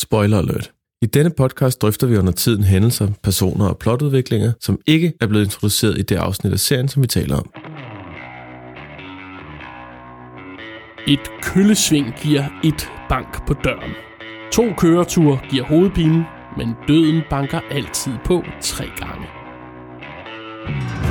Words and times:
Spoiler 0.00 0.38
alert. 0.38 0.72
I 1.02 1.06
denne 1.06 1.30
podcast 1.30 1.82
drøfter 1.82 2.06
vi 2.06 2.16
under 2.16 2.32
tiden 2.32 2.64
hændelser, 2.64 3.08
personer 3.22 3.66
og 3.66 3.78
plotudviklinger, 3.78 4.52
som 4.60 4.78
ikke 4.86 5.12
er 5.20 5.26
blevet 5.26 5.44
introduceret 5.44 5.98
i 5.98 6.02
det 6.02 6.16
afsnit 6.16 6.52
af 6.52 6.58
serien, 6.58 6.88
som 6.88 7.02
vi 7.02 7.06
taler 7.06 7.36
om. 7.36 7.50
Et 11.08 11.42
køllesving 11.42 12.06
giver 12.22 12.44
et 12.64 12.90
bank 13.08 13.46
på 13.46 13.54
døren. 13.64 13.92
To 14.52 14.62
køreture 14.78 15.40
giver 15.50 15.64
hovedpine, 15.64 16.26
men 16.56 16.74
døden 16.88 17.22
banker 17.30 17.60
altid 17.70 18.12
på 18.24 18.42
tre 18.60 18.84
gange. 19.00 19.37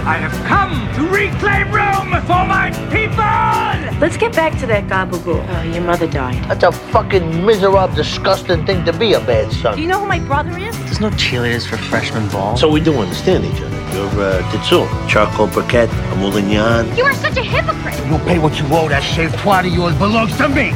I 0.06 0.18
have 0.18 0.32
come 0.46 0.72
to 0.96 1.02
reclaim 1.14 1.72
Rome 1.72 2.12
for 2.22 2.46
my 2.48 2.72
people! 2.92 4.00
Let's 4.00 4.16
get 4.16 4.34
back 4.34 4.58
to 4.60 4.68
that 4.68 4.88
gabagool. 4.88 5.46
Oh, 5.50 5.62
your 5.64 5.84
mother 5.84 6.08
died. 6.08 6.44
That's 6.50 6.64
a 6.64 6.72
fucking 6.72 7.46
miserable, 7.46 7.94
disgusting 7.96 8.66
thing 8.66 8.86
to 8.86 8.94
be 8.94 9.14
a 9.14 9.20
bad 9.20 9.52
son. 9.52 9.76
Do 9.76 9.82
you 9.82 9.88
know 9.88 10.00
who 10.00 10.06
my 10.06 10.20
brother 10.20 10.58
is? 10.58 10.78
There's 10.86 11.02
no 11.02 11.10
cheerleaders 11.12 11.68
for 11.68 11.78
freshman 11.78 12.30
ball. 12.30 12.56
So 12.58 12.70
we 12.70 12.80
do 12.80 12.94
understand 12.94 13.46
each 13.46 13.62
other. 13.62 13.76
You're 13.96 14.22
uh, 14.22 14.52
Titsum, 14.52 15.10
charcoal 15.10 15.48
briquette, 15.48 15.90
a 15.90 16.16
moulignon. 16.16 16.96
You 16.96 17.04
are 17.04 17.16
such 17.16 17.38
a 17.38 17.42
hypocrite. 17.42 17.98
You 18.08 18.18
pay 18.20 18.38
what 18.38 18.60
you 18.60 18.66
owe. 18.68 18.88
That 18.88 19.02
shaved 19.02 19.36
twat 19.36 19.68
of 19.68 19.74
yours 19.74 19.96
belongs 19.96 20.38
to 20.38 20.48
me. 20.48 20.72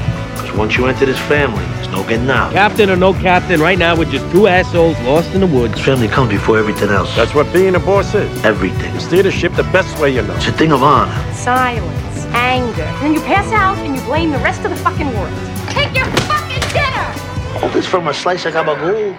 Because 0.52 0.60
once 0.68 0.78
you 0.78 0.86
enter 0.88 1.06
this 1.06 1.20
family, 1.30 1.64
there's 1.64 1.88
no 1.88 2.04
getting 2.04 2.30
out. 2.30 2.52
Captain 2.52 2.90
or 2.90 2.98
no 2.98 3.14
captain, 3.14 3.62
right 3.62 3.78
now 3.78 3.96
we're 3.96 4.12
just 4.12 4.30
two 4.34 4.48
assholes 4.48 5.00
lost 5.00 5.34
in 5.34 5.40
the 5.40 5.48
woods. 5.48 5.76
This 5.76 5.86
family 5.86 6.10
comes 6.10 6.30
before 6.30 6.58
everything 6.58 6.90
else. 6.90 7.16
That's 7.16 7.34
what 7.34 7.54
being 7.54 7.76
a 7.76 7.80
boss 7.80 8.14
is. 8.14 8.44
everything. 8.44 8.94
It's 8.94 9.10
leadership 9.14 9.54
the 9.54 9.64
best 9.64 9.98
way 9.98 10.14
you 10.14 10.24
know. 10.24 10.36
It's 10.36 10.48
a 10.48 10.52
thing 10.52 10.74
of 10.74 10.84
honor. 10.84 11.14
Silence, 11.34 12.26
anger. 12.34 12.82
And 12.82 13.02
then 13.02 13.14
you 13.14 13.22
pass 13.22 13.50
out 13.54 13.78
and 13.78 13.96
you 13.96 14.02
blame 14.02 14.32
the 14.32 14.40
rest 14.40 14.66
of 14.66 14.72
the 14.72 14.76
fucking 14.78 15.08
world. 15.14 15.34
Take 15.70 15.96
your 15.96 16.06
fucking 16.28 16.60
dinner! 16.74 17.64
All 17.64 17.70
this 17.70 17.88
from 17.88 18.10
a 18.10 18.14
slice 18.14 18.46
of 18.46 18.54
gabagool. 18.54 19.16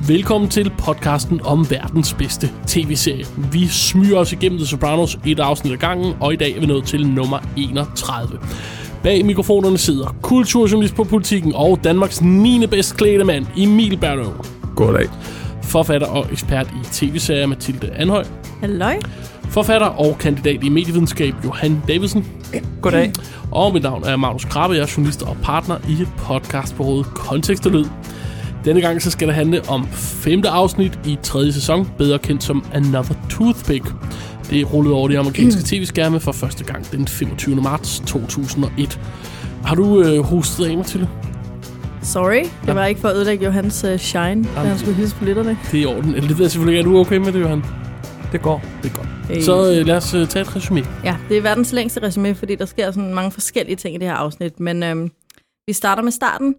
Velkommen 0.09 0.51
til 0.51 0.73
podcasten 0.79 1.41
om 1.45 1.71
verdens 1.71 2.15
bedste 2.15 2.51
tv-serie. 2.67 3.25
Vi 3.53 3.69
smyger 3.69 4.19
os 4.19 4.33
igennem 4.33 4.59
The 4.59 4.67
Sopranos 4.67 5.19
et 5.27 5.41
afsnit 5.41 5.73
ad 5.73 5.79
gangen, 5.79 6.15
og 6.21 6.33
i 6.33 6.37
dag 6.37 6.57
er 6.57 6.61
vi 6.61 6.67
nået 6.67 6.85
til 6.85 7.09
nummer 7.09 7.39
31. 7.57 8.39
Bag 9.03 9.25
mikrofonerne 9.25 9.79
sidder 9.79 10.17
kulturjournalist 10.23 10.95
på 10.95 11.05
politikken 11.05 11.53
og 11.55 11.79
Danmarks 11.85 12.23
9. 12.23 12.67
bedst 12.67 12.97
klædte 12.97 13.25
mand, 13.25 13.47
Emil 13.57 13.97
Berløv. 13.97 14.45
Goddag. 14.77 15.09
Forfatter 15.63 16.07
og 16.07 16.27
ekspert 16.33 16.67
i 16.67 16.87
tv-serier, 16.93 17.47
Mathilde 17.47 17.91
Anhøj. 17.91 18.25
Halløj. 18.61 18.99
Forfatter 19.49 19.87
og 19.87 20.19
kandidat 20.19 20.65
i 20.65 20.69
medievidenskab, 20.69 21.35
Johan 21.45 21.83
Davidsen. 21.89 22.27
Goddag. 22.81 23.13
Og 23.51 23.73
mit 23.73 23.83
navn 23.83 24.05
er 24.05 24.17
Magnus 24.17 24.45
Krabbe, 24.45 24.75
jeg 24.75 24.83
er 24.83 24.93
journalist 24.97 25.23
og 25.23 25.37
partner 25.43 25.77
i 25.89 26.07
podcastbureauet 26.19 27.07
Kontekst 27.07 27.67
og 27.67 27.73
Lyd. 27.73 27.85
Denne 28.65 28.81
gang 28.81 29.03
så 29.03 29.11
skal 29.11 29.29
det 29.29 29.35
handle 29.35 29.63
om 29.69 29.89
femte 29.93 30.49
afsnit 30.49 30.99
i 31.07 31.19
tredje 31.23 31.53
sæson, 31.53 31.91
bedre 31.99 32.19
kendt 32.19 32.43
som 32.43 32.65
Another 32.73 33.15
Toothpick. 33.31 33.85
Det 34.51 34.61
er 34.61 34.65
rullet 34.65 34.93
over 34.93 35.09
de 35.09 35.19
amerikanske 35.19 35.63
tv-skærme 35.63 36.21
for 36.21 36.33
første 36.33 36.65
gang 36.65 36.91
den 36.91 37.09
25. 37.09 37.57
marts 37.57 38.03
2001. 38.07 39.01
Har 39.65 39.75
du 39.75 40.03
øh, 40.03 40.25
hostet 40.25 40.65
af, 40.65 40.77
Mathilde? 40.77 41.09
Sorry, 42.03 42.45
det 42.67 42.75
var 42.75 42.87
ikke 42.87 43.01
for 43.01 43.09
at 43.09 43.17
ødelægge 43.17 43.45
Johans 43.45 43.85
uh, 43.85 43.97
shine, 43.97 44.45
da 44.45 44.61
han 44.61 44.79
skulle 44.79 44.95
hilse 44.95 45.17
på 45.17 45.25
lytterne. 45.25 45.59
Det 45.73 45.79
er 45.79 45.83
i 45.83 45.87
orden. 45.87 46.15
Eller 46.15 46.29
det 46.29 46.39
ved 46.39 46.45
jeg 46.45 46.51
selvfølgelig 46.51 46.79
ikke. 46.79 46.89
Er 46.89 46.93
du 46.93 46.99
okay 46.99 47.17
med 47.17 47.33
det, 47.33 47.41
Johan? 47.41 47.65
Det 48.33 48.43
går. 48.43 48.65
Det 48.83 48.95
godt. 48.95 49.09
Hey. 49.29 49.41
Så 49.41 49.71
øh, 49.71 49.87
lad 49.87 49.97
os 49.97 50.15
øh, 50.15 50.29
tage 50.29 50.43
et 50.43 50.57
resume. 50.57 50.85
Ja, 51.05 51.17
det 51.29 51.37
er 51.37 51.43
verdens 51.43 51.73
længste 51.73 52.03
resume, 52.03 52.35
fordi 52.35 52.55
der 52.55 52.67
sker 52.67 52.91
sådan 52.91 53.15
mange 53.15 53.31
forskellige 53.31 53.77
ting 53.77 53.95
i 53.95 53.99
det 53.99 54.09
her 54.09 54.15
afsnit. 54.15 54.61
Men 54.61 54.83
øhm, 54.83 55.11
vi 55.67 55.73
starter 55.73 56.03
med 56.03 56.13
starten, 56.13 56.55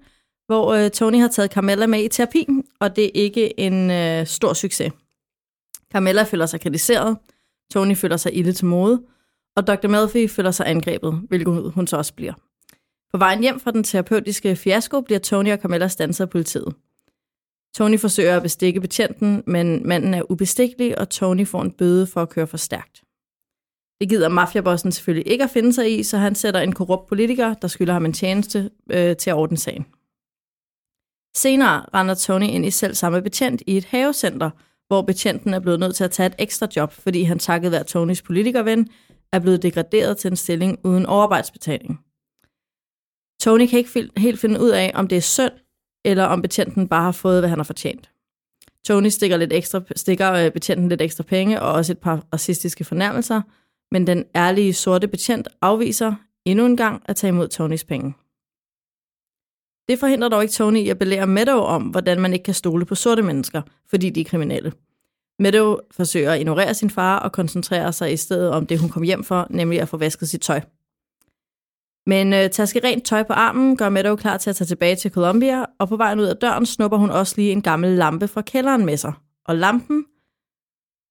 hvor 0.54 0.74
øh, 0.74 0.92
Tony 0.92 1.20
har 1.20 1.28
taget 1.28 1.52
Carmella 1.52 1.88
med 1.88 2.04
i 2.04 2.08
terapi, 2.08 2.48
og 2.80 2.96
det 2.96 3.06
er 3.06 3.12
ikke 3.14 3.60
en 3.60 3.92
øh, 3.92 4.28
stor 4.28 4.54
succes. 4.54 4.94
Carmella 5.92 6.24
føler 6.24 6.46
sig 6.46 6.62
kritiseret, 6.62 7.18
Tony 7.72 7.96
føler 7.96 8.18
sig 8.18 8.38
ilde 8.38 8.54
til 8.54 8.66
mode, 8.66 9.02
og 9.56 9.68
Dr. 9.68 9.88
Melfi 9.88 10.28
føler 10.28 10.52
sig 10.52 10.68
angrebet, 10.68 11.22
hvilket 11.30 11.72
hun 11.76 11.88
så 11.88 11.98
også 11.98 12.14
bliver. 12.14 12.34
På 13.12 13.18
vejen 13.18 13.42
hjem 13.42 13.60
fra 13.60 13.72
den 13.72 13.84
terapeutiske 13.84 14.56
fiasko 14.56 15.02
bliver 15.02 15.20
Tony 15.20 15.52
og 15.52 15.58
Carmella 15.58 15.88
stanset 15.88 16.24
af 16.24 16.30
politiet. 16.30 16.74
Tony 17.76 18.00
forsøger 18.00 18.36
at 18.36 18.44
bestikke 18.44 18.82
betjenten, 18.82 19.44
men 19.48 19.88
manden 19.88 20.14
er 20.14 20.32
ubestikkelig, 20.32 21.00
og 21.00 21.10
Tony 21.10 21.48
får 21.48 21.62
en 21.62 21.72
bøde 21.72 22.08
for 22.08 22.22
at 22.22 22.30
køre 22.30 22.48
for 22.48 22.58
stærkt. 22.58 23.04
Det 24.02 24.10
gider 24.10 24.30
mafiabossen 24.30 24.92
selvfølgelig 24.92 25.32
ikke 25.32 25.44
at 25.44 25.50
finde 25.50 25.74
sig 25.74 26.00
i, 26.00 26.04
så 26.04 26.18
han 26.18 26.36
sætter 26.36 26.60
en 26.60 26.74
korrupt 26.74 27.08
politiker, 27.08 27.54
der 27.54 27.68
skylder 27.68 27.94
ham 27.94 28.06
en 28.06 28.14
tjeneste, 28.14 28.70
øh, 28.92 29.16
til 29.16 29.30
at 29.30 29.36
ordne 29.36 29.58
sagen. 29.58 29.86
Senere 31.36 31.86
render 31.94 32.14
Tony 32.14 32.46
ind 32.46 32.66
i 32.66 32.72
selv 32.72 32.96
samme 32.96 33.22
betjent 33.22 33.62
i 33.68 33.78
et 33.78 33.86
havecenter, 33.86 34.50
hvor 34.88 35.02
betjenten 35.02 35.54
er 35.54 35.60
blevet 35.60 35.80
nødt 35.80 35.96
til 35.96 36.04
at 36.04 36.12
tage 36.12 36.28
et 36.28 36.36
ekstra 36.40 36.68
job, 36.76 36.92
fordi 36.92 37.24
han 37.24 37.40
takket 37.40 37.72
være 37.72 37.84
Tonys 37.84 38.22
politikerven 38.22 38.90
er 39.32 39.40
blevet 39.40 39.64
degraderet 39.64 40.18
til 40.18 40.32
en 40.32 40.38
stilling 40.38 40.80
uden 40.84 41.06
overarbejdsbetaling. 41.06 42.00
Tony 43.42 43.68
kan 43.68 43.80
ikke 43.80 44.10
helt 44.18 44.40
finde 44.40 44.62
ud 44.62 44.70
af, 44.70 44.92
om 44.96 45.08
det 45.08 45.18
er 45.18 45.22
synd, 45.22 45.52
eller 46.06 46.24
om 46.24 46.42
betjenten 46.42 46.88
bare 46.88 47.04
har 47.04 47.12
fået, 47.12 47.42
hvad 47.42 47.50
han 47.50 47.60
har 47.60 47.64
fortjent. 47.64 48.10
Tony 48.86 49.08
stikker, 49.08 49.38
lidt 49.38 49.54
ekstra, 49.54 49.82
stikker 49.96 50.34
øh, 50.34 50.52
betjenten 50.52 50.90
lidt 50.90 51.02
ekstra 51.02 51.24
penge 51.24 51.62
og 51.62 51.74
også 51.74 51.92
et 51.92 52.00
par 52.00 52.26
racistiske 52.34 52.84
fornærmelser, 52.84 53.42
men 53.92 54.08
den 54.08 54.26
ærlige 54.36 54.74
sorte 54.74 55.08
betjent 55.08 55.48
afviser 55.62 56.16
endnu 56.46 56.66
en 56.66 56.78
gang 56.78 57.04
at 57.06 57.16
tage 57.16 57.30
imod 57.30 57.48
Tonys 57.48 57.84
penge. 57.84 58.14
Det 59.90 60.00
forhindrer 60.00 60.30
dog 60.30 60.42
ikke 60.42 60.54
Tony 60.54 60.78
i 60.78 60.90
at 60.90 61.00
belære 61.00 61.28
Meadow 61.28 61.60
om, 61.60 61.84
hvordan 61.84 62.22
man 62.22 62.34
ikke 62.34 62.44
kan 62.44 62.54
stole 62.54 62.86
på 62.86 62.96
sorte 62.96 63.22
mennesker, 63.22 63.62
fordi 63.90 64.10
de 64.10 64.22
er 64.22 64.26
kriminelle. 64.26 64.72
Meadow 65.40 65.78
forsøger 65.92 66.32
at 66.32 66.40
ignorere 66.40 66.74
sin 66.74 66.90
far 66.90 67.20
og 67.20 67.32
koncentrere 67.32 67.94
sig 67.94 68.14
i 68.14 68.18
stedet 68.18 68.50
om 68.50 68.68
det, 68.68 68.80
hun 68.80 68.90
kom 68.90 69.04
hjem 69.04 69.24
for, 69.24 69.48
nemlig 69.50 69.82
at 69.82 69.90
få 69.90 69.98
vasket 69.98 70.30
sit 70.30 70.42
tøj. 70.42 70.62
Men 72.06 72.34
øh, 72.34 72.50
taske 72.50 72.82
rent 72.84 73.06
tøj 73.06 73.24
på 73.24 73.34
armen 73.34 73.78
gør 73.78 73.90
Meadow 73.90 74.16
klar 74.16 74.38
til 74.38 74.50
at 74.50 74.56
tage 74.56 74.66
tilbage 74.66 74.96
til 74.96 75.12
Columbia, 75.12 75.66
og 75.80 75.90
på 75.90 75.96
vejen 75.96 76.20
ud 76.20 76.26
af 76.26 76.38
døren 76.38 76.66
snupper 76.66 76.98
hun 76.98 77.10
også 77.10 77.34
lige 77.38 77.52
en 77.52 77.62
gammel 77.62 77.92
lampe 77.92 78.28
fra 78.28 78.42
kælderen 78.42 78.86
med 78.86 78.98
sig. 78.98 79.14
Og 79.46 79.56
lampen, 79.56 80.06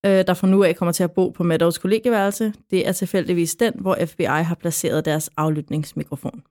øh, 0.07 0.27
der 0.27 0.35
fra 0.35 0.47
nu 0.47 0.65
af 0.65 0.77
kommer 0.77 0.93
til 0.93 1.05
at 1.05 1.13
bo 1.13 1.31
på 1.31 1.43
Meadows 1.43 1.79
kollegieværelse, 1.79 2.53
det 2.71 2.89
er 2.89 2.93
tilfældigvis 2.93 3.55
den, 3.55 3.73
hvor 3.81 3.97
FBI 4.07 4.25
har 4.25 4.55
placeret 4.55 5.05
deres 5.05 5.31
aflytningsmikrofon. 5.37 6.43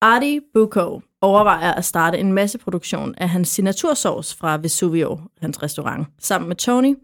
Artie 0.00 0.40
Bucco 0.54 1.00
overvejer 1.20 1.72
at 1.72 1.84
starte 1.84 2.18
en 2.18 2.32
masseproduktion 2.32 3.14
af 3.18 3.28
hans 3.28 3.48
signatursauce 3.48 4.36
fra 4.36 4.56
Vesuvio, 4.56 5.20
hans 5.40 5.62
restaurant, 5.62 6.06
sammen 6.18 6.48
med 6.48 6.56
Tony, 6.56 6.96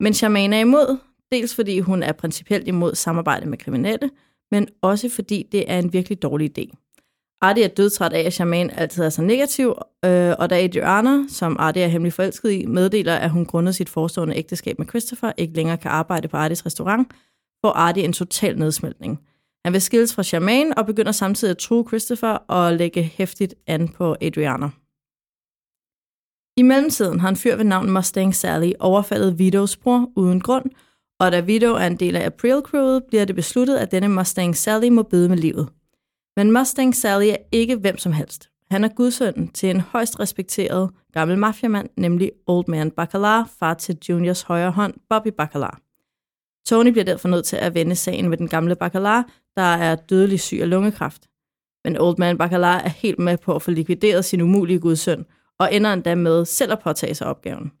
men 0.00 0.14
Charmaine 0.14 0.56
er 0.56 0.60
imod, 0.60 0.98
dels 1.32 1.54
fordi 1.54 1.80
hun 1.80 2.02
er 2.02 2.12
principielt 2.12 2.68
imod 2.68 2.94
samarbejde 2.94 3.46
med 3.46 3.58
kriminelle, 3.58 4.10
men 4.50 4.68
også 4.82 5.08
fordi 5.08 5.48
det 5.52 5.70
er 5.70 5.78
en 5.78 5.92
virkelig 5.92 6.22
dårlig 6.22 6.58
idé. 6.58 6.74
Artie 7.40 7.64
er 7.64 7.68
dødtræt 7.68 8.12
af, 8.12 8.20
at 8.20 8.32
Charmaine 8.32 8.78
altid 8.80 9.04
er 9.04 9.08
så 9.08 9.22
negativ, 9.22 9.68
øh, 10.04 10.34
og 10.38 10.50
da 10.50 10.64
Adriana, 10.64 11.28
som 11.28 11.56
Artie 11.58 11.82
er 11.82 11.88
hemmelig 11.88 12.12
forelsket 12.12 12.52
i, 12.52 12.66
meddeler, 12.66 13.14
at 13.14 13.30
hun 13.30 13.46
grundet 13.46 13.74
sit 13.74 13.88
forestående 13.88 14.36
ægteskab 14.36 14.78
med 14.78 14.86
Christopher 14.86 15.32
ikke 15.36 15.54
længere 15.54 15.76
kan 15.76 15.90
arbejde 15.90 16.28
på 16.28 16.36
Arties 16.36 16.66
restaurant, 16.66 17.08
får 17.64 17.70
Artie 17.70 18.04
en 18.04 18.12
total 18.12 18.58
nedsmeltning. 18.58 19.20
Han 19.64 19.72
vil 19.72 19.80
skilles 19.80 20.14
fra 20.14 20.22
Charmaine 20.22 20.78
og 20.78 20.86
begynder 20.86 21.12
samtidig 21.12 21.50
at 21.50 21.58
true 21.58 21.84
Christopher 21.88 22.28
og 22.28 22.74
lægge 22.74 23.02
hæftigt 23.02 23.54
an 23.66 23.88
på 23.88 24.16
Adriana. 24.20 24.70
I 26.56 26.62
mellemtiden 26.62 27.20
har 27.20 27.28
en 27.28 27.36
fyr 27.36 27.56
ved 27.56 27.64
navn 27.64 27.90
Mustang 27.90 28.34
Sally 28.34 28.72
overfaldet 28.80 29.38
Vitos 29.38 29.76
bror 29.76 30.10
uden 30.16 30.40
grund, 30.40 30.70
og 31.20 31.32
da 31.32 31.40
Vito 31.40 31.74
er 31.74 31.86
en 31.86 31.96
del 31.96 32.16
af 32.16 32.26
April 32.26 32.60
Crewet, 32.64 33.04
bliver 33.04 33.24
det 33.24 33.34
besluttet, 33.34 33.76
at 33.76 33.90
denne 33.90 34.08
Mustang 34.08 34.56
Sally 34.56 34.88
må 34.88 35.02
bede 35.02 35.28
med 35.28 35.36
livet. 35.36 35.68
Men 36.36 36.52
Mustang 36.52 36.96
Sally 36.96 37.26
er 37.26 37.36
ikke 37.52 37.76
hvem 37.76 37.98
som 37.98 38.12
helst. 38.12 38.50
Han 38.70 38.84
er 38.84 38.88
gudsønnen 38.88 39.48
til 39.48 39.70
en 39.70 39.80
højst 39.80 40.20
respekteret 40.20 40.90
gammel 41.12 41.38
mafiamand, 41.38 41.88
nemlig 41.96 42.32
Old 42.46 42.64
Man 42.68 42.90
Bacalar, 42.90 43.50
far 43.58 43.74
til 43.74 43.98
Juniors 44.08 44.42
højre 44.42 44.70
hånd, 44.70 44.94
Bobby 45.08 45.28
Bacalar. 45.38 45.80
Tony 46.66 46.90
bliver 46.90 47.04
derfor 47.04 47.28
nødt 47.28 47.44
til 47.44 47.56
at 47.56 47.74
vende 47.74 47.96
sagen 47.96 48.28
med 48.28 48.38
den 48.38 48.48
gamle 48.48 48.76
Bacalar, 48.76 49.30
der 49.58 49.62
er 49.62 49.94
dødelig 49.94 50.40
syg 50.40 50.58
af 50.60 50.70
lungekræft. 50.70 51.22
Men 51.84 52.00
Old 52.00 52.18
Man 52.18 52.38
Bacala 52.38 52.66
er 52.66 52.88
helt 52.88 53.18
med 53.18 53.36
på 53.36 53.54
at 53.54 53.62
få 53.62 53.70
likvideret 53.70 54.24
sin 54.24 54.40
umulige 54.40 54.80
gudsøn, 54.80 55.26
og 55.58 55.74
ender 55.74 55.92
endda 55.92 56.14
med 56.14 56.44
selv 56.44 56.72
at 56.72 56.78
påtage 56.78 57.14
sig 57.14 57.26
opgaven. 57.26 57.72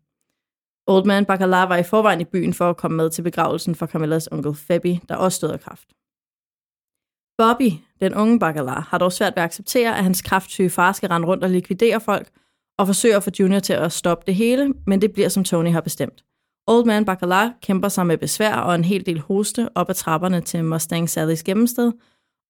Old 0.86 1.04
Man 1.04 1.24
Bacala 1.24 1.62
var 1.62 1.76
i 1.76 1.82
forvejen 1.82 2.20
i 2.20 2.24
byen 2.24 2.54
for 2.54 2.70
at 2.70 2.76
komme 2.76 2.96
med 2.96 3.10
til 3.10 3.22
begravelsen 3.22 3.74
for 3.74 3.86
Camillas 3.86 4.28
onkel 4.32 4.54
Febby, 4.54 4.94
der 5.08 5.16
også 5.16 5.38
døde 5.42 5.52
af 5.52 5.60
kræft. 5.60 5.88
Bobby, 7.38 7.70
den 8.00 8.14
unge 8.14 8.38
Bacala, 8.38 8.80
har 8.80 8.98
dog 8.98 9.12
svært 9.12 9.32
ved 9.36 9.42
at 9.42 9.44
acceptere, 9.44 9.98
at 9.98 10.04
hans 10.04 10.22
kraftsyge 10.22 10.70
far 10.70 10.92
skal 10.92 11.08
rende 11.08 11.28
rundt 11.28 11.44
og 11.44 11.50
likvidere 11.50 12.00
folk, 12.00 12.28
og 12.78 12.86
forsøger 12.86 13.16
at 13.16 13.22
få 13.22 13.30
Junior 13.40 13.60
til 13.60 13.72
at 13.72 13.92
stoppe 13.92 14.24
det 14.26 14.34
hele, 14.34 14.74
men 14.86 15.02
det 15.02 15.12
bliver 15.12 15.28
som 15.28 15.44
Tony 15.44 15.70
har 15.70 15.80
bestemt. 15.80 16.24
Old 16.70 16.84
Man 16.84 17.04
Bacala 17.04 17.50
kæmper 17.62 17.88
sig 17.88 18.06
med 18.06 18.18
besvær 18.18 18.54
og 18.54 18.74
en 18.74 18.84
hel 18.84 19.06
del 19.06 19.20
hoste 19.20 19.68
op 19.74 19.90
ad 19.90 19.94
trapperne 19.94 20.40
til 20.40 20.64
Mustang 20.64 21.10
Sallys 21.10 21.42
gemmested, 21.42 21.92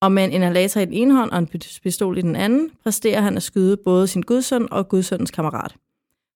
og 0.00 0.12
med 0.12 0.24
en 0.24 0.32
inhalator 0.32 0.80
i 0.80 0.84
den 0.84 0.92
ene 0.92 1.14
hånd 1.14 1.30
og 1.30 1.38
en 1.38 1.46
pistol 1.82 2.18
i 2.18 2.22
den 2.22 2.36
anden, 2.36 2.70
præsterer 2.82 3.20
han 3.20 3.36
at 3.36 3.42
skyde 3.42 3.76
både 3.76 4.06
sin 4.06 4.22
gudsøn 4.22 4.68
og 4.70 4.88
gudsøndens 4.88 5.30
kammerat. 5.30 5.74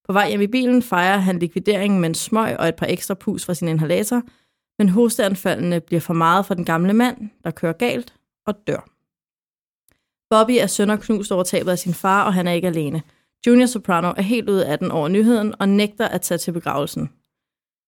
På 0.06 0.12
vej 0.12 0.28
hjem 0.28 0.40
i 0.40 0.46
bilen 0.46 0.82
fejrer 0.82 1.16
han 1.16 1.38
likvideringen 1.38 2.00
med 2.00 2.08
en 2.08 2.14
smøg 2.14 2.56
og 2.60 2.68
et 2.68 2.74
par 2.74 2.86
ekstra 2.86 3.14
pus 3.14 3.46
fra 3.46 3.54
sin 3.54 3.68
inhalator, 3.68 4.22
men 4.78 4.88
hosteanfaldene 4.88 5.80
bliver 5.80 6.00
for 6.00 6.14
meget 6.14 6.46
for 6.46 6.54
den 6.54 6.64
gamle 6.64 6.92
mand, 6.92 7.30
der 7.44 7.50
kører 7.50 7.72
galt 7.72 8.14
og 8.46 8.54
dør. 8.66 8.88
Bobby 10.30 10.52
er 10.60 10.66
sønder 10.66 10.96
knust 10.96 11.32
over 11.32 11.42
tabet 11.42 11.70
af 11.70 11.78
sin 11.78 11.94
far, 11.94 12.24
og 12.24 12.34
han 12.34 12.46
er 12.46 12.52
ikke 12.52 12.68
alene. 12.68 13.02
Junior 13.46 13.66
Soprano 13.66 14.12
er 14.16 14.22
helt 14.22 14.50
ude 14.50 14.66
af 14.66 14.78
den 14.78 14.90
over 14.90 15.08
nyheden 15.08 15.54
og 15.58 15.68
nægter 15.68 16.08
at 16.08 16.20
tage 16.20 16.38
til 16.38 16.52
begravelsen. 16.52 17.10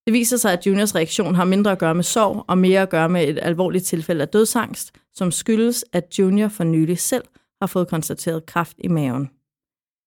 Det 0.07 0.13
viser 0.13 0.37
sig, 0.37 0.53
at 0.53 0.67
Juniors 0.67 0.95
reaktion 0.95 1.35
har 1.35 1.45
mindre 1.45 1.73
at 1.73 1.79
gøre 1.79 1.95
med 1.95 2.05
sorg 2.05 2.45
og 2.49 2.59
mere 2.59 2.83
at 2.83 2.91
gøre 2.91 3.09
med 3.09 3.29
et 3.29 3.39
alvorligt 3.43 3.85
tilfælde 3.85 4.23
af 4.23 4.29
dødsangst, 4.29 4.93
som 5.13 5.31
skyldes, 5.31 5.85
at 5.93 6.19
Junior 6.19 6.49
for 6.49 6.65
nylig 6.65 6.99
selv 6.99 7.25
har 7.61 7.67
fået 7.67 7.89
konstateret 7.89 8.47
kræft 8.47 8.77
i 8.79 8.89
maven. 8.89 9.31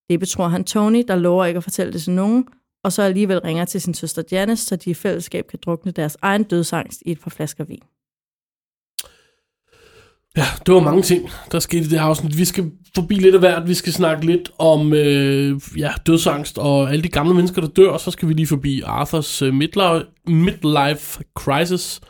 Det 0.10 0.20
betror 0.20 0.48
han 0.48 0.64
Tony, 0.64 1.04
der 1.08 1.16
lover 1.16 1.46
ikke 1.46 1.58
at 1.58 1.64
fortælle 1.64 1.94
det 1.94 2.02
til 2.02 2.14
nogen, 2.14 2.48
og 2.84 2.94
så 2.94 3.02
alligevel 3.02 3.40
ringer 3.40 3.66
til 3.66 3.82
sin 3.82 3.94
søster 3.94 4.24
Janice, 4.32 4.66
så 4.66 4.76
de 4.76 4.90
i 4.90 4.94
fællesskab 4.94 5.48
kan 5.48 5.60
drukne 5.66 5.92
deres 5.92 6.18
egen 6.22 6.44
dødsangst 6.44 7.04
i 7.06 7.12
et 7.12 7.20
par 7.20 7.30
flasker 7.30 7.64
vin. 7.64 7.84
Ja, 10.38 10.46
det 10.66 10.74
var 10.74 10.80
mange 10.80 11.02
ting, 11.02 11.30
der 11.52 11.60
skete 11.60 11.82
i 11.82 11.88
det 11.88 12.00
her 12.00 12.06
afsnit. 12.06 12.38
Vi 12.38 12.46
skal 12.46 12.72
forbi 12.96 13.16
lidt 13.16 13.36
af 13.36 13.42
hvert. 13.42 13.68
Vi 13.68 13.74
skal 13.74 13.94
snakke 13.94 14.26
lidt 14.26 14.52
om 14.60 14.94
øh, 14.94 15.60
ja, 15.78 15.92
dødsangst 16.08 16.58
og 16.58 16.92
alle 16.92 17.04
de 17.04 17.10
gamle 17.10 17.34
mennesker, 17.34 17.62
der 17.62 17.68
dør. 17.68 17.90
Og 17.90 18.00
så 18.00 18.12
skal 18.12 18.28
vi 18.28 18.34
lige 18.34 18.48
forbi 18.48 18.82
Arthurs 18.82 19.42
øh, 19.42 19.54
midlife, 20.28 21.24
crisis. 21.36 22.02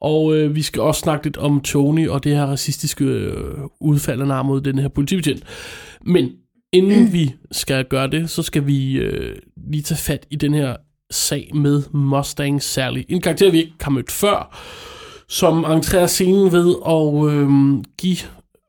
Og 0.00 0.36
øh, 0.36 0.54
vi 0.54 0.62
skal 0.62 0.82
også 0.82 1.00
snakke 1.00 1.26
lidt 1.26 1.36
om 1.36 1.60
Tony 1.60 2.08
og 2.08 2.24
det 2.24 2.36
her 2.36 2.44
racistiske 2.44 3.04
øh, 3.04 3.54
udfald 3.80 4.30
af 4.30 4.44
mod 4.44 4.60
den 4.60 4.78
her 4.78 4.88
politibetjent. 4.88 5.42
Men 6.06 6.30
inden 6.72 7.04
mm. 7.04 7.12
vi 7.12 7.34
skal 7.52 7.84
gøre 7.84 8.10
det, 8.10 8.30
så 8.30 8.42
skal 8.42 8.66
vi 8.66 8.92
øh, 8.92 9.36
lige 9.70 9.82
tage 9.82 9.98
fat 9.98 10.26
i 10.30 10.36
den 10.36 10.54
her 10.54 10.76
sag 11.10 11.50
med 11.54 11.82
Mustang 11.94 12.62
Sally. 12.62 13.02
En 13.08 13.20
karakter, 13.20 13.50
vi 13.50 13.58
ikke 13.58 13.72
har 13.80 13.90
mødt 13.90 14.10
før 14.10 14.58
som 15.28 15.64
entrerer 15.64 16.06
scenen 16.06 16.52
ved 16.52 16.74
at 16.86 17.34
øh, 17.34 17.48
give 17.98 18.16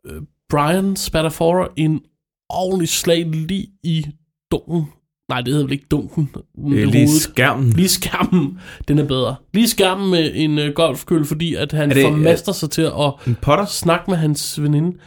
øh, 0.05 0.21
Brian 0.49 0.95
Spatafora 0.95 1.67
en 1.75 2.01
ordentlig 2.49 2.89
slag 2.89 3.25
lige 3.25 3.67
i 3.83 4.05
dunken. 4.51 4.85
Nej, 5.29 5.41
det 5.41 5.47
hedder 5.47 5.65
vel 5.65 5.73
ikke 5.73 5.85
dunken. 5.91 6.29
Det 6.69 6.81
er 6.81 6.85
lige 6.85 7.09
skærmen. 7.19 7.69
Lige 7.69 7.89
skærmen, 7.89 8.59
den 8.87 8.99
er 8.99 9.03
bedre. 9.03 9.35
Lige 9.53 9.67
skærmen 9.67 10.11
med 10.11 10.31
en 10.33 10.59
øh, 10.59 10.73
golfkøl, 10.73 11.25
fordi 11.25 11.55
at 11.55 11.71
han 11.71 11.89
det, 11.89 12.03
formaster 12.03 12.51
sig 12.51 12.69
til 12.69 12.81
at 12.81 13.13
en 13.27 13.37
potter? 13.41 13.65
snakke 13.65 14.11
med 14.11 14.17
hans 14.17 14.61
veninde. 14.61 14.97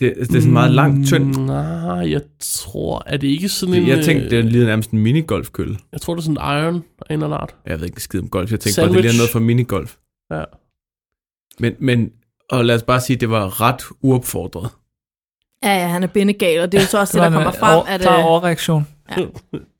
Det, 0.00 0.14
det 0.16 0.36
er 0.36 0.40
sådan 0.40 0.52
meget 0.52 0.70
langt, 0.70 1.06
tynd. 1.06 1.24
Mm, 1.24 1.44
nej, 1.44 2.10
jeg 2.10 2.20
tror, 2.40 3.02
er 3.06 3.16
det 3.16 3.28
ikke 3.28 3.48
sådan 3.48 3.74
en... 3.74 3.88
Jeg 3.88 4.04
tænkte, 4.04 4.30
det 4.30 4.38
er 4.38 4.42
lige 4.42 4.64
nærmest 4.64 4.90
en 4.90 4.98
minigolfkøl. 4.98 5.78
Jeg 5.92 6.00
tror, 6.00 6.14
det 6.14 6.20
er 6.20 6.24
sådan 6.24 6.36
en 6.58 6.64
iron 6.64 6.74
af 6.74 7.14
en 7.14 7.22
eller 7.22 7.24
anden 7.26 7.32
art. 7.40 7.54
Jeg 7.66 7.80
ved 7.80 7.86
ikke 7.86 8.02
skid 8.02 8.20
om 8.20 8.28
golf. 8.28 8.50
Jeg 8.50 8.60
tænkte 8.60 8.74
Sandwich. 8.74 8.94
bare, 8.94 9.02
det 9.02 9.14
er 9.14 9.16
noget 9.16 9.30
for 9.30 9.40
minigolf. 9.40 9.96
Ja. 10.32 10.42
Men, 11.58 11.72
men 11.78 12.10
og 12.50 12.64
lad 12.64 12.74
os 12.74 12.82
bare 12.82 13.00
sige, 13.00 13.14
at 13.14 13.20
det 13.20 13.30
var 13.30 13.60
ret 13.60 13.82
uopfordret. 14.02 14.70
Ja, 15.64 15.76
ja, 15.76 15.86
han 15.86 16.02
er 16.02 16.06
bindegal, 16.06 16.60
og 16.60 16.72
det 16.72 16.78
er 16.78 16.82
jo 16.82 16.88
så 16.88 16.98
også 16.98 17.18
det, 17.18 17.24
der 17.24 17.30
kommer 17.30 17.52
frem. 17.52 17.84
At, 17.88 18.00
der 18.00 18.10
er 18.10 18.22
overreaktion. 18.22 18.86
Ja. 19.10 19.26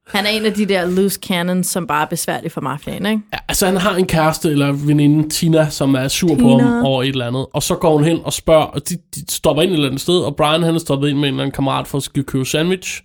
Han 0.06 0.26
er 0.26 0.30
en 0.30 0.46
af 0.46 0.52
de 0.52 0.66
der 0.66 0.86
loose 0.86 1.20
cannons, 1.22 1.66
som 1.66 1.86
bare 1.86 2.02
er 2.02 2.06
besværlig 2.06 2.52
for 2.52 2.60
mafiaen, 2.60 3.06
ikke? 3.06 3.22
Ja, 3.32 3.38
altså 3.48 3.66
han 3.66 3.76
har 3.76 3.94
en 3.96 4.06
kæreste 4.06 4.50
eller 4.50 4.72
veninde, 4.72 5.28
Tina, 5.28 5.70
som 5.70 5.94
er 5.94 6.08
sur 6.08 6.28
Tina. 6.28 6.42
på 6.42 6.58
ham 6.58 6.84
over 6.84 7.02
et 7.02 7.08
eller 7.08 7.26
andet. 7.26 7.46
Og 7.52 7.62
så 7.62 7.74
går 7.74 7.92
hun 7.92 8.04
hen 8.04 8.20
og 8.24 8.32
spørger, 8.32 8.64
og 8.64 8.88
de, 8.88 8.96
de 9.14 9.24
stopper 9.30 9.62
ind 9.62 9.70
et 9.70 9.74
eller 9.74 9.88
andet 9.88 10.00
sted, 10.00 10.18
og 10.18 10.36
Brian 10.36 10.62
han 10.62 10.74
er 10.74 10.78
stoppet 10.78 11.08
ind 11.08 11.18
med 11.18 11.28
en 11.28 11.34
eller 11.34 11.42
anden 11.42 11.54
kammerat 11.54 11.86
for 11.86 11.98
at 11.98 12.04
skal 12.04 12.24
købe 12.24 12.44
sandwich. 12.44 13.02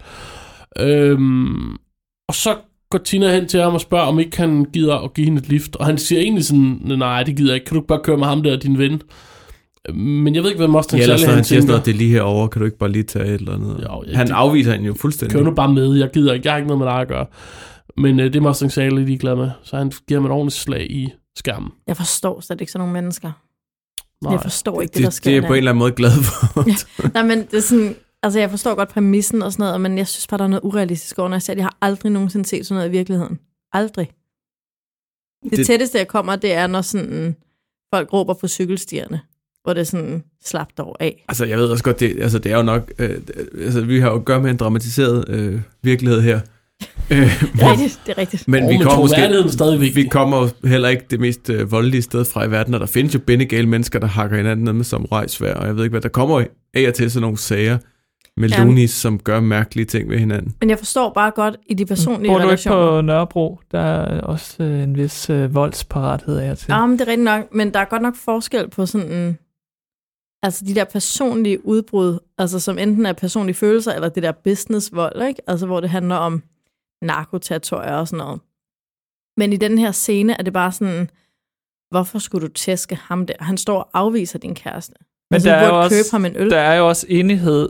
Øhm, 0.79 1.71
og 2.27 2.35
så 2.35 2.55
går 2.89 2.97
Tina 2.97 3.35
hen 3.35 3.47
til 3.47 3.59
ham 3.59 3.73
og 3.73 3.81
spørger, 3.81 4.05
om 4.05 4.19
ikke 4.19 4.37
han 4.37 4.65
gider 4.73 4.95
at 4.95 5.13
give 5.13 5.25
hende 5.25 5.39
et 5.39 5.49
lift. 5.49 5.75
Og 5.75 5.85
han 5.85 5.97
siger 5.97 6.21
egentlig 6.21 6.45
sådan, 6.45 6.81
nej, 6.83 7.23
det 7.23 7.35
gider 7.35 7.49
jeg 7.49 7.55
ikke. 7.55 7.65
Kan 7.65 7.75
du 7.75 7.79
ikke 7.79 7.87
bare 7.87 8.01
køre 8.03 8.17
med 8.17 8.27
ham 8.27 8.43
der, 8.43 8.57
din 8.57 8.77
ven? 8.77 9.01
Men 9.93 10.35
jeg 10.35 10.43
ved 10.43 10.49
ikke, 10.49 10.59
hvad 10.59 10.67
Mustang 10.67 10.99
ja, 10.99 11.05
Sally 11.05 11.25
han, 11.25 11.35
han 11.35 11.43
siger 11.43 11.61
sådan 11.61 11.67
noget, 11.67 11.85
det 11.85 11.93
er 11.93 11.97
lige 11.97 12.11
herovre, 12.11 12.49
kan 12.49 12.59
du 12.59 12.65
ikke 12.65 12.77
bare 12.77 12.91
lige 12.91 13.03
tage 13.03 13.25
et 13.25 13.33
eller 13.33 13.53
andet? 13.53 13.87
Jo, 13.89 14.03
ja, 14.07 14.15
han 14.15 14.27
det, 14.27 14.33
afviser 14.33 14.71
hende 14.71 14.85
jo 14.85 14.93
fuldstændig. 14.93 15.37
Kør 15.37 15.43
nu 15.43 15.51
bare 15.51 15.73
med, 15.73 15.95
jeg 15.95 16.09
gider 16.13 16.33
ikke, 16.33 16.47
jeg 16.47 16.53
har 16.53 16.57
ikke 16.57 16.67
noget 16.67 16.79
med 16.79 16.87
dig 16.87 17.01
at 17.01 17.07
gøre. 17.07 17.25
Men 17.97 18.19
øh, 18.19 18.25
det 18.25 18.35
er 18.35 18.41
Mustang 18.41 18.71
Sally 18.71 19.05
lige 19.05 19.17
glad 19.17 19.35
med, 19.35 19.49
så 19.63 19.77
han 19.77 19.91
giver 20.07 20.19
ham 20.19 20.25
et 20.25 20.31
ordentligt 20.31 20.61
slag 20.61 20.91
i 20.91 21.09
skærmen. 21.35 21.69
Jeg 21.87 21.97
forstår 21.97 22.41
slet 22.41 22.61
ikke 22.61 22.71
sådan 22.71 22.87
nogle 22.87 22.93
mennesker. 22.93 23.31
Nej, 24.23 24.31
jeg 24.31 24.41
forstår 24.41 24.81
ikke 24.81 24.91
det, 24.91 24.97
det 24.97 25.03
der 25.03 25.09
sker. 25.09 25.31
Det 25.31 25.37
er 25.37 25.41
jeg 25.41 25.47
på 25.47 25.53
en 25.53 25.57
eller 25.57 25.71
anden 25.71 25.79
måde 25.79 25.91
glad 25.91 26.11
for. 26.11 26.63
ja, 26.69 27.09
nej, 27.13 27.23
men 27.23 27.37
det 27.51 27.53
er 27.53 27.61
sådan, 27.61 27.95
Altså, 28.23 28.39
jeg 28.39 28.49
forstår 28.49 28.75
godt 28.75 28.89
præmissen 28.89 29.41
og 29.41 29.51
sådan 29.51 29.63
noget, 29.63 29.81
men 29.81 29.97
jeg 29.97 30.07
synes 30.07 30.27
bare, 30.27 30.37
der 30.37 30.43
er 30.43 30.47
noget 30.47 30.63
urealistisk 30.63 31.19
over, 31.19 31.29
når 31.29 31.35
jeg 31.35 31.41
siger, 31.41 31.53
at 31.53 31.57
jeg 31.57 31.65
har 31.65 31.77
aldrig 31.81 32.11
nogensinde 32.11 32.45
set 32.45 32.65
sådan 32.65 32.75
noget 32.75 32.89
i 32.89 32.91
virkeligheden. 32.91 33.39
Aldrig. 33.73 34.11
Det, 35.43 35.57
det 35.57 35.65
tætteste, 35.65 35.97
jeg 35.97 36.07
kommer, 36.07 36.35
det 36.35 36.53
er, 36.53 36.67
når 36.67 36.81
sådan, 36.81 37.35
folk 37.93 38.13
råber 38.13 38.33
på 38.33 38.47
cykelstierne, 38.47 39.21
hvor 39.63 39.73
det 39.73 39.81
er 39.81 39.85
sådan 39.85 40.23
slapt 40.45 40.79
over 40.79 40.95
af. 40.99 41.25
Altså, 41.27 41.45
jeg 41.45 41.57
ved 41.57 41.65
også 41.65 41.83
godt, 41.83 41.99
det, 41.99 42.21
altså, 42.21 42.39
det 42.39 42.51
er 42.51 42.57
jo 42.57 42.63
nok, 42.63 42.91
øh, 42.99 43.17
altså, 43.61 43.81
vi 43.81 43.99
har 43.99 44.09
jo 44.09 44.15
at 44.15 44.25
gøre 44.25 44.41
med 44.41 44.51
en 44.51 44.57
dramatiseret 44.57 45.25
øh, 45.29 45.61
virkelighed 45.83 46.21
her. 46.21 46.39
øh, 47.11 47.17
det 47.17 47.61
er 47.61 47.71
rigtigt, 47.71 47.99
det 48.05 48.11
er 48.11 48.17
rigtigt. 48.17 48.47
Men, 48.47 48.69
vi, 48.69 48.77
kommer 48.77 48.99
måske, 48.99 49.51
stadig 49.51 49.95
vi 49.95 50.03
kommer 50.03 50.67
heller 50.67 50.89
ikke 50.89 51.05
det 51.09 51.19
mest 51.19 51.49
øh, 51.49 51.71
voldelige 51.71 52.01
sted 52.01 52.25
fra 52.25 52.43
i 52.43 52.51
verden, 52.51 52.73
og 52.73 52.79
der 52.79 52.85
findes 52.85 53.13
jo 53.13 53.19
bindegale 53.19 53.67
mennesker, 53.67 53.99
der 53.99 54.07
hakker 54.07 54.37
hinanden 54.37 54.77
med 54.77 54.85
som 54.85 55.05
rejsvær, 55.05 55.53
og 55.53 55.67
jeg 55.67 55.75
ved 55.75 55.83
ikke, 55.83 55.93
hvad 55.93 56.01
der 56.01 56.09
kommer 56.09 56.43
af 56.73 56.87
og 56.87 56.93
til 56.93 57.11
sådan 57.11 57.21
nogle 57.21 57.37
sager 57.37 57.77
med 58.37 58.49
ja. 58.49 58.63
Lunis, 58.63 58.91
som 58.91 59.19
gør 59.19 59.39
mærkelige 59.39 59.85
ting 59.85 60.09
ved 60.09 60.19
hinanden. 60.19 60.55
Men 60.59 60.69
jeg 60.69 60.77
forstår 60.77 61.13
bare 61.13 61.31
godt 61.31 61.57
i 61.67 61.73
de 61.73 61.85
personlige 61.85 62.29
Bor 62.29 62.37
du 62.37 62.43
relationer. 62.45 62.77
ikke 62.77 62.89
på 62.89 63.01
Nørrebro? 63.01 63.59
Der 63.71 63.79
er 63.79 64.21
også 64.21 64.63
øh, 64.63 64.83
en 64.83 64.97
vis 64.97 65.29
øh, 65.29 65.55
voldsparathed 65.55 66.37
af 66.37 66.57
til. 66.57 66.65
Ja, 66.69 66.85
men 66.85 66.99
det 66.99 67.07
er 67.07 67.11
rigtigt 67.11 67.23
nok. 67.25 67.53
Men 67.53 67.73
der 67.73 67.79
er 67.79 67.85
godt 67.85 68.01
nok 68.01 68.15
forskel 68.15 68.69
på 68.69 68.85
sådan 68.85 69.11
en, 69.11 69.37
altså 70.43 70.65
de 70.65 70.75
der 70.75 70.83
personlige 70.83 71.65
udbrud, 71.65 72.19
altså 72.37 72.59
som 72.59 72.77
enten 72.77 73.05
er 73.05 73.13
personlige 73.13 73.55
følelser, 73.55 73.93
eller 73.93 74.09
det 74.09 74.23
der 74.23 74.31
businessvold, 74.31 75.27
ikke? 75.27 75.41
Altså 75.47 75.65
hvor 75.65 75.79
det 75.79 75.89
handler 75.89 76.15
om 76.15 76.43
narkotatorier 77.01 77.95
og 77.95 78.07
sådan 78.07 78.17
noget. 78.25 78.39
Men 79.37 79.53
i 79.53 79.57
den 79.57 79.77
her 79.77 79.91
scene 79.91 80.35
er 80.39 80.43
det 80.43 80.53
bare 80.53 80.71
sådan, 80.71 81.09
hvorfor 81.91 82.19
skulle 82.19 82.47
du 82.47 82.53
tæske 82.53 82.95
ham 82.95 83.27
der? 83.27 83.33
Han 83.39 83.57
står 83.57 83.79
og 83.79 83.89
afviser 83.93 84.39
din 84.39 84.55
kæreste. 84.55 84.93
Men 85.31 85.35
altså, 85.35 85.49
der, 85.49 85.55
er 85.55 85.67
jo 85.67 85.79
også, 85.79 85.95
købe 85.95 86.11
ham 86.11 86.25
en 86.25 86.35
øl. 86.37 86.49
der 86.49 86.59
er 86.59 86.75
jo 86.75 86.87
også 86.87 87.05
enighed 87.09 87.69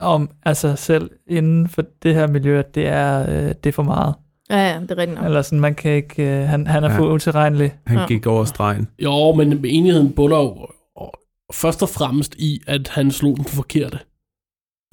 om 0.00 0.30
altså 0.42 0.76
selv 0.76 1.10
inden 1.26 1.68
for 1.68 1.84
det 2.02 2.14
her 2.14 2.26
miljø, 2.26 2.58
at 2.58 2.74
det 2.74 2.86
er, 2.86 3.20
øh, 3.20 3.48
det 3.48 3.66
er 3.66 3.72
for 3.72 3.82
meget. 3.82 4.14
Ja, 4.50 4.72
ja, 4.72 4.80
det 4.80 4.90
er 4.90 4.98
rigtigt 4.98 5.18
nok. 5.18 5.24
Eller 5.24 5.42
sådan, 5.42 5.60
man 5.60 5.74
kan 5.74 5.92
ikke, 5.92 6.22
øh, 6.22 6.48
han, 6.48 6.66
han 6.66 6.84
er 6.84 6.90
ja. 6.90 6.98
for 6.98 7.12
utilregnelig. 7.12 7.72
Han 7.86 7.98
ja. 7.98 8.06
gik 8.06 8.26
over 8.26 8.44
stregen. 8.44 8.88
Jo, 8.98 9.34
men 9.34 9.64
enigheden 9.64 10.12
bunder 10.12 10.38
jo 10.38 10.68
først 11.52 11.82
og 11.82 11.88
fremmest 11.88 12.34
i, 12.38 12.60
at 12.66 12.88
han 12.88 13.10
slog 13.10 13.36
den 13.36 13.44
forkerte. 13.44 13.98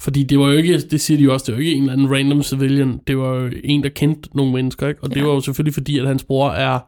Fordi 0.02 0.22
det 0.22 0.38
var 0.38 0.46
jo 0.46 0.52
ikke, 0.52 0.78
det 0.78 1.00
siger 1.00 1.18
de 1.18 1.24
jo 1.24 1.32
også, 1.32 1.46
det 1.46 1.52
var 1.52 1.60
jo 1.60 1.66
ikke 1.66 1.76
en 1.76 1.82
eller 1.82 1.92
anden 1.92 2.10
random 2.10 2.42
civilian, 2.42 3.00
det 3.06 3.18
var 3.18 3.34
jo 3.34 3.50
en, 3.64 3.82
der 3.82 3.88
kendte 3.88 4.36
nogle 4.36 4.52
mennesker, 4.52 4.88
ikke? 4.88 5.02
Og 5.02 5.08
ja. 5.08 5.14
det 5.14 5.24
var 5.24 5.30
jo 5.30 5.40
selvfølgelig 5.40 5.74
fordi, 5.74 5.98
at 5.98 6.06
hans 6.06 6.24
bror 6.24 6.50
er, 6.50 6.78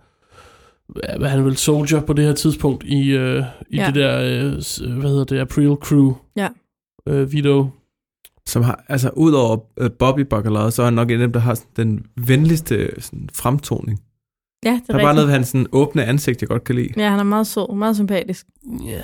hvad 1.18 1.28
han 1.28 1.44
vil 1.44 1.56
soldier 1.56 2.00
på 2.00 2.12
det 2.12 2.24
her 2.24 2.32
tidspunkt 2.32 2.84
i, 2.84 3.10
øh, 3.10 3.42
i 3.70 3.76
ja. 3.76 3.86
det 3.86 3.94
der, 3.94 4.20
øh, 4.20 4.98
hvad 4.98 5.10
hedder 5.10 5.24
det, 5.24 5.38
April 5.38 5.76
Crew. 5.80 6.12
Ja. 6.36 6.48
Øh, 7.08 7.32
Vito 7.32 7.66
som 8.46 8.62
har, 8.62 8.84
altså 8.88 9.10
udover 9.16 9.56
uh, 9.80 9.90
Bobby 9.98 10.20
Bacalao, 10.20 10.70
så 10.70 10.82
er 10.82 10.84
han 10.84 10.94
nok 10.94 11.10
en 11.10 11.14
af 11.14 11.18
dem, 11.18 11.32
der 11.32 11.40
har 11.40 11.54
sådan, 11.54 11.70
den 11.76 12.06
venligste 12.16 12.90
sådan, 13.00 13.28
fremtoning. 13.34 14.00
Ja, 14.64 14.70
det 14.70 14.80
er 14.88 14.92
Der 14.92 14.98
er 14.98 15.04
bare 15.04 15.14
noget 15.14 15.28
ved 15.28 15.34
hans 15.34 15.48
sådan, 15.48 15.66
åbne 15.72 16.04
ansigt, 16.04 16.40
jeg 16.40 16.48
godt 16.48 16.64
kan 16.64 16.74
lide. 16.74 16.88
Ja, 16.96 17.10
han 17.10 17.18
er 17.18 17.24
meget 17.24 17.46
sød, 17.46 17.74
meget 17.76 17.96
sympatisk. 17.96 18.46
Ja. 18.86 19.00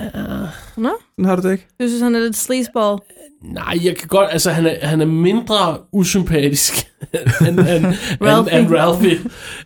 Nå? 0.77 0.89
Sådan 1.15 1.25
har 1.25 1.35
du 1.35 1.41
det 1.41 1.51
ikke? 1.51 1.67
Du 1.81 1.87
synes, 1.87 2.01
han 2.01 2.15
er 2.15 2.19
lidt 2.19 2.35
sleazeball? 2.35 2.97
Nej, 3.43 3.77
jeg 3.83 3.97
kan 3.97 4.07
godt, 4.07 4.27
altså 4.31 4.51
han 4.51 4.65
er, 4.65 4.87
han 4.87 5.01
er 5.01 5.05
mindre 5.05 5.77
usympatisk 5.91 6.73
end, 7.47 7.59
end, 7.59 7.85
Ralphie. 8.21 8.59
end, 8.59 8.67
end 8.67 8.75
Ralphie. 8.75 9.19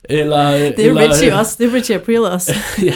Eller, 0.03 0.51
det 0.51 0.79
er 0.79 0.89
eller, 0.89 1.09
Richie 1.09 1.35
også, 1.35 1.55
det 1.59 1.69
er 1.69 1.73
Richie 1.73 1.95
April 1.95 2.19
også. 2.19 2.55
ja, 2.83 2.95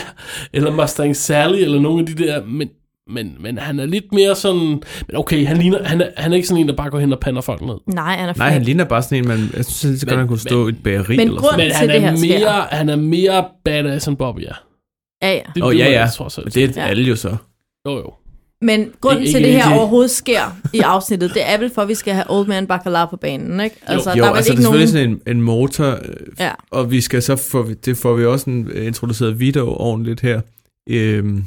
eller 0.53 0.71
Mustang 0.71 1.15
Sally, 1.15 1.57
eller 1.57 1.79
nogle 1.79 1.99
af 1.99 2.05
de 2.05 2.23
der, 2.23 2.45
men 2.45 2.69
men, 3.09 3.35
men 3.39 3.57
han 3.57 3.79
er 3.79 3.85
lidt 3.85 4.11
mere 4.11 4.35
sådan... 4.35 4.59
Men 5.07 5.15
okay, 5.15 5.45
han, 5.47 5.57
ligner, 5.57 5.83
han, 5.83 6.01
er, 6.01 6.09
han 6.17 6.31
er 6.31 6.35
ikke 6.35 6.47
sådan 6.47 6.61
en, 6.61 6.67
der 6.69 6.75
bare 6.75 6.89
går 6.89 6.99
hen 6.99 7.13
og 7.13 7.19
pander 7.19 7.41
folk 7.41 7.61
ned. 7.61 7.75
Nej, 7.87 8.15
han 8.17 8.29
er 8.29 8.33
Nej, 8.37 8.49
han 8.49 8.61
ligner 8.61 8.83
bare 8.83 9.01
sådan 9.03 9.17
en, 9.17 9.27
man... 9.27 9.49
Jeg 9.55 9.65
synes, 9.65 10.03
at 10.03 10.17
han 10.17 10.27
kunne 10.27 10.39
stå 10.39 10.67
i 10.67 10.69
et 10.69 10.83
bageri 10.83 11.17
men 11.17 11.27
eller 11.27 11.41
sådan 11.41 11.57
Men 11.57 11.71
han 11.71 11.89
er, 11.89 12.11
mere, 12.21 12.67
han 12.71 12.89
er 12.89 12.95
mere 12.95 13.45
badass 13.65 14.07
end 14.07 14.17
Bobby 14.17 14.41
er. 14.41 14.63
Ja, 15.21 15.31
ja. 15.33 15.41
Åh, 15.61 15.67
oh, 15.67 15.77
ja, 15.77 15.91
ja. 15.91 16.03
Det, 16.03 16.13
tror, 16.13 16.29
så, 16.29 16.41
det 16.53 16.63
er 16.63 16.69
ja. 16.75 16.87
alle 16.87 17.03
jo 17.03 17.15
så. 17.15 17.35
Jo, 17.87 17.91
jo. 17.97 18.13
Men 18.61 18.91
grunden 19.01 19.23
Ikke- 19.23 19.31
til, 19.37 19.45
ikke 19.45 19.55
det 19.55 19.63
her 19.63 19.69
det. 19.69 19.77
overhovedet 19.79 20.11
sker 20.11 20.57
i 20.73 20.79
afsnittet, 20.79 21.33
det 21.33 21.49
er 21.49 21.57
vel 21.57 21.69
for, 21.75 21.81
at 21.81 21.87
vi 21.87 21.95
skal 21.95 22.13
have 22.13 22.25
Old 22.29 22.47
Man 22.47 22.67
Bacala 22.67 23.05
på 23.05 23.17
banen, 23.17 23.59
ikke? 23.59 23.75
Altså, 23.87 24.09
jo, 24.17 24.23
der 24.23 24.29
er 24.29 24.33
altså 24.33 24.51
ikke 24.51 24.61
det 24.61 24.67
er 24.67 24.71
nogen... 24.71 24.87
selvfølgelig 24.87 25.17
sådan 25.21 25.27
en, 25.27 25.37
en 25.37 25.43
motor, 25.43 25.91
øh, 25.91 25.99
Ja. 26.39 26.51
og 26.71 26.91
vi 26.91 27.01
skal 27.01 27.21
så 27.21 27.35
få, 27.35 27.69
det 27.85 27.97
får 27.97 28.13
vi 28.13 28.25
også 28.25 28.49
en, 28.49 28.67
øh, 28.71 28.85
introduceret 28.87 29.39
video 29.39 29.67
ordentligt 29.69 30.21
her. 30.21 30.41
Øhm, 30.89 31.45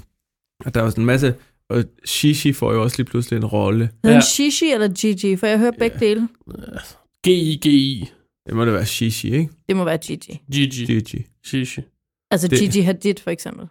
og 0.65 0.75
der 0.75 0.81
er 0.81 0.85
også 0.85 1.01
en 1.01 1.07
masse, 1.07 1.35
og 1.71 1.85
Shishi 2.05 2.53
får 2.53 2.73
jo 2.73 2.83
også 2.83 2.97
lige 2.97 3.07
pludselig 3.11 3.37
en 3.37 3.45
rolle. 3.47 3.91
Hedder 4.05 4.17
Ja. 4.17 4.21
Shishi 4.21 4.71
eller 4.73 4.89
Gigi? 4.95 5.37
For 5.37 5.47
jeg 5.47 5.59
hører 5.59 5.73
begge 5.79 5.99
dele. 6.01 6.29
G-I-G-I. 7.27 8.11
Det 8.47 8.57
må 8.57 8.65
det 8.65 8.73
være 8.75 8.87
Shishi, 8.87 9.29
ikke? 9.35 9.51
Det 9.69 9.77
må 9.77 9.85
være 9.85 9.99
Gigi. 9.99 10.41
Gigi. 10.53 10.87
Gigi. 10.87 11.27
Shishi. 11.45 11.81
Altså 12.31 12.49
Det- 12.49 12.59
Gigi 12.59 12.81
Hadid 12.81 13.15
for 13.23 13.31
eksempel. 13.31 13.65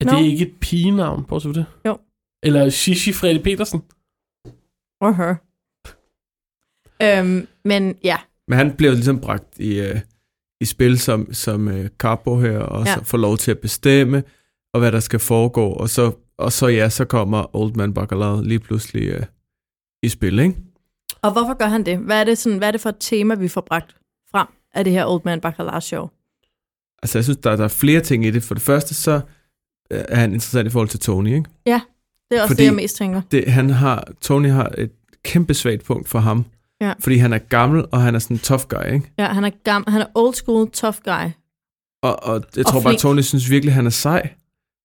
Er 0.00 0.04
Nå. 0.12 0.18
det 0.18 0.24
ikke 0.30 0.46
et 0.46 0.54
pigenavn, 0.60 1.24
bortset 1.24 1.54
fra 1.54 1.60
det? 1.60 1.66
Jo. 1.86 1.98
Eller 2.42 2.70
Shishi 2.70 3.12
Freddy 3.12 3.42
Petersen? 3.42 3.80
Or 5.00 5.12
her. 5.12 5.34
Øhm, 7.02 7.46
men 7.64 7.96
ja, 8.04 8.16
Men 8.48 8.58
han 8.58 8.76
bliver 8.76 8.90
jo 8.90 8.94
ligesom 8.94 9.20
bragt 9.20 9.58
i, 9.58 9.80
øh, 9.80 10.00
i 10.60 10.64
spil 10.64 10.98
som, 10.98 11.32
som 11.32 11.68
øh, 11.68 11.90
Capo 11.98 12.40
her, 12.40 12.58
og 12.58 12.86
Ja. 12.86 12.94
så 12.94 13.04
får 13.04 13.18
lov 13.18 13.36
til 13.36 13.50
at 13.50 13.58
bestemme, 13.58 14.24
og 14.74 14.80
hvad 14.80 14.92
der 14.92 15.00
skal 15.00 15.18
foregå. 15.20 15.72
Og 15.72 15.88
så, 15.90 16.12
og 16.38 16.52
så 16.52 16.66
ja, 16.66 16.88
så 16.88 17.04
kommer 17.04 17.56
Old 17.56 17.74
Man 17.74 17.94
Bacalao 17.94 18.40
lige 18.42 18.58
pludselig 18.58 19.02
øh, 19.08 19.22
i 20.02 20.08
spil, 20.08 20.38
ikke? 20.38 20.56
og 21.22 21.32
hvorfor 21.32 21.54
gør 21.58 21.66
han 21.66 21.86
det? 21.86 21.98
Hvad 21.98 22.20
er 22.20 22.24
det, 22.24 22.38
sådan, 22.38 22.58
hvad 22.58 22.68
er 22.68 22.72
det 22.72 22.80
for 22.80 22.88
et 22.88 22.96
tema, 23.00 23.34
vi 23.34 23.48
får 23.48 23.60
bragt 23.60 23.96
frem 24.30 24.46
af 24.74 24.84
det 24.84 24.92
her 24.92 25.06
Old 25.06 25.20
Man 25.24 25.40
Bacala 25.40 25.80
show? 25.80 26.08
Altså, 27.02 27.18
jeg 27.18 27.24
synes, 27.24 27.36
der, 27.38 27.56
der 27.56 27.64
er 27.64 27.68
flere 27.68 28.00
ting 28.00 28.26
i 28.26 28.30
det. 28.30 28.42
For 28.42 28.54
det 28.54 28.62
første, 28.62 28.94
så 28.94 29.12
øh, 29.90 30.00
er 30.08 30.16
han 30.16 30.30
interessant 30.32 30.66
i 30.66 30.70
forhold 30.70 30.88
til 30.88 31.00
Tony, 31.00 31.34
ikke? 31.34 31.50
Det 31.66 32.38
er 32.38 32.42
også 32.42 32.46
Fordi- 32.54 32.62
det, 32.62 32.66
jeg 32.66 32.74
mest 32.74 32.96
tænker. 32.96 33.20
Det, 33.30 33.48
han 33.52 33.70
har, 33.70 34.08
Tony 34.20 34.50
har 34.50 34.72
et 34.78 34.90
kæmpe 35.24 35.54
svagt 35.54 35.84
punkt 35.84 36.08
for 36.08 36.18
ham. 36.18 36.44
Ja. 36.80 36.92
Fordi 37.00 37.16
han 37.16 37.32
er 37.32 37.38
gammel, 37.38 37.84
og 37.92 38.02
han 38.02 38.14
er 38.14 38.18
sådan 38.18 38.34
en 38.36 38.40
tough 38.40 38.62
guy, 38.68 38.92
ikke? 38.94 39.12
Ja, 39.18 39.26
han 39.26 39.44
er, 39.44 39.50
gam, 39.64 39.84
han 39.88 40.00
er 40.00 40.06
old 40.14 40.34
school, 40.34 40.70
tough 40.70 40.96
guy. 41.04 41.30
Og, 42.02 42.22
og 42.22 42.34
jeg 42.56 42.66
Og 42.66 42.72
tror 42.72 42.80
bare, 42.80 42.90
flink. 42.90 42.98
Tony 43.00 43.20
synes 43.20 43.50
virkelig, 43.50 43.74
han 43.74 43.86
er 43.86 43.90
sej. 43.90 44.30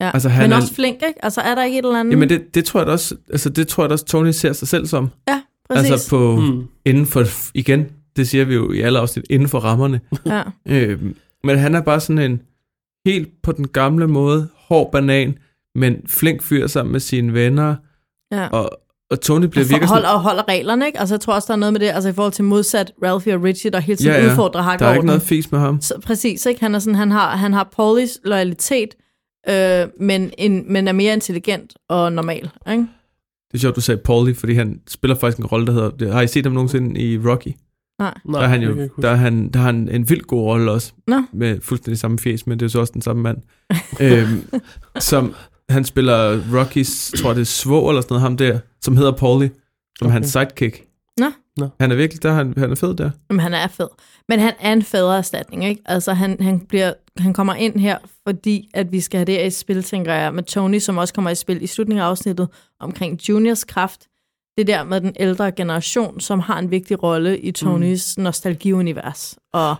Ja. 0.01 0.11
Altså, 0.13 0.29
han 0.29 0.43
men 0.43 0.51
er- 0.51 0.55
også 0.55 0.73
flink, 0.75 0.95
ikke? 0.95 1.25
Altså, 1.25 1.41
er 1.41 1.55
der 1.55 1.63
ikke 1.63 1.79
et 1.79 1.85
eller 1.85 1.99
andet? 1.99 2.11
Jamen, 2.11 2.29
det, 2.29 2.55
det 2.55 2.65
tror 2.65 2.79
jeg 2.79 2.87
da 2.87 2.91
også, 2.91 3.15
altså, 3.31 3.49
det 3.49 3.67
tror 3.67 3.83
jeg 3.83 3.89
da 3.89 3.93
også, 3.93 4.05
Tony 4.05 4.31
ser 4.31 4.53
sig 4.53 4.67
selv 4.67 4.85
som. 4.87 5.09
ja, 5.27 5.41
præcis. 5.69 5.91
Altså 5.91 6.09
på, 6.09 6.35
Mm. 6.35 6.63
inden 6.85 7.05
for, 7.05 7.23
igen, 7.57 7.85
det 8.15 8.27
siger 8.27 8.45
vi 8.45 8.53
jo 8.55 8.71
i 8.71 8.81
alle 8.81 8.99
afsnit, 8.99 9.25
inden 9.29 9.49
for 9.49 9.59
rammerne. 9.59 9.99
ja. 10.25 10.41
Øhm, 10.67 11.15
men 11.43 11.57
han 11.59 11.75
er 11.75 11.81
bare 11.81 11.99
sådan 11.99 12.31
en 12.31 12.41
helt 13.05 13.29
på 13.43 13.51
den 13.51 13.67
gamle 13.67 14.07
måde, 14.07 14.47
hård 14.67 14.91
banan, 14.91 15.37
men 15.75 15.95
flink 16.07 16.43
fyr 16.43 16.67
sammen 16.67 16.91
med 16.91 16.99
sine 16.99 17.33
venner. 17.33 17.75
ja. 18.31 18.47
Og, 18.47 18.69
og 19.11 19.21
Tony 19.21 19.45
bliver 19.45 19.65
virkelig 19.65 19.87
holder, 19.89 20.03
sådan, 20.07 20.15
og 20.15 20.21
holder 20.21 20.47
reglerne, 20.47 20.85
ikke? 20.85 20.99
Altså, 20.99 21.15
jeg 21.15 21.21
tror 21.21 21.33
også, 21.33 21.45
der 21.47 21.53
er 21.53 21.57
noget 21.57 21.73
med 21.73 21.79
det, 21.79 21.87
altså 21.89 22.09
i 22.09 22.13
forhold 22.13 22.33
til 22.33 22.43
modsat 22.43 22.91
Ralphie 23.03 23.35
og 23.35 23.43
Richie, 23.43 23.71
der 23.71 23.79
hele 23.79 23.97
tiden 23.97 24.11
Ja, 24.11 24.23
ja. 24.25 24.31
udfordrer 24.31 24.61
Harker 24.61 24.85
der 24.85 24.89
er 24.91 24.93
ikke 24.95 25.05
noget 25.05 25.21
fis 25.21 25.51
med 25.51 25.59
ham. 25.59 25.81
Så, 25.81 25.93
præcis, 26.05 26.45
ikke? 26.45 26.61
Han, 26.61 26.75
er 26.75 26.79
sådan, 26.79 26.95
han 26.95 27.11
har, 27.11 27.35
han 27.35 27.53
har 27.53 27.69
Paulys 27.75 28.19
loyalitet, 28.25 28.89
øh, 29.49 29.87
men, 29.99 30.31
en, 30.37 30.73
men 30.73 30.87
er 30.87 30.91
mere 30.91 31.13
intelligent 31.13 31.73
og 31.89 32.13
normal, 32.13 32.49
ikke? 32.71 32.87
Det 33.51 33.57
er 33.57 33.61
sjovt, 33.61 33.75
du 33.75 33.81
sagde 33.81 34.01
Paulie, 34.03 34.35
fordi 34.35 34.53
han 34.53 34.81
spiller 34.87 35.15
faktisk 35.15 35.37
en 35.37 35.45
rolle, 35.45 35.67
der 35.67 35.73
hedder... 35.73 36.13
Har 36.13 36.21
I 36.21 36.27
set 36.27 36.45
ham 36.45 36.53
nogensinde 36.53 37.01
i 37.01 37.17
Rocky? 37.17 37.47
Nej. 37.99 38.13
Nej, 38.25 38.39
der 38.39 38.47
er 38.47 38.49
han 38.49 38.61
jo 38.61 38.89
der 39.01 39.09
er 39.09 39.15
han, 39.15 39.49
der 39.49 39.59
har 39.59 39.65
han 39.65 39.89
en 39.89 40.09
vild 40.09 40.21
god 40.21 40.41
rolle 40.41 40.71
også, 40.71 40.93
Nå. 41.07 41.23
med 41.33 41.61
fuldstændig 41.61 41.99
samme 41.99 42.19
fjes, 42.19 42.47
men 42.47 42.59
det 42.59 42.65
er 42.65 42.65
jo 42.65 42.69
så 42.69 42.79
også 42.79 42.93
den 42.93 43.01
samme 43.01 43.21
mand. 43.21 43.37
øhm, 44.01 44.61
som 44.99 45.35
han 45.69 45.85
spiller 45.85 46.41
Rockys, 46.59 47.11
tror 47.17 47.29
jeg 47.29 47.35
det 47.35 47.41
er 47.41 47.45
Svå 47.45 47.89
eller 47.89 48.01
sådan 48.01 48.13
noget, 48.13 48.21
ham 48.21 48.37
der, 48.37 48.59
som 48.81 48.97
hedder 48.97 49.11
Paulie, 49.11 49.51
som 49.97 50.07
okay. 50.07 50.13
hans 50.13 50.27
sidekick. 50.27 50.83
Nå. 51.17 51.31
Nå. 51.57 51.69
Han 51.79 51.91
er 51.91 51.95
virkelig 51.95 52.23
der, 52.23 52.33
han, 52.33 52.53
han 52.57 52.71
er 52.71 52.75
fed 52.75 52.95
der. 52.95 53.11
Jamen, 53.29 53.39
han 53.39 53.53
er 53.53 53.67
fed. 53.67 53.87
Men 54.29 54.39
han 54.39 54.53
er 54.59 54.73
en 54.73 54.83
fadererstatning, 54.83 55.65
ikke? 55.65 55.81
Altså, 55.85 56.13
han, 56.13 56.37
han, 56.41 56.59
bliver, 56.59 56.93
han 57.17 57.33
kommer 57.33 57.53
ind 57.53 57.79
her, 57.79 57.97
fordi 58.27 58.69
at 58.73 58.91
vi 58.91 58.99
skal 58.99 59.17
have 59.17 59.25
det 59.25 59.35
her 59.35 59.43
i 59.43 59.49
spil, 59.49 59.83
tænker 59.83 60.13
jeg, 60.13 60.33
med 60.33 60.43
Tony, 60.43 60.79
som 60.79 60.97
også 60.97 61.13
kommer 61.13 61.31
i 61.31 61.35
spil 61.35 61.61
i 61.61 61.67
slutningen 61.67 62.03
af 62.03 62.07
afsnittet, 62.07 62.47
omkring 62.79 63.29
Juniors 63.29 63.63
kraft. 63.63 64.07
Det 64.57 64.67
der 64.67 64.83
med 64.83 65.01
den 65.01 65.15
ældre 65.19 65.51
generation, 65.51 66.19
som 66.19 66.39
har 66.39 66.59
en 66.59 66.71
vigtig 66.71 67.03
rolle 67.03 67.39
i 67.39 67.51
Tonys 67.51 68.17
mm. 68.17 68.23
nostalgiunivers. 68.23 69.37
Og 69.53 69.75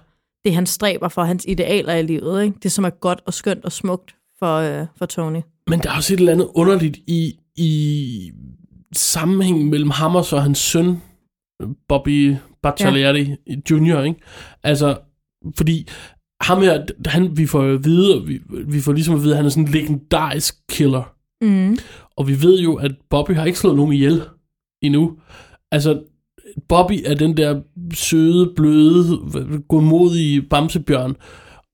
det, 0.45 0.55
han 0.55 0.65
stræber 0.65 1.07
for, 1.07 1.23
hans 1.23 1.45
idealer 1.47 1.93
i 1.93 2.01
livet, 2.01 2.43
ikke? 2.43 2.57
Det, 2.63 2.71
som 2.71 2.85
er 2.85 2.89
godt 2.89 3.21
og 3.25 3.33
skønt 3.33 3.65
og 3.65 3.71
smukt 3.71 4.15
for, 4.39 4.55
øh, 4.57 4.87
for 4.97 5.05
Tony. 5.05 5.41
Men 5.67 5.79
der 5.79 5.89
er 5.89 5.95
også 5.95 6.13
et 6.13 6.19
eller 6.19 6.31
andet 6.31 6.49
underligt 6.55 6.97
i, 7.07 7.39
i 7.55 8.31
sammenhængen 8.95 9.69
mellem 9.69 9.89
ham 9.89 10.15
og 10.15 10.25
så 10.25 10.39
hans 10.39 10.57
søn, 10.57 11.01
Bobby 11.87 12.35
Baccialieri 12.63 13.35
ja. 13.47 13.55
Jr., 13.71 14.01
ikke? 14.01 14.19
Altså, 14.63 14.97
fordi 15.57 15.87
ham 16.41 16.61
her, 16.61 16.85
han, 17.05 17.37
vi 17.37 17.45
får 17.45 17.61
at 17.61 17.85
vide, 17.85 18.25
vi, 18.25 18.39
vi 18.67 18.81
får 18.81 18.91
ligesom 18.91 19.15
at 19.15 19.23
vide, 19.23 19.31
at 19.31 19.37
han 19.37 19.45
er 19.45 19.49
sådan 19.49 19.67
en 19.67 19.73
legendarisk 19.73 20.55
killer. 20.69 21.13
Mm. 21.41 21.77
Og 22.17 22.27
vi 22.27 22.41
ved 22.41 22.59
jo, 22.59 22.75
at 22.75 22.91
Bobby 23.09 23.31
har 23.31 23.45
ikke 23.45 23.59
slået 23.59 23.75
nogen 23.75 23.93
ihjel 23.93 24.21
endnu. 24.83 25.17
Altså, 25.71 26.01
Bobby 26.69 26.93
er 27.05 27.15
den 27.15 27.37
der 27.37 27.61
søde, 27.93 28.53
bløde, 28.55 29.19
godmodige 29.69 30.41
bamsebjørn. 30.41 31.15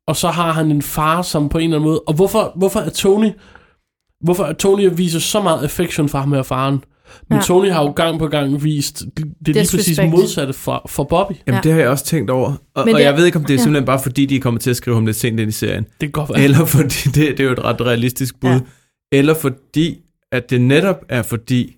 Og 0.08 0.15
så 0.15 0.27
har 0.27 0.51
han 0.51 0.72
en 0.72 0.82
far, 0.82 1.22
som 1.22 1.50
på 1.50 1.58
en 1.58 1.63
eller 1.63 1.77
anden 1.77 1.89
måde... 1.89 2.01
Og 2.08 2.13
hvorfor, 2.13 2.53
hvorfor 2.56 2.79
er 2.79 2.89
Tony... 2.89 3.32
Hvorfor 4.24 4.44
er 4.44 4.53
Tony 4.53 4.89
viser 4.96 5.20
så 5.20 5.41
meget 5.41 5.63
affection 5.63 6.10
for 6.10 6.17
ham 6.17 6.34
her 6.34 6.44
faren? 6.44 6.84
Men 7.29 7.35
Ja. 7.35 7.35
ja. 7.35 7.41
Tony 7.41 7.71
har 7.71 7.83
jo 7.83 7.89
gang 7.91 8.19
på 8.19 8.27
gang 8.27 8.63
vist 8.63 8.99
det 9.17 9.25
er 9.47 9.53
lige 9.53 9.67
præcis 9.77 9.99
modsatte 10.11 10.53
for, 10.53 10.85
for 10.89 11.03
Bobby. 11.03 11.31
Jamen, 11.31 11.41
Ja. 11.47 11.55
ja. 11.55 11.61
det 11.61 11.71
har 11.71 11.79
jeg 11.79 11.89
også 11.89 12.05
tænkt 12.05 12.29
over. 12.29 12.47
Og, 12.75 12.85
Men 12.85 12.93
og 12.95 12.99
det- 12.99 13.05
jeg 13.05 13.17
ved 13.17 13.25
ikke, 13.25 13.37
om 13.37 13.45
det 13.45 13.53
er 13.53 13.57
ja. 13.57 13.63
simpelthen 13.63 13.85
bare 13.85 13.99
fordi, 13.99 14.25
de 14.25 14.39
kommer 14.39 14.59
til 14.59 14.69
at 14.69 14.75
skrive 14.75 14.95
ham 14.95 15.05
lidt 15.05 15.17
sent 15.17 15.39
ind 15.39 15.49
i 15.49 15.51
serien. 15.51 15.83
Det 15.83 15.99
kan 15.99 16.11
godt 16.11 16.29
være. 16.29 16.41
Eller 16.43 16.65
fordi, 16.65 16.95
det, 17.15 17.15
det 17.15 17.39
er 17.39 17.43
jo 17.43 17.51
et 17.51 17.63
ret 17.63 17.81
realistisk 17.81 18.39
bud. 18.39 18.49
Ja. 18.49 18.55
Ja. 18.55 18.61
Eller 19.17 19.33
fordi, 19.33 19.97
at 20.31 20.49
det 20.49 20.61
netop 20.61 21.05
er 21.09 21.21
fordi, 21.21 21.75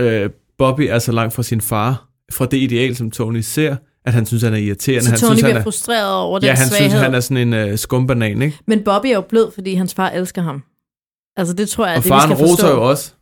øh, 0.00 0.30
Bobby 0.58 0.80
er 0.90 0.98
så 0.98 1.12
langt 1.12 1.34
fra 1.34 1.42
sin 1.42 1.60
far, 1.60 2.08
fra 2.32 2.46
det 2.46 2.56
ideal, 2.56 2.96
som 2.96 3.10
Tony 3.10 3.40
ser, 3.40 3.76
at 4.06 4.12
han 4.12 4.26
synes, 4.26 4.42
han 4.42 4.52
er 4.52 4.58
irriterende. 4.58 5.04
Så 5.04 5.10
han 5.10 5.18
Tony 5.18 5.28
synes, 5.28 5.40
han 5.42 5.48
bliver 5.48 5.58
er, 5.58 5.62
frustreret 5.62 6.14
over 6.14 6.38
den 6.38 6.46
Ja, 6.46 6.54
han 6.54 6.68
svaghed. 6.68 6.90
synes, 6.90 7.02
han 7.02 7.14
er 7.14 7.20
sådan 7.20 7.48
en 7.48 7.54
øh, 7.54 7.78
skumbanan, 7.78 8.42
ikke? 8.42 8.58
Men 8.66 8.84
Bobby 8.84 9.06
er 9.06 9.10
jo 9.14 9.20
blød, 9.20 9.50
fordi 9.54 9.74
hans 9.74 9.94
far 9.94 10.10
elsker 10.10 10.42
ham. 10.42 10.62
Altså, 11.36 11.54
det 11.54 11.68
tror 11.68 11.84
jeg, 11.86 11.92
er 11.92 11.96
Og 11.96 12.02
det, 12.02 12.04
vi 12.04 12.08
faren 12.08 12.30
skal 12.36 12.46
forstå. 12.48 12.66
roser 12.66 12.74
jo 12.74 12.88
også, 12.90 13.12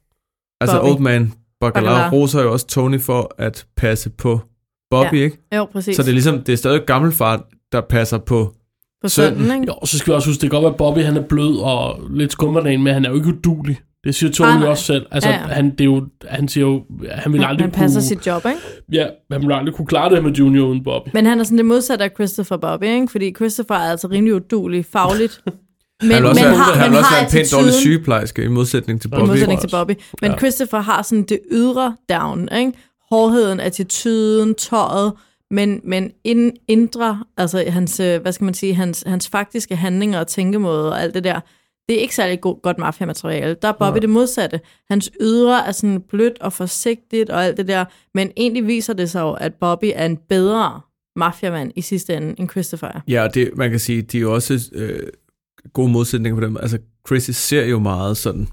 altså 0.62 0.76
Bobby. 0.80 0.90
Old 0.90 0.98
Man 1.00 1.32
Bacalao 1.60 2.10
roser 2.12 2.42
jo 2.42 2.52
også 2.52 2.66
Tony 2.66 3.00
for 3.00 3.34
at 3.38 3.66
passe 3.76 4.10
på 4.10 4.40
Bobby, 4.90 5.14
Ja. 5.18 5.22
ikke? 5.24 5.38
Jo, 5.56 5.64
præcis. 5.64 5.96
Så 5.96 6.02
det 6.02 6.08
er 6.08 6.12
ligesom, 6.12 6.42
det 6.42 6.52
er 6.52 6.56
stadig 6.56 6.80
gammelfar, 6.86 7.44
der 7.72 7.80
passer 7.80 8.18
på 8.18 8.54
på 9.02 9.08
sønnen. 9.08 9.38
sønnen, 9.40 9.60
ikke? 9.60 9.72
Jo, 9.72 9.74
og 9.78 9.88
så 9.88 9.98
skal 9.98 10.10
vi 10.12 10.14
også 10.14 10.28
huske, 10.28 10.40
det 10.40 10.50
kan 10.50 10.56
godt 10.56 10.62
være, 10.62 10.72
at 10.72 10.76
Bobby 10.76 10.98
han 10.98 11.16
er 11.16 11.22
blød 11.22 11.56
og 11.56 12.00
lidt 12.10 12.32
skummerdagen, 12.32 12.82
men 12.82 12.94
han 12.94 13.04
er 13.04 13.10
jo 13.10 13.16
ikke 13.16 13.28
udulig. 13.28 13.78
Det 14.04 14.14
siger 14.14 14.30
Tony 14.32 14.58
nej. 14.60 14.68
også 14.68 14.84
selv. 14.84 15.06
Altså, 15.10 15.30
Ja, 15.30 15.34
ja. 15.36 15.40
Han, 15.46 15.70
det 15.70 15.80
er 15.80 15.84
jo, 15.84 16.06
han 16.28 16.48
siger 16.48 16.66
jo, 16.66 16.84
han 17.10 17.32
vil 17.32 17.40
Han, 17.40 17.50
aldrig 17.50 17.64
han 17.64 17.70
passer 17.72 18.00
kunne, 18.00 18.06
sit 18.06 18.26
job, 18.26 18.46
ikke? 18.46 18.58
Ja, 18.92 19.06
han 19.32 19.42
vil 19.42 19.52
aldrig 19.52 19.74
kunne 19.74 19.86
klare 19.86 20.14
det 20.14 20.24
med 20.24 20.32
Junior 20.32 20.66
uden 20.66 20.84
Bobby. 20.84 21.08
Men 21.14 21.26
han 21.26 21.40
er 21.40 21.44
sådan 21.44 21.58
det 21.58 21.66
modsatte 21.66 22.04
af 22.04 22.10
Christopher 22.14 22.56
Bobby, 22.56 22.84
ikke? 22.84 23.08
Fordi 23.08 23.32
Christopher 23.34 23.76
er 23.76 23.90
altså 23.90 24.08
rimelig 24.08 24.34
udulig 24.34 24.84
fagligt. 24.84 25.40
Men, 26.02 26.10
han 26.12 26.22
vil 26.22 26.30
også, 26.30 26.44
men 26.44 26.54
har, 26.54 26.72
han 26.72 26.90
vil 26.90 26.98
også 26.98 27.10
har 27.10 27.16
være 27.16 27.24
en 27.24 27.30
pænt 27.32 27.52
dårlig 27.52 27.72
sygeplejerske, 27.74 28.44
i 28.44 28.48
modsætning 28.48 29.00
til 29.00 29.08
I 29.08 29.14
I 29.14 29.18
Bobby. 29.18 29.28
modsætning 29.28 29.60
til 29.60 29.70
Bobby. 29.70 29.92
Men 30.22 30.30
Ja. 30.30 30.38
Christopher 30.38 30.80
har 30.80 31.02
sådan 31.02 31.22
det 31.22 31.38
ydre 31.52 31.96
down, 32.08 32.48
ikke? 32.56 32.72
Hårdheden, 33.10 33.60
attituden, 33.60 34.54
tøjet, 34.54 35.12
men, 35.50 35.80
men 35.84 36.10
ind, 36.24 36.52
indre, 36.68 37.24
altså 37.36 37.64
hans, 37.68 38.00
øh, 38.00 38.22
hvad 38.22 38.32
skal 38.32 38.44
man 38.44 38.54
sige, 38.54 38.74
hans, 38.74 39.04
hans 39.06 39.28
faktiske 39.28 39.76
handlinger 39.76 40.18
og 40.20 40.26
tænkemåde 40.26 40.90
og 40.92 41.02
alt 41.02 41.14
det 41.14 41.24
der, 41.24 41.40
det 41.88 41.96
er 41.96 42.00
ikke 42.00 42.14
særlig 42.14 42.40
god, 42.40 42.62
godt 42.62 42.78
mafia-materiale. 42.78 43.56
Der 43.62 43.68
er 43.68 43.72
Bobby 43.72 43.94
Nej. 43.96 44.00
det 44.00 44.10
modsatte. 44.10 44.60
Hans 44.90 45.10
ydre 45.20 45.66
er 45.66 45.72
sådan 45.72 46.00
blødt 46.08 46.38
og 46.40 46.52
forsigtigt 46.52 47.30
og 47.30 47.44
alt 47.44 47.56
det 47.56 47.68
der, 47.68 47.84
men 48.14 48.30
egentlig 48.36 48.66
viser 48.66 48.92
det 48.92 49.10
sig 49.10 49.20
jo, 49.20 49.32
at 49.32 49.52
Bobby 49.60 49.90
er 49.94 50.06
en 50.06 50.16
bedre 50.28 50.80
mafiamand 51.16 51.72
i 51.76 51.80
sidste 51.80 52.14
ende, 52.14 52.34
end 52.38 52.50
Christopher 52.50 52.88
er. 52.88 53.00
Ja, 53.08 53.28
det, 53.34 53.50
man 53.56 53.70
kan 53.70 53.78
sige, 53.78 54.02
de 54.02 54.16
er 54.16 54.20
jo 54.20 54.34
også 54.34 54.70
øh, 54.72 55.00
gode 55.72 55.92
modsætninger 55.92 56.40
på 56.40 56.46
dem. 56.46 56.56
Altså, 56.56 56.78
Chrissy 57.06 57.30
ser 57.30 57.64
jo 57.64 57.78
meget 57.78 58.16
sådan... 58.16 58.48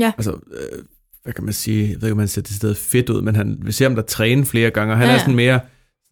Ja. 0.00 0.12
Altså, 0.18 0.30
øh, 0.32 0.82
hvad 1.22 1.32
kan 1.32 1.44
man 1.44 1.52
sige? 1.52 1.80
Jeg 1.82 2.00
ved 2.00 2.08
ikke, 2.08 2.12
om 2.12 2.18
han 2.18 2.28
ser 2.28 2.42
det 2.42 2.56
sted 2.56 2.74
fedt 2.74 3.10
ud, 3.10 3.22
men 3.22 3.36
han, 3.36 3.58
vi 3.62 3.72
ser 3.72 3.88
ham 3.88 3.94
der 3.94 4.02
træne 4.02 4.44
flere 4.44 4.70
gange, 4.70 4.94
og 4.94 4.98
han 4.98 5.06
Ja, 5.06 5.12
ja, 5.12 5.18
er 5.18 5.20
sådan 5.20 5.34
mere 5.34 5.60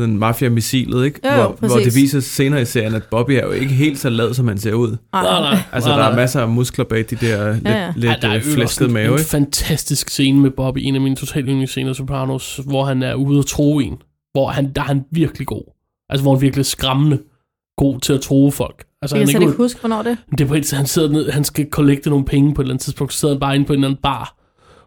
sådan 0.01 0.17
mafia-missilet, 0.19 1.05
ikke? 1.05 1.21
Jo, 1.25 1.35
jo, 1.35 1.43
hvor, 1.59 1.69
hvor 1.69 1.77
det 1.77 1.95
viser 1.95 2.21
senere 2.21 2.63
i 2.63 2.65
serien, 2.65 2.95
at 2.95 3.03
Bobby 3.11 3.31
er 3.31 3.43
jo 3.47 3.51
ikke 3.51 3.75
helt 3.75 3.99
så 3.99 4.11
lad, 4.11 4.35
som 4.35 4.49
han 4.49 4.59
ser 4.59 4.73
ud. 4.73 4.97
Ej, 5.13 5.23
Nej, 5.23 5.41
nej. 5.41 5.59
Altså, 5.73 5.91
der 5.91 6.05
er 6.05 6.17
masser 6.17 6.41
af 6.41 6.49
muskler 6.49 6.85
bag 6.85 7.05
de 7.11 7.17
der 7.17 7.53
lidt, 7.53 7.65
ja. 7.67 7.93
lidt 7.97 8.11
Ja, 8.11 8.17
der 8.23 8.29
er 8.29 8.37
øh, 8.37 8.43
flæskede 8.43 8.89
en, 8.89 8.95
mave, 8.95 9.07
en 9.07 9.13
ikke? 9.13 9.25
fantastisk 9.25 10.11
scene 10.11 10.41
med 10.41 10.51
Bobby, 10.51 10.79
en 10.83 10.95
af 10.95 11.01
mine 11.01 11.17
totalt 11.17 11.47
yndlingsscener, 11.47 11.93
Sopranos, 11.93 12.61
hvor 12.67 12.85
han 12.85 13.03
er 13.03 13.15
ude 13.15 13.39
at 13.39 13.47
tro 13.47 13.79
en. 13.79 13.97
Hvor 14.33 14.49
han, 14.49 14.73
der 14.73 14.83
er 14.83 14.87
han 14.87 15.05
virkelig 15.11 15.47
god. 15.47 15.75
Altså, 16.09 16.23
hvor 16.23 16.35
han 16.35 16.43
virkelig 16.43 16.61
er 16.61 16.65
skræmmende 16.65 17.19
god 17.77 18.01
til 18.01 18.13
at 18.13 18.21
tro 18.21 18.51
folk. 18.51 18.85
Altså, 19.03 19.17
jeg 19.17 19.27
kan 19.27 19.31
slet 19.31 19.43
ikke 19.43 19.57
huske, 19.57 19.81
hvornår 19.81 20.03
det 20.03 20.19
Det 20.31 20.41
er 20.41 20.49
på 20.49 20.55
et, 20.55 20.71
han 20.73 20.87
sidder 20.87 21.09
ned, 21.09 21.31
han 21.31 21.45
skal 21.45 21.71
kollekte 21.71 22.11
nogle 22.11 22.25
penge 22.25 22.55
på 22.55 22.63
et 22.63 22.65
eller 22.65 22.75
andet 22.75 22.85
tidspunkt, 22.85 23.13
så 23.13 23.19
sidder 23.19 23.35
han 23.35 23.41
bare 23.41 23.55
inde 23.55 23.67
på 23.67 23.73
en 23.73 23.79
eller 23.79 23.89
anden 23.89 24.03
bar, 24.03 24.37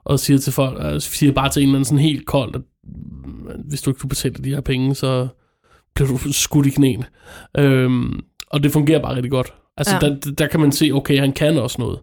og 0.04 0.20
siger 0.20 0.38
til 0.38 0.54
folk, 0.54 0.78
og 0.78 1.02
siger 1.02 1.32
bare 1.32 1.50
til 1.50 1.62
en 1.62 1.68
eller 1.68 1.76
anden 1.76 1.86
sådan 1.86 2.00
helt 2.00 2.26
koldt, 2.26 2.56
at 2.56 2.62
mm, 2.84 3.62
hvis 3.70 3.82
du 3.82 3.90
ikke 3.90 4.08
betaler 4.08 4.38
de 4.38 4.50
her 4.50 4.62
penge, 4.62 4.96
så 4.96 5.28
bliver 5.96 6.10
du 6.10 6.34
skudt 6.34 6.66
i 6.66 6.70
knæen. 6.70 7.04
Øhm, 7.58 8.20
og 8.50 8.64
det 8.64 8.72
fungerer 8.72 9.02
bare 9.02 9.16
rigtig 9.16 9.32
godt. 9.32 9.54
Altså, 9.78 9.96
ja. 10.02 10.10
der, 10.10 10.32
der 10.32 10.48
kan 10.48 10.60
man 10.60 10.72
se, 10.72 10.92
okay, 10.94 11.20
han 11.20 11.34
kan 11.34 11.58
også 11.58 11.76
noget. 11.80 12.00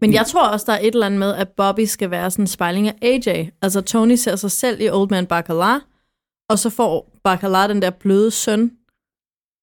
Men 0.00 0.14
jeg 0.14 0.26
tror 0.26 0.48
også, 0.48 0.64
der 0.68 0.72
er 0.72 0.78
et 0.82 0.94
eller 0.94 1.06
andet 1.06 1.20
med, 1.20 1.34
at 1.34 1.48
Bobby 1.48 1.84
skal 1.84 2.10
være 2.10 2.30
sådan 2.30 2.42
en 2.42 2.46
spejling 2.46 2.88
af 2.88 2.94
AJ. 3.02 3.48
Altså, 3.62 3.80
Tony 3.80 4.14
ser 4.14 4.36
sig 4.36 4.50
selv 4.50 4.80
i 4.80 4.88
Old 4.90 5.10
Man 5.10 5.26
Bacala, 5.26 5.78
og 6.48 6.58
så 6.58 6.70
får 6.70 7.12
Bacala 7.24 7.68
den 7.68 7.82
der 7.82 7.90
bløde 7.90 8.30
søn. 8.30 8.70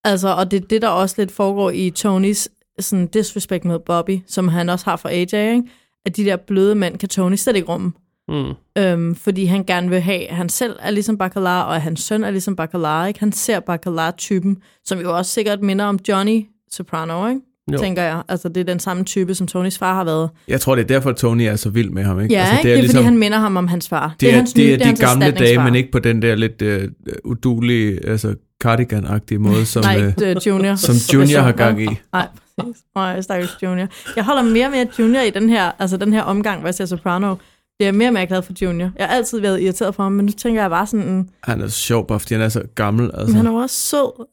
Altså, 0.03 0.35
og 0.35 0.51
det 0.51 0.63
er 0.63 0.67
det, 0.67 0.81
der 0.81 0.87
også 0.87 1.15
lidt 1.17 1.31
foregår 1.31 1.71
i 1.71 1.89
Tonys 1.89 2.49
sådan 2.79 3.07
disrespect 3.07 3.65
med 3.65 3.79
Bobby, 3.79 4.19
som 4.27 4.47
han 4.47 4.69
også 4.69 4.85
har 4.85 4.95
for 4.95 5.09
AJ, 5.09 5.21
ikke? 5.21 5.63
At 6.05 6.17
de 6.17 6.25
der 6.25 6.35
bløde 6.35 6.75
mænd 6.75 6.97
kan 6.97 7.09
Tony 7.09 7.35
slet 7.35 7.55
ikke 7.55 7.67
rumme. 7.67 7.91
Mm. 8.27 8.53
Øhm, 8.77 9.15
fordi 9.15 9.45
han 9.45 9.63
gerne 9.63 9.89
vil 9.89 10.01
have, 10.01 10.27
at 10.27 10.35
han 10.35 10.49
selv 10.49 10.75
er 10.81 10.91
ligesom 10.91 11.17
Bacala, 11.17 11.61
og 11.61 11.75
at 11.75 11.81
hans 11.81 11.99
søn 11.99 12.23
er 12.23 12.31
ligesom 12.31 12.55
Bacala, 12.55 13.05
ikke? 13.05 13.19
Han 13.19 13.31
ser 13.31 13.59
Bacala-typen, 13.59 14.57
som 14.85 14.99
jo 14.99 15.17
også 15.17 15.31
sikkert 15.31 15.61
minder 15.61 15.85
om 15.85 15.99
Johnny 16.09 16.45
Soprano, 16.71 17.27
ikke? 17.27 17.41
Jo. 17.71 17.77
tænker 17.77 18.03
jeg. 18.03 18.23
Altså, 18.29 18.49
det 18.49 18.57
er 18.57 18.63
den 18.63 18.79
samme 18.79 19.03
type, 19.03 19.35
som 19.35 19.47
Tonys 19.47 19.77
far 19.77 19.93
har 19.93 20.03
været. 20.03 20.29
Jeg 20.47 20.61
tror, 20.61 20.75
det 20.75 20.81
er 20.81 20.87
derfor, 20.87 21.11
Tony 21.11 21.41
er 21.41 21.55
så 21.55 21.69
vild 21.69 21.89
med 21.89 22.03
ham, 22.03 22.21
ikke? 22.21 22.33
Ja, 22.33 22.39
altså, 22.39 22.53
det 22.55 22.59
er, 22.59 22.63
det 22.63 22.71
er 22.71 22.81
ligesom, 22.81 22.97
fordi 22.97 23.05
han 23.05 23.17
minder 23.17 23.37
ham 23.37 23.57
om 23.57 23.67
hans 23.67 23.89
far. 23.89 24.09
Det, 24.09 24.21
det 24.21 24.29
er, 24.29 24.33
hans 24.33 24.53
det 24.53 24.73
er, 24.73 24.77
nye, 24.77 24.91
de 24.91 24.97
gamle 24.97 25.31
dage, 25.31 25.63
men 25.63 25.75
ikke 25.75 25.91
på 25.91 25.99
den 25.99 26.21
der 26.21 26.35
lidt 26.35 26.61
uh, 26.61 27.31
udulige, 27.31 28.05
altså 28.05 28.35
cardigan-agtige 28.63 29.37
måde, 29.37 29.65
som, 29.65 29.83
Nej, 29.83 30.05
uh, 30.07 30.47
junior. 30.47 30.75
som 30.75 30.95
Junior 31.13 31.41
har 31.41 31.51
gang 31.51 31.83
i. 31.83 31.87
Nej, 32.13 32.27
præcis. 32.57 32.83
Nej, 32.95 33.21
stakkels 33.21 33.57
Junior. 33.63 33.87
Jeg 34.15 34.25
holder 34.25 34.43
mere 34.43 34.69
med 34.69 34.85
Junior 34.99 35.21
i 35.21 35.29
den 35.29 35.49
her, 35.49 35.71
altså 35.79 35.97
den 35.97 36.13
her 36.13 36.21
omgang, 36.21 36.59
hvor 36.59 36.67
jeg 36.67 36.75
ser 36.75 36.85
Soprano. 36.85 37.35
Det 37.79 37.87
er 37.87 37.91
mere 37.91 38.09
og 38.09 38.13
mere 38.13 38.27
glad 38.27 38.41
for 38.41 38.53
Junior. 38.61 38.91
Jeg 38.97 39.07
har 39.07 39.15
altid 39.15 39.39
været 39.39 39.61
irriteret 39.61 39.95
for 39.95 40.03
ham, 40.03 40.11
men 40.11 40.25
nu 40.25 40.31
tænker 40.31 40.61
jeg 40.61 40.69
bare 40.69 40.87
sådan... 40.87 41.09
Mm, 41.09 41.27
han 41.43 41.61
er 41.61 41.67
så 41.67 41.77
sjov, 41.77 42.07
bare 42.07 42.19
fordi 42.19 42.33
han 42.33 42.43
er 42.43 42.49
så 42.49 42.63
gammel. 42.75 43.11
Altså. 43.13 43.27
Men 43.27 43.35
han 43.35 43.45
er 43.47 43.51
jo 43.51 43.57
også 43.57 43.75
sød. 43.75 44.27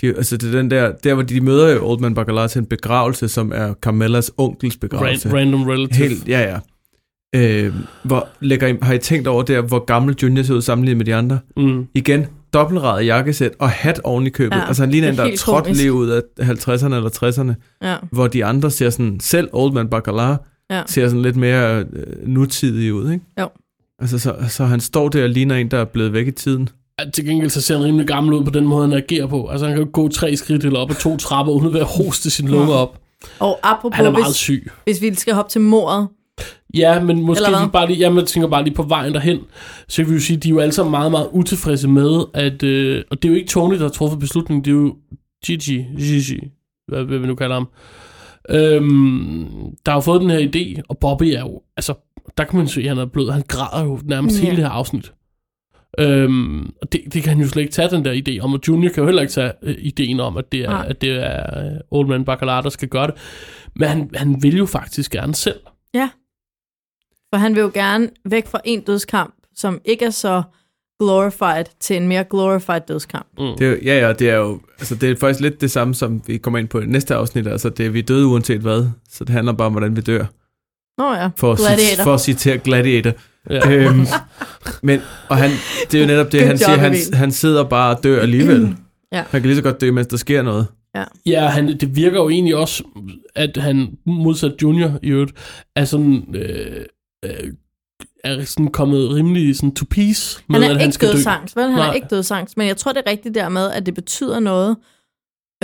De, 0.00 0.06
altså 0.06 0.36
det 0.36 0.54
er 0.54 0.58
den 0.58 0.70
der, 0.70 0.92
der 1.04 1.14
hvor 1.14 1.22
de 1.22 1.40
møder 1.40 1.68
jo 1.68 1.88
Old 1.90 2.00
Man 2.00 2.14
Bacala 2.14 2.46
til 2.46 2.58
en 2.58 2.66
begravelse, 2.66 3.28
som 3.28 3.52
er 3.54 3.74
Carmellas 3.74 4.30
onkels 4.36 4.76
begravelse. 4.76 5.28
Ran, 5.28 5.36
random 5.36 5.62
relative. 5.62 6.08
Helt, 6.08 6.28
ja, 6.28 6.40
ja. 6.40 6.58
Øh, 7.34 7.74
hvor 8.02 8.28
lægger 8.40 8.66
I, 8.66 8.76
har 8.82 8.94
I 8.94 8.98
tænkt 8.98 9.28
over 9.28 9.42
der, 9.42 9.60
hvor 9.60 9.84
gammel 9.84 10.16
Junior 10.22 10.42
ser 10.42 10.54
ud 10.54 10.62
sammenlignet 10.62 10.96
med 10.96 11.06
de 11.06 11.14
andre? 11.14 11.38
Mm. 11.56 11.86
Igen, 11.94 12.26
dobbeltradet 12.54 13.06
jakkesæt 13.06 13.52
og 13.58 13.70
hat 13.70 14.00
oven 14.04 14.26
i 14.26 14.30
købet. 14.30 14.56
Ja, 14.56 14.66
altså 14.66 14.82
han 14.82 14.90
ligner 14.90 15.08
en, 15.08 15.16
der 15.16 15.24
er 15.24 15.36
trådt 15.36 15.76
lige 15.76 15.92
ud 15.92 16.08
af 16.08 16.20
50'erne 16.40 16.94
eller 16.94 17.10
60'erne. 17.22 17.86
Ja. 17.86 17.96
Hvor 18.12 18.26
de 18.26 18.44
andre 18.44 18.70
ser 18.70 18.90
sådan, 18.90 19.20
selv 19.20 19.48
Old 19.52 19.72
Man 19.72 19.88
Bacala 19.88 20.36
ja. 20.70 20.82
ser 20.86 21.08
sådan 21.08 21.22
lidt 21.22 21.36
mere 21.36 21.78
øh, 21.92 22.28
nutidig 22.28 22.94
ud, 22.94 23.12
ikke? 23.12 23.24
Jo. 23.40 23.48
Altså 24.00 24.18
så, 24.18 24.34
så 24.48 24.64
han 24.64 24.80
står 24.80 25.08
der 25.08 25.22
og 25.22 25.28
ligner 25.28 25.56
en, 25.56 25.70
der 25.70 25.78
er 25.78 25.84
blevet 25.84 26.12
væk 26.12 26.26
i 26.26 26.30
tiden 26.30 26.68
til 27.14 27.24
gengæld 27.24 27.50
så 27.50 27.60
ser 27.60 27.76
han 27.76 27.84
rimelig 27.84 28.06
gammel 28.06 28.34
ud 28.34 28.44
på 28.44 28.50
den 28.50 28.66
måde, 28.66 28.88
han 28.88 28.96
agerer 28.96 29.26
på. 29.26 29.48
Altså 29.48 29.66
han 29.66 29.74
kan 29.74 29.84
jo 29.84 29.90
gå 29.92 30.08
tre 30.08 30.36
skridt 30.36 30.64
eller 30.64 30.78
op 30.78 30.90
ad 30.90 30.94
to 30.94 31.16
trapper, 31.16 31.52
uden 31.52 31.66
at 31.66 31.74
være 31.74 31.84
hoste 31.84 32.30
sin 32.30 32.48
lunger 32.48 32.74
op. 32.74 33.00
Og 33.38 33.58
apropos, 33.62 33.96
han 33.96 34.06
er 34.06 34.10
meget 34.10 34.26
hvis, 34.26 34.36
syg. 34.36 34.70
hvis 34.84 35.02
vi 35.02 35.14
skal 35.14 35.34
hoppe 35.34 35.50
til 35.50 35.60
mordet. 35.60 36.08
Ja, 36.74 37.02
men 37.02 37.22
måske 37.22 37.50
vi 37.64 37.70
bare 37.72 37.86
lige, 37.86 37.98
ja, 37.98 38.10
man 38.10 38.26
tænker 38.26 38.48
bare 38.48 38.64
lige 38.64 38.74
på 38.74 38.82
vejen 38.82 39.14
derhen, 39.14 39.38
så 39.88 40.02
vil 40.02 40.10
vi 40.10 40.14
jo 40.14 40.20
sige, 40.20 40.36
at 40.36 40.42
de 40.42 40.48
er 40.48 40.50
jo 40.50 40.58
alle 40.58 40.72
sammen 40.72 40.90
meget, 40.90 41.10
meget 41.10 41.28
utilfredse 41.32 41.88
med, 41.88 42.24
at, 42.34 42.62
øh, 42.62 43.04
og 43.10 43.22
det 43.22 43.28
er 43.28 43.32
jo 43.32 43.38
ikke 43.38 43.48
Tony, 43.48 43.74
der 43.74 43.82
har 43.82 43.88
truffet 43.88 44.20
beslutningen, 44.20 44.64
det 44.64 44.70
er 44.70 44.74
jo 44.74 44.96
Gigi, 45.44 45.86
Gigi, 45.98 46.40
hvad, 46.88 47.04
hvad 47.04 47.18
vi 47.18 47.26
nu 47.26 47.34
kalder 47.34 47.54
ham, 47.54 47.68
øhm, 48.50 49.46
der 49.86 49.92
har 49.92 49.96
jo 49.96 50.00
fået 50.00 50.20
den 50.20 50.30
her 50.30 50.48
idé, 50.48 50.82
og 50.88 50.98
Bobby 50.98 51.24
er 51.24 51.40
jo, 51.40 51.62
altså, 51.76 51.94
der 52.38 52.44
kan 52.44 52.58
man 52.58 52.68
se, 52.68 52.80
at 52.80 52.88
han 52.88 52.98
er 52.98 53.06
blød, 53.06 53.30
han 53.30 53.44
græder 53.48 53.84
jo 53.84 53.98
nærmest 54.04 54.38
ja. 54.38 54.44
hele 54.44 54.56
det 54.56 54.64
her 54.64 54.70
afsnit. 54.70 55.12
Øhm, 55.98 56.72
og 56.82 56.92
det, 56.92 57.00
det 57.12 57.22
kan 57.22 57.32
han 57.32 57.42
jo 57.42 57.48
slet 57.48 57.62
ikke 57.62 57.72
tage, 57.72 57.90
den 57.90 58.04
der 58.04 58.22
idé 58.28 58.44
om, 58.44 58.52
og 58.52 58.60
Junior 58.68 58.92
kan 58.92 59.00
jo 59.00 59.06
heller 59.06 59.22
ikke 59.22 59.32
tage 59.32 59.52
uh, 59.62 59.74
ideen 59.78 60.20
om, 60.20 60.36
at 60.36 60.52
det 60.52 60.60
er, 60.60 60.76
at 60.76 61.00
det 61.00 61.10
er 61.10 61.72
uh, 61.90 61.98
Old 61.98 62.08
Man 62.08 62.24
Baccarat, 62.24 62.64
der 62.64 62.70
skal 62.70 62.88
gøre 62.88 63.06
det. 63.06 63.14
Men 63.76 63.88
han, 63.88 64.10
han 64.14 64.42
vil 64.42 64.56
jo 64.56 64.66
faktisk 64.66 65.12
gerne 65.12 65.34
selv. 65.34 65.60
Ja. 65.94 66.10
For 67.32 67.36
han 67.36 67.54
vil 67.54 67.60
jo 67.60 67.70
gerne 67.74 68.08
væk 68.24 68.46
fra 68.46 68.60
en 68.64 68.80
dødskamp, 68.80 69.34
som 69.54 69.80
ikke 69.84 70.04
er 70.04 70.10
så 70.10 70.42
glorified, 71.00 71.64
til 71.80 71.96
en 71.96 72.08
mere 72.08 72.24
glorified 72.24 72.80
dødskamp. 72.88 73.26
Mm. 73.38 73.58
Det 73.58 73.68
er, 73.68 73.76
ja, 73.82 74.06
ja, 74.06 74.12
det 74.12 74.30
er 74.30 74.36
jo 74.36 74.60
altså 74.78 74.94
det 74.94 75.10
er 75.10 75.16
faktisk 75.16 75.40
lidt 75.40 75.60
det 75.60 75.70
samme, 75.70 75.94
som 75.94 76.22
vi 76.26 76.36
kommer 76.36 76.58
ind 76.58 76.68
på 76.68 76.80
i 76.80 76.86
næste 76.86 77.14
afsnit. 77.14 77.46
Altså, 77.46 77.68
det 77.68 77.86
er, 77.86 77.90
vi 77.90 78.00
døde 78.00 78.26
uanset 78.26 78.60
hvad, 78.60 78.86
så 79.10 79.24
det 79.24 79.30
handler 79.30 79.52
bare 79.52 79.66
om, 79.66 79.72
hvordan 79.72 79.96
vi 79.96 80.00
dør. 80.00 80.24
Nå 80.98 81.14
ja, 81.14 81.30
for 81.36 81.52
at, 81.52 81.58
for 82.04 82.14
at 82.14 82.20
citere 82.20 82.58
Gladiator. 82.58 83.12
Ja. 83.50 83.70
Øhm, 83.70 84.06
men, 84.82 85.00
og 85.28 85.36
han, 85.36 85.50
det 85.90 85.98
er 85.98 86.00
jo 86.00 86.06
netop 86.06 86.32
det, 86.32 86.46
han 86.46 86.58
siger, 86.58 86.76
han, 86.76 86.96
han 87.12 87.32
sidder 87.32 87.64
bare 87.64 87.96
og 87.96 88.02
dør 88.02 88.20
alligevel. 88.20 88.76
ja. 89.12 89.24
Han 89.30 89.40
kan 89.40 89.42
lige 89.42 89.56
så 89.56 89.62
godt 89.62 89.80
dø, 89.80 89.92
mens 89.92 90.06
der 90.06 90.16
sker 90.16 90.42
noget. 90.42 90.66
Ja, 90.94 91.04
ja 91.26 91.46
han, 91.46 91.68
det 91.68 91.96
virker 91.96 92.16
jo 92.16 92.28
egentlig 92.28 92.56
også, 92.56 92.84
at 93.34 93.56
han 93.56 93.88
modsat 94.06 94.52
Junior 94.62 94.98
i 95.02 95.08
øvrigt, 95.08 95.32
er 95.76 95.84
sådan... 95.84 96.24
Øh, 96.34 96.84
øh, 97.24 97.52
er 98.24 98.44
sådan 98.44 98.68
kommet 98.68 99.10
rimelig 99.10 99.56
sådan 99.56 99.74
to 99.74 99.84
peace 99.90 100.42
med, 100.48 100.60
han 100.60 100.70
er 100.70 100.74
at 100.74 100.80
han 100.80 100.92
skal 100.92 101.08
dø. 101.08 101.12
Vel? 101.54 101.64
Han 101.64 101.78
Nej. 101.78 101.88
er 101.88 101.92
ikke 101.92 102.06
dødsangst, 102.10 102.56
men 102.56 102.66
jeg 102.66 102.76
tror, 102.76 102.92
det 102.92 103.02
er 103.06 103.10
rigtigt 103.10 103.34
der 103.34 103.48
med, 103.48 103.70
at 103.70 103.86
det 103.86 103.94
betyder 103.94 104.40
noget. 104.40 104.76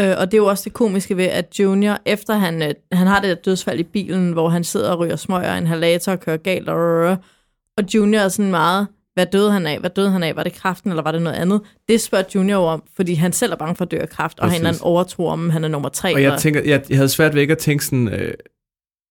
Øh, 0.01 0.15
og 0.19 0.27
det 0.27 0.35
er 0.35 0.39
jo 0.39 0.47
også 0.47 0.65
det 0.65 0.73
komiske 0.73 1.17
ved, 1.17 1.25
at 1.25 1.59
Junior, 1.59 1.99
efter 2.07 2.35
han, 2.35 2.63
øh, 2.63 2.75
han 2.93 3.07
har 3.07 3.21
det 3.21 3.29
der 3.29 3.43
dødsfald 3.43 3.81
i 3.81 3.83
bilen, 3.83 4.33
hvor 4.33 4.49
han 4.49 4.65
sidder 4.65 4.91
og 4.91 4.99
ryger 4.99 5.17
smøger 5.17 5.55
en 5.55 5.67
halator 5.67 6.13
og 6.13 6.21
kører 6.21 6.37
galt, 6.37 6.69
og, 6.69 7.17
og 7.77 7.85
Junior 7.95 8.21
er 8.21 8.29
sådan 8.29 8.51
meget, 8.51 8.87
hvad 9.15 9.27
døde 9.27 9.53
han 9.53 9.67
af? 9.67 9.81
Hvad 9.81 9.91
døde 9.91 10.11
han 10.11 10.23
af? 10.23 10.37
Var 10.37 10.43
det 10.43 10.53
kraften, 10.53 10.91
eller 10.91 11.03
var 11.03 11.13
det 11.13 11.23
noget 11.23 11.37
andet? 11.37 11.61
Det 11.89 12.01
spørger 12.01 12.25
Junior 12.35 12.71
om, 12.71 12.83
fordi 12.97 13.15
han 13.15 13.33
selv 13.33 13.53
er 13.53 13.57
bange 13.57 13.77
for 13.77 13.85
at 13.85 13.91
dø 13.91 13.97
af 13.97 14.09
kraft, 14.09 14.41
og 14.41 14.51
han 14.51 14.67
er 14.67 14.71
en 14.71 14.79
overtro 14.81 15.27
om, 15.27 15.51
han 15.51 15.65
er 15.65 15.69
nummer 15.69 15.89
tre. 15.89 16.15
Og 16.15 16.23
jeg, 16.23 16.39
tænker, 16.39 16.63
jeg, 16.63 16.85
jeg 16.89 16.99
havde 16.99 17.09
svært 17.09 17.35
ved 17.35 17.43
ikke 17.43 17.53
at 17.53 17.59
tænke 17.59 17.85
sådan... 17.85 18.09
Øh, 18.09 18.35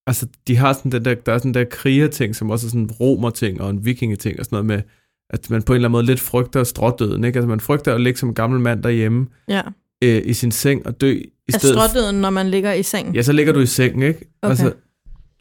altså, 0.08 0.28
de 0.48 0.56
har 0.56 0.74
sådan 0.74 0.92
den 0.92 1.06
der, 1.06 1.14
der 1.14 1.34
er 1.34 1.38
sådan 1.38 1.54
der 1.54 1.64
krigerting, 1.64 2.36
som 2.36 2.50
også 2.50 2.68
er 2.68 2.70
sådan 2.70 2.82
en 2.82 2.92
romerting 2.92 3.62
og 3.62 3.70
en 3.70 3.86
vikingeting 3.86 4.40
og 4.40 4.46
sådan 4.46 4.56
noget 4.56 4.66
med, 4.66 4.82
at 5.30 5.50
man 5.50 5.64
på 5.64 5.74
en 5.74 5.76
eller 5.76 5.88
anden 5.88 5.92
måde 5.92 6.06
lidt 6.06 6.20
frygter 6.20 6.64
strådøden, 6.64 7.24
ikke? 7.24 7.38
Altså, 7.38 7.48
man 7.48 7.60
frygter 7.60 7.96
at 7.96 8.02
ligge 8.02 8.20
som 8.20 8.30
en 8.30 8.36
gammel 8.36 8.60
mand 8.60 8.84
derhjemme. 8.84 9.28
Ja 9.50 9.62
øh, 10.04 10.22
i 10.26 10.34
sin 10.34 10.52
seng 10.52 10.88
og 10.88 11.02
dø 11.02 11.12
i 11.12 11.32
er 11.54 11.58
stedet... 11.58 11.78
Er 11.78 11.88
strådøden, 11.88 12.16
når 12.16 12.30
man 12.30 12.50
ligger 12.50 12.74
i 12.74 12.84
sengen? 12.84 13.16
Ja, 13.16 13.22
så 13.22 13.32
ligger 13.32 13.54
du 13.54 13.60
i 13.60 13.66
sengen, 13.66 14.04
ikke? 14.04 14.20
Okay. 14.42 14.50
Altså, 14.50 14.74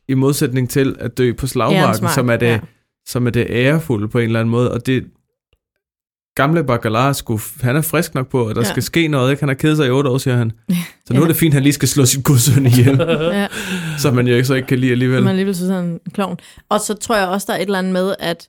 i 0.08 0.14
modsætning 0.14 0.70
til 0.70 0.96
at 0.98 1.18
dø 1.18 1.32
på 1.32 1.46
slagmarken, 1.46 2.08
som 2.08 2.28
er, 2.28 2.36
det, 2.36 2.46
ja. 2.46 2.60
som 3.06 3.26
er 3.26 3.30
det 3.30 3.46
ærefulde 3.48 4.08
på 4.08 4.18
en 4.18 4.24
eller 4.24 4.40
anden 4.40 4.50
måde. 4.50 4.72
Og 4.72 4.86
det 4.86 5.04
gamle 6.34 6.64
Baccalar, 6.64 7.12
skulle, 7.12 7.42
han 7.60 7.76
er 7.76 7.82
frisk 7.82 8.14
nok 8.14 8.28
på, 8.28 8.46
at 8.46 8.56
der 8.56 8.62
ja. 8.62 8.68
skal 8.70 8.82
ske 8.82 9.08
noget. 9.08 9.30
Ikke? 9.30 9.42
Han 9.42 9.48
har 9.48 9.54
kedet 9.54 9.76
sig 9.76 9.86
i 9.86 9.90
otte 9.90 10.10
år, 10.10 10.18
siger 10.18 10.36
han. 10.36 10.52
Så 11.06 11.14
nu 11.14 11.18
ja. 11.18 11.24
er 11.24 11.26
det 11.26 11.36
fint, 11.36 11.52
at 11.52 11.54
han 11.54 11.62
lige 11.62 11.72
skal 11.72 11.88
slå 11.88 12.06
sin 12.06 12.22
gudsøn 12.22 12.66
ihjel. 12.66 12.98
ja. 13.40 13.48
Så 13.98 14.10
man 14.10 14.26
jo 14.26 14.34
ikke, 14.34 14.46
så 14.46 14.54
ikke 14.54 14.68
kan 14.68 14.78
lide 14.78 14.92
alligevel. 14.92 15.22
Man 15.22 15.30
alligevel 15.30 15.54
synes, 15.54 15.70
han 15.70 15.84
er 15.84 15.88
en 15.88 16.00
klovn. 16.12 16.36
Og 16.68 16.80
så 16.80 16.94
tror 16.94 17.16
jeg 17.16 17.28
også, 17.28 17.46
der 17.48 17.52
er 17.52 17.58
et 17.58 17.62
eller 17.62 17.78
andet 17.78 17.92
med, 17.92 18.14
at, 18.18 18.48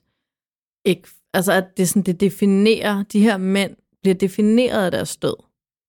ikke, 0.84 1.02
altså, 1.34 1.52
at 1.52 1.64
det, 1.76 1.88
sådan, 1.88 2.02
det 2.02 2.20
definerer, 2.20 3.04
de 3.12 3.20
her 3.20 3.36
mænd 3.36 3.76
bliver 4.02 4.14
defineret 4.14 4.84
af 4.84 4.90
deres 4.90 5.16
død. 5.16 5.36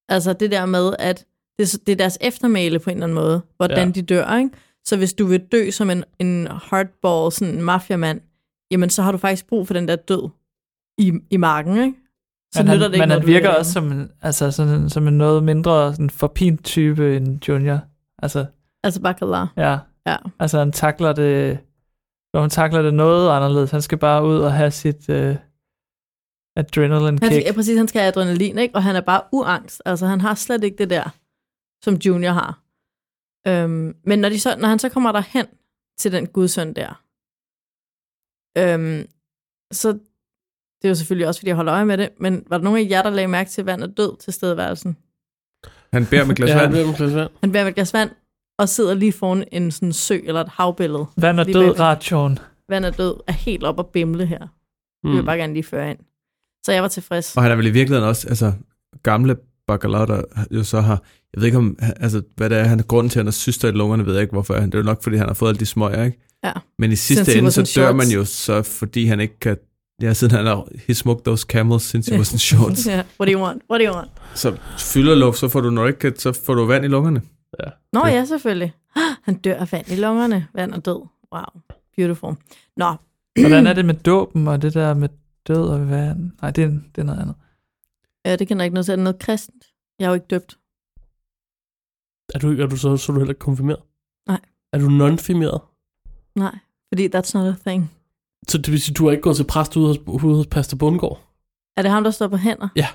Altså 0.09 0.33
det 0.33 0.51
der 0.51 0.65
med, 0.65 0.93
at 0.99 1.25
det, 1.59 1.79
det 1.85 1.91
er 1.91 1.95
deres 1.95 2.17
eftermæle 2.21 2.79
på 2.79 2.89
en 2.89 2.95
eller 2.95 3.05
anden 3.05 3.15
måde, 3.15 3.41
hvordan 3.57 3.87
ja. 3.87 3.93
de 3.93 4.01
dør, 4.01 4.37
ikke? 4.37 4.49
Så 4.85 4.97
hvis 4.97 5.13
du 5.13 5.25
vil 5.25 5.39
dø 5.51 5.71
som 5.71 5.89
en, 5.89 6.03
en 6.19 6.47
hardball, 6.47 7.31
sådan 7.31 7.53
en 7.53 7.61
mafiamand, 7.61 8.21
jamen 8.71 8.89
så 8.89 9.01
har 9.01 9.11
du 9.11 9.17
faktisk 9.17 9.47
brug 9.47 9.67
for 9.67 9.73
den 9.73 9.87
der 9.87 9.95
død 9.95 10.29
i, 10.97 11.13
i 11.29 11.37
marken, 11.37 11.77
ikke? 11.77 11.97
Så 12.53 12.63
men 12.63 12.67
han, 12.67 12.79
det 12.79 12.85
ikke 12.85 12.97
men 12.97 13.09
han 13.11 13.27
virker 13.27 13.49
også 13.49 13.71
som 13.71 13.91
en, 13.91 14.11
altså, 14.21 14.51
sådan, 14.51 14.89
som 14.89 15.07
en 15.07 15.17
noget 15.17 15.43
mindre 15.43 15.93
sådan 15.93 16.09
forpint 16.09 16.63
type 16.63 17.17
end 17.17 17.47
Junior. 17.49 17.79
Altså, 18.23 18.45
altså 18.83 19.01
Baccarat. 19.01 19.47
Ja. 19.57 19.77
ja. 20.05 20.15
Altså 20.39 20.59
han 20.59 20.71
takler 20.71 21.13
det, 21.13 21.59
når 22.33 22.41
han 22.41 22.49
takler 22.49 22.81
det 22.81 22.93
noget 22.93 23.29
anderledes. 23.29 23.71
Han 23.71 23.81
skal 23.81 23.97
bare 23.97 24.25
ud 24.25 24.39
og 24.39 24.53
have 24.53 24.71
sit, 24.71 25.09
øh, 25.09 25.35
Adrenaline 26.57 27.17
kick. 27.17 27.23
Han 27.23 27.31
skal, 27.31 27.43
ja, 27.45 27.53
præcis, 27.53 27.77
han 27.77 27.87
skal 27.87 28.01
have 28.01 28.07
adrenalin, 28.07 28.57
ikke? 28.57 28.75
Og 28.75 28.83
han 28.83 28.95
er 28.95 29.01
bare 29.01 29.21
uangst. 29.31 29.81
Altså, 29.85 30.05
han 30.05 30.21
har 30.21 30.35
slet 30.35 30.63
ikke 30.63 30.77
det 30.77 30.89
der, 30.89 31.09
som 31.83 31.93
Junior 31.93 32.31
har. 32.31 32.61
Øhm, 33.47 33.95
men 34.03 34.19
når, 34.19 34.29
de 34.29 34.39
så, 34.39 34.55
når 34.57 34.67
han 34.67 34.79
så 34.79 34.89
kommer 34.89 35.11
der 35.11 35.21
hen 35.21 35.45
til 35.97 36.11
den 36.11 36.27
gudsøn 36.27 36.73
der, 36.73 37.03
øhm, 38.57 39.07
så 39.71 39.99
det 40.81 40.87
er 40.87 40.89
jo 40.89 40.95
selvfølgelig 40.95 41.27
også, 41.27 41.39
fordi 41.39 41.47
jeg 41.47 41.55
holder 41.55 41.73
øje 41.73 41.85
med 41.85 41.97
det, 41.97 42.09
men 42.19 42.43
var 42.49 42.57
der 42.57 42.63
nogen 42.63 42.85
af 42.85 42.89
jer, 42.89 43.01
der 43.01 43.09
lagde 43.09 43.27
mærke 43.27 43.49
til, 43.49 43.61
at 43.61 43.65
vand 43.65 43.83
er 43.83 43.87
død 43.87 44.17
til 44.19 44.33
stedværelsen? 44.33 44.97
Han 45.93 46.05
bærer 46.05 46.25
med 46.25 46.35
glas 46.35 46.49
vand. 46.49 46.59
ja, 46.59 46.63
han 46.63 46.71
bærer 46.71 46.85
med 46.85 46.95
glas 46.95 47.13
vand. 47.15 47.29
Han 47.41 47.51
bærer 47.51 47.63
med 47.63 47.73
glas 47.73 47.93
vand, 47.93 48.09
og 48.59 48.69
sidder 48.69 48.93
lige 48.93 49.11
foran 49.11 49.43
en 49.51 49.71
sådan 49.71 49.93
sø 49.93 50.19
eller 50.23 50.41
et 50.41 50.49
havbillede. 50.49 51.05
Vand 51.17 51.39
er 51.39 51.43
død, 51.43 51.79
Rajon. 51.79 52.39
Vand 52.69 52.85
er 52.85 52.91
død, 52.91 53.15
er 53.27 53.31
helt 53.33 53.63
op 53.63 53.79
og 53.79 53.87
bimle 53.87 54.25
her. 54.25 54.39
Mm. 54.39 54.47
Det 55.03 55.09
vil 55.09 55.15
jeg 55.15 55.25
bare 55.25 55.37
gerne 55.37 55.53
lige 55.53 55.63
føre 55.63 55.89
ind. 55.89 55.99
Så 56.65 56.71
jeg 56.71 56.81
var 56.81 56.89
tilfreds. 56.89 57.37
Og 57.37 57.43
han 57.43 57.51
er 57.51 57.55
vel 57.55 57.65
i 57.67 57.69
virkeligheden 57.69 58.09
også, 58.09 58.27
altså 58.27 58.53
gamle 59.03 59.35
Bacalao, 59.67 60.05
der 60.05 60.21
jo 60.51 60.63
så 60.63 60.81
har, 60.81 61.03
jeg 61.33 61.41
ved 61.41 61.45
ikke 61.45 61.57
om, 61.57 61.77
altså 61.79 62.21
hvad 62.35 62.49
det 62.49 62.57
er, 62.57 62.63
han 62.63 62.79
er 62.79 62.83
grunden 62.83 63.09
til, 63.09 63.19
at 63.19 63.21
han 63.21 63.27
har 63.27 63.31
syster 63.31 63.67
i 63.67 63.71
lungerne, 63.71 64.05
ved 64.05 64.13
jeg 64.13 64.21
ikke 64.21 64.31
hvorfor. 64.31 64.53
Det 64.53 64.73
er 64.73 64.77
jo 64.77 64.83
nok, 64.83 65.03
fordi 65.03 65.17
han 65.17 65.27
har 65.27 65.33
fået 65.33 65.49
alle 65.49 65.59
de 65.59 65.65
smøger, 65.65 66.03
ikke? 66.03 66.19
Ja. 66.43 66.51
Men 66.79 66.91
i 66.91 66.95
sidste 66.95 67.37
ende, 67.37 67.51
så 67.51 67.61
dør 67.61 67.65
shorts. 67.65 67.97
man 67.97 68.07
jo 68.07 68.25
så, 68.25 68.61
fordi 68.61 69.05
han 69.05 69.19
ikke 69.19 69.39
kan, 69.39 69.57
ja, 70.01 70.13
siden 70.13 70.35
han 70.35 70.45
har, 70.45 70.67
he 70.87 70.93
smoked 70.93 71.23
those 71.23 71.45
camels 71.49 71.83
since 71.83 72.11
he 72.11 72.17
was 72.17 72.33
in 72.33 72.39
shorts. 72.39 72.87
Ja, 72.93 73.03
what 73.19 73.27
do 73.27 73.33
you 73.33 73.41
want? 73.41 73.63
What 73.69 73.79
do 73.79 73.85
you 73.85 73.95
want? 73.95 74.11
Så 74.35 74.57
fylder 74.79 75.15
luft, 75.15 75.37
så 75.37 75.49
får 75.49 75.61
du 75.61 75.69
nok 75.69 75.87
ikke, 75.89 76.19
så 76.19 76.33
får 76.45 76.55
du 76.55 76.65
vand 76.65 76.85
i 76.85 76.87
lungerne. 76.87 77.21
Nå 77.93 78.05
ja, 78.05 78.25
selvfølgelig. 78.25 78.73
Han 79.23 79.35
dør 79.35 79.55
af 79.55 79.71
vand 79.71 79.87
i 79.87 79.95
lungerne. 79.95 80.47
Vand 80.53 80.73
er 80.73 80.79
død. 80.79 81.01
Wow. 81.33 81.61
Beautiful. 81.97 82.35
Nå. 82.77 82.95
Hvordan 83.39 83.67
er 83.67 83.73
det 83.73 83.85
med 83.85 83.93
dåben 83.93 84.47
og 84.47 84.61
det 84.61 84.73
der 84.73 84.93
med 84.93 85.09
død 85.47 85.69
og 85.69 85.89
vand? 85.89 86.31
Nej, 86.41 86.51
det 86.51 86.63
er, 86.63 86.67
det 86.67 86.97
er 86.97 87.03
noget 87.03 87.19
andet. 87.19 87.35
Ja, 88.25 88.35
det 88.35 88.47
kender 88.47 88.63
jeg 88.63 88.65
ikke 88.65 88.73
noget 88.73 88.85
til. 88.85 88.91
Er 88.91 88.95
noget 88.95 89.19
kristent? 89.19 89.65
Jeg 89.99 90.05
er 90.05 90.09
jo 90.09 90.13
ikke 90.13 90.27
døbt. 90.29 90.57
Er 92.35 92.39
du, 92.39 92.61
er 92.61 92.67
du 92.67 92.77
så, 92.77 92.97
så 92.97 93.11
er 93.11 93.13
du 93.13 93.19
heller 93.19 93.31
ikke 93.31 93.39
konfirmeret? 93.39 93.79
Nej. 94.27 94.39
Er 94.73 94.77
du 94.79 94.89
non-firmeret? 94.89 95.61
Nej, 96.35 96.57
fordi 96.93 97.07
that's 97.15 97.31
not 97.33 97.47
a 97.47 97.55
thing. 97.69 97.91
Så 98.49 98.57
det 98.57 98.71
vil 98.71 98.81
sige, 98.81 98.93
du 98.93 99.05
har 99.05 99.11
ikke 99.11 99.21
gået 99.21 99.35
til 99.35 99.43
præst 99.43 99.77
ude 99.77 99.87
hos, 99.87 99.97
ude 100.23 100.35
hos 100.35 100.47
Pastor 100.47 100.77
Bundgaard? 100.77 101.19
Er 101.77 101.81
det 101.81 101.91
ham, 101.91 102.03
der 102.03 102.11
står 102.11 102.27
på 102.27 102.37
hænder? 102.37 102.67
Ja. 102.75 102.87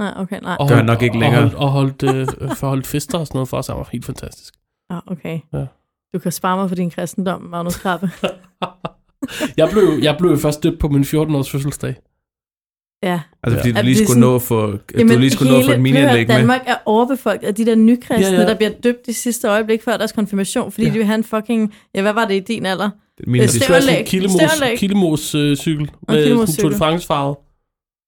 Nej, 0.00 0.12
okay, 0.16 0.40
nej. 0.42 0.56
Og 0.60 0.68
Gør 0.68 0.76
han 0.76 0.84
nok 0.84 1.02
ikke 1.02 1.18
længere. 1.18 1.42
Og 1.42 1.70
holdt, 1.70 2.02
og 2.02 2.06
holdt, 2.08 2.40
øh, 2.50 2.56
forholdt 2.56 2.86
fester 2.86 3.18
og 3.18 3.26
sådan 3.26 3.36
noget 3.36 3.48
for 3.48 3.56
os. 3.56 3.66
Han 3.66 3.76
var 3.76 3.88
helt 3.92 4.04
fantastisk. 4.04 4.54
Ja, 4.92 4.98
okay. 5.06 5.40
Ja. 5.52 5.66
Du 6.14 6.18
kan 6.18 6.32
spare 6.32 6.56
mig 6.56 6.68
for 6.68 6.74
din 6.76 6.90
kristendom, 6.90 7.40
Magnus 7.42 7.76
Krabbe. 7.76 8.10
Jeg 9.56 9.68
blev, 9.72 9.98
jeg 10.02 10.16
blev 10.18 10.38
først 10.38 10.62
døbt 10.62 10.78
på 10.78 10.88
min 10.88 11.02
14-års 11.02 11.50
fødselsdag. 11.50 11.94
ja. 13.02 13.20
Altså 13.42 13.58
fordi 13.58 13.68
Ja. 13.68 13.72
du 13.74 13.78
Er 13.78 13.82
lige 13.82 13.96
skulle 13.96 14.06
sådan- 14.08 14.20
nå 14.20 14.34
at 14.34 14.42
få, 14.42 14.70
du 14.70 15.18
lige 15.18 15.30
skulle 15.30 15.52
nå 15.52 15.58
at 15.58 15.64
få 15.64 15.70
et 15.72 15.80
mini-anlæg 15.80 16.26
med. 16.28 16.36
Danmark 16.36 16.60
er 16.66 16.76
overbefolket 16.86 17.46
af 17.46 17.54
de 17.54 17.66
der 17.66 17.74
nykristne, 17.74 18.26
Ja, 18.36 18.40
ja, 18.42 18.46
der 18.48 18.54
bliver 18.56 18.70
døbt 18.84 19.08
i 19.08 19.12
sidste 19.12 19.48
øjeblik 19.48 19.82
før 19.82 19.96
deres 19.96 20.12
konfirmation, 20.12 20.72
fordi 20.72 20.86
ja. 20.86 20.92
de 20.92 20.96
vil 20.98 21.06
have 21.06 21.14
en 21.14 21.24
fucking... 21.24 21.74
Ja, 21.94 22.02
hvad 22.02 22.12
var 22.12 22.24
det 22.24 22.34
i 22.34 22.40
din 22.40 22.66
alder? 22.66 22.90
Mini- 23.26 23.36
Øh, 23.36 23.42
Det 23.42 23.50
skulle 23.50 23.72
være 23.72 23.82
sådan 23.82 23.98
en 24.00 24.28
Stævnlæg. 24.48 24.78
Killemos 24.78 25.34
øh, 25.34 25.56
cykel. 25.56 25.90
Med 26.08 26.22
Killemos 26.24 26.48
sådan 26.48 26.62
Tour 26.62 26.70
de. 26.70 26.76
France 26.76 27.06
farve. 27.06 27.36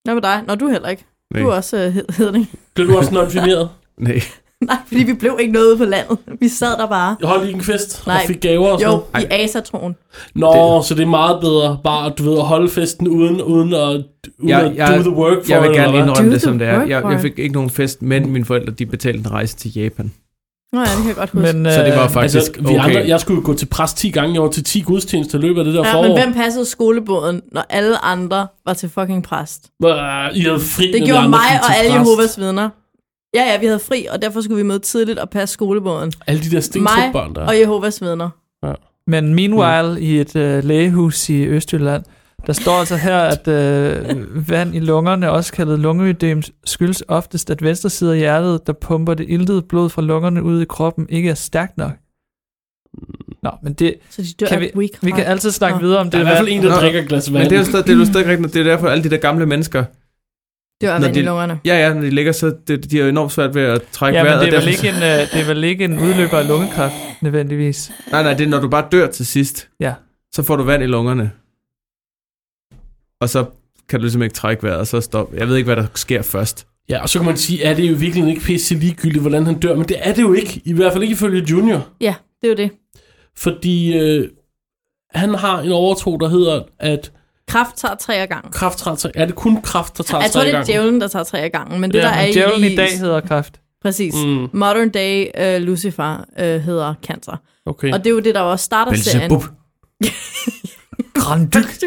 Hvad 0.03 0.13
med 0.13 0.21
dig? 0.21 0.43
Nå, 0.47 0.55
du 0.55 0.67
heller 0.69 0.89
ikke. 0.89 1.05
Nej. 1.33 1.43
Du 1.43 1.49
er 1.49 1.53
også 1.55 1.77
uh, 1.87 1.93
hed- 1.93 2.05
hedning. 2.17 2.49
Blev 2.75 2.87
du 2.87 2.97
også 2.97 3.11
non-firmeret? 3.11 3.69
Nej. 4.07 4.21
Nej, 4.61 4.77
fordi 4.87 5.03
vi 5.03 5.13
blev 5.13 5.37
ikke 5.39 5.53
noget 5.53 5.77
på 5.77 5.85
landet. 5.85 6.17
Vi 6.39 6.47
sad 6.47 6.77
der 6.77 6.87
bare. 6.87 7.15
Jeg 7.19 7.29
holdt 7.29 7.47
ikke 7.47 7.57
en 7.57 7.63
fest 7.63 8.03
Nej. 8.07 8.15
og 8.15 8.27
fik 8.27 8.41
gaver 8.41 8.67
og 8.69 8.79
sådan 8.79 8.93
Jo, 8.93 9.03
noget. 9.13 9.23
i 9.23 9.27
asatroen. 9.31 9.95
Nå, 10.35 10.77
det. 10.77 10.85
så 10.85 10.95
det 10.95 11.01
er 11.01 11.05
meget 11.07 11.41
bedre 11.41 11.79
bare, 11.83 12.09
du 12.09 12.23
ved, 12.23 12.37
at 12.37 12.43
holde 12.45 12.69
festen 12.69 13.07
uden, 13.07 13.41
uden 13.41 13.73
at, 13.73 13.79
uden 13.79 14.05
Jeg, 14.49 14.61
at 14.65 14.75
jeg, 14.75 14.87
do 14.97 15.01
the 15.01 15.11
work 15.11 15.45
for 15.45 15.53
jeg 15.53 15.61
vil 15.63 15.71
gerne 15.71 15.97
indrømme 15.97 16.29
Do 16.29 16.33
det, 16.33 16.41
som 16.41 16.59
det 16.59 16.67
er. 16.67 16.81
Jeg, 16.85 17.03
jeg 17.11 17.19
fik 17.21 17.39
ikke 17.39 17.53
nogen 17.53 17.69
fest, 17.69 18.01
men 18.01 18.29
mine 18.31 18.45
forældre 18.45 18.71
de 18.73 18.85
betalte 18.85 19.19
en 19.19 19.31
rejse 19.31 19.55
til 19.55 19.71
Japan. 19.75 20.11
Nå 20.73 20.79
ja, 20.79 20.85
det 20.85 20.97
kan 20.97 21.07
jeg 21.07 21.15
godt 21.15 21.29
huske. 21.29 21.57
Men, 21.57 21.73
Så 21.73 21.83
det 21.83 21.95
var 21.95 22.03
øh, 22.03 22.09
faktisk 22.09 22.35
Altså, 22.35 22.51
vi 22.59 22.65
okay. 22.65 22.79
andre, 22.79 23.07
jeg 23.07 23.19
skulle 23.19 23.41
gå 23.41 23.53
til 23.53 23.65
præst 23.65 23.97
10 23.97 24.09
gange. 24.11 24.33
Jeg 24.33 24.41
var 24.41 24.49
til 24.49 24.63
10 24.63 24.81
gudstjenester 24.81 25.37
i 25.37 25.41
løbet 25.41 25.59
af 25.59 25.65
det 25.65 25.73
der 25.73 25.87
ja, 25.87 25.93
forår. 25.93 26.03
men 26.03 26.11
hvem 26.11 26.33
passede 26.33 26.65
skolebåden, 26.65 27.41
når 27.51 27.65
alle 27.69 28.05
andre 28.05 28.47
var 28.65 28.73
til 28.73 28.89
fucking 28.89 29.23
præst? 29.23 29.69
Øh, 29.85 29.89
I 29.89 30.39
havde 30.41 30.59
fri, 30.59 30.91
Det 30.91 31.03
gjorde 31.05 31.17
andre 31.17 31.29
mig 31.29 31.39
og 31.63 31.75
alle 31.77 31.91
præst. 31.91 32.09
Jehovas 32.09 32.39
vidner. 32.39 32.69
Ja, 33.35 33.43
ja, 33.51 33.57
vi 33.59 33.65
havde 33.65 33.79
fri, 33.79 34.07
og 34.11 34.21
derfor 34.21 34.41
skulle 34.41 34.57
vi 34.57 34.63
møde 34.63 34.79
tidligt 34.79 35.19
og 35.19 35.29
passe 35.29 35.53
skolebåden. 35.53 36.13
Alle 36.27 36.41
de 36.43 36.51
der 36.51 36.59
stentrupbørn 36.59 37.35
der. 37.35 37.45
og 37.45 37.59
Jehovas 37.59 38.01
vidner. 38.01 38.29
Men 39.07 39.33
meanwhile, 39.35 39.91
mm. 39.99 40.05
i 40.05 40.19
et 40.19 40.35
øh, 40.35 40.63
lægehus 40.63 41.29
i 41.29 41.45
Østjylland, 41.45 42.03
der 42.47 42.53
står 42.53 42.71
altså 42.79 42.95
her, 42.95 43.17
at 43.17 43.47
øh, 43.47 44.49
vand 44.49 44.75
i 44.75 44.79
lungerne, 44.79 45.31
også 45.31 45.53
kaldet 45.53 45.79
lungeødem, 45.79 46.41
skyldes 46.65 47.03
oftest, 47.07 47.49
at 47.49 47.63
venstre 47.63 47.89
side 47.89 48.11
af 48.11 48.17
hjertet, 48.17 48.67
der 48.67 48.73
pumper 48.73 49.13
det 49.13 49.25
iltede 49.29 49.61
blod 49.61 49.89
fra 49.89 50.01
lungerne 50.01 50.43
ud 50.43 50.61
i 50.61 50.65
kroppen, 50.65 51.05
ikke 51.09 51.29
er 51.29 51.33
stærkt 51.33 51.77
nok. 51.77 51.91
Nå, 53.43 53.51
men 53.63 53.73
det, 53.73 53.93
Så 54.09 54.21
de 54.21 54.27
dør 54.39 54.47
kan 54.47 54.59
vi, 54.61 54.71
weak 54.75 54.89
vi 55.01 55.11
kan 55.11 55.23
altid 55.25 55.51
snakke 55.51 55.77
Nå. 55.77 55.83
videre 55.85 55.99
om 55.99 56.09
Der 56.11 56.17
det. 56.17 56.17
er 56.17 56.21
i 56.21 56.23
hvert 56.29 56.37
fald 56.37 56.49
en, 56.49 56.63
der 56.63 56.69
Nå, 56.69 56.75
drikker 56.75 57.01
glas 57.03 57.33
vand. 57.33 57.43
Men 57.43 57.49
det 57.49 57.55
er 57.55 57.59
jo 57.59 57.65
stadig, 57.65 57.85
det 57.87 57.93
er 57.93 57.97
jo 57.97 58.05
stadig 58.05 58.27
rigtigt. 58.27 58.53
Det 58.53 58.59
er 58.59 58.63
derfor, 58.63 58.87
alle 58.87 59.03
de 59.03 59.09
der 59.09 59.17
gamle 59.17 59.45
mennesker, 59.45 59.83
Dør 60.81 60.93
Når 60.99 60.99
vand 61.05 61.17
i 61.17 61.19
de- 61.19 61.25
lungerne. 61.25 61.59
ja 61.65 61.87
ja, 61.87 61.93
når 61.93 62.01
de 62.01 62.09
ligger, 62.09 62.31
så 62.31 62.55
det, 62.67 62.91
de 62.91 62.97
er 62.99 63.03
jo 63.03 63.09
enormt 63.09 63.31
svært 63.31 63.55
ved 63.55 63.61
at 63.61 63.81
trække 63.91 64.17
Ja, 64.17 64.23
men 64.23 64.29
vejret. 64.31 64.45
det 64.45 64.53
er, 64.53 64.59
vel 64.59 64.69
ikke 64.69 64.87
en, 64.89 64.95
øh, 64.95 65.01
det 65.33 65.41
er 65.41 65.45
vel 65.47 65.63
ikke 65.63 65.83
en 65.85 65.99
udløber 65.99 66.37
af 66.37 66.47
lungekræft, 66.47 66.93
nødvendigvis. 67.21 67.91
Nej, 68.11 68.23
nej, 68.23 68.33
det 68.33 68.43
er 68.45 68.49
når 68.49 68.59
du 68.59 68.67
bare 68.69 68.85
dør 68.91 69.07
til 69.07 69.25
sidst, 69.25 69.69
Ja. 69.79 69.93
så 70.33 70.43
får 70.43 70.55
du 70.55 70.63
vand 70.63 70.83
i 70.83 70.85
lungerne. 70.85 71.31
Og 73.21 73.29
så 73.29 73.45
kan 73.89 73.99
du 73.99 74.03
ligesom 74.03 74.21
ikke 74.23 74.33
trække 74.35 74.63
vejret, 74.63 74.79
og 74.79 74.87
så 74.87 75.01
stop. 75.01 75.33
Jeg 75.33 75.47
ved 75.47 75.55
ikke, 75.57 75.65
hvad 75.73 75.75
der 75.83 75.87
sker 75.95 76.21
først. 76.21 76.67
Ja, 76.89 77.01
og 77.01 77.09
så 77.09 77.19
kan 77.19 77.25
man 77.25 77.37
sige, 77.37 77.65
at 77.67 77.77
det 77.77 77.85
er 77.85 77.89
jo 77.89 77.95
virkelig 77.95 78.29
ikke 78.29 78.41
pisse 78.41 78.75
ligegyldigt, 78.75 79.21
hvordan 79.21 79.45
han 79.45 79.59
dør. 79.59 79.75
Men 79.75 79.87
det 79.87 79.97
er 79.99 80.13
det 80.13 80.21
jo 80.21 80.33
ikke. 80.33 80.61
I 80.65 80.73
hvert 80.73 80.91
fald 80.93 81.03
ikke 81.03 81.13
ifølge 81.13 81.45
Junior. 81.51 81.87
Ja, 82.01 82.15
det 82.41 82.47
er 82.47 82.51
jo 82.51 82.57
det. 82.57 82.71
Fordi 83.37 83.97
øh, 83.97 84.29
han 85.09 85.33
har 85.33 85.59
en 85.61 85.71
overtro, 85.71 86.17
der 86.17 86.29
hedder, 86.29 86.63
at 86.79 87.11
Kraft 87.47 87.77
tager 87.77 87.95
tre 87.95 88.15
af 88.15 88.29
gangen. 88.29 88.51
kraft 88.51 88.79
tager 88.79 88.95
tre- 88.95 89.11
Er 89.15 89.25
det 89.25 89.35
kun 89.35 89.61
kraft, 89.61 89.97
der 89.97 90.03
tager 90.03 90.21
Jeg 90.21 90.31
tror, 90.31 90.41
tre 90.41 90.47
det 90.47 90.55
er 90.55 90.63
djævlen, 90.63 91.01
der 91.01 91.07
tager 91.07 91.23
tre 91.23 91.39
af 91.39 91.51
gangen. 91.51 91.81
Men 91.81 91.91
det, 91.91 91.97
Ja, 91.97 92.03
der 92.03 92.09
er 92.09 92.31
djævlen 92.31 92.63
i... 92.63 92.73
i 92.73 92.75
dag 92.75 92.99
hedder 92.99 93.19
kræft. 93.21 93.59
Præcis. 93.81 94.13
Mm, 94.15 94.47
Modern 94.53 94.89
day 94.89 95.25
uh, 95.57 95.61
Lucifer 95.61 96.17
uh, 96.39 96.43
hedder 96.45 96.93
cancer. 97.03 97.37
okay. 97.65 97.93
Og 97.93 97.99
det 97.99 98.07
er 98.07 98.11
jo 98.11 98.19
det, 98.19 98.35
der 98.35 98.41
også 98.41 98.65
starter 98.65 98.95
serien. 98.95 99.29
Belzebub. 99.29 99.43
Granddyk. 101.13 101.81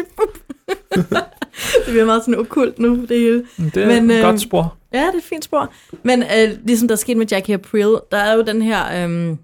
det 1.85 1.91
bliver 1.91 2.05
meget 2.05 2.23
sådan 2.25 2.39
okult 2.39 2.79
nu, 2.79 3.05
det 3.05 3.19
hele. 3.19 3.45
Det 3.57 3.77
er 3.77 3.87
Men, 3.87 4.11
et 4.11 4.17
øh, 4.17 4.23
godt 4.23 4.41
spor. 4.41 4.77
Ja, 4.93 4.99
det 4.99 5.13
er 5.13 5.17
et 5.17 5.23
fint 5.23 5.43
spor. 5.43 5.73
Men 6.03 6.23
øh, 6.23 6.57
ligesom 6.65 6.87
der 6.87 6.95
skete 6.95 7.17
med 7.17 7.27
Jackie 7.31 7.53
April, 7.53 7.97
der 8.11 8.17
er 8.17 8.33
jo 8.33 8.41
den 8.41 8.61
her 8.61 9.07
øh, 9.07 9.37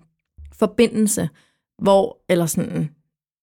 forbindelse, 0.60 1.30
hvor, 1.82 2.18
eller 2.30 2.46
sådan, 2.46 2.90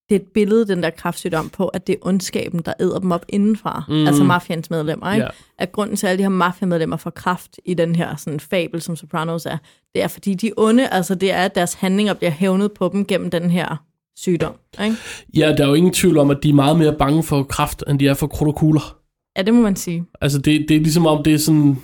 det 0.09 0.17
er 0.17 0.21
et 0.21 0.27
billede, 0.35 0.69
den 0.69 0.83
der 0.83 0.91
kraftsygdom 0.91 1.49
på, 1.49 1.69
at 1.69 1.87
det 1.87 1.93
er 1.93 1.99
ondskaben, 2.03 2.61
der 2.61 2.73
æder 2.81 2.99
dem 2.99 3.13
op 3.13 3.25
indenfra. 3.29 3.85
Mm. 3.89 4.07
Altså 4.07 4.25
mafians 4.25 4.71
medlemmer, 4.71 5.13
ikke? 5.13 5.25
Ja. 5.25 5.31
At 5.59 5.73
grunden 5.73 5.97
til, 5.97 6.07
at 6.07 6.11
alle 6.11 6.19
de 6.19 6.23
her 6.23 6.29
mafiamedlemmer 6.29 6.97
får 6.97 7.11
kraft 7.11 7.61
i 7.65 7.75
den 7.75 7.97
her 7.97 8.17
sådan, 8.17 8.41
fabel, 8.41 8.83
som 8.83 8.97
Sopranos 8.97 9.47
er, 9.47 9.59
det 9.95 10.03
er, 10.03 10.09
fordi 10.09 10.35
de 10.35 10.49
er 10.49 10.53
onde, 10.57 10.89
altså 10.89 11.15
det 11.15 11.33
er, 11.33 11.45
at 11.45 11.55
deres 11.55 11.75
handlinger 11.75 12.15
bliver 12.15 12.31
hævnet 12.31 12.73
på 12.73 12.91
dem 12.93 13.07
gennem 13.07 13.31
den 13.31 13.51
her 13.51 13.88
sygdom. 14.23 14.53
Ikke? 14.85 14.97
Ja, 15.37 15.53
der 15.57 15.65
er 15.65 15.69
jo 15.69 15.75
ingen 15.75 15.93
tvivl 15.93 16.19
om, 16.19 16.31
at 16.31 16.39
de 16.43 16.49
er 16.49 16.55
meget 16.55 16.79
mere 16.79 16.95
bange 16.99 17.23
for 17.23 17.43
kraft, 17.43 17.85
end 17.89 17.99
de 17.99 18.09
er 18.09 18.15
for 18.15 18.27
krudderkugler. 18.27 18.97
Ja, 19.37 19.43
det 19.43 19.55
må 19.55 19.63
man 19.63 19.77
sige. 19.77 20.05
Altså, 20.21 20.39
det, 20.39 20.65
det 20.69 20.77
er 20.77 20.81
ligesom 20.81 21.07
om, 21.07 21.23
det 21.23 21.35
er 21.35 21.39
sådan... 21.39 21.79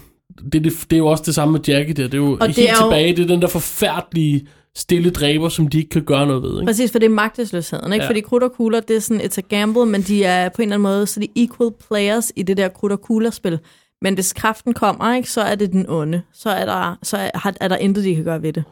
Det, 0.53 0.65
det, 0.65 0.73
det 0.91 0.93
er 0.93 0.99
jo 0.99 1.07
også 1.07 1.23
det 1.27 1.35
samme 1.35 1.53
med 1.53 1.61
Jackie 1.69 1.95
der. 1.95 2.03
Det 2.03 2.15
er 2.15 2.19
jo 2.19 2.37
Og 2.41 2.47
helt 2.47 2.57
det 2.57 2.71
er 2.71 2.75
jo- 2.81 2.89
tilbage. 2.91 3.17
Det 3.17 3.23
er 3.23 3.27
den 3.27 3.43
der 3.43 3.49
forfærdelige 3.49 4.47
stille 4.77 5.11
dræber, 5.11 5.49
som 5.49 5.69
de 5.69 5.79
ikke 5.79 5.91
kan 5.91 6.03
gøre 6.03 6.27
noget 6.27 6.43
ved. 6.43 6.51
Ikke? 6.61 6.67
Præcis, 6.67 6.93
for 6.93 6.99
det 6.99 7.07
er 7.07 7.11
magtesløsheden, 7.11 7.93
ikke? 7.93 8.03
Ja. 8.05 8.09
Fordi 8.11 8.21
krudt 8.21 8.43
og 8.43 8.53
kugler, 8.53 8.81
det 8.81 8.97
er 8.97 9.01
sådan, 9.01 9.21
it's 9.23 9.39
a 9.39 9.57
gamble, 9.57 9.87
men 9.87 10.03
de 10.03 10.25
er 10.25 10.49
på 10.49 10.63
en 10.63 10.69
eller 10.69 10.75
anden 10.77 10.83
måde, 10.83 11.07
så 11.07 11.21
de 11.21 11.25
er 11.27 11.31
equal 11.37 11.71
players 11.89 12.33
i 12.37 12.43
det 12.43 12.57
der 12.57 12.69
krudt 12.69 12.93
og 12.93 13.01
kugler-spil. 13.03 13.59
Men 14.03 14.15
hvis 14.15 14.33
kraften 14.33 14.75
kommer, 14.75 15.15
ikke, 15.15 15.31
så 15.31 15.41
er 15.41 15.55
det 15.55 15.73
den 15.73 15.87
onde. 15.91 16.23
Så 16.33 16.51
er 16.51 16.65
der, 16.65 16.99
så 17.03 17.17
er, 17.17 17.53
er 17.61 17.69
der 17.69 17.77
intet, 17.77 18.05
de 18.05 18.15
kan 18.15 18.25
gøre 18.25 18.43
ved 18.43 18.53
det. 18.53 18.65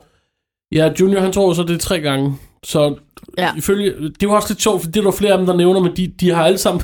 Ja, 0.72 0.92
Junior, 1.00 1.20
han 1.20 1.32
tror 1.32 1.48
jo 1.48 1.54
så, 1.54 1.62
det 1.62 1.74
er 1.74 1.78
tre 1.78 2.00
gange. 2.00 2.34
Så 2.64 2.94
Ja. 3.38 3.50
ifølge, 3.56 3.84
det 3.90 4.04
er 4.04 4.10
jo 4.22 4.32
også 4.32 4.48
lidt 4.50 4.62
sjovt, 4.62 4.82
for 4.82 4.90
det 4.90 5.00
er 5.00 5.04
der 5.04 5.10
flere 5.10 5.32
af 5.32 5.38
dem, 5.38 5.46
der 5.46 5.56
nævner, 5.56 5.80
men 5.80 5.96
de, 5.96 6.12
de 6.20 6.30
har 6.30 6.44
alle 6.44 6.58
sammen, 6.58 6.82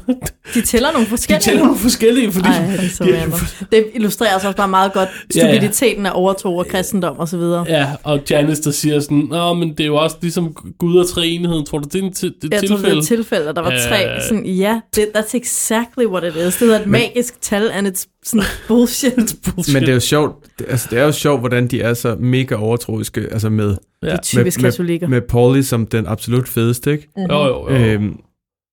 De 0.55 0.61
tæller 0.62 0.92
nogle 0.92 1.05
de 1.07 1.11
forskellige. 1.11 1.42
tæller 1.42 1.62
nogle 1.64 1.79
forskellige, 1.79 2.33
fordi... 2.33 2.48
Ej, 2.48 2.66
det, 2.66 2.85
er 2.85 2.88
så 2.88 3.05
de- 3.05 3.20
random. 3.20 3.38
det 3.72 3.87
illustrerer 3.94 4.31
altså 4.33 4.48
også 4.48 4.57
bare 4.57 4.68
meget 4.68 4.92
godt 4.92 5.09
Ja, 5.37 5.46
ja. 5.46 5.53
stupiditeten 5.55 6.07
af 6.07 6.11
overtro 6.14 6.57
og 6.57 6.66
kristendom 6.66 7.18
og 7.18 7.29
så 7.29 7.37
videre. 7.37 7.64
Ja, 7.68 7.87
og 8.03 8.20
Janice, 8.31 8.62
der 8.62 8.70
siger 8.70 9.01
sådan, 9.01 9.27
Nå, 9.31 9.55
men 9.55 9.68
det 9.70 9.81
er 9.81 9.87
jo 9.87 9.96
også 9.96 10.16
ligesom 10.22 10.57
Gud 10.79 10.96
og 10.98 11.09
treenigheden. 11.09 11.66
Tror 11.66 11.79
du, 11.79 11.88
det 11.92 11.98
er 12.01 12.07
en 12.07 12.12
til, 12.12 12.35
det 12.42 12.55
er 12.55 12.59
Jeg 12.61 12.68
tror, 12.68 12.77
det 12.77 12.85
er 12.85 12.88
tilfælde? 12.88 12.98
et 13.01 13.07
tilfælde, 13.07 13.46
der 13.55 13.62
var 13.62 13.70
tre. 13.88 14.14
Øh. 14.16 14.22
Sådan, 14.29 14.46
ja, 14.46 14.81
det, 14.96 15.07
that's 15.16 15.37
exactly 15.37 16.05
what 16.07 16.24
it 16.24 16.37
is. 16.37 16.42
Det 16.57 16.59
hedder 16.61 16.81
et 16.81 16.87
magisk 16.87 17.40
tal, 17.40 17.70
and 17.70 17.87
it's 17.88 18.17
sådan 18.29 18.45
bullshit. 18.69 19.12
Bullshit. 19.45 19.73
Men 19.75 19.83
det 19.83 19.88
er 19.88 19.95
jo 19.95 20.01
sjovt, 20.01 20.47
det, 20.59 20.67
altså 20.69 20.88
det 20.91 20.99
er 20.99 21.05
jo 21.05 21.12
sjovt, 21.12 21.41
hvordan 21.41 21.67
de 21.69 21.81
er 21.81 21.95
så 21.95 22.17
mega 22.17 22.55
overtroiske, 22.55 23.21
altså 23.21 23.49
med, 23.51 23.77
ja. 24.03 24.12
Det 24.12 24.23
typisk 24.23 24.62
med, 24.62 24.71
katolikker. 24.71 25.09
med 25.09 25.21
Paulie 25.23 25.62
som 25.64 25.87
den 25.87 26.07
absolut 26.07 26.49
fedeste, 26.49 26.93
ikke? 26.93 27.09
Mhm. 27.17 27.27
Jo, 27.31 27.47
jo, 27.47 27.71
jo. 27.71 27.77
Øhm, 27.77 28.21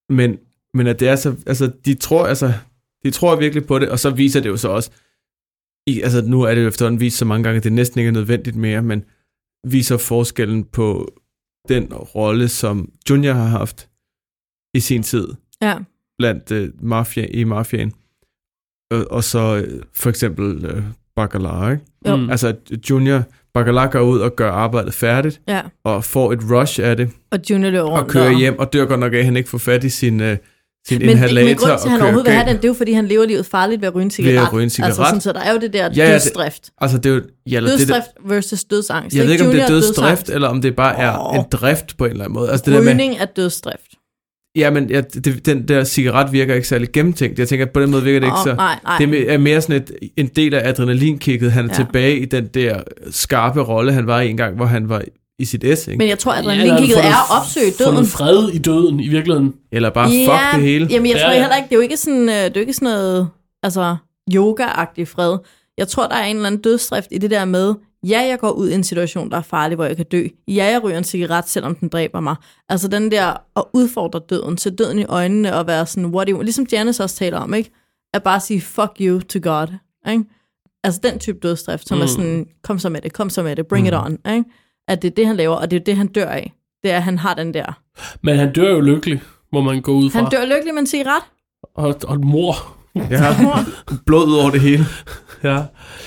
men, 0.09 0.37
men 0.73 0.87
at 0.87 0.99
det 0.99 1.07
er 1.07 1.15
så, 1.15 1.35
altså 1.47 1.71
de 1.85 1.93
tror, 1.93 2.25
altså, 2.27 2.53
de 3.03 3.11
tror 3.11 3.35
virkelig 3.35 3.65
på 3.67 3.79
det, 3.79 3.89
og 3.89 3.99
så 3.99 4.09
viser 4.09 4.39
det 4.39 4.49
jo 4.49 4.57
så 4.57 4.69
også, 4.69 4.91
i, 5.87 6.01
altså 6.01 6.21
nu 6.21 6.41
er 6.41 6.55
det 6.55 6.63
jo 6.63 6.67
efterhånden 6.67 6.99
vist 6.99 7.17
så 7.17 7.25
mange 7.25 7.43
gange, 7.43 7.57
at 7.57 7.63
det 7.63 7.73
næsten 7.73 7.99
ikke 7.99 8.07
er 8.07 8.11
nødvendigt 8.13 8.55
mere, 8.55 8.81
men 8.81 9.03
viser 9.67 9.97
forskellen 9.97 10.63
på 10.63 11.13
den 11.69 11.93
rolle, 11.93 12.47
som 12.47 12.89
Junior 13.09 13.33
har 13.33 13.47
haft 13.47 13.89
i 14.73 14.79
sin 14.79 15.03
tid 15.03 15.27
Ja. 15.61 15.77
blandt 16.17 16.51
øh, 16.51 16.69
mafia, 16.81 17.25
i 17.25 17.43
mafiaen, 17.43 17.93
og, 18.91 19.05
og 19.11 19.23
så 19.23 19.55
øh, 19.55 19.81
for 19.93 20.09
eksempel 20.09 20.65
øh, 20.65 20.83
Bacala, 21.15 21.69
ikke? 21.71 21.83
Jo. 22.07 22.15
Mm. 22.15 22.29
Altså 22.29 22.53
Junior, 22.89 23.23
Bacala 23.53 23.85
går 23.85 23.99
ud 23.99 24.19
og 24.19 24.35
gør 24.35 24.51
arbejdet 24.51 24.93
færdigt, 24.93 25.41
ja. 25.47 25.61
og 25.83 26.03
får 26.03 26.33
et 26.33 26.39
rush 26.51 26.79
af 26.83 26.97
det, 26.97 27.09
Og 27.31 27.39
Junior 27.49 27.69
løber 27.69 27.83
rundt 27.89 28.03
og 28.03 28.07
kører 28.09 28.25
og- 28.29 28.37
hjem, 28.39 28.59
og 28.59 28.73
dør 28.73 28.85
godt 28.85 28.99
nok 28.99 29.13
af, 29.13 29.17
at 29.17 29.25
han 29.25 29.37
ikke 29.37 29.49
får 29.49 29.57
fat 29.57 29.83
i 29.83 29.89
sin, 29.89 30.21
øh, 30.21 30.37
sin 30.87 30.99
Men, 30.99 30.99
det, 30.99 31.07
men 31.07 31.09
inhalator 31.11 31.67
grund 31.67 31.79
til, 31.79 31.85
at 31.87 31.91
han 31.91 32.01
overhovedet 32.01 32.25
vil 32.25 32.33
have 32.33 32.49
den, 32.49 32.55
det 32.57 32.63
er 32.63 32.67
jo, 32.67 32.73
fordi 32.73 32.91
han 32.93 33.07
lever 33.07 33.25
livet 33.25 33.45
farligt 33.45 33.81
ved 33.81 33.87
at 33.87 33.95
ryge 33.95 34.03
en 34.03 34.11
cigaret. 34.11 34.35
Ved 34.35 34.41
at 34.41 34.53
ryge 34.53 34.63
en 34.63 34.69
cigaret. 34.69 34.89
Altså, 34.89 35.03
sådan, 35.03 35.21
så 35.21 35.33
der 35.33 35.39
er 35.39 35.51
jo 35.53 35.57
det 35.59 35.73
der 35.73 35.79
Ja, 35.83 35.87
ja, 35.95 36.05
det- 36.05 36.11
dødsdrift. 36.23 36.69
Altså, 36.81 36.97
det 36.97 37.09
er 37.11 37.15
jo... 37.15 37.21
Ja, 37.49 37.57
eller 37.57 37.69
det, 37.71 37.79
det, 37.79 37.87
Dødsdrift 37.87 38.07
versus 38.25 38.63
dødsangst. 38.63 39.15
jeg 39.17 39.25
ved 39.25 39.31
ikke, 39.31 39.45
om 39.45 39.51
det 39.51 39.59
er 39.59 39.63
Junior 39.63 39.75
dødsdrift, 39.81 40.29
eller 40.29 40.47
om 40.47 40.61
det 40.61 40.75
bare 40.75 40.97
er 40.97 41.33
en 41.33 41.45
drift 41.51 41.97
på 41.97 42.05
en 42.05 42.11
eller 42.11 42.23
anden 42.25 42.33
måde. 42.33 42.51
Altså, 42.51 42.65
det 42.65 42.73
der 42.73 42.81
med, 42.81 42.91
Rygning 42.91 43.15
er 43.19 43.25
dødsdrift. 43.25 43.94
Ja, 44.55 44.69
men 44.69 44.89
ja, 44.89 45.01
det, 45.01 45.45
den 45.45 45.67
der 45.67 45.83
cigaret 45.83 46.33
virker 46.33 46.55
ikke 46.55 46.67
særlig 46.67 46.91
gennemtænkt. 46.91 47.39
Jeg 47.39 47.47
tænker, 47.47 47.65
at 47.65 47.71
på 47.71 47.81
den 47.81 47.91
måde 47.91 48.03
virker 48.03 48.19
det 48.19 48.27
ikke 48.27 48.37
Åh, 48.37 48.43
så... 48.43 48.55
nej, 48.55 48.79
nej. 48.83 48.97
Det 48.97 49.33
er 49.33 49.37
mere 49.37 49.61
sådan 49.61 49.81
et, 49.81 49.91
en 50.17 50.27
del 50.27 50.53
af 50.53 50.69
adrenalinkicket. 50.69 51.51
Han 51.51 51.65
er 51.65 51.69
Ja. 51.69 51.73
ja. 51.79 51.85
tilbage 51.85 52.19
i 52.19 52.25
den 52.25 52.47
der 52.47 52.79
skarpe 53.11 53.61
rolle, 53.61 53.93
han 53.93 54.07
var 54.07 54.21
i 54.21 54.29
en 54.29 54.37
gang, 54.37 54.55
hvor 54.55 54.65
han 54.65 54.89
var 54.89 55.01
i 55.39 55.45
sit 55.45 55.65
S, 55.79 55.87
ikke? 55.87 55.97
Men 55.97 56.07
jeg 56.09 56.19
tror, 56.19 56.31
at 56.31 56.35
Ja, 56.45 56.51
adrenalinkigget 56.51 56.97
eller 56.97 57.11
er 57.11 57.33
at 57.33 57.41
opsøge 57.41 57.71
døden. 57.79 57.93
Fundet 57.93 58.07
fred 58.11 58.49
i 58.53 58.57
døden, 58.57 58.99
i 58.99 59.07
virkeligheden. 59.07 59.53
Eller 59.71 59.89
bare 59.89 60.07
fuck 60.09 60.53
det 60.61 60.61
hele. 60.69 60.87
Jamen, 60.91 61.07
jeg 61.07 61.15
Ja, 61.15 61.21
tror 61.23 61.31
ja. 61.31 61.39
heller 61.39 61.55
ikke, 61.55 61.65
det 61.69 61.71
er 61.71 61.77
jo 61.77 61.81
ikke 61.81 61.97
sådan, 61.97 62.29
øh, 62.29 62.35
det 62.35 62.43
er 62.45 62.51
jo 62.55 62.59
ikke 62.59 62.73
sådan 62.73 62.85
noget, 62.85 63.27
altså, 63.63 63.95
yoga-agtig 64.33 65.03
fred. 65.07 65.37
Jeg 65.77 65.87
tror, 65.87 66.07
der 66.07 66.15
er 66.15 66.25
en 66.25 66.35
eller 66.35 66.47
anden 66.47 66.61
dødsdrift 66.61 67.07
i 67.11 67.17
det 67.17 67.31
der 67.31 67.45
med, 67.45 67.73
ja, 68.09 68.21
jeg 68.21 68.39
går 68.39 68.51
ud 68.51 68.69
i 68.69 68.73
en 68.73 68.83
situation, 68.83 69.31
der 69.31 69.37
er 69.37 69.41
farlig, 69.41 69.75
hvor 69.75 69.85
jeg 69.85 69.97
kan 69.97 70.05
dø. 70.05 70.27
Ja, 70.47 70.65
jeg 70.65 70.83
ryger 70.83 70.97
en 70.97 71.03
cigaret, 71.03 71.49
selvom 71.49 71.75
den 71.75 71.89
dræber 71.89 72.19
mig. 72.19 72.35
Altså 72.69 72.87
den 72.87 73.11
der 73.11 73.33
at 73.55 73.63
udfordre 73.73 74.21
døden, 74.29 74.57
se 74.57 74.69
døden 74.69 74.99
i 74.99 75.05
øjnene 75.05 75.55
og 75.55 75.67
være 75.67 75.85
sådan, 75.85 76.05
what 76.05 76.27
do 76.27 76.33
you, 76.33 76.41
ligesom 76.41 76.65
Janice 76.71 77.03
også 77.03 77.15
taler 77.15 77.39
om, 77.39 77.53
ikke? 77.53 77.71
At 78.13 78.23
bare 78.23 78.39
sige, 78.39 78.61
fuck 78.61 78.91
you 79.01 79.19
to 79.19 79.39
God, 79.43 79.67
ikke? 80.09 80.23
Altså 80.83 80.99
den 81.03 81.19
type 81.19 81.39
dødsdrift, 81.43 81.87
som 81.87 81.97
mm. 81.97 82.03
er 82.03 82.07
sådan, 82.07 82.47
kom 82.63 82.79
så 82.79 82.89
med 82.89 83.01
det, 83.01 83.13
kom 83.13 83.29
så 83.29 83.43
med 83.43 83.55
det, 83.55 83.67
bring 83.67 83.83
mm. 83.83 83.87
it 83.87 83.93
on, 83.93 84.17
ikke? 84.33 84.43
At 84.87 85.01
det 85.01 85.11
er 85.11 85.15
det, 85.15 85.27
han 85.27 85.35
laver, 85.35 85.55
og 85.55 85.71
det 85.71 85.79
er 85.79 85.83
det, 85.83 85.97
han 85.97 86.07
dør 86.07 86.29
af. 86.29 86.53
Det 86.83 86.91
er, 86.91 86.97
at 86.97 87.03
han 87.03 87.17
har 87.17 87.33
den 87.33 87.53
der. 87.53 87.81
Men 88.21 88.37
han 88.37 88.53
dør 88.53 88.69
jo 88.69 88.79
lykkelig, 88.79 89.21
må 89.51 89.61
man 89.61 89.81
gå 89.81 89.93
ud 89.93 90.09
fra. 90.09 90.19
Han 90.19 90.29
dør 90.31 90.45
lykkelig 90.45 90.73
med 90.73 90.81
en 90.81 90.87
cigaret. 90.87 91.23
Og, 91.75 91.95
og 92.07 92.19
mor. 92.19 92.75
Ja, 92.95 93.35
blod 94.05 94.27
ud 94.27 94.35
over 94.35 94.51
det 94.51 94.61
hele. 94.61 94.85
Ja. 95.43 95.57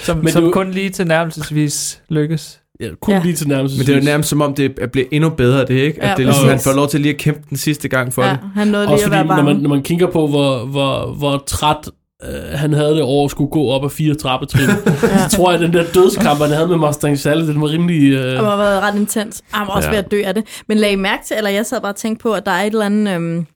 Som, 0.02 0.16
Men 0.16 0.28
som 0.28 0.42
du- 0.42 0.50
kun 0.50 0.70
lige 0.70 0.90
tilnærmelsesvis 0.90 2.00
lykkes. 2.08 2.60
ja 2.80 2.88
kun 3.00 3.12
Ja. 3.12 3.18
ja. 3.18 3.24
lige 3.24 3.34
til 3.36 3.48
nærmest. 3.48 3.78
Men 3.78 3.86
det 3.86 3.92
er 3.94 3.98
jo 3.98 4.04
nærmest 4.04 4.28
som 4.28 4.40
om, 4.42 4.54
det 4.54 4.74
er 4.80 4.86
blevet 4.86 5.08
endnu 5.12 5.30
bedre, 5.30 5.60
det 5.60 5.70
ikke? 5.70 6.02
At 6.02 6.08
Ja, 6.08 6.14
det 6.14 6.22
er 6.22 6.26
ligesom, 6.26 6.48
han 6.48 6.60
får 6.60 6.72
lov 6.72 6.88
til 6.88 7.00
lige 7.00 7.12
at 7.14 7.20
kæmpe 7.20 7.40
den 7.50 7.56
sidste 7.56 7.88
gang 7.88 8.12
for 8.12 8.22
Ja, 8.22 8.30
det. 8.30 8.38
han 8.54 8.68
nåede 8.68 8.86
lige 8.86 8.92
Også 8.94 9.04
at 9.04 9.08
fordi, 9.08 9.16
være 9.16 9.26
når 9.26 9.34
bange. 9.36 9.54
man, 9.54 9.62
når 9.62 9.68
man 9.70 9.82
kigger 9.82 10.06
på, 10.06 10.26
hvor, 10.26 10.64
hvor, 10.64 11.06
hvor 11.18 11.42
træt 11.46 11.90
øh, 12.24 12.58
han 12.58 12.72
havde 12.72 12.90
det 12.94 13.02
over 13.02 13.24
at 13.24 13.30
skulle 13.30 13.50
gå 13.50 13.68
op 13.68 13.84
ad 13.84 13.90
fire 13.90 14.14
trappetrin, 14.14 14.68
så 15.30 15.36
tror 15.36 15.50
jeg, 15.52 15.60
at 15.60 15.66
den 15.66 15.72
der 15.78 15.84
dødskamp, 15.94 16.40
han 16.40 16.50
havde 16.50 16.68
med 16.68 16.76
Mustang 16.76 17.18
Sally, 17.18 17.46
den 17.48 17.60
var 17.60 17.68
rimelig... 17.68 18.12
Øh, 18.12 18.24
Det 18.24 18.38
har 18.38 18.56
været 18.56 18.82
ret 18.82 18.96
intens. 18.96 19.42
Jeg 19.52 19.60
var 19.60 19.66
også 19.74 19.88
Ja. 19.88 19.94
ved 19.96 20.04
at 20.04 20.10
dø 20.10 20.22
af 20.24 20.34
det. 20.34 20.44
Men 20.68 20.78
lag 20.78 20.92
I 20.92 20.96
mærke 20.96 21.22
til, 21.26 21.36
eller 21.36 21.50
jeg 21.50 21.66
sad 21.66 21.80
bare 21.80 21.92
og 21.92 21.96
tænkte 21.96 22.22
på, 22.22 22.32
at 22.32 22.46
der 22.46 22.52
er 22.52 22.62
et 22.62 22.72
eller 22.72 22.86
andet... 22.86 23.14
Øhm, 23.14 23.46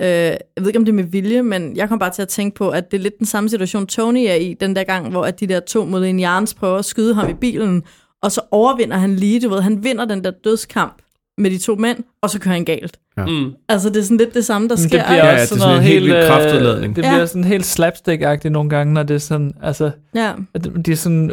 øh, 0.00 0.06
jeg 0.06 0.38
ved 0.60 0.66
ikke, 0.66 0.78
om 0.78 0.84
det 0.84 0.92
er 0.92 0.96
med 0.96 1.04
vilje, 1.04 1.42
men 1.42 1.76
jeg 1.76 1.88
kom 1.88 1.98
bare 1.98 2.10
til 2.10 2.22
at 2.22 2.28
tænke 2.28 2.54
på, 2.56 2.68
at 2.70 2.90
det 2.90 2.96
er 2.98 3.02
lidt 3.02 3.18
den 3.18 3.26
samme 3.26 3.48
situation, 3.48 3.86
Tony 3.86 4.24
er 4.28 4.34
i 4.34 4.56
den 4.60 4.76
der 4.76 4.84
gang, 4.84 5.10
hvor 5.10 5.24
at 5.24 5.40
de 5.40 5.46
der 5.46 5.60
to 5.60 5.84
mod 5.84 6.04
en 6.06 6.20
Jarns 6.20 6.54
prøver 6.54 6.78
at 6.78 6.84
skyde 6.84 7.14
ham 7.14 7.30
i 7.30 7.34
bilen, 7.34 7.82
og 8.22 8.32
så 8.32 8.40
overvinder 8.50 8.96
han 8.96 9.16
lige, 9.16 9.40
du 9.40 9.48
ved, 9.48 9.60
han 9.60 9.84
vinder 9.84 10.04
den 10.04 10.24
der 10.24 10.30
dødskamp 10.44 10.94
med 11.38 11.50
de 11.50 11.58
to 11.58 11.74
mænd, 11.74 11.98
og 12.22 12.30
så 12.30 12.40
kører 12.40 12.54
han 12.54 12.64
galt. 12.64 12.96
mm. 13.16 13.52
Altså, 13.68 13.88
det 13.88 13.96
er 13.96 14.02
sådan 14.02 14.16
lidt 14.16 14.34
det 14.34 14.44
samme, 14.44 14.68
der 14.68 14.76
Men 14.76 14.88
sker. 14.88 14.98
det 14.98 15.06
bliver 15.06 15.24
Ja, 15.24 15.26
ja, 15.26 15.32
også 15.32 15.36
det 15.36 15.42
er 15.42 15.46
sådan 15.46 15.60
sådan 15.60 15.68
noget 15.74 15.86
en 15.86 15.92
helt 15.92 16.04
helt... 16.06 16.16
øh, 16.18 16.26
kraftudladning. 16.28 16.96
Det 16.96 17.02
Ja. 17.02 17.10
bliver 17.10 17.26
sådan 17.26 17.44
helt 17.44 17.64
slapstick-agtigt 17.80 18.48
nogle 18.48 18.70
gange, 18.70 18.94
når 18.94 19.02
det 19.02 19.14
er 19.14 19.18
sådan... 19.18 19.52
Altså, 19.62 19.90
Ja, 20.14 20.32
at 20.54 20.68
de 20.86 20.96
sådan 20.96 21.32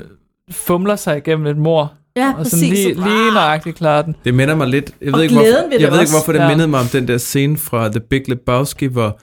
fumler 0.51 0.95
sig 0.95 1.17
igennem 1.17 1.45
et 1.47 1.57
mor, 1.57 1.93
ja 2.17 2.29
og 2.29 2.35
præcis. 2.37 2.51
sådan 2.59 2.69
lige, 2.73 2.95
Så- 2.95 3.01
lige 3.07 3.31
nøjagtigt 3.33 3.77
klarer 3.77 4.01
den. 4.01 4.15
Det 4.25 4.33
minder 4.33 4.55
mig 4.55 4.67
lidt... 4.67 4.91
Jeg 5.01 5.13
Og 5.13 5.17
ved, 5.17 5.23
ikke, 5.23 5.35
glæden 5.35 5.53
hvorfor, 5.69 5.79
jeg 5.81 5.91
ved 5.91 5.99
ikke, 5.99 6.11
hvorfor 6.11 6.31
det 6.31 6.39
Ja. 6.39 6.47
mindede 6.47 6.67
mig 6.67 6.79
om 6.79 6.85
den 6.85 7.07
der 7.07 7.17
scene 7.17 7.57
fra 7.57 7.89
The 7.89 7.99
Big 7.99 8.29
Lebowski, 8.29 8.85
hvor, 8.85 9.19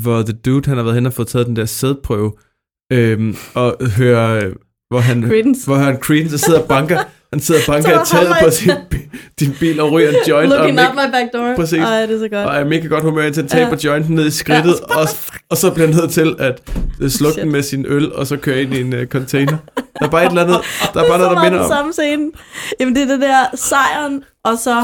hvor 0.00 0.22
The 0.22 0.32
Dude, 0.32 0.68
han 0.68 0.76
har 0.76 0.84
været 0.84 0.94
hen 0.94 1.06
og 1.06 1.12
fået 1.12 1.28
taget 1.28 1.46
den 1.46 1.56
der 1.56 1.64
sædprøve, 1.64 2.32
øhm, 2.92 3.36
og 3.54 3.76
hører, 3.96 4.50
hvor 4.90 4.98
han, 5.00 5.22
Credence. 5.22 5.66
hvor 5.66 5.76
han 5.76 5.96
Credence 6.00 6.38
sidder 6.38 6.60
og 6.60 6.68
banker, 6.68 6.98
han 7.32 7.40
sidder 7.40 7.60
og 7.68 7.72
banker 7.74 8.04
Så 8.04 8.16
i 8.16 8.24
taget 8.24 8.36
på 8.44 8.50
sin, 8.50 8.70
din 9.40 9.54
bil 9.60 9.80
og 9.80 9.92
ryger 9.92 10.08
en 10.08 10.14
joint, 10.28 10.52
og, 10.52 10.58
Looking 10.58 10.78
er 10.80 10.86
out 10.88 10.94
my 10.94 11.12
back 11.12 11.32
door. 11.32 11.54
Præcis. 11.56 11.78
Ej, 11.78 12.06
det 12.06 12.14
er 12.14 12.18
så 12.18 12.28
godt. 12.28 12.46
og 12.46 12.54
er 12.56 12.64
mega 12.64 12.86
godt 12.86 13.04
humør, 13.04 13.22
indtil 13.26 13.42
han 13.42 13.48
taber 13.48 13.76
Ja. 13.84 13.88
jointen 13.90 14.14
ned 14.14 14.26
i 14.26 14.30
skridtet, 14.30 14.74
Ja. 14.90 14.96
og, 15.00 15.08
og 15.50 15.56
så 15.56 15.70
bliver 15.70 15.86
han 15.86 15.96
nødt 15.96 16.10
til 16.10 16.34
at 16.38 16.60
øh, 17.00 17.10
slukke 17.18 17.32
Shit. 17.32 17.42
den 17.44 17.52
med 17.52 17.62
sin 17.62 17.84
øl, 17.88 18.12
og 18.14 18.26
så 18.26 18.36
køre 18.36 18.62
ind 18.62 18.74
i 18.74 18.80
en 18.80 18.92
uh, 18.94 19.04
container. 19.04 19.56
Der 19.76 20.06
er 20.06 20.10
bare 20.10 20.24
et 20.24 20.28
eller 20.28 20.42
andet, 20.44 20.56
der 20.94 21.02
er 21.02 21.08
bare 21.08 21.18
det 21.18 21.24
er 21.24 21.28
noget, 21.28 21.28
så 21.28 21.28
der 21.28 21.34
meget 21.34 21.52
minder 21.52 21.58
den 21.64 21.72
om. 21.72 21.76
samme 21.78 21.92
scene. 21.92 22.30
Jamen, 22.80 22.94
det 22.94 23.02
er 23.02 23.06
det 23.06 23.20
der 23.20 23.36
sejren, 23.54 24.22
og 24.44 24.58
så 24.58 24.74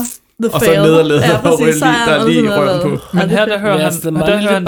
the 0.43 0.55
Og 0.55 0.61
så 0.61 0.67
fail. 0.67 0.79
nederlaget, 0.81 1.23
Ja, 1.23 1.41
præcis, 1.41 1.61
lige- 1.67 1.79
sejren, 1.79 2.09
der 2.09 2.15
er 2.15 2.17
og 2.17 2.23
så 2.23 2.29
lige 2.29 2.57
røven 2.59 2.81
på. 2.83 2.89
Men 2.89 3.23
det 3.23 3.33
er 3.33 3.39
her 3.39 3.45
der 3.47 3.59
hører 3.59 3.87
Yes, 3.87 4.03
han, 4.05 4.15
der 4.15 4.39
hører 4.39 4.53
han 4.53 4.67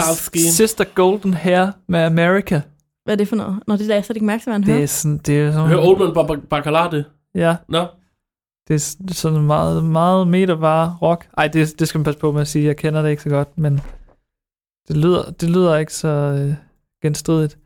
Sister 0.52 0.84
Golden 0.94 1.34
Hair 1.34 1.66
med 1.88 2.00
America. 2.00 2.60
Hvad 3.04 3.14
er 3.14 3.16
det 3.16 3.28
for 3.28 3.36
noget? 3.36 3.56
Nå, 3.68 3.76
det 3.76 3.90
er 3.90 3.94
jeg 3.94 4.04
slet 4.04 4.16
ikke 4.16 4.26
mærke 4.26 4.44
hvad 4.44 4.54
han 4.54 4.62
Det 4.62 4.68
hører. 4.68 4.82
er 4.82 4.86
sådan, 4.86 5.20
det 5.26 5.40
er 5.40 5.52
sådan, 5.52 5.66
Hør 5.68 5.76
Oldman 5.76 6.90
det. 6.92 7.04
Ja, 7.34 7.56
Nå, 7.68 7.86
det 8.68 8.74
er 8.74 9.12
sådan 9.12 9.40
meget, 9.42 9.84
meget 9.84 10.28
metervare 10.28 10.98
rock. 11.02 11.28
Ej, 11.36 11.48
det, 11.48 11.78
det 11.78 11.88
skal 11.88 11.98
man 11.98 12.04
passe 12.04 12.20
på 12.20 12.32
med 12.32 12.40
at 12.40 12.48
sige, 12.48 12.64
jeg 12.64 12.76
kender 12.76 13.02
det 13.02 13.10
ikke 13.10 13.22
så 13.22 13.28
godt, 13.28 13.58
men 13.58 13.80
det 14.88 14.96
lyder, 14.96 15.30
det 15.30 15.50
lyder 15.50 15.76
ikke 15.76 15.94
så 15.94 16.08
øh, 16.08 16.54
genstridigt. 17.02 17.58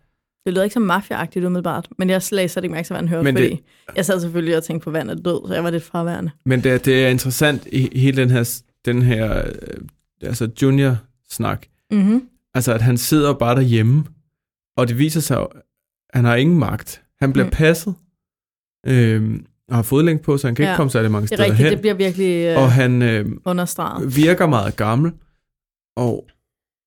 Det 0.46 0.52
lyder 0.52 0.62
ikke 0.64 0.74
så 0.74 0.80
mafia-agtigt 0.80 1.44
umiddelbart, 1.46 1.88
men 1.98 2.10
jeg 2.10 2.22
slet 2.22 2.50
slet 2.50 2.64
ikke 2.64 2.72
mærke 2.72 2.86
til, 2.86 2.92
hvad 2.92 3.00
han 3.00 3.08
hørte, 3.08 3.24
Men 3.24 3.36
det- 3.36 3.42
fordi 3.50 3.62
jeg 3.96 4.04
sad 4.04 4.20
selvfølgelig 4.20 4.56
og 4.56 4.64
tænkte 4.64 4.84
på, 4.84 4.90
vand 4.90 5.10
er 5.10 5.14
død, 5.14 5.48
så 5.48 5.54
jeg 5.54 5.64
var 5.64 5.70
lidt 5.70 5.82
fraværende. 5.84 6.30
Men 6.44 6.64
det, 6.64 6.72
er- 6.72 6.78
det 6.78 7.04
er 7.04 7.08
interessant 7.08 7.66
i 7.72 7.98
hele 7.98 8.22
den 8.22 8.30
her, 8.30 8.60
den 8.84 9.02
her 9.02 9.38
øh, 9.46 9.78
altså 10.22 10.50
junior-snak. 10.62 11.66
Mm-hmm. 11.90 12.28
Altså, 12.54 12.72
at 12.74 12.82
han 12.82 12.98
sidder 12.98 13.34
bare 13.34 13.54
derhjemme, 13.56 14.04
og 14.76 14.88
det 14.88 14.98
viser 14.98 15.20
sig, 15.20 15.38
at 15.40 15.46
han 16.14 16.24
har 16.24 16.34
ingen 16.36 16.58
magt. 16.58 17.02
Han 17.20 17.32
bliver 17.32 17.44
Mm. 17.46 17.50
passet, 17.50 17.94
øhm, 18.86 19.46
har 19.70 19.82
fodlænge 19.82 20.22
på, 20.22 20.36
så 20.38 20.46
han 20.46 20.54
kan 20.54 20.64
Ja, 20.64 20.70
ikke 20.70 20.76
komme 20.76 20.90
særlig 20.90 21.10
mange 21.10 21.26
Det 21.26 21.32
er 21.32 21.36
steder 21.36 21.48
rigtigt, 21.50 21.64
hen. 21.68 21.72
det 21.72 21.80
bliver 21.80 21.94
virkelig 21.94 22.44
øh, 22.46 22.62
Og 22.62 22.72
han 22.72 23.02
øh, 23.02 23.26
understreget. 23.44 24.16
virker 24.16 24.46
meget 24.46 24.76
gammel, 24.76 25.12
og, 25.96 26.26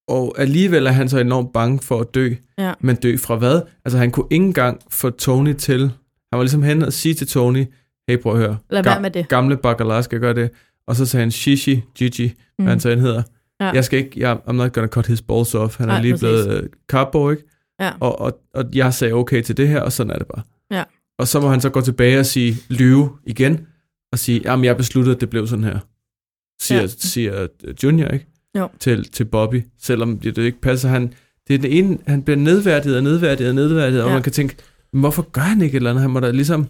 og 0.08 0.36
alligevel 0.38 0.86
er 0.88 0.92
han 0.92 1.10
så 1.10 1.20
enormt 1.20 1.54
bange 1.54 1.80
for 1.80 2.00
at 2.00 2.16
dø. 2.16 2.34
Ja. 2.58 2.74
Men 2.80 2.96
dø 2.96 3.18
fra 3.18 3.36
hvad? 3.36 3.62
Altså, 3.86 3.98
han 3.98 4.12
kunne 4.12 4.28
ikke 4.32 4.46
engang 4.46 4.80
få 4.90 5.10
Tony 5.10 5.54
til... 5.54 5.80
Han 6.32 6.38
var 6.38 6.42
ligesom 6.44 6.64
hen 6.64 6.82
og 6.84 6.94
sige 6.94 7.14
til 7.14 7.28
Tony, 7.28 7.66
hey, 8.10 8.18
prøv 8.22 8.32
at 8.34 8.38
høre. 8.40 8.58
Lad 8.70 8.84
være 8.84 9.02
med 9.02 9.12
det. 9.12 9.28
Gamle 9.28 9.58
Bacala 9.58 10.02
skal 10.02 10.20
gøre 10.20 10.34
det. 10.34 10.50
Og 10.88 10.96
så 10.96 11.06
sagde 11.06 11.22
han, 11.22 11.32
Shishi, 11.32 11.84
Gigi, 11.96 12.26
mm. 12.28 12.64
hvad 12.66 12.72
han 12.74 12.80
så 12.80 12.90
end 12.90 13.02
hedder. 13.02 13.24
Ja. 13.62 13.66
Jeg 13.72 13.86
skal 13.86 14.00
ikke, 14.00 14.12
jeg, 14.20 14.38
I'm 14.50 14.52
not 14.52 14.74
gonna 14.74 14.88
cut 14.88 15.08
his 15.08 15.22
balls 15.22 15.56
off. 15.56 15.78
Han 15.78 15.88
Nej, 15.88 15.98
er 15.98 16.02
lige 16.02 16.14
præcis. 16.14 16.22
blevet 16.24 16.62
uh, 16.62 16.68
carbo, 16.90 17.30
ikke? 17.30 17.44
Ja. 17.80 17.92
Og, 18.00 18.22
og, 18.22 18.40
og 18.54 18.66
jeg 18.74 18.94
sagde 18.94 19.14
okay 19.14 19.42
til 19.42 19.58
det 19.58 19.68
her, 19.68 19.82
og 19.82 19.92
sådan 19.92 20.12
er 20.12 20.18
det 20.18 20.28
bare. 20.28 20.42
Og 21.20 21.28
så 21.28 21.40
må 21.40 21.48
han 21.50 21.62
så 21.62 21.70
gå 21.70 21.82
tilbage 21.82 22.20
og 22.20 22.26
sige, 22.26 22.58
lyve 22.70 23.10
igen, 23.26 23.68
og 24.12 24.20
sige, 24.20 24.42
jamen 24.46 24.66
jeg 24.66 24.78
besluttede, 24.78 25.16
at 25.16 25.22
det 25.22 25.30
blev 25.30 25.48
sådan 25.48 25.64
her. 25.64 25.80
Siger, 26.62 26.82
Ja. 26.82 26.88
siger 26.88 27.48
øh, 27.64 27.74
Junior, 27.84 28.08
ikke? 28.10 28.26
Jo. 28.58 28.70
Til, 28.80 29.10
til 29.12 29.26
Bobby, 29.26 29.64
selvom 29.82 30.20
det, 30.20 30.36
det 30.36 30.44
ikke 30.44 30.62
passer. 30.62 30.90
Han, 30.90 31.14
det 31.48 31.54
er 31.54 31.58
den 31.60 31.72
ene, 31.72 31.98
han 32.08 32.24
bliver 32.24 32.38
nedværdiget 32.38 32.98
og 32.98 33.04
nedværdiget 33.04 33.50
og 33.50 33.56
nedværdiget, 33.56 34.00
ja. 34.00 34.06
og 34.06 34.12
man 34.12 34.24
kan 34.24 34.32
tænke, 34.32 34.56
"Men 34.94 35.00
hvorfor 35.00 35.22
gør 35.32 35.42
han 35.42 35.62
ikke 35.62 35.74
et 35.74 35.76
eller 35.76 35.90
andet? 35.90 36.02
Han 36.02 36.12
må 36.12 36.20
da 36.20 36.32
ligesom, 36.32 36.68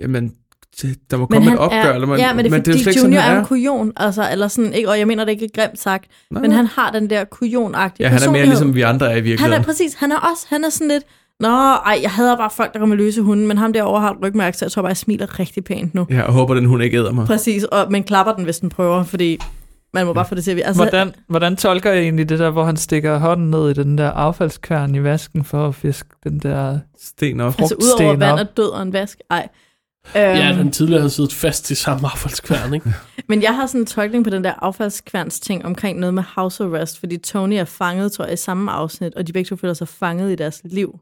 jamen, 0.00 0.34
det- 0.82 0.98
der 1.10 1.16
må 1.16 1.26
komme 1.26 1.44
han 1.44 1.52
et 1.54 1.58
opgør. 1.58 1.76
er, 1.78 1.94
eller 1.94 2.06
man, 2.06 2.18
ja, 2.18 2.34
men 2.34 2.44
det 2.44 2.52
er 2.52 2.56
fordi, 2.56 2.72
slet 2.82 2.86
ikke 2.86 3.00
Junior 3.00 3.20
sådan, 3.20 3.30
er 3.30 3.34
han 3.34 3.38
en 3.42 3.46
kujon, 3.46 3.92
altså, 3.96 4.28
eller 4.32 4.48
sådan, 4.48 4.72
ikke, 4.74 4.88
og 4.88 4.98
jeg 4.98 5.06
mener 5.06 5.24
det 5.24 5.32
ikke 5.32 5.44
er 5.44 5.62
grimt 5.62 5.78
sagt, 5.78 6.10
Nej, 6.30 6.42
men 6.42 6.52
han 6.52 6.66
har 6.66 6.90
den 6.92 7.10
der 7.10 7.24
kujonagtige 7.24 8.06
Ja, 8.06 8.12
han 8.12 8.28
er 8.28 8.32
mere 8.32 8.44
ligesom 8.46 8.74
vi 8.74 8.80
andre 8.82 9.06
er 9.06 9.10
i 9.10 9.14
Han 9.14 9.24
virkeligheden. 9.24 9.60
er 9.60 9.64
præcis, 9.64 9.94
han 9.94 10.12
er 10.12 10.16
også, 10.16 10.46
han 10.48 10.64
er 10.64 10.68
sådan 10.68 10.88
lidt, 10.88 11.04
Nå, 11.40 11.48
ej, 11.48 11.98
jeg 12.02 12.10
hader 12.10 12.36
bare 12.36 12.50
folk, 12.50 12.72
der 12.72 12.78
kommer 12.78 12.96
løse 12.96 13.22
hunde, 13.22 13.46
men 13.46 13.58
ham 13.58 13.72
derovre 13.72 14.00
har 14.00 14.10
et 14.10 14.18
rygmærke, 14.22 14.56
så 14.56 14.64
jeg 14.64 14.72
tror 14.72 14.82
bare, 14.82 14.88
jeg 14.88 14.96
smiler 14.96 15.38
rigtig 15.38 15.64
pænt 15.64 15.94
nu. 15.94 16.06
Ja, 16.10 16.22
og 16.22 16.32
håber, 16.32 16.54
den 16.54 16.64
hun 16.64 16.80
ikke 16.80 16.98
æder 16.98 17.12
mig. 17.12 17.26
Præcis, 17.26 17.64
og, 17.64 17.92
men 17.92 18.04
klapper 18.04 18.32
den, 18.32 18.44
hvis 18.44 18.58
den 18.58 18.68
prøver, 18.68 19.04
fordi 19.04 19.38
man 19.94 20.06
må 20.06 20.12
bare 20.12 20.26
få 20.28 20.34
det 20.34 20.44
til 20.44 20.50
at. 20.50 20.66
Altså, 20.66 20.82
Hvordan, 20.82 21.14
hvordan 21.28 21.56
tolker 21.56 21.92
jeg 21.92 22.02
egentlig 22.02 22.28
det 22.28 22.38
der, 22.38 22.50
hvor 22.50 22.64
han 22.64 22.76
stikker 22.76 23.18
hånden 23.18 23.50
ned 23.50 23.70
i 23.70 23.72
den 23.72 23.98
der 23.98 24.10
affaldskværn 24.10 24.94
i 24.94 25.02
vasken 25.02 25.44
for 25.44 25.68
at 25.68 25.74
fiske 25.74 26.08
den 26.24 26.38
der 26.38 26.78
Sten 26.98 27.40
op. 27.40 27.54
altså 27.58 27.74
udover 27.74 28.16
vand 28.16 28.38
og 28.38 28.56
død 28.56 28.68
og 28.70 28.82
en 28.82 28.92
vask, 28.92 29.18
ej. 29.30 29.48
Ja, 30.14 30.48
Øhm, 30.50 30.58
den 30.58 30.72
tidligere 30.72 31.00
havde 31.00 31.10
siddet 31.10 31.32
fast 31.32 31.70
i 31.70 31.74
samme 31.74 32.08
affaldskværn, 32.08 32.74
ikke? 32.74 32.94
Men 33.28 33.42
jeg 33.42 33.56
har 33.56 33.66
sådan 33.66 33.80
en 33.80 33.86
tolkning 33.86 34.24
på 34.24 34.30
den 34.30 34.44
der 34.44 34.52
affaldskværns 34.58 35.40
ting 35.40 35.64
omkring 35.66 35.98
noget 35.98 36.14
med 36.14 36.22
house 36.36 36.64
arrest, 36.64 36.98
fordi 36.98 37.16
Tony 37.16 37.54
er 37.54 37.64
fanget, 37.64 38.12
tror 38.12 38.24
jeg, 38.24 38.34
i 38.34 38.36
samme 38.36 38.70
afsnit, 38.70 39.14
og 39.14 39.26
de 39.26 39.32
begge 39.32 39.48
to 39.48 39.56
føler 39.56 39.74
sig 39.74 39.88
fanget 39.88 40.32
i 40.32 40.34
deres 40.34 40.60
liv. 40.64 41.00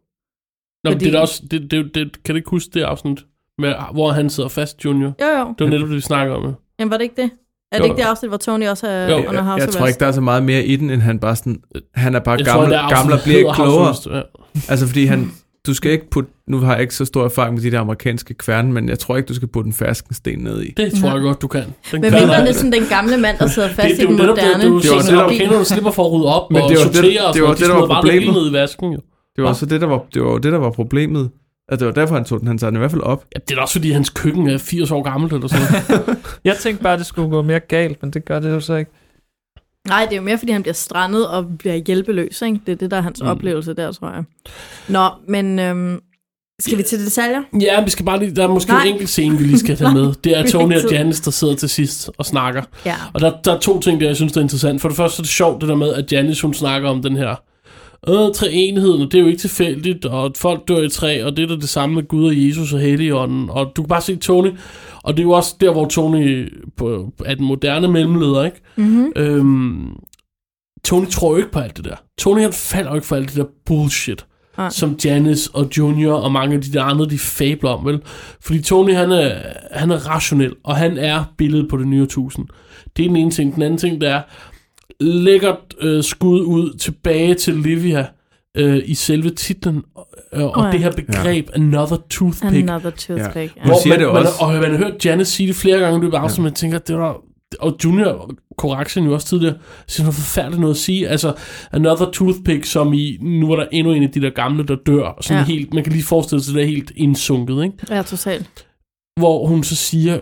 Nå, 0.85 0.91
men 0.91 0.93
Fordi- 0.93 1.05
det 1.05 1.15
er 1.15 1.21
også, 1.21 1.43
det, 1.51 1.71
det, 1.71 1.95
det, 1.95 2.23
kan 2.25 2.35
du 2.35 2.37
ikke 2.37 2.51
huske 2.51 2.71
det 2.75 2.83
afsnit, 2.83 3.19
med, 3.59 3.75
hvor 3.93 4.11
han 4.13 4.31
sidder 4.31 4.49
fast, 4.49 4.85
Junior? 4.85 5.13
Jo, 5.21 5.27
jo. 5.39 5.55
Det 5.59 5.65
var 5.65 5.71
netop 5.71 5.89
det, 5.89 5.97
vi 5.97 6.01
snakker 6.01 6.35
om. 6.35 6.45
ja. 6.45 6.51
Jamen, 6.79 6.91
var 6.91 6.97
det 6.97 7.05
ikke 7.05 7.23
det? 7.23 7.31
Er 7.73 7.77
det 7.79 7.85
Jo. 7.89 7.93
ikke 7.93 8.03
det 8.03 8.09
afsnit, 8.09 8.31
hvor 8.31 8.37
Tony 8.39 8.69
også 8.69 8.87
er 8.87 9.11
Jo. 9.11 9.17
under 9.17 9.33
Jeg, 9.33 9.43
house 9.45 9.65
jeg 9.65 9.73
tror 9.73 9.87
ikke, 9.87 10.01
der 10.01 10.07
er 10.07 10.13
så 10.13 10.21
meget 10.21 10.43
mere 10.43 10.65
i 10.65 10.77
den, 10.77 10.91
end 10.91 11.03
han 11.03 11.19
bare 11.19 11.37
sådan... 11.37 11.61
Han 11.95 12.15
er 12.15 12.19
bare 12.21 12.37
Jeg 12.37 12.45
gammel, 12.45 12.71
tror, 12.71 12.79
det 12.83 12.91
gammel 12.97 13.15
og 13.15 13.21
bliver 13.25 13.39
ikke 13.39 13.51
klogere. 13.55 13.95
Ja. 14.15 14.21
Altså, 14.69 14.87
fordi 14.87 15.05
han... 15.05 15.31
du 15.67 15.75
skal 15.75 15.91
ikke 15.93 16.11
putte, 16.11 16.31
nu 16.49 16.59
har 16.59 16.73
jeg 16.73 16.83
ikke 16.83 16.95
så 16.95 17.05
stor 17.05 17.25
erfaring 17.25 17.55
med 17.55 17.63
de 17.63 17.71
der 17.71 17.81
amerikanske 17.81 18.35
kværne, 18.35 18.73
men 18.73 18.89
jeg 18.89 18.99
tror 18.99 19.17
ikke, 19.17 19.27
du 19.27 19.35
skal 19.35 19.49
putte 19.49 19.69
en 19.69 19.73
ferskensten 19.75 20.39
ned 20.39 20.63
i. 20.63 20.71
Det 20.77 20.93
tror 21.01 21.11
jeg 21.11 21.21
godt, 21.21 21.43
du 21.43 21.47
kan. 21.49 21.63
Den 21.63 21.73
Men 21.93 22.01
mindre 22.01 22.41
det 22.41 22.49
er 22.49 22.53
sådan 22.53 22.73
den 22.73 22.83
gamle 22.89 23.17
mand, 23.17 23.39
der 23.39 23.47
sidder 23.47 23.69
fast 23.69 23.89
det, 23.89 23.97
det, 23.97 24.03
i 24.03 24.07
den 24.07 24.21
er 24.21 24.25
jo 24.27 24.35
netop 24.35 24.37
moderne. 24.37 24.63
det, 24.63 24.71
du 24.71 24.77
Det 24.77 24.83
det, 24.83 24.91
det 24.91 24.91
var 24.91 24.97
det- 24.99 25.07
sortere 25.07 25.25
og 25.25 25.31
det 25.31 25.49
var 25.49 25.65
sådan 25.65 25.83
noget. 27.43 27.59
det, 27.59 27.69
der 27.69 27.75
De 27.75 27.81
var 27.81 27.87
det 27.87 27.95
problemet. 27.95 28.35
ned 28.35 28.51
i 28.51 28.53
vasken, 28.53 28.93
jo. 28.93 28.99
Det 28.99 29.05
var 29.45 29.53
så 29.53 29.67
det, 29.67 29.81
der 29.81 29.87
var, 29.87 30.05
det 30.15 30.23
var 30.23 30.39
det, 30.39 30.53
der 30.53 30.59
var 30.59 30.71
problemet. 30.71 31.31
At 31.69 31.79
det 31.81 31.87
var 31.87 31.93
derfor, 31.93 32.15
han 32.15 32.25
tog 32.25 32.41
den. 32.41 32.49
Han 32.49 32.59
tager 32.59 32.71
den 32.71 32.77
i 32.77 32.79
hvert 32.79 32.91
fald 32.91 33.03
op. 33.03 33.25
Ja, 33.35 33.41
det 33.41 33.51
er 33.51 33.55
da 33.55 33.63
også, 33.63 33.75
fordi 33.75 33.91
hans 33.91 34.11
køkken 34.11 34.49
er 34.49 34.59
80 34.59 34.91
år 34.91 35.03
gammelt 35.03 35.33
eller 35.33 35.49
sådan. 35.49 36.17
Jeg 36.45 36.57
tænkte 36.57 36.83
bare, 36.83 36.93
at 36.93 36.99
det 36.99 37.07
skulle 37.07 37.31
gå 37.31 37.43
mere 37.43 37.61
galt, 37.61 38.03
men 38.03 38.11
det 38.11 38.25
gør 38.25 38.41
det 38.41 38.51
jo 38.51 38.61
så 38.61 38.75
ikke. 38.75 38.91
Nej, 39.89 40.05
det 40.05 40.13
er 40.13 40.17
jo 40.17 40.23
mere, 40.23 40.39
fordi 40.39 40.53
han 40.53 40.63
bliver 40.63 40.75
strandet 40.75 41.29
og 41.29 41.59
bliver 41.59 41.75
hjælpeløs. 41.75 42.43
Ikke? 42.43 42.61
Det 42.67 42.73
er 42.73 42.77
det, 42.77 42.91
der 42.91 42.97
er 42.97 43.01
hans 43.01 43.23
mm. 43.23 43.29
oplevelse 43.29 43.75
der, 43.75 43.93
tror 43.93 44.11
jeg. 44.11 44.25
Nå, 44.89 45.09
men 45.29 45.59
øhm, 45.59 46.01
skal 46.61 46.79
vi 46.79 46.83
til 46.83 47.05
detaljer? 47.05 47.43
Ja, 47.61 47.85
vi 47.85 47.91
skal 47.91 48.05
bare 48.07 48.19
lige, 48.19 48.37
der 48.37 48.45
er 48.45 48.49
måske 48.49 48.73
Nej. 48.73 48.83
en 48.83 48.93
enkelt 48.93 49.09
scene, 49.09 49.39
vi 49.39 49.45
lige 49.45 49.59
skal 49.59 49.77
tage 49.79 49.95
Nej, 49.95 50.03
med. 50.03 50.15
Det 50.25 50.39
er 50.39 50.47
Tony 50.47 50.77
og. 50.77 50.93
Janice, 50.93 51.25
der 51.25 51.31
sidder 51.31 51.55
til 51.55 51.69
sidst 51.69 52.11
og 52.19 52.27
snakker. 52.27 52.63
Ja. 52.87 52.97
Og 53.15 53.21
der, 53.21 53.33
der 53.45 53.55
er 53.55 53.59
to 53.59 53.81
ting, 53.81 54.01
der 54.01 54.07
jeg 54.07 54.17
synes, 54.17 54.33
der 54.33 54.41
er 54.41 54.43
interessant. 54.43 54.81
For 54.81 54.89
det 54.89 54.97
første 54.97 55.17
så 55.17 55.21
er 55.21 55.25
det 55.25 55.31
sjovt, 55.31 55.61
det 55.61 55.69
der 55.69 55.77
med, 55.77 55.95
at 55.95 56.13
Janice, 56.13 56.43
hun 56.43 56.55
snakker 56.55 56.89
om 56.89 57.03
den 57.03 57.17
her 57.17 57.35
øh, 58.09 58.35
treenigheden, 58.35 59.03
og 59.03 59.13
det 59.13 59.19
er 59.19 59.23
jo 59.23 59.29
ikke 59.29 59.41
tilfældigt, 59.41 60.05
og 60.05 60.33
folk 60.37 60.69
dør 60.69 60.83
i 60.83 60.89
træ, 60.89 61.25
og 61.25 61.37
det 61.37 61.43
er 61.43 61.47
da 61.47 61.55
det 61.55 61.69
samme 61.69 61.95
med 61.95 62.09
Gud 62.09 62.27
og 62.27 62.47
Jesus 62.47 62.73
og 62.73 62.81
Helligånden. 62.81 63.51
Og 63.51 63.73
du 63.77 63.83
kan 63.83 63.89
bare 63.89 64.01
se 64.01 64.17
Tony, 64.17 64.51
og 65.03 65.17
det 65.17 65.23
er 65.23 65.27
jo 65.27 65.31
også 65.31 65.57
der, 65.61 65.73
hvor 65.73 65.87
Tony 65.87 66.53
på, 66.77 67.13
er 67.25 67.35
den 67.35 67.45
moderne 67.45 67.89
mellemleder, 67.89 68.45
ikke? 68.45 68.61
Mm-hmm. 68.77 69.13
Øhm, 69.17 69.89
Tony 70.85 71.07
tror 71.07 71.31
jo 71.31 71.37
ikke 71.37 71.51
på 71.51 71.59
alt 71.59 71.77
det 71.77 71.85
der. 71.85 71.97
Tony 72.19 72.41
han 72.41 72.53
falder 72.53 72.91
jo 72.91 72.95
ikke 72.95 73.07
for 73.07 73.17
alt 73.17 73.29
det 73.29 73.37
der 73.37 73.45
bullshit, 73.67 74.27
Nej. 74.59 74.71
som 74.71 74.97
Janice 75.05 75.51
og 75.55 75.69
Junior 75.79 76.15
og 76.15 76.33
mange 76.33 76.55
af 76.55 76.63
de 76.63 76.73
der 76.73 76.83
andre, 76.83 77.07
de 77.07 77.19
fabler 77.19 77.71
om, 77.71 77.87
vel? 77.87 78.01
Fordi 78.41 78.63
Tony, 78.63 78.95
han 78.95 79.13
er, 79.13 79.35
han 79.73 79.91
er 79.91 79.97
rationel, 79.97 80.53
og 80.65 80.77
han 80.77 80.99
er 80.99 81.25
billedet 81.39 81.69
på 81.69 81.77
det 81.77 81.87
nye 81.87 82.07
tusind. 82.07 82.47
Det 82.97 83.05
er 83.05 83.09
den 83.09 83.17
ene 83.17 83.31
ting. 83.31 83.55
Den 83.55 83.63
anden 83.63 83.79
ting, 83.79 84.01
der 84.01 84.15
er 84.15 84.23
lækkert 85.01 85.59
øh, 85.81 86.05
skud 86.05 86.41
ud 86.41 86.79
tilbage 86.79 87.35
til 87.35 87.55
Livia 87.57 88.07
øh, 88.57 88.83
i 88.87 88.95
selve 88.95 89.31
titlen, 89.31 89.77
øh, 90.35 90.43
og 90.45 90.57
Oh, 90.57 90.65
ja. 90.67 90.73
det 90.73 90.81
her 90.81 90.91
begreb, 90.93 91.49
ja. 91.49 91.55
another 91.55 91.97
toothpick. 92.11 92.55
Another 92.71 92.91
toothpick. 92.91 93.57
Ja. 93.57 93.63
Hun 93.63 93.71
Hvor 93.71 93.81
siger 93.83 93.95
man, 93.99 94.07
det 94.07 94.15
man, 94.15 94.23
også. 94.23 94.33
og 94.41 94.53
man 94.53 94.71
har 94.71 94.77
hørt 94.79 95.05
Janice 95.05 95.31
sige 95.31 95.47
det 95.47 95.57
flere 95.57 95.79
gange 95.79 95.99
i 95.99 96.01
løbet 96.03 96.17
af 96.17 96.21
afsnittet, 96.21 96.43
man 96.43 96.53
tænker, 96.55 96.79
det 96.79 96.97
var... 96.99 97.17
Og 97.61 97.77
Junior 97.85 98.31
Correction 98.59 99.05
jo 99.07 99.13
også 99.15 99.27
tidligere, 99.27 99.55
siger 99.89 100.05
noget 100.05 100.15
forfærdeligt 100.15 100.61
noget 100.61 100.75
at 100.75 100.79
sige. 100.79 101.09
Altså, 101.09 101.35
Another 101.73 102.11
Toothpick, 102.11 102.65
som 102.65 102.93
i, 102.93 103.19
nu 103.23 103.49
var 103.49 103.57
der 103.57 103.67
endnu 103.73 103.93
en 103.93 104.03
af 104.03 104.11
de 104.11 104.21
der 104.21 104.31
gamle, 104.31 104.67
der 104.67 104.77
dør. 104.87 105.19
Sådan 105.21 105.35
Ja. 105.37 105.39
ja. 105.41 105.45
helt, 105.45 105.75
man 105.75 105.85
kan 105.85 105.93
lige 105.93 106.05
forestille 106.05 106.43
sig, 106.43 106.55
det 106.55 106.63
er 106.63 106.67
helt 106.67 106.93
indsunket, 106.97 107.65
ikke? 107.65 107.77
Ja, 107.91 108.03
totalt. 108.03 108.67
Hvor 109.21 109.47
hun 109.47 109.65
så 109.65 109.77
siger, 109.77 110.21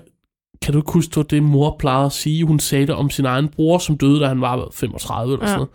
kan 0.65 0.73
du 0.73 0.79
ikke 0.79 0.93
huske, 0.93 1.23
det 1.23 1.43
mor 1.43 1.77
plejede 1.79 2.07
at 2.07 2.13
sige? 2.13 2.45
Hun 2.45 2.59
sagde 2.59 2.87
det 2.87 2.95
om 2.95 3.11
sin 3.11 3.25
egen 3.25 3.49
bror, 3.49 3.79
som 3.79 3.99
døde, 3.99 4.21
da 4.21 4.27
han 4.27 4.41
var 4.41 4.57
hvad, 4.57 4.67
35 4.75 5.33
eller 5.33 5.43
Ja. 5.45 5.47
sådan 5.47 5.57
noget. 5.59 5.71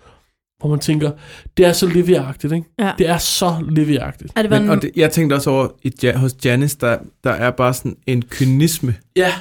Hvor 0.60 0.70
man 0.70 0.80
tænker, 0.80 1.12
det 1.58 1.66
er 1.66 1.72
så 1.74 1.86
Livia-agtigt, 1.88 2.54
ikke? 2.54 2.68
Ja. 2.80 2.92
Det 2.98 3.10
er 3.10 3.18
så 3.18 3.56
Livia-agtigt. 3.70 4.32
Er 4.36 4.42
det 4.42 4.52
Men, 4.52 4.70
og 4.70 4.82
det, 4.82 4.92
jeg 4.96 5.12
tænkte 5.12 5.34
også 5.34 5.50
over, 5.50 5.68
i, 5.84 5.92
Ja- 6.04 6.18
hos 6.18 6.36
Janice, 6.46 6.78
der, 6.82 6.98
der 7.24 7.32
er 7.32 7.52
bare 7.52 7.74
sådan 7.74 7.96
en 8.08 8.22
kynisme, 8.30 8.96
Ja, 9.16 9.34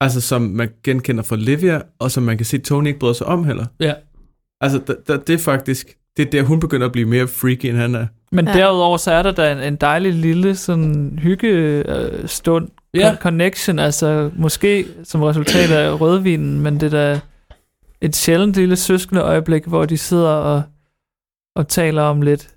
altså 0.00 0.20
som 0.20 0.42
man 0.42 0.68
genkender 0.84 1.22
fra 1.22 1.36
Livia, 1.36 1.80
og 1.98 2.10
som 2.10 2.22
man 2.22 2.36
kan 2.36 2.46
se, 2.46 2.58
Tony 2.58 2.86
ikke 2.86 2.98
bryder 2.98 3.14
sig 3.14 3.26
om 3.26 3.44
heller. 3.44 3.66
ja. 3.80 3.92
Altså, 4.62 4.80
der, 4.86 4.94
der, 5.06 5.16
det 5.16 5.34
er 5.34 5.38
faktisk, 5.38 5.96
det 6.16 6.26
er 6.26 6.30
der, 6.30 6.42
hun 6.42 6.60
begynder 6.60 6.86
at 6.86 6.92
blive 6.92 7.08
mere 7.08 7.28
freaky, 7.28 7.66
end 7.66 7.76
han 7.76 7.94
er. 7.94 8.06
Men 8.32 8.44
Ja. 8.46 8.50
ja. 8.52 8.58
derudover 8.58 8.96
så 8.96 9.10
er 9.10 9.22
der 9.22 9.32
da 9.32 9.52
en, 9.52 9.58
en 9.58 9.76
dejlig 9.76 10.12
lille 10.14 10.56
sådan 10.56 11.18
hygge 11.22 11.48
øh, 11.48 12.28
stund 12.28 12.68
Ja. 12.94 13.08
ja. 13.08 13.16
connection, 13.16 13.78
altså 13.78 14.30
måske 14.36 14.86
som 15.04 15.22
resultat 15.22 15.70
af 15.70 16.00
rødvinen, 16.00 16.60
men 16.60 16.80
det 16.80 16.94
er 16.94 17.12
da 17.12 17.20
et 18.00 18.16
sjældent 18.16 18.54
lille 18.56 18.76
søskende 18.76 19.20
øjeblik, 19.20 19.64
hvor 19.66 19.84
de 19.84 19.98
sidder 19.98 20.28
og, 20.30 20.62
og 21.56 21.68
taler 21.68 22.02
om 22.02 22.22
lidt, 22.22 22.48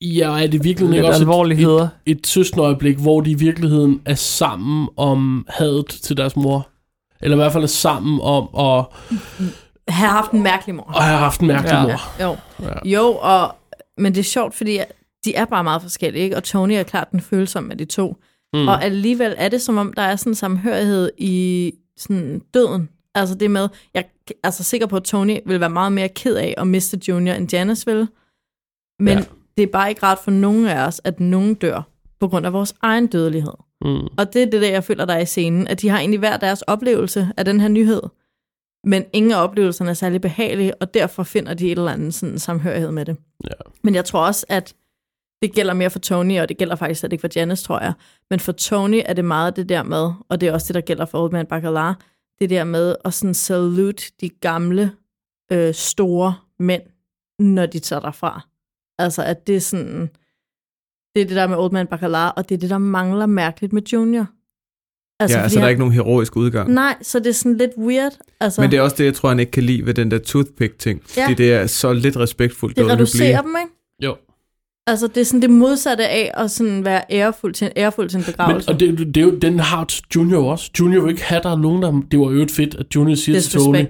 Ja, 0.00 0.30
og 0.30 0.42
er 0.42 0.46
det 0.46 0.64
virkelig 0.64 0.96
ikke 0.96 1.08
også 1.08 1.18
et, 1.18 1.20
alvorligheder. 1.20 1.88
et, 2.06 2.18
et 2.18 2.26
søskenøjeblik, 2.26 2.96
hvor 2.96 3.20
de 3.20 3.30
i 3.30 3.34
virkeligheden 3.34 4.02
er 4.04 4.14
sammen 4.14 4.88
om 4.96 5.46
hadet 5.48 5.86
til 5.86 6.16
deres 6.16 6.36
mor? 6.36 6.68
Eller 7.20 7.36
i 7.36 7.40
hvert 7.40 7.52
fald 7.52 7.62
er 7.62 7.66
sammen 7.68 8.20
om 8.22 8.42
at, 8.54 8.84
har 9.88 10.06
haft 10.08 10.30
en 10.30 10.42
mærkelig 10.42 10.74
mor. 10.74 10.96
at 10.98 11.04
have 11.04 11.18
haft 11.18 11.40
en 11.40 11.46
mærkelig 11.46 11.72
Ja. 11.72 11.82
mor. 11.82 12.22
Jo. 12.22 12.36
Ja. 12.62 12.88
jo, 12.90 13.18
og, 13.22 13.54
men 13.98 14.12
det 14.14 14.20
er 14.20 14.24
sjovt, 14.24 14.54
fordi 14.54 14.80
de 15.24 15.34
er 15.34 15.44
bare 15.44 15.64
meget 15.64 15.82
forskellige, 15.82 16.22
ikke? 16.24 16.36
og 16.36 16.44
Tony 16.44 16.72
er 16.72 16.82
klart 16.82 17.10
den 17.12 17.20
følsomme 17.20 17.72
af 17.72 17.78
de 17.78 17.84
to. 17.84 18.16
Mm. 18.54 18.68
Og 18.68 18.84
alligevel 18.84 19.34
er 19.38 19.48
det 19.48 19.62
som 19.62 19.76
om, 19.76 19.92
der 19.92 20.02
er 20.02 20.16
sådan 20.16 20.30
en 20.30 20.34
samhørighed 20.34 21.10
i 21.18 21.72
sådan 21.96 22.42
døden. 22.54 22.88
Altså 23.14 23.34
det 23.34 23.50
med, 23.50 23.68
jeg 23.94 24.04
er 24.28 24.32
altså 24.42 24.64
sikker 24.64 24.86
på, 24.86 24.96
at 24.96 25.04
Tony 25.04 25.38
vil 25.46 25.60
være 25.60 25.70
meget 25.70 25.92
mere 25.92 26.08
ked 26.08 26.36
af 26.36 26.54
at 26.56 26.66
miste 26.66 27.00
Junior, 27.08 27.34
end 27.34 27.52
Janice 27.52 27.86
vil. 27.86 28.08
Men 28.98 29.18
ja. 29.18 29.24
det 29.56 29.62
er 29.62 29.66
bare 29.66 29.88
ikke 29.88 30.02
rart 30.02 30.18
for 30.18 30.30
nogen 30.30 30.66
af 30.66 30.86
os, 30.86 31.00
at 31.04 31.20
nogen 31.20 31.54
dør 31.54 31.82
på 32.20 32.28
grund 32.28 32.46
af 32.46 32.52
vores 32.52 32.74
egen 32.82 33.06
dødelighed. 33.06 33.52
Mm. 33.84 34.06
Og 34.18 34.32
det 34.32 34.42
er 34.42 34.46
det, 34.46 34.62
der 34.62 34.68
jeg 34.68 34.84
føler, 34.84 35.04
der 35.04 35.14
er 35.14 35.20
i 35.20 35.26
scenen, 35.26 35.68
at 35.68 35.80
de 35.80 35.88
har 35.88 35.98
egentlig 35.98 36.18
hver 36.18 36.36
deres 36.36 36.62
oplevelse 36.62 37.28
af 37.36 37.44
den 37.44 37.60
her 37.60 37.68
nyhed. 37.68 38.02
Men 38.84 39.04
ingen 39.12 39.32
af 39.32 39.42
oplevelserne 39.42 39.90
er 39.90 39.94
særlig 39.94 40.20
behagelige, 40.20 40.74
og 40.74 40.94
derfor 40.94 41.22
finder 41.22 41.54
de 41.54 41.66
et 41.66 41.78
eller 41.78 41.92
andet 41.92 42.14
sådan 42.14 42.38
samhørighed 42.38 42.90
med 42.90 43.04
det. 43.04 43.16
Ja. 43.44 43.54
Men 43.82 43.94
jeg 43.94 44.04
tror 44.04 44.26
også, 44.26 44.46
at 44.48 44.74
det 45.42 45.52
gælder 45.54 45.74
mere 45.74 45.90
for 45.90 45.98
Tony, 45.98 46.40
og 46.40 46.48
det 46.48 46.58
gælder 46.58 46.76
faktisk 46.76 47.00
slet 47.00 47.12
ikke 47.12 47.20
for 47.20 47.28
Janice, 47.36 47.64
tror 47.64 47.80
jeg. 47.80 47.92
Men 48.30 48.40
for 48.40 48.52
Tony 48.52 49.00
er 49.06 49.12
det 49.12 49.24
meget 49.24 49.56
det 49.56 49.68
der 49.68 49.82
med, 49.82 50.10
og 50.28 50.40
det 50.40 50.48
er 50.48 50.52
også 50.52 50.66
det, 50.68 50.74
der 50.74 50.80
gælder 50.80 51.04
for 51.06 51.22
Old 51.22 51.32
Man 51.32 51.46
Baccalar, 51.46 52.00
det 52.40 52.50
der 52.50 52.64
med 52.64 52.94
at 53.04 53.14
sådan 53.14 53.34
salute 53.34 54.02
de 54.20 54.28
gamle, 54.28 54.92
øh, 55.52 55.74
store 55.74 56.34
mænd, 56.58 56.82
når 57.38 57.66
de 57.66 57.78
tager 57.78 58.00
derfra. 58.00 58.46
Altså, 58.98 59.22
at 59.22 59.46
det 59.46 59.56
er 59.56 59.60
sådan... 59.60 60.08
Det 61.14 61.22
er 61.22 61.26
det 61.26 61.36
der 61.36 61.46
med 61.46 61.56
Old 61.56 61.72
Man 61.72 61.86
Baccalar, 61.86 62.28
og 62.30 62.48
det 62.48 62.54
er 62.54 62.58
det, 62.58 62.70
der 62.70 62.78
mangler 62.78 63.26
mærkeligt 63.26 63.72
med 63.72 63.82
Junior. 63.82 64.26
Altså, 65.20 65.38
ja, 65.38 65.42
altså 65.42 65.54
fordi 65.54 65.54
der 65.54 65.60
er 65.60 65.64
han- 65.66 65.70
ikke 65.70 65.78
nogen 65.80 65.94
heroisk 65.94 66.36
udgang. 66.36 66.70
Nej, 66.70 66.96
så 67.02 67.18
det 67.18 67.26
er 67.26 67.32
sådan 67.32 67.56
lidt 67.56 67.70
weird. 67.78 68.12
Altså, 68.40 68.60
Men 68.60 68.70
det 68.70 68.76
er 68.76 68.80
også 68.82 68.96
det, 68.96 69.04
jeg 69.04 69.14
tror, 69.14 69.28
han 69.28 69.40
ikke 69.40 69.52
kan 69.52 69.62
lide 69.62 69.86
ved 69.86 69.94
den 69.94 70.10
der 70.10 70.18
toothpick-ting. 70.18 71.02
Ja. 71.16 71.24
Fordi 71.24 71.34
det 71.34 71.52
er 71.52 71.66
så 71.66 71.92
lidt 71.92 72.16
respektfuldt. 72.16 72.76
det 72.76 72.86
reducerer 72.86 73.42
dem, 73.42 73.56
ikke? 73.60 73.72
Altså, 74.90 75.06
det 75.06 75.16
er 75.20 75.24
sådan 75.24 75.42
det 75.42 75.50
modsatte 75.50 76.08
af 76.08 76.30
at 76.34 76.50
sådan 76.50 76.84
være 76.84 77.02
ærefuld 77.10 77.54
til, 77.54 77.70
ærefuld 77.76 78.08
til 78.08 78.16
en 78.16 78.24
Men, 78.26 78.32
begravelse. 78.32 78.68
og 78.68 78.80
det, 78.80 78.98
det, 78.98 79.16
er 79.16 79.20
jo, 79.24 79.30
den 79.42 79.58
har 79.60 79.86
Junior 80.16 80.50
også. 80.50 80.70
Junior 80.80 81.02
vil 81.02 81.10
ikke 81.10 81.24
have, 81.24 81.40
der 81.42 81.50
er 81.52 81.56
nogen, 81.58 81.82
der... 81.82 82.00
Det 82.10 82.18
var 82.20 82.30
jo 82.30 82.42
et 82.42 82.50
fedt, 82.50 82.74
at 82.74 82.86
Junior 82.94 83.14
siger 83.14 83.40
til 83.40 83.52
Tony, 83.60 83.84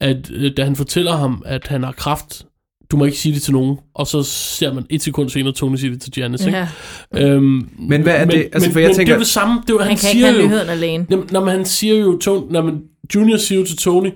at 0.00 0.30
øh, 0.32 0.50
da 0.56 0.64
han 0.64 0.76
fortæller 0.76 1.12
ham, 1.16 1.42
at 1.46 1.66
han 1.68 1.82
har 1.82 1.92
kraft, 1.92 2.46
du 2.90 2.96
må 2.96 3.04
ikke 3.04 3.18
sige 3.18 3.34
det 3.34 3.42
til 3.42 3.52
nogen. 3.52 3.76
Og 3.94 4.06
så 4.06 4.22
ser 4.22 4.72
man 4.74 4.86
et 4.90 5.02
sekund 5.02 5.28
senere, 5.30 5.52
Tony 5.52 5.76
siger 5.76 5.90
det 5.92 6.02
til 6.02 6.12
Janice. 6.16 6.46
Ikke? 6.46 6.66
Ja. 7.14 7.26
Øhm, 7.28 7.68
Men 7.78 8.02
hvad 8.02 8.14
er 8.14 8.24
det? 8.24 8.48
Altså, 8.52 8.68
men, 8.68 8.72
for 8.72 8.80
jeg 8.80 8.88
men 8.88 8.96
tænker- 8.96 9.04
det 9.04 9.12
er 9.12 9.16
jo 9.16 9.20
det 9.20 9.26
samme. 9.28 9.62
Det 9.66 9.74
er 9.74 9.78
han, 9.78 9.86
Han 9.86 9.96
kan 9.96 10.08
ikke 10.08 10.18
siger 10.20 10.26
have 10.26 10.40
jo, 10.42 10.46
nyheden 10.48 10.68
alene. 10.68 11.06
Jamen, 11.10 11.28
når 11.30 11.44
man, 11.44 11.56
han 11.56 11.64
siger 11.64 11.94
jo, 11.94 12.18
Tony, 12.18 12.52
når 12.52 12.62
man, 12.62 12.80
Junior 13.14 13.36
siger 13.36 13.60
jo 13.60 13.66
til 13.66 13.76
Tony, 13.76 14.10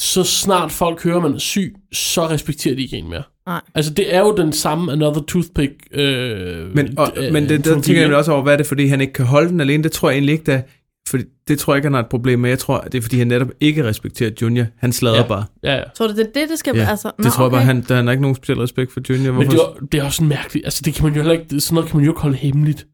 så 0.00 0.24
snart 0.24 0.72
folk 0.72 1.02
hører, 1.04 1.16
at 1.16 1.22
man 1.22 1.34
er 1.34 1.38
syg, 1.38 1.74
så 1.92 2.28
respekterer 2.28 2.74
de 2.74 2.82
ikke 2.82 2.96
en 2.96 3.08
mere. 3.10 3.22
Nej. 3.46 3.60
Altså, 3.74 3.94
det 3.94 4.14
er 4.14 4.20
jo 4.20 4.36
den 4.36 4.52
samme 4.52 4.92
Another 4.92 5.22
Toothpick. 5.22 5.72
Øh, 5.92 6.74
Men, 6.76 6.98
og, 6.98 7.12
øh, 7.16 7.32
men 7.32 7.48
det, 7.48 7.64
der 7.64 7.80
tænker 7.80 8.02
jeg 8.02 8.14
også 8.14 8.32
over, 8.32 8.42
hvad 8.42 8.52
er 8.52 8.56
det, 8.56 8.66
fordi 8.66 8.86
han 8.86 9.00
ikke 9.00 9.12
kan 9.12 9.24
holde 9.26 9.48
den 9.48 9.60
alene? 9.60 9.82
Det 9.82 9.92
tror 9.92 10.10
jeg 10.10 10.16
egentlig 10.16 10.32
ikke, 10.32 10.44
der, 10.52 10.62
for 11.08 11.18
det 11.48 11.58
tror 11.58 11.72
jeg 11.74 11.78
ikke, 11.78 11.86
han 11.86 11.92
har 11.94 12.00
et 12.00 12.08
problem 12.08 12.38
med. 12.38 12.50
Jeg 12.50 12.58
tror, 12.58 12.80
det 12.80 12.98
er, 12.98 13.02
fordi 13.02 13.18
han 13.18 13.26
netop 13.26 13.48
ikke 13.60 13.84
respekterer 13.84 14.30
Junior. 14.42 14.66
Han 14.78 14.92
slader 14.92 15.16
Ja. 15.16 15.26
bare. 15.28 15.44
Ja, 15.62 15.74
ja. 15.76 15.82
Tror 15.96 16.06
du, 16.06 16.12
det 16.12 16.20
er 16.20 16.40
det, 16.40 16.48
det 16.50 16.58
skal... 16.58 16.76
Ja, 16.76 16.86
altså, 16.90 17.10
det 17.22 17.32
tror 17.32 17.44
jeg 17.44 17.50
bare, 17.50 17.62
han, 17.62 17.84
der, 17.88 17.94
han 17.96 18.06
har 18.06 18.12
ikke 18.12 18.22
nogen 18.22 18.34
speciel 18.36 18.58
respekt 18.58 18.92
for 18.92 19.00
Junior. 19.10 19.32
Men 19.32 19.46
Hvorfor? 19.48 19.50
det 19.72 19.82
er, 19.82 19.86
det 19.86 20.00
er 20.00 20.04
også 20.04 20.24
mærkeligt. 20.24 20.66
Altså, 20.66 20.82
det 20.84 20.94
kan 20.94 21.04
man 21.04 21.12
jo 21.12 21.16
heller 21.18 21.32
ikke, 21.32 21.44
det- 21.50 21.62
sådan 21.62 21.74
noget 21.74 21.90
kan 21.90 21.96
man 21.96 22.04
jo 22.04 22.10
ikke 22.12 22.20
holde 22.20 22.36
hemmeligt. 22.36 22.86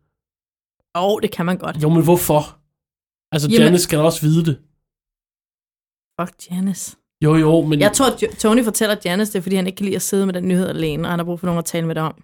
Åh, 0.97 1.05
oh, 1.05 1.21
det 1.23 1.31
kan 1.31 1.47
man 1.47 1.57
godt. 1.57 1.77
Jo, 1.83 1.89
men 1.89 2.03
hvorfor? 2.05 2.59
Altså, 3.33 3.49
Jamen- 3.49 3.63
Janice 3.63 3.85
skal 3.85 3.99
da 3.99 4.03
også 4.05 4.21
vide 4.21 4.45
det. 4.45 4.57
Fuck 6.21 6.35
Janice. 6.51 6.97
Jo, 7.25 7.35
jo, 7.37 7.61
men... 7.63 7.81
Jeg 7.81 7.93
tror, 7.93 8.07
at 8.07 8.37
Tony 8.39 8.65
fortæller 8.65 8.97
Janice 9.05 9.33
det, 9.33 9.39
er, 9.39 9.43
fordi 9.43 9.57
han 9.57 9.67
ikke 9.67 9.77
kan 9.77 9.85
lide 9.85 9.97
at 9.97 10.03
sidde 10.03 10.27
med 10.27 10.35
den 10.35 10.49
nyhed 10.49 10.69
alene, 10.69 11.05
og 11.07 11.11
han 11.11 11.19
har 11.19 11.25
brug 11.25 11.41
for 11.41 11.47
nogen 11.47 11.59
at 11.59 11.65
tale 11.65 11.87
med 11.87 11.95
det 11.95 12.03
om. 12.03 12.15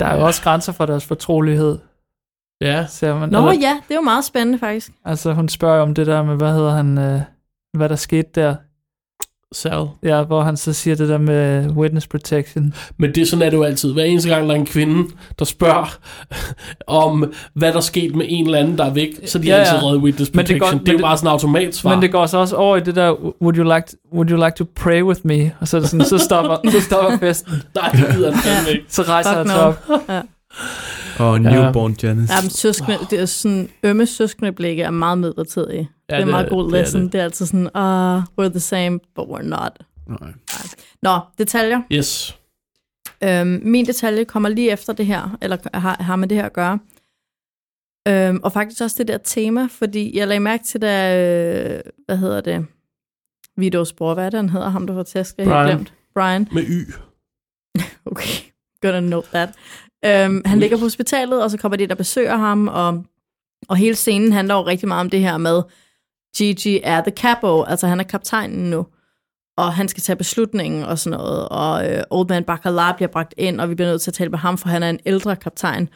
Der 0.00 0.06
er 0.06 0.16
jo 0.16 0.26
også 0.26 0.42
grænser 0.42 0.72
for 0.72 0.86
deres 0.86 1.04
fortrolighed, 1.06 1.78
Ja, 2.60 2.86
ser 2.86 3.18
man. 3.18 3.28
Nå 3.28 3.38
Eller- 3.38 3.60
ja, 3.68 3.80
det 3.88 3.90
er 3.90 3.98
jo 3.98 4.00
meget 4.00 4.24
spændende 4.24 4.58
faktisk. 4.58 4.92
Altså, 5.04 5.32
hun 5.32 5.48
spørger 5.48 5.82
om 5.82 5.94
det 5.94 6.06
der 6.06 6.22
med, 6.22 6.36
hvad 6.36 6.52
hedder 6.54 6.70
han, 6.70 6.98
øh, 6.98 7.20
hvad 7.76 7.88
der 7.88 7.96
skete 7.96 8.30
der. 8.34 8.56
Sal. 9.52 9.86
Ja, 10.02 10.22
hvor 10.22 10.42
han 10.42 10.56
så 10.56 10.72
siger 10.72 10.96
det 10.96 11.08
der 11.08 11.18
med 11.18 11.70
witness 11.70 12.06
protection. 12.06 12.74
Men 12.98 13.14
det 13.14 13.28
sådan 13.28 13.42
er 13.46 13.50
det 13.50 13.56
jo 13.56 13.62
altid. 13.62 13.92
Hver 13.92 14.04
eneste 14.04 14.28
gang, 14.28 14.48
der 14.48 14.54
er 14.54 14.58
en 14.58 14.66
kvinde, 14.66 15.08
der 15.38 15.44
spørger 15.44 15.98
om, 16.86 17.32
hvad 17.54 17.70
der 17.70 17.76
er 17.76 17.80
sket 17.80 18.14
med 18.16 18.26
en 18.28 18.44
eller 18.46 18.58
anden, 18.58 18.78
der 18.78 18.84
er 18.84 18.90
væk, 18.90 19.08
så 19.26 19.38
de 19.38 19.46
Ja, 19.46 19.54
ja, 19.56 19.60
altid 19.62 19.86
reddet 19.86 20.02
witness 20.02 20.34
Men 20.34 20.46
det 20.46 20.58
protection. 20.58 20.78
går- 20.78 20.84
Det, 20.84 20.88
er 20.88 20.92
jo 20.92 20.98
bare 20.98 21.16
sådan 21.16 21.26
en 21.28 21.30
automatsvar. 21.32 21.90
Men 21.94 22.02
det 22.02 22.12
går 22.12 22.26
så 22.26 22.38
også 22.38 22.56
over 22.56 22.76
i 22.76 22.80
det 22.80 22.96
der, 22.96 23.12
would 23.42 23.56
you 23.58 23.64
like, 23.64 23.86
would 24.14 24.30
you 24.30 24.36
like 24.36 24.52
to 24.56 24.64
pray 24.76 25.02
with 25.02 25.20
me? 25.24 25.52
Og 25.60 25.68
så, 25.68 25.76
er 25.76 25.80
det 25.80 25.90
sådan, 25.90 26.06
så, 26.06 26.18
stopper, 26.18 26.56
så 26.72 26.80
stopper 26.80 27.18
festen. 27.18 27.52
Nej, 27.74 27.88
det 27.90 28.04
gider 28.16 28.32
han 28.32 28.68
ikke. 28.72 28.84
Så 28.88 29.02
rejser 29.02 29.30
Fuck 29.30 29.36
han 29.36 29.46
no. 29.46 29.52
sig 29.52 29.62
op. 29.62 30.08
Ja. 30.08 30.20
Og 31.18 31.40
newborn 31.40 31.96
Janice. 32.02 32.32
Ja, 32.34 32.40
men 32.42 32.50
søskende, 32.50 32.98
det 33.10 33.20
er 33.20 33.26
sådan, 33.26 33.68
ømme 33.82 34.06
søskende 34.06 34.52
blikke 34.52 34.82
er 34.82 34.90
meget 34.90 35.18
midlertidige. 35.18 35.90
Ja, 36.08 36.14
det 36.14 36.22
er 36.22 36.26
en 36.26 36.30
meget 36.30 36.48
god 36.48 36.64
det 36.64 36.78
er 36.78 36.82
lesson. 36.82 37.02
Det, 37.02 37.12
det. 37.12 37.20
er 37.20 37.24
altid 37.24 37.46
sådan, 37.46 37.70
ah, 37.74 38.22
we're 38.40 38.48
the 38.48 38.60
same, 38.60 38.98
but 39.14 39.26
we're 39.28 39.42
not. 39.42 39.78
Nej. 40.08 40.32
Nå, 41.02 41.20
detaljer. 41.38 41.82
Yes. 41.92 42.38
Øhm, 43.24 43.60
min 43.62 43.86
detalje 43.86 44.24
kommer 44.24 44.48
lige 44.48 44.70
efter 44.70 44.92
det 44.92 45.06
her, 45.06 45.36
eller 45.42 45.56
har, 45.74 45.96
har 46.00 46.16
med 46.16 46.28
det 46.28 46.36
her 46.36 46.44
at 46.44 46.52
gøre. 46.52 46.78
Øhm, 48.08 48.40
og 48.42 48.52
faktisk 48.52 48.82
også 48.82 48.96
det 48.98 49.08
der 49.08 49.18
tema, 49.18 49.68
fordi 49.70 50.18
jeg 50.18 50.28
lagde 50.28 50.40
mærke 50.40 50.64
til, 50.64 50.82
da, 50.82 51.18
øh, 51.18 51.80
hvad 52.06 52.16
hedder 52.16 52.40
det, 52.40 52.66
Vidos 53.56 53.92
bror, 53.92 54.14
hvad 54.14 54.26
er 54.26 54.30
det, 54.30 54.38
han 54.38 54.48
hedder, 54.48 54.68
ham 54.68 54.86
der 54.86 54.94
var 54.94 55.02
tæsk, 55.02 55.34
jeg 55.38 55.46
helt 55.46 55.74
glemt. 55.74 55.94
Brian. 56.14 56.48
Med 56.52 56.62
Y. 56.62 56.92
Okay, 58.06 58.44
gonna 58.80 59.00
note 59.00 59.28
that. 59.28 59.48
Øhm, 60.04 60.42
han 60.44 60.60
ligger 60.60 60.76
på 60.76 60.84
hospitalet, 60.84 61.42
og 61.42 61.50
så 61.50 61.58
kommer 61.58 61.76
de 61.76 61.86
der 61.86 61.94
besøger 61.94 62.36
ham, 62.36 62.68
og, 62.68 63.04
og 63.68 63.76
hele 63.76 63.96
scenen 63.96 64.32
handler 64.32 64.54
jo 64.54 64.66
rigtig 64.66 64.88
meget 64.88 65.00
om 65.00 65.10
det 65.10 65.20
her 65.20 65.36
med, 65.36 65.62
Gigi 66.36 66.80
er 66.84 67.00
the 67.00 67.10
capo, 67.10 67.62
altså 67.62 67.86
han 67.86 68.00
er 68.00 68.04
kaptajnen 68.04 68.70
nu, 68.70 68.86
og 69.56 69.74
han 69.74 69.88
skal 69.88 70.02
tage 70.02 70.16
beslutningen 70.16 70.84
og 70.84 70.98
sådan 70.98 71.18
noget, 71.18 71.48
og 71.48 71.90
øh, 71.90 72.02
Old 72.10 72.28
Man 72.28 72.44
Bacala 72.44 72.92
bliver 72.92 73.08
bragt 73.08 73.34
ind, 73.36 73.60
og 73.60 73.68
vi 73.70 73.74
bliver 73.74 73.90
nødt 73.90 74.02
til 74.02 74.10
at 74.10 74.14
tale 74.14 74.30
med 74.30 74.38
ham, 74.38 74.58
for 74.58 74.68
han 74.68 74.82
er 74.82 74.90
en 74.90 75.00
ældre 75.06 75.36
kaptajn. 75.36 75.88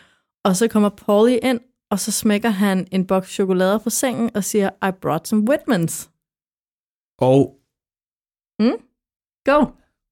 Og 0.45 0.57
så 0.57 0.69
kommer 0.69 0.89
Paulie 0.89 1.39
ind, 1.39 1.61
og 1.91 1.99
så 2.01 2.13
smækker 2.13 2.49
han 2.49 2.87
en 2.93 3.07
boks 3.07 3.31
chokolader 3.31 3.79
på 3.79 3.91
sengen 3.91 4.31
og 4.37 4.45
siger, 4.45 4.71
I 4.89 4.91
brought 5.03 5.29
some 5.29 5.49
Whitmans. 5.49 6.11
Og 7.19 7.57
Go. 9.45 9.65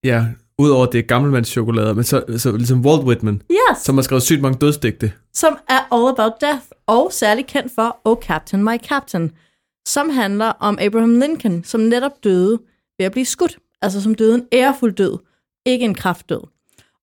ja, 0.04 0.26
udover 0.58 0.86
det 0.86 0.98
er 0.98 1.02
gammelmandschokolade, 1.02 1.94
men 1.94 2.04
så, 2.04 2.24
så 2.38 2.52
ligesom 2.56 2.80
Walt 2.86 3.02
Whitman, 3.04 3.42
Yes. 3.50 3.78
som 3.78 3.94
har 3.96 4.02
skrevet 4.02 4.22
sygt 4.22 4.40
mange 4.42 4.58
dødsdigte. 4.58 5.12
som 5.32 5.56
er 5.68 5.94
All 5.94 6.08
About 6.18 6.32
Death, 6.40 6.64
og 6.86 7.12
særligt 7.12 7.46
kendt 7.48 7.72
for 7.74 8.00
Oh 8.04 8.16
Captain, 8.22 8.64
My 8.64 8.76
Captain, 8.88 9.32
som 9.86 10.10
handler 10.10 10.46
om 10.46 10.78
Abraham 10.80 11.20
Lincoln, 11.20 11.64
som 11.64 11.80
netop 11.80 12.12
døde 12.24 12.58
ved 12.98 13.06
at 13.06 13.12
blive 13.12 13.24
skudt, 13.24 13.58
altså 13.82 14.02
som 14.02 14.14
døde 14.14 14.34
en 14.34 14.46
ærefuld 14.52 14.92
død, 14.94 15.18
ikke 15.66 15.84
en 15.84 15.94
kraftdød. 15.94 16.40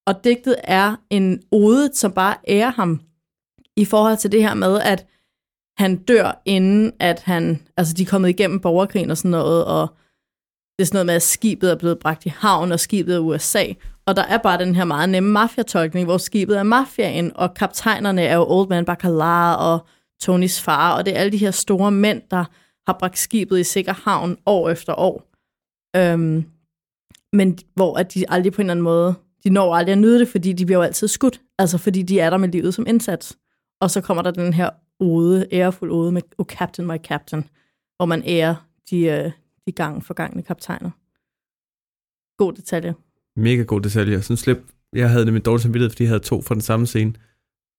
Og 0.08 0.24
digtet 0.24 0.56
er 0.64 0.96
en 1.10 1.42
ode, 1.52 1.90
som 1.94 2.12
bare 2.12 2.36
ærer 2.48 2.72
ham 2.72 3.02
i 3.78 3.86
forhold 3.86 4.18
til 4.18 4.32
det 4.32 4.42
her 4.42 4.54
med, 4.54 4.80
at 4.80 5.06
han 5.78 5.96
dør 5.96 6.42
inden, 6.46 6.92
at 7.00 7.20
han, 7.20 7.62
altså 7.78 7.94
de 7.94 8.02
er 8.02 8.06
kommet 8.06 8.30
igennem 8.30 8.60
borgerkrigen 8.60 9.12
og 9.12 9.18
sådan 9.18 9.32
noget, 9.32 9.66
og 9.66 9.96
det 10.82 10.86
er 10.86 10.88
sådan 10.88 10.96
noget 10.96 11.06
med, 11.06 11.16
at 11.16 11.22
skibet 11.22 11.72
er 11.72 11.76
blevet 11.76 12.00
bragt 12.00 12.26
i 12.26 12.30
havn, 12.30 12.72
og 12.72 12.80
skibet 12.80 13.16
er 13.16 13.20
USA. 13.20 13.66
Og 14.06 14.16
der 14.16 14.24
er 14.24 14.38
bare 14.38 14.60
den 14.60 14.76
her 14.76 14.84
meget 14.84 15.10
nemme 15.10 15.32
mafiatolkning, 15.32 16.06
hvor 16.06 16.18
skibet 16.18 16.58
er 16.58 16.64
mafiaen, 16.64 17.32
og 17.36 17.54
kaptajnerne 17.54 18.22
er 18.22 18.36
jo 18.36 18.46
Old 18.48 18.70
Man 18.70 18.86
Bacala 18.86 19.54
og 19.54 19.86
Tonys 20.22 20.62
far, 20.62 20.98
og 20.98 21.06
det 21.06 21.16
er 21.16 21.20
alle 21.20 21.32
de 21.32 21.38
her 21.38 21.52
store 21.52 21.92
mænd, 21.92 22.22
der 22.32 22.46
har 22.88 22.98
bragt 23.00 23.18
skibet 23.18 23.60
i 23.60 23.64
sikker 23.64 23.94
havn 23.94 24.38
år 24.46 24.70
efter 24.70 25.00
år. 25.00 25.24
Øhm, 25.96 26.46
men 27.34 27.58
hvor 27.76 27.98
at 27.98 28.14
de 28.14 28.26
aldrig 28.30 28.54
på 28.54 28.62
en 28.62 28.66
eller 28.66 28.74
anden 28.74 28.84
måde, 28.84 29.16
de 29.44 29.50
når 29.50 29.76
aldrig 29.76 29.92
at 29.92 29.98
nyde 29.98 30.20
det, 30.20 30.28
fordi 30.28 30.54
de 30.54 30.66
bliver 30.66 30.80
jo 30.80 30.84
altid 30.84 31.08
skudt. 31.08 31.42
Altså 31.60 31.78
fordi 31.78 32.02
de 32.02 32.20
er 32.20 32.30
der 32.30 32.38
med 32.38 32.50
livet 32.50 32.74
som 32.74 32.86
indsats. 32.88 33.38
Og 33.82 33.92
så 33.92 34.02
kommer 34.02 34.24
der 34.24 34.32
den 34.32 34.54
her 34.54 34.70
ode, 35.00 35.48
ærefuld 35.52 35.92
ode 35.92 36.12
med 36.12 36.22
Oh 36.38 36.46
Captain, 36.46 36.88
My 36.88 36.98
Captain, 36.98 37.50
hvor 37.98 38.06
man 38.06 38.24
ærer 38.26 38.56
de, 38.90 39.00
øh, 39.00 39.32
de 39.72 39.76
gang 39.76 40.06
forgangne 40.06 40.42
kaptajner. 40.42 40.90
God 42.38 42.54
detalje. 42.54 42.94
Mega 43.36 43.64
god 43.64 43.82
detalje. 43.82 44.22
Sådan 44.22 44.38
slip. 44.38 44.58
Jeg 44.94 45.10
havde 45.10 45.26
det 45.26 45.34
med 45.34 45.42
dårlig 45.42 45.62
samvittighed, 45.62 45.90
fordi 45.90 46.04
jeg 46.04 46.10
havde 46.10 46.24
to 46.24 46.42
fra 46.42 46.56
den 46.56 46.62
samme 46.62 46.88
scene. 46.88 47.14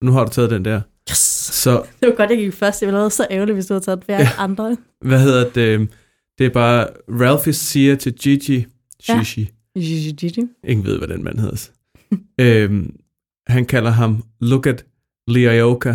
Nu 0.03 0.12
har 0.12 0.24
du 0.24 0.30
taget 0.30 0.51
den 0.51 0.64
der. 0.64 0.80
Yes! 1.11 1.18
Så 1.62 1.82
Det 2.01 2.09
var 2.09 2.14
godt, 2.14 2.30
jeg 2.30 2.38
gik 2.38 2.53
først. 2.53 2.82
Jeg 2.82 2.86
ville 2.86 2.97
have 2.97 3.03
været 3.03 3.12
så 3.12 3.26
ærgerligt, 3.30 3.57
hvis 3.57 3.66
du 3.66 3.74
havde 3.74 3.84
taget 3.84 4.03
hver 4.07 4.18
ja. 4.18 4.28
andre. 4.38 4.76
hvad 5.09 5.20
hedder 5.22 5.51
det? 5.51 5.88
Det 6.38 6.47
er 6.47 6.51
bare, 6.51 6.88
Ralphie 7.09 7.53
siger 7.53 7.97
til 7.97 8.12
Gigi, 8.14 8.66
Ja. 9.09 9.22
Gigi, 9.74 10.12
Gigi. 10.16 10.43
ingen 10.64 10.86
ved, 10.86 10.99
hvad 10.99 11.09
den 11.09 11.24
mand 11.24 11.38
hedder. 11.38 11.70
øhm, 12.40 12.97
han 13.47 13.66
kalder 13.66 13.90
ham 13.90 14.22
Look 14.40 14.66
at 14.66 14.84
Leioka. 15.28 15.95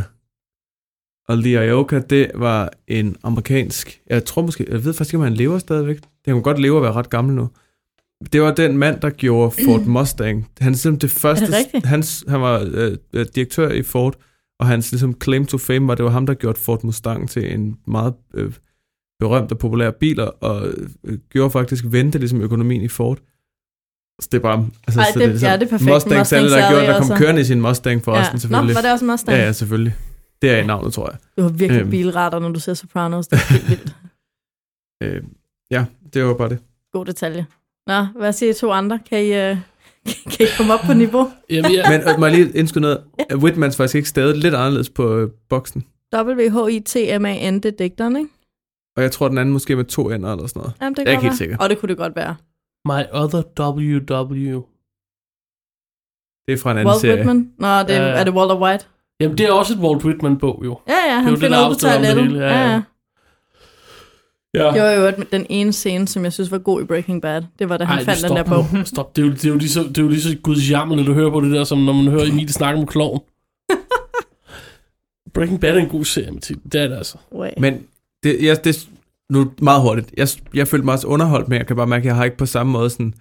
Og 1.27 1.37
Leioka, 1.37 1.99
det 1.99 2.31
var 2.35 2.69
en 2.87 3.15
amerikansk, 3.23 4.01
jeg 4.09 4.25
tror 4.25 4.41
måske, 4.41 4.65
jeg 4.69 4.83
ved 4.85 4.93
faktisk 4.93 5.09
ikke, 5.13 5.17
om 5.17 5.23
han 5.23 5.33
lever 5.33 5.59
stadigvæk. 5.59 5.95
Det 5.95 6.05
kan 6.25 6.41
godt 6.41 6.59
leve 6.59 6.75
og 6.75 6.81
være 6.83 6.91
ret 6.91 7.09
gammel 7.09 7.35
nu. 7.35 7.49
Det 8.33 8.41
var 8.41 8.53
den 8.53 8.77
mand, 8.77 9.01
der 9.01 9.09
gjorde 9.09 9.51
Ford 9.65 9.81
Mustang. 9.81 10.47
Han 10.59 10.73
er 10.73 10.77
simpelthen 10.77 11.09
det 11.09 11.17
første, 11.17 11.45
rigtigt? 11.57 11.85
hans, 11.85 12.23
han 12.27 12.41
var 12.41 12.67
øh, 12.71 12.97
øh, 13.13 13.25
direktør 13.35 13.69
i 13.69 13.83
Ford, 13.83 14.15
og 14.59 14.67
hans 14.67 14.91
ligesom, 14.91 15.15
claim 15.23 15.45
to 15.45 15.57
fame 15.57 15.87
var, 15.87 15.95
det 15.95 16.05
var 16.05 16.11
ham, 16.11 16.25
der 16.25 16.33
gjorde 16.33 16.59
Ford 16.59 16.83
Mustang 16.83 17.29
til 17.29 17.53
en 17.53 17.77
meget 17.87 18.13
øh, 18.33 18.53
berømt 19.19 19.51
og 19.51 19.57
populær 19.57 19.91
bil, 19.91 20.19
og 20.41 20.67
øh, 21.03 21.17
gjorde 21.29 21.51
faktisk 21.51 21.83
vendte 21.87 22.19
ligesom 22.19 22.41
økonomien 22.41 22.81
i 22.81 22.87
Ford. 22.87 23.17
Så 24.21 24.27
det 24.31 24.37
er 24.37 24.41
bare... 24.41 24.67
Altså, 24.87 24.99
Ej, 25.01 25.11
så 25.13 25.19
det- 25.19 25.29
ligesom 25.29 25.47
ja, 25.49 25.55
det 25.55 25.63
er 25.63 25.69
perfekt. 25.69 25.91
Mustangs, 25.93 26.33
alle, 26.33 26.49
der 26.51 26.69
gjorde, 26.69 26.85
er 26.85 26.91
der 26.91 26.99
kom 27.01 27.11
også- 27.11 27.23
kørende 27.23 27.41
i 27.41 27.43
sin 27.43 27.61
Mustang 27.61 28.03
forresten, 28.03 28.31
Ja. 28.31 28.33
Nå, 28.33 28.39
selvfølgelig. 28.39 28.75
var 28.75 28.81
det 28.81 28.91
også 28.91 29.05
Mustang? 29.05 29.37
Ja, 29.37 29.43
ja, 29.45 29.51
selvfølgelig. 29.51 29.95
Det 30.41 30.51
er 30.51 30.57
i 30.57 30.65
navnet, 30.65 30.93
tror 30.93 31.09
jeg. 31.09 31.17
Du 31.37 31.41
har 31.41 31.49
virkelig 31.49 31.81
Øhm. 31.81 31.89
bilretter, 31.89 32.39
når 32.39 32.49
du 32.49 32.59
ser 32.59 32.73
Sopranos. 32.73 33.27
Det 33.27 33.35
er 33.39 33.53
helt 33.53 33.69
vildt. 33.69 33.95
Øh, 35.03 35.23
ja, 35.71 35.85
det 36.13 36.25
var 36.25 36.33
bare 36.33 36.49
det. 36.49 36.59
God 36.93 37.05
detalje. 37.05 37.45
Nå, 37.87 38.03
hvad 38.15 38.33
siger 38.33 38.49
I 38.51 38.53
to 38.53 38.71
andre? 38.71 38.99
Kan 39.09 39.23
I, 39.25 39.29
uh, 39.51 39.57
kan 40.37 40.45
I 40.45 40.49
komme 40.57 40.73
op 40.73 40.79
på 40.85 40.93
niveau? 40.93 41.31
Jamen, 41.49 41.71
ja. 41.71 41.89
Men 41.89 42.01
øh, 42.09 42.19
må 42.19 42.25
jeg 42.25 42.35
lige 42.35 42.51
indskyde 42.57 42.81
noget? 42.81 43.03
Ja. 43.31 43.35
Whitmans 43.35 43.77
faktisk 43.77 43.95
ikke 43.95 44.09
stadig 44.09 44.37
lidt 44.37 44.53
anderledes 44.55 44.89
på 44.89 45.15
øh, 45.17 45.29
boksen. 45.49 45.85
W-H-I-T-M-A-N, 46.15 47.53
det 47.59 47.65
er 47.65 47.77
digteren, 47.77 48.15
ikke? 48.15 48.29
Og 48.95 49.03
jeg 49.03 49.11
tror, 49.11 49.27
den 49.27 49.37
anden 49.37 49.53
måske 49.53 49.75
med 49.75 49.85
to 49.85 50.09
ender 50.09 50.31
eller 50.33 50.47
sådan 50.47 50.59
noget. 50.59 50.73
Jamen, 50.81 50.95
det 50.95 51.01
Jeg 51.03 51.07
er 51.07 51.11
ikke 51.11 51.21
helt 51.21 51.31
være. 51.31 51.37
sikker. 51.37 51.57
Og 51.57 51.69
det 51.69 51.79
kunne 51.79 51.89
det 51.89 51.97
godt 51.97 52.15
være. 52.15 52.35
My 52.85 53.03
Other 53.13 53.43
WW. 53.59 54.63
Det 56.47 56.53
er 56.53 56.57
fra 56.57 56.71
en 56.71 56.77
anden 56.77 56.87
Walt 56.87 57.01
serie. 57.01 57.15
Whitman? 57.15 57.53
Nå, 57.57 57.67
det, 57.79 57.89
ja. 57.89 58.01
er 58.01 58.23
det 58.23 58.33
Walter 58.33 58.61
White? 58.61 58.85
Jamen, 59.19 59.37
det 59.37 59.45
er 59.45 59.51
også 59.51 59.73
et 59.73 59.79
Walt 59.79 60.05
Whitman-bog, 60.05 60.61
jo. 60.65 60.79
Ja, 60.87 60.93
ja, 60.93 60.99
Det 60.99 61.09
er 61.11 61.19
han 61.19 61.31
det, 61.33 61.39
finder 61.39 61.57
der 61.57 61.69
ud 61.69 61.69
på 61.69 61.87
afslører 61.87 61.95
om 61.95 62.01
det 62.01 62.13
toilettet. 62.13 62.33
hele, 62.33 62.45
Ja, 62.45 62.59
ja, 62.59 62.81
ja. 64.53 64.65
ja. 64.65 64.73
Det 64.73 64.81
var 64.81 64.91
jo 64.91 65.13
den 65.31 65.45
ene 65.49 65.73
scene, 65.73 66.07
som 66.07 66.23
jeg 66.23 66.33
synes 66.33 66.51
var 66.51 66.57
god 66.57 66.81
i 66.81 66.85
Breaking 66.85 67.21
Bad. 67.21 67.41
Det 67.59 67.69
var, 67.69 67.77
da 67.77 67.83
han 67.85 67.97
Ej, 67.97 68.05
fandt 68.05 68.21
den 68.21 68.27
stop 68.27 68.37
der 68.37 68.43
bog. 68.43 68.87
Stop. 68.87 69.15
Det 69.15 69.21
er, 69.21 69.25
jo, 69.25 69.33
det, 69.33 69.45
er 69.45 69.49
jo 69.49 69.57
lige 69.57 69.69
så, 69.69 69.83
det 69.83 69.97
er 69.97 70.01
jo 70.01 70.07
lige 70.09 70.21
så 70.21 70.37
gudsjammer, 70.43 70.95
når 70.95 71.03
du 71.03 71.13
hører 71.13 71.29
på 71.31 71.41
det 71.41 71.51
der, 71.51 71.63
som 71.63 71.77
når 71.77 71.93
man 71.93 72.07
hører 72.07 72.25
Emil 72.25 72.53
snakke 72.53 72.79
om 72.81 72.87
kloven. 72.87 73.19
Breaking 75.33 75.61
Bad 75.61 75.75
er 75.75 75.79
en 75.79 75.89
god 75.89 76.05
serie, 76.05 76.31
Mathilde. 76.31 76.61
Det 76.71 76.81
er 76.81 76.87
det 76.87 76.95
altså. 76.97 77.17
Way. 77.35 77.49
Men 77.57 77.83
det, 78.23 78.43
jeg, 78.43 78.63
det, 78.63 78.87
nu 79.29 79.51
meget 79.61 79.81
hurtigt. 79.81 80.13
Jeg, 80.17 80.27
jeg 80.53 80.67
følte 80.67 80.85
mig 80.85 80.93
også 80.93 81.07
underholdt, 81.07 81.47
men 81.49 81.57
jeg 81.57 81.67
kan 81.67 81.75
bare 81.75 81.87
mærke, 81.87 82.01
at 82.01 82.05
jeg 82.05 82.15
har 82.15 82.23
ikke 82.25 82.37
på 82.37 82.45
samme 82.45 82.71
måde 82.71 82.89
sådan, 82.89 83.13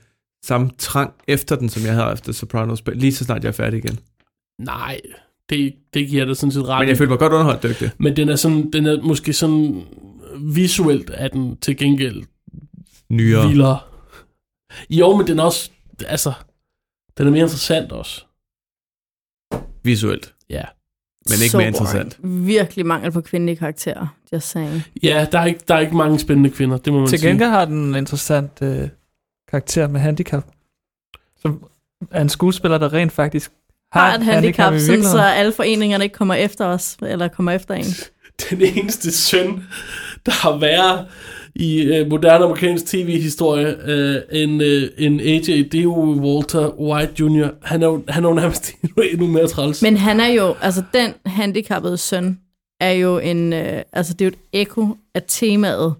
samme 0.44 0.70
trang 0.78 1.12
efter 1.28 1.56
den, 1.56 1.68
som 1.68 1.82
jeg 1.82 1.94
havde 1.94 2.12
efter 2.12 2.32
Sopranos, 2.32 2.82
lige 2.94 3.14
så 3.14 3.24
snart 3.24 3.42
jeg 3.42 3.48
er 3.48 3.52
færdig 3.52 3.78
igen. 3.84 3.98
Nej, 4.58 5.00
det, 5.50 5.74
det 5.94 6.08
giver 6.08 6.24
dig 6.24 6.36
sådan 6.36 6.52
set 6.52 6.68
ret. 6.68 6.80
Men 6.80 6.88
jeg 6.88 6.96
følte 6.98 7.10
mig 7.10 7.18
godt 7.18 7.32
underholdt, 7.32 7.64
er 7.64 7.72
det. 7.80 7.90
Men 7.98 8.16
den 8.16 8.28
er, 8.28 8.36
sådan, 8.36 8.70
den 8.70 8.86
er 8.86 9.02
måske 9.02 9.32
sådan 9.32 9.82
visuelt 10.40 11.10
er 11.14 11.28
den 11.28 11.56
til 11.56 11.76
gengæld 11.76 12.22
Nyere. 13.08 13.48
vildere. 13.48 13.78
Jo, 14.90 15.16
men 15.16 15.26
den 15.26 15.38
er 15.38 15.42
også, 15.42 15.70
altså, 16.06 16.32
den 17.18 17.26
er 17.26 17.30
mere 17.30 17.42
interessant 17.42 17.92
også. 17.92 18.24
Visuelt. 19.82 20.34
Ja. 20.50 20.62
Men 21.28 21.34
ikke 21.42 21.50
Så 21.50 21.58
mere 21.58 21.66
interessant. 21.68 22.18
boring. 22.22 22.46
Virkelig 22.46 22.86
mangel 22.86 23.12
på 23.12 23.20
kvindelige 23.20 23.56
karakterer, 23.56 24.06
just 24.32 24.48
saying. 24.48 24.82
Ja, 25.02 25.26
der 25.32 25.38
er 25.38 25.44
ikke, 25.46 25.60
der 25.68 25.74
er 25.74 25.78
ikke 25.80 25.96
mange 25.96 26.18
spændende 26.18 26.50
kvinder, 26.50 26.76
det 26.78 26.92
må 26.92 26.98
man 26.98 27.08
Til 27.08 27.18
sige. 27.18 27.30
gengæld 27.30 27.50
har 27.50 27.64
den 27.64 27.78
en 27.84 27.94
interessant 27.94 28.62
øh, 28.62 28.88
karakter 29.48 29.88
med 29.88 30.00
handicap. 30.00 30.46
Som 31.40 31.64
er 32.10 32.20
en 32.22 32.28
skuespiller, 32.28 32.78
der 32.78 32.92
rent 32.92 33.12
faktisk 33.12 33.52
har, 33.92 34.14
et 34.14 34.22
handicap, 34.22 34.74
sådan, 34.78 35.02
så 35.02 35.20
alle 35.20 35.52
foreningerne 35.52 36.04
ikke 36.04 36.14
kommer 36.14 36.34
efter 36.34 36.66
os, 36.66 36.96
eller 37.02 37.28
kommer 37.28 37.52
efter 37.52 37.74
en. 37.74 37.84
Den 38.50 38.62
eneste 38.62 39.12
søn, 39.12 39.64
der 40.26 40.32
har 40.32 40.58
været 40.58 41.06
i 41.54 41.82
øh, 41.82 42.10
moderne 42.10 42.44
amerikansk 42.44 42.86
tv-historie 42.86 43.76
øh, 43.84 44.22
en, 44.32 44.60
øh, 44.60 44.90
en 44.98 45.20
AJ, 45.20 45.40
det 45.40 45.74
er 45.74 45.82
jo 45.82 45.94
Walter 45.94 46.80
White 46.80 47.12
Jr. 47.20 47.48
Han 47.62 47.82
er 47.82 47.86
jo, 47.86 48.04
han 48.08 48.24
er 48.24 48.28
jo 48.28 48.34
nærmest 48.34 48.72
endnu, 49.12 49.26
mere 49.26 49.48
træls. 49.48 49.82
Men 49.82 49.96
han 49.96 50.20
er 50.20 50.26
jo, 50.26 50.54
altså 50.60 50.82
den 50.92 51.14
handicappede 51.26 51.96
søn, 51.96 52.40
er 52.80 52.90
jo 52.90 53.18
en, 53.18 53.52
øh, 53.52 53.82
altså 53.92 54.12
det 54.14 54.20
er 54.20 54.24
jo 54.24 54.32
et 54.32 54.60
ekko 54.60 54.96
af 55.14 55.22
temaet 55.28 55.94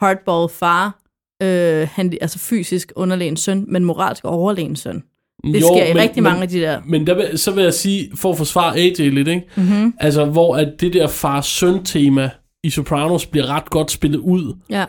Hardball 0.00 0.48
far, 0.48 1.00
øh, 1.42 1.88
han, 1.92 2.18
altså 2.20 2.38
fysisk 2.38 2.92
underlegen 2.96 3.36
søn, 3.36 3.64
men 3.68 3.84
moralsk 3.84 4.24
overlegen 4.24 4.76
søn. 4.76 5.02
Det 5.44 5.60
jo, 5.60 5.66
sker 5.66 5.84
i 5.84 5.92
men, 5.92 6.02
rigtig 6.02 6.22
mange 6.22 6.36
men, 6.36 6.42
af 6.42 6.48
de 6.48 6.60
der. 6.60 6.80
Men 6.86 7.06
der 7.06 7.14
vil, 7.14 7.38
så 7.38 7.50
vil 7.50 7.64
jeg 7.64 7.74
sige, 7.74 8.10
for 8.16 8.30
at 8.30 8.36
forsvare 8.38 8.76
AJ 8.76 8.90
lidt, 8.98 9.28
ikke? 9.28 9.42
Mm-hmm. 9.56 9.94
Altså, 10.00 10.24
hvor 10.24 10.56
at 10.56 10.68
det 10.80 10.92
der 10.92 11.06
far-søn-tema 11.08 12.30
i 12.64 12.70
Sopranos 12.70 13.26
bliver 13.26 13.46
ret 13.46 13.70
godt 13.70 13.90
spillet 13.90 14.18
ud, 14.18 14.54
Ja. 14.70 14.84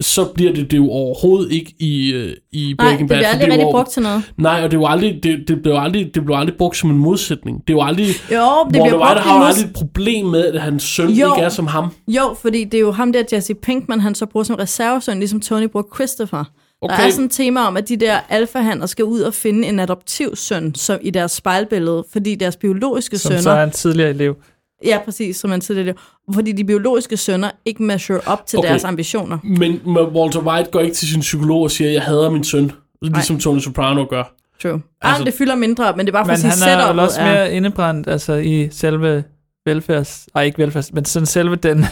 så 0.00 0.24
bliver 0.34 0.52
det 0.52 0.70
det 0.70 0.76
jo 0.76 0.90
overhovedet 0.90 1.52
ikke 1.52 1.74
i, 1.78 2.12
øh, 2.12 2.32
i 2.52 2.74
Nej, 2.78 2.86
Breaking 2.86 3.08
det 3.08 3.08
Bad. 3.08 3.16
bliver 3.18 3.28
for 3.28 3.32
aldrig 3.32 3.42
er 3.44 3.46
jo 3.46 3.52
rigtig 3.52 3.64
over- 3.66 3.72
brugt 3.78 3.90
til 3.90 4.02
noget. 4.02 4.22
Nej, 4.38 4.64
og 4.64 4.70
det, 4.70 4.80
var 4.80 4.86
aldrig, 4.86 5.20
det, 5.22 5.44
det, 5.48 5.62
blev 5.62 5.74
aldrig, 5.74 6.14
det 6.14 6.24
blev 6.24 6.36
aldrig 6.36 6.56
brugt 6.56 6.76
som 6.76 6.90
en 6.90 6.98
modsætning. 6.98 7.62
Det 7.68 7.76
var 7.76 7.82
aldrig... 7.82 8.06
Jo, 8.06 8.12
det 8.12 8.36
Walter 8.36 8.70
bliver 8.70 8.82
White 8.84 8.98
brugt 8.98 9.20
har 9.20 9.38
jo 9.38 9.44
i 9.44 9.46
aldrig 9.46 9.64
et 9.64 9.72
problem 9.72 10.26
med, 10.26 10.44
at 10.44 10.60
hans 10.62 10.82
søn 10.82 11.08
Jo. 11.10 11.26
ikke 11.34 11.44
er 11.44 11.48
som 11.48 11.66
ham. 11.66 11.88
Jo, 12.08 12.36
fordi 12.42 12.64
det 12.64 12.74
er 12.74 12.80
jo 12.80 12.90
ham 12.92 13.12
der, 13.12 13.22
Jesse 13.32 13.54
Pinkman, 13.54 14.00
han 14.00 14.14
så 14.14 14.26
bruger 14.26 14.44
som 14.44 14.56
reservesøn, 14.56 15.18
ligesom 15.18 15.40
Tony 15.40 15.64
bruger 15.72 15.86
Christopher. 15.94 16.44
Okay. 16.82 16.96
Der 16.96 17.02
er 17.06 17.10
sådan 17.10 17.24
et 17.24 17.30
tema 17.30 17.60
om, 17.60 17.76
at 17.76 17.88
de 17.88 17.96
der 17.96 18.18
alfahander 18.28 18.86
skal 18.86 19.04
ud 19.04 19.20
og 19.20 19.34
finde 19.34 19.68
en 19.68 19.80
adoptiv 19.80 20.36
søn 20.36 20.74
som 20.74 20.98
i 21.02 21.10
deres 21.10 21.32
spejlbillede, 21.32 22.04
fordi 22.12 22.34
deres 22.34 22.56
biologiske 22.56 23.18
Som 23.18 23.28
sønner... 23.28 23.42
så 23.42 23.50
er 23.50 23.64
en 23.64 23.70
tidligere 23.70 24.10
elev. 24.10 24.36
Ja, 24.84 24.98
præcis, 25.04 25.36
som 25.36 25.50
man 25.50 25.60
tidligere 25.60 25.94
Fordi 26.34 26.52
de 26.52 26.64
biologiske 26.64 27.16
sønner 27.16 27.50
ikke 27.64 27.82
measure 27.82 28.20
op 28.26 28.46
til 28.46 28.58
Okay. 28.58 28.68
deres 28.68 28.84
ambitioner. 28.84 29.38
Men 29.44 29.80
men 29.84 29.96
Walter 29.98 30.40
White 30.40 30.70
går 30.70 30.80
ikke 30.80 30.94
til 30.94 31.08
sin 31.08 31.20
psykolog 31.20 31.62
og 31.62 31.70
siger, 31.70 31.90
jeg 31.90 32.02
hader 32.02 32.30
min 32.30 32.44
søn. 32.44 32.72
Ligesom 33.02 33.38
Tony 33.38 33.58
Soprano 33.60 34.04
gør. 34.10 34.22
True. 34.62 34.72
Altså- 34.72 34.82
Altså, 35.02 35.24
det 35.24 35.34
fylder 35.34 35.54
mindre, 35.54 35.96
men 35.96 36.06
det 36.06 36.12
er 36.12 36.12
bare 36.12 36.24
for 36.24 36.26
Men 36.26 36.32
at 36.34 36.40
sige, 36.58 36.68
han 36.70 36.80
er 36.80 36.94
jo 36.94 37.02
også 37.02 37.20
mere 37.22 37.52
indebrændt 37.52 38.08
altså, 38.08 38.34
i 38.34 38.68
selve 38.70 39.24
velfærds... 39.66 40.28
Ej, 40.34 40.42
ikke 40.42 40.58
velfærds, 40.58 40.92
men 40.92 41.04
sådan 41.04 41.26
selve 41.26 41.56
den 41.56 41.84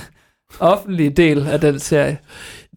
offentlige 0.61 1.11
del 1.11 1.47
af 1.47 1.61
den 1.61 1.79
serie. 1.79 2.19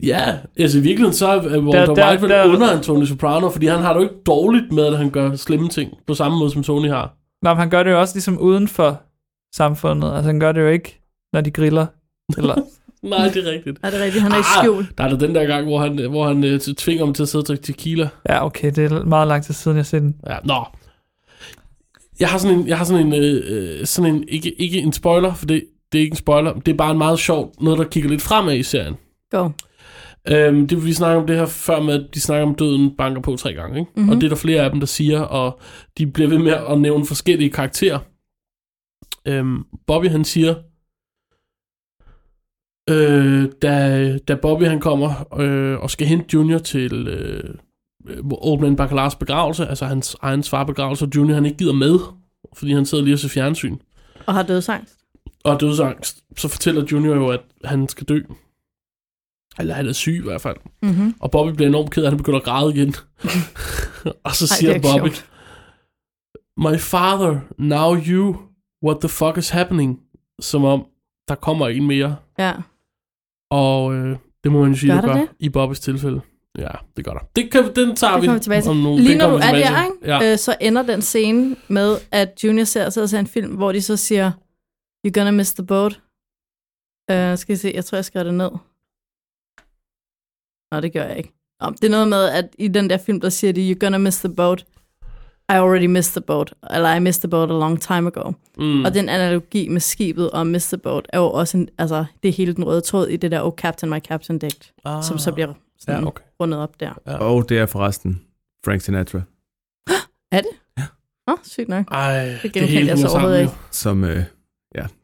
Ja, 0.03 0.38
altså 0.57 0.78
i 0.78 0.82
virkeligheden 0.82 1.13
så 1.13 1.28
er 1.28 1.38
Walter 1.59 1.86
Der- 1.86 1.95
der- 1.95 2.09
White 2.09 2.22
vel 2.22 2.30
der- 2.30 2.45
under 2.45 2.78
en 2.78 2.84
Tony 2.84 3.05
Soprano, 3.05 3.49
fordi 3.49 3.65
han 3.65 3.80
har 3.80 3.93
det 3.93 3.99
jo 3.99 4.03
ikke 4.03 4.15
dårligt 4.26 4.72
med, 4.72 4.86
at 4.86 4.97
han 4.97 5.09
gør 5.09 5.36
slemme 5.36 5.69
ting, 5.69 5.91
på 6.07 6.13
samme 6.13 6.38
måde 6.39 6.51
som 6.51 6.63
Tony 6.63 6.89
har. 6.89 7.13
Men 7.41 7.57
han 7.57 7.69
gør 7.69 7.84
det 7.84 7.91
jo 7.91 7.99
også 7.99 8.15
ligesom 8.15 8.38
uden 8.39 8.67
for 8.67 9.01
samfundet. 9.55 10.07
Altså, 10.13 10.24
han 10.28 10.39
gør 10.39 10.51
det 10.51 10.61
jo 10.61 10.67
ikke, 10.67 11.01
når 11.34 11.41
de 11.41 11.51
griller. 11.51 11.86
Eller, 12.38 12.55
Nej, 13.03 13.28
det 13.34 13.47
er 13.47 13.51
rigtigt. 13.51 13.80
Er 13.84 13.89
det 13.89 13.99
rigtigt? 14.01 14.22
Han 14.24 14.32
er 14.32 14.36
ikke 14.38 14.47
Ah, 14.57 14.63
skjult. 14.63 14.97
Der 14.97 15.03
er 15.03 15.09
der 15.09 15.17
den 15.17 15.36
der 15.36 15.45
gang, 15.45 15.65
hvor 15.65 15.80
han, 15.80 16.09
hvor 16.09 16.28
han 16.28 16.43
øh, 16.43 16.59
tvinger 16.59 17.05
ham 17.05 17.13
til 17.13 17.24
at 17.24 17.30
sidde 17.30 17.41
og 17.43 17.47
drikke 17.47 17.63
tequila. 17.63 18.09
ja, 18.30 18.45
okay, 18.45 18.72
det 18.76 18.91
er 18.91 19.03
meget 19.05 19.28
lang 19.28 19.43
tid 19.43 19.53
siden, 19.53 19.78
jeg 19.78 19.82
har 19.84 19.86
set 19.86 20.01
den. 20.01 20.15
Ja, 20.30 20.38
nå. 20.43 20.63
Jeg 22.19 22.30
har 22.30 22.38
sådan 22.38 22.59
en, 22.59 22.67
jeg 22.67 22.78
har 22.78 22.86
sådan 22.86 23.07
en, 23.07 23.13
øh, 23.13 23.41
øh, 23.80 23.86
sådan 23.86 24.15
en 24.15 24.24
ikke, 24.28 24.61
ikke 24.61 24.80
en 24.80 24.93
spoiler, 24.93 25.34
for 25.34 25.45
det, 25.45 25.63
det 25.92 25.98
er 25.98 26.02
ikke 26.02 26.14
en 26.14 26.18
spoiler, 26.18 26.54
det 26.54 26.72
er 26.72 26.78
bare 26.78 26.92
en 26.92 26.98
meget 26.98 27.20
sjov, 27.20 27.54
noget 27.62 27.80
der 27.80 27.86
kigger 27.86 28.10
lidt 28.10 28.22
fremad 28.22 28.56
i 28.56 28.64
serien. 28.64 28.96
Go. 29.32 29.50
Øhm, 30.28 30.68
det 30.68 30.86
vi 30.86 30.94
snakker 30.94 31.22
om 31.22 31.28
det 31.28 31.36
her 31.36 31.46
før 31.46 31.82
med, 31.82 31.94
at 31.94 32.16
de 32.16 32.22
snakker 32.22 32.48
om 32.48 32.56
døden 32.56 32.96
banker 32.98 33.22
på 33.22 33.36
tre 33.36 33.54
gange, 33.54 33.80
ikke? 33.80 33.92
Mhm. 33.96 34.10
Og 34.10 34.16
det 34.16 34.24
er 34.24 34.30
der 34.30 34.36
flere 34.36 34.62
af 34.62 34.72
dem, 34.72 34.80
der 34.80 34.88
siger, 34.88 35.20
og 35.22 35.60
de 35.98 36.08
bliver 36.08 36.30
ved 36.30 36.38
med 36.38 36.52
at 36.70 36.82
nævne 36.82 37.06
forskellige 37.06 37.50
karakterer. 37.50 38.00
Øhm, 39.28 39.64
Bobby 39.88 40.06
han 40.06 40.26
siger, 40.26 40.56
øh, 42.89 43.50
da, 43.62 44.18
da 44.18 44.36
Bobby 44.36 44.64
han 44.64 44.80
kommer 44.80 45.39
øh, 45.39 45.80
og 45.80 45.92
skal 45.92 46.08
hente 46.08 46.26
Junior 46.34 46.60
til 46.60 47.08
øh, 47.08 47.56
Old 48.32 48.62
Man 48.62 48.76
Bacalars 48.76 49.16
begravelse, 49.16 49.68
altså 49.68 49.86
hans 49.86 50.16
egen 50.22 50.44
far 50.44 50.64
begravelse, 50.64 51.06
og 51.06 51.12
Junior 51.16 51.36
han 51.36 51.46
ikke 51.46 51.58
gider 51.58 51.74
med, 51.74 52.00
fordi 52.54 52.74
han 52.74 52.86
sidder 52.86 53.04
lige 53.04 53.14
og 53.14 53.20
ser 53.20 53.30
fjernsyn 53.30 53.78
Og 54.26 54.34
har 54.34 54.44
dødsangst. 54.44 55.01
Og 55.44 55.60
dødsangst, 55.60 56.24
så 56.38 56.48
fortæller 56.48 56.86
Junior 56.92 57.16
jo, 57.16 57.30
at 57.30 57.42
han 57.66 57.89
skal 57.89 58.08
dø. 58.08 58.20
Eller 59.60 59.74
han 59.74 59.88
er 59.88 59.94
syg 59.94 60.16
i 60.16 60.24
hvert 60.24 60.42
fald. 60.42 60.58
Mm-hmm. 60.82 61.16
Og 61.20 61.32
Bobby 61.32 61.50
bliver 61.56 61.70
enormt 61.70 61.92
ked 61.92 62.04
af, 62.04 62.08
at 62.08 62.12
han 62.12 62.18
begynder 62.18 62.39
at 62.39 62.46
græde 62.46 62.74
igen. 62.76 62.88
og 64.26 64.36
så 64.36 64.46
Ej, 64.52 64.58
siger 64.58 64.72
er 64.72 64.76
ikke 64.76 64.88
Bobby, 64.88 65.08
sjovt. 65.10 65.30
My 66.58 66.80
father, 66.80 67.39
now 67.58 67.96
you, 67.96 68.36
what 68.86 68.98
the 69.00 69.10
fuck 69.10 69.38
is 69.38 69.50
happening? 69.50 70.00
Som 70.42 70.64
om, 70.66 70.86
der 71.28 71.36
kommer 71.36 71.68
en 71.68 71.88
mere. 71.88 72.16
Ja. 72.39 72.54
Og 73.52 73.94
øh, 73.96 74.18
det 74.44 74.52
må 74.52 74.62
man 74.62 74.72
jo 74.72 74.78
sige, 74.78 74.92
Gør 74.94 75.02
det 75.02 75.10
gør 75.10 75.16
det? 75.18 75.30
i 75.39 75.50
Bobbys 75.50 75.80
tilfælde. 75.80 76.22
Ja, 76.58 76.68
det 76.98 77.06
gør 77.06 77.12
der. 77.12 77.20
Det 77.36 77.52
kan, 77.52 77.76
den 77.76 77.96
tager 77.96 78.14
Det 78.14 78.30
vi 78.30 78.34
vi 78.34 78.39
tilbage 78.39 78.62
til. 78.62 78.72
om 78.72 78.78
nogle 78.78 79.04
Lige 79.04 79.18
når 79.18 79.30
du 79.30 79.36
er 79.36 79.39
der, 79.39 79.84
ikke? 79.84 79.96
Ja. 80.06 80.32
Øh, 80.32 80.38
så 80.38 80.56
ender 80.62 80.82
den 80.84 81.02
scene 81.02 81.56
med, 81.68 81.98
at 82.12 82.44
Junior 82.44 82.64
ser 82.64 82.89
ser 82.89 83.20
en 83.20 83.28
film, 83.28 83.56
hvor 83.56 83.72
de 83.72 83.82
så 83.82 83.98
siger, 83.98 84.32
You're 85.08 85.12
gonna 85.20 85.32
miss 85.32 85.54
the 85.54 85.66
boat. 85.66 86.02
Uh, 87.12 87.38
skal 87.38 87.54
jeg 87.54 87.60
se, 87.60 87.72
jeg 87.76 87.86
tror, 87.86 87.95
jeg 87.95 88.06
skrev 88.06 88.24
det 88.26 88.34
ned. 88.34 88.52
Nå, 90.72 90.80
det 90.82 90.93
gør 90.93 91.04
jeg 91.04 91.18
ikke. 91.18 91.34
Nå, 91.62 91.70
det 91.70 91.84
er 91.84 91.89
noget 91.89 92.08
med, 92.08 92.30
at 92.30 92.56
i 92.58 92.68
den 92.68 92.89
der 92.89 92.97
film, 92.97 93.22
der 93.22 93.30
siger 93.30 93.54
de, 93.54 93.72
You're 93.72 93.78
gonna 93.80 93.97
miss 93.97 94.20
the 94.20 94.34
boat. 94.36 94.66
I 95.49 95.54
already 95.54 95.86
missed 95.86 96.14
the 96.22 96.22
boat. 96.28 96.54
Eller 96.74 96.93
I 96.95 96.99
missed 96.99 97.22
the 97.22 97.30
boat 97.30 97.49
a 97.49 97.54
long 97.54 97.82
time 97.82 98.08
ago. 98.08 98.32
Mm. 98.58 98.86
Og 98.86 98.93
den 98.93 99.10
analogi 99.10 99.68
med 99.70 99.82
skibet 99.82 100.32
og 100.32 100.47
miss 100.47 100.68
the 100.68 100.78
boat, 100.78 101.06
er 101.14 101.18
jo 101.20 101.32
også 101.32 101.58
en, 101.58 101.70
altså, 101.78 102.06
det 102.24 102.30
er 102.30 102.34
hele 102.34 102.54
den 102.56 102.64
røde 102.66 102.82
tråd 102.82 103.08
i 103.08 103.18
det 103.18 103.32
der 103.32 103.43
Oh 103.43 103.54
Captain, 103.56 103.89
My 103.89 103.99
Captain 103.99 104.39
digt, 104.39 104.74
ah. 104.86 105.04
som 105.04 105.18
så 105.18 105.32
bliver 105.32 105.54
sådan 105.80 106.04
Ja, 106.04 106.08
okay. 106.08 106.24
rundet 106.39 106.60
op 106.60 106.80
der. 106.80 106.93
Og 107.06 107.49
det 107.49 107.58
er 107.60 107.66
forresten 107.66 108.22
Frank 108.66 108.82
Sinatra, 108.82 109.18
Er 110.32 110.41
det? 110.41 110.49
Ja. 110.78 110.84
Åh, 111.28 111.34
oh, 111.34 111.38
sygt 111.43 111.68
nok. 111.70 111.88
Ej, 111.91 112.39
Det 112.43 112.54
det, 112.54 112.62
hele 112.62 112.66
jeg 112.74 112.80
hænger 112.80 112.95
så 112.95 113.02
sammen 113.02 113.16
overhovedet 113.16 113.41
ikke. 113.41 113.54
som, 113.72 114.04
øh, 114.04 114.10
ja, 114.16 114.24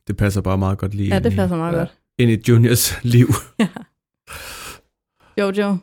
det 0.07 0.17
passer 0.17 0.41
bare 0.41 0.57
meget 0.57 0.77
godt 0.77 0.93
lige 0.95 1.09
Ja, 1.09 1.15
ind, 1.15 1.23
det 1.23 1.33
i, 1.33 1.35
passer 1.35 1.57
meget 1.57 1.73
ja. 1.73 1.77
godt. 1.77 1.93
ind 2.19 2.31
i 2.31 2.41
Juniors 2.49 2.97
liv. 3.13 3.27
Jojo. 5.37 5.77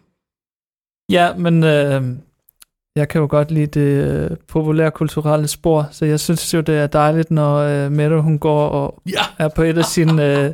Ja, 1.11 1.35
men 1.35 1.65
øh, 1.65 2.03
jeg 2.97 3.09
kan 3.09 3.21
jo 3.21 3.27
godt 3.31 3.51
lide 3.51 3.67
det 3.67 4.31
øh, 4.31 4.37
populære 4.49 4.91
kulturelle 4.91 5.49
spor, 5.49 5.89
så 5.91 6.05
jeg 6.05 6.21
synes 6.21 6.55
jo, 6.55 6.61
det 6.61 6.75
er 6.79 6.87
dejligt, 6.87 7.31
når 7.31 7.57
øh, 7.57 7.93
Mette, 7.93 8.21
hun 8.21 8.39
går 8.39 8.69
og 8.69 9.03
Ja. 9.07 9.21
er 9.39 9.49
på 9.49 9.63
et 9.63 9.79
af 9.79 9.85
sine, 9.85 10.39
øh, 10.45 10.53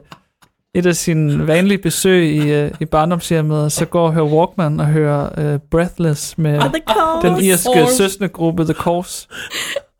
et 0.74 0.86
af 0.86 0.96
sine 0.96 1.46
vanlige 1.46 1.78
besøg 1.78 2.30
i, 2.32 2.52
øh, 2.52 2.70
i 2.80 2.84
barndomshjemmet, 2.84 3.64
og 3.64 3.72
så 3.72 3.86
går 3.86 4.06
og 4.06 4.12
hører 4.12 4.26
Walkman 4.26 4.80
og 4.80 4.86
hører 4.86 5.52
øh, 5.54 5.58
Breathless 5.70 6.38
med 6.38 6.60
Course. 6.60 7.28
den 7.28 7.44
irske 7.44 7.86
søsne 7.96 8.28
gruppe 8.28 8.64
The 8.64 8.74
Course. 8.74 9.28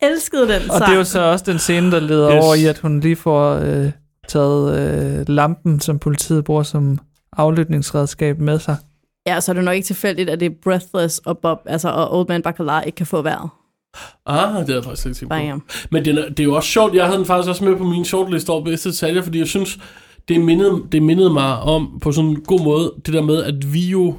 Elskede 0.03 0.43
den 0.49 0.71
Og 0.71 0.79
sang. 0.79 0.81
det 0.87 0.93
er 0.95 0.97
jo 0.99 1.05
så 1.05 1.21
også 1.21 1.45
den 1.49 1.59
scene, 1.59 1.91
der 1.91 2.01
leder 2.01 2.37
Yes. 2.37 2.45
over 2.45 2.55
i, 2.55 2.65
at 2.65 2.79
hun 2.79 3.01
lige 3.01 3.17
får 3.17 3.53
øh, 3.55 3.91
taget 4.29 4.79
øh, 5.21 5.29
lampen, 5.29 5.81
som 5.81 5.99
politiet 5.99 6.45
bruger 6.45 6.63
som 6.63 6.99
aflytningsredskab 7.37 8.39
med 8.39 8.59
sig. 8.59 8.77
Ja, 9.27 9.41
så 9.41 9.53
er 9.53 9.55
det 9.55 9.65
nok 9.65 9.75
ikke 9.75 9.87
tilfældigt, 9.87 10.31
at 10.31 10.41
det 10.41 10.47
er 10.47 10.55
Breathless 10.63 11.19
og 11.19 11.39
Bob, 11.39 11.59
altså 11.67 11.89
og 11.89 12.19
Old 12.19 12.29
Man 12.29 12.43
Baccarat 12.43 12.87
ikke 12.87 12.97
kan 12.97 13.07
få 13.07 13.23
vejret. 13.23 13.51
Ah, 14.27 14.49
det 14.49 14.53
havde 14.53 14.75
jeg 14.75 14.85
faktisk 14.85 15.07
ikke 15.07 15.19
tænkt 15.19 15.33
på. 15.33 15.39
Bam. 15.39 15.63
Men 15.91 16.05
det 16.05 16.19
er, 16.19 16.29
det 16.29 16.41
er 16.41 16.45
jo 16.45 16.55
også 16.55 16.69
sjovt, 16.69 16.95
jeg 16.95 17.05
havde 17.07 17.19
den 17.19 17.27
faktisk 17.27 17.49
også 17.49 17.65
med 17.65 17.77
på 17.77 17.85
min 17.85 18.05
shortlist 18.05 18.49
over 18.51 18.65
bedste 18.65 18.89
detaljer, 18.91 19.23
fordi 19.23 19.39
jeg 19.39 19.47
synes, 19.47 19.79
det 20.29 20.41
mindede, 20.41 20.83
det 20.93 21.03
mindede 21.03 21.31
mig 21.33 21.59
om 21.61 21.99
på 22.03 22.13
sådan 22.13 22.31
en 22.31 22.41
god 22.41 22.65
måde, 22.65 22.93
det 23.07 23.15
der 23.15 23.23
med, 23.23 23.45
at 23.45 23.73
vi 23.73 23.81
jo, 23.91 24.15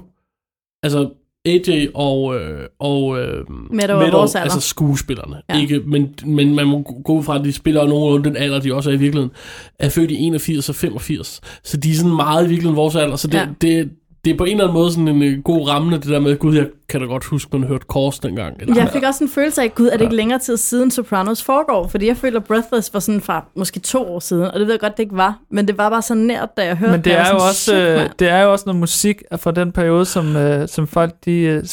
altså 0.84 1.10
AJ 1.46 1.88
og, 1.94 2.36
øh, 2.36 2.68
og 2.80 3.20
øh, 3.20 3.46
Meadow 3.72 4.00
alder. 4.00 4.40
altså 4.40 4.60
skuespillerne, 4.60 5.42
Ja. 5.50 5.62
ikke, 5.62 5.80
men, 5.86 6.14
men 6.26 6.56
man 6.56 6.68
må 6.68 6.82
gå 7.06 7.14
ud 7.14 7.24
fra, 7.24 7.40
at 7.40 7.46
de 7.46 7.54
spiller 7.54 7.88
nogenlunde 7.88 8.30
den 8.30 8.38
alder, 8.38 8.60
de 8.60 8.74
også 8.74 8.90
er 8.90 8.94
i 8.94 8.98
virkeligheden, 8.98 9.32
er 9.80 9.90
født 9.90 10.12
i 10.12 10.16
81 10.16 10.70
og 10.70 10.76
85, 10.76 11.42
så 11.64 11.78
de 11.78 11.92
er 11.92 11.96
sådan 11.96 12.16
meget 12.16 12.46
i 12.46 12.48
virkeligheden 12.50 12.76
vores 12.78 12.96
alder, 12.96 13.16
så 13.16 13.28
det, 13.28 13.34
ja. 13.38 13.48
det, 13.62 13.90
det 14.26 14.34
er 14.34 14.38
på 14.38 14.44
en 14.44 14.52
eller 14.52 14.64
anden 14.64 14.74
måde 14.74 14.92
sådan 14.92 15.08
en 15.08 15.24
øh, 15.24 15.44
god 15.44 15.70
ramme, 15.70 15.96
det 15.96 16.06
der 16.06 16.20
med, 16.20 16.38
gud, 16.38 16.56
jeg 16.56 16.68
kan 16.90 17.02
da 17.02 17.06
godt 17.08 17.24
huske, 17.24 17.58
man 17.58 17.68
hørte 17.68 17.86
Kors 17.88 18.20
dengang. 18.20 18.56
Eller, 18.60 18.76
Jeg 18.76 18.90
fik 18.94 19.04
også 19.04 19.24
en 19.24 19.30
følelse 19.30 19.62
af, 19.62 19.76
gud, 19.76 19.88
er 19.88 19.92
det 19.98 20.02
ikke 20.02 20.16
længere 20.16 20.40
tid 20.40 20.58
siden 20.58 20.92
Sopranos 20.92 21.44
foregår? 21.44 21.88
Fordi 21.88 22.08
jeg 22.08 22.18
føler, 22.18 22.40
Breathless 22.40 22.94
var 22.94 23.00
sådan 23.00 23.22
fra 23.22 23.46
måske 23.56 23.80
to 23.80 24.14
år 24.14 24.20
siden, 24.20 24.44
og 24.44 24.60
det 24.60 24.68
ved 24.68 24.74
jeg 24.74 24.80
godt, 24.80 24.98
det 24.98 25.04
ikke 25.04 25.18
var. 25.18 25.40
Men 25.50 25.68
det 25.68 25.78
var 25.78 25.90
bare 25.90 26.02
så 26.02 26.14
nært, 26.14 26.50
da 26.58 26.66
jeg 26.66 26.78
hørte 26.78 26.92
Men 26.92 27.02
det 27.04 27.14
er, 27.14 27.26
jo 27.32 27.36
også, 27.36 27.76
øh, 27.76 28.10
det 28.20 28.30
er 28.30 28.42
jo 28.42 28.52
også 28.52 28.64
noget 28.66 28.80
musik 28.80 29.22
fra 29.38 29.52
den 29.52 29.72
periode, 29.72 30.06
som, 30.06 30.36
øh, 30.36 30.68
som 30.68 30.88
folk 30.88 31.14
de, 31.26 31.40
øh, 31.40 31.64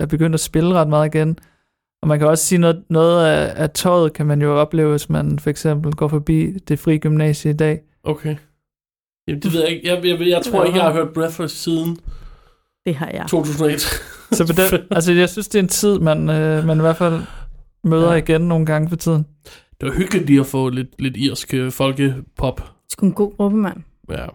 er 0.00 0.06
begyndt 0.06 0.34
at 0.34 0.40
spille 0.40 0.74
ret 0.74 0.88
meget 0.88 1.14
igen. 1.14 1.38
Og 2.02 2.08
man 2.08 2.18
kan 2.18 2.28
også 2.28 2.44
sige, 2.44 2.58
noget, 2.58 2.82
noget 2.90 3.26
af, 3.26 3.62
af 3.62 3.70
tøjet 3.70 4.12
kan 4.12 4.26
man 4.26 4.42
jo 4.42 4.60
opleve, 4.60 4.90
hvis 4.90 5.10
man 5.10 5.38
for 5.38 5.50
eksempel 5.50 5.92
går 5.92 6.08
forbi 6.08 6.52
det 6.68 6.78
frie 6.78 6.98
gymnasie 6.98 7.50
i 7.50 7.54
dag. 7.54 7.80
Okay. 8.04 8.36
Jamen, 9.28 9.42
det 9.42 9.52
ved 9.52 9.60
jeg 9.60 9.70
ikke. 9.70 9.88
Jeg, 9.88 10.04
jeg, 10.04 10.20
jeg, 10.20 10.28
jeg 10.28 10.42
tror 10.42 10.64
ikke, 10.64 10.76
jeg 10.78 10.86
har 10.86 10.92
hørt 10.92 11.08
Breathless 11.14 11.54
siden 11.54 11.98
Det 12.86 12.94
har 12.94 13.10
jeg. 13.14 13.26
2001. 13.28 13.80
Så 14.32 14.46
på 14.46 14.52
den, 14.52 14.80
altså, 14.96 15.12
jeg 15.12 15.28
synes, 15.28 15.48
det 15.48 15.58
er 15.58 15.62
en 15.62 15.68
tid, 15.68 15.98
man, 15.98 16.30
øh, 16.30 16.64
man 16.64 16.78
i 16.78 16.80
hvert 16.80 16.96
fald 16.96 17.20
møder 17.84 18.10
Ja. 18.12 18.18
igen 18.18 18.40
nogle 18.40 18.66
gange 18.66 18.88
for 18.88 18.96
tiden. 18.96 19.26
Det 19.80 19.88
var 19.88 19.94
hyggeligt 19.94 20.26
lige 20.26 20.40
at 20.40 20.46
få 20.46 20.68
lidt, 20.68 20.88
lidt 21.02 21.16
irsk 21.16 21.54
øh, 21.54 21.72
folkepop. 21.72 22.60
Sgu 22.90 23.06
en 23.06 23.12
god 23.12 23.36
gruppe, 23.36 23.56
mand. 23.56 23.76
Ja, 24.10 24.26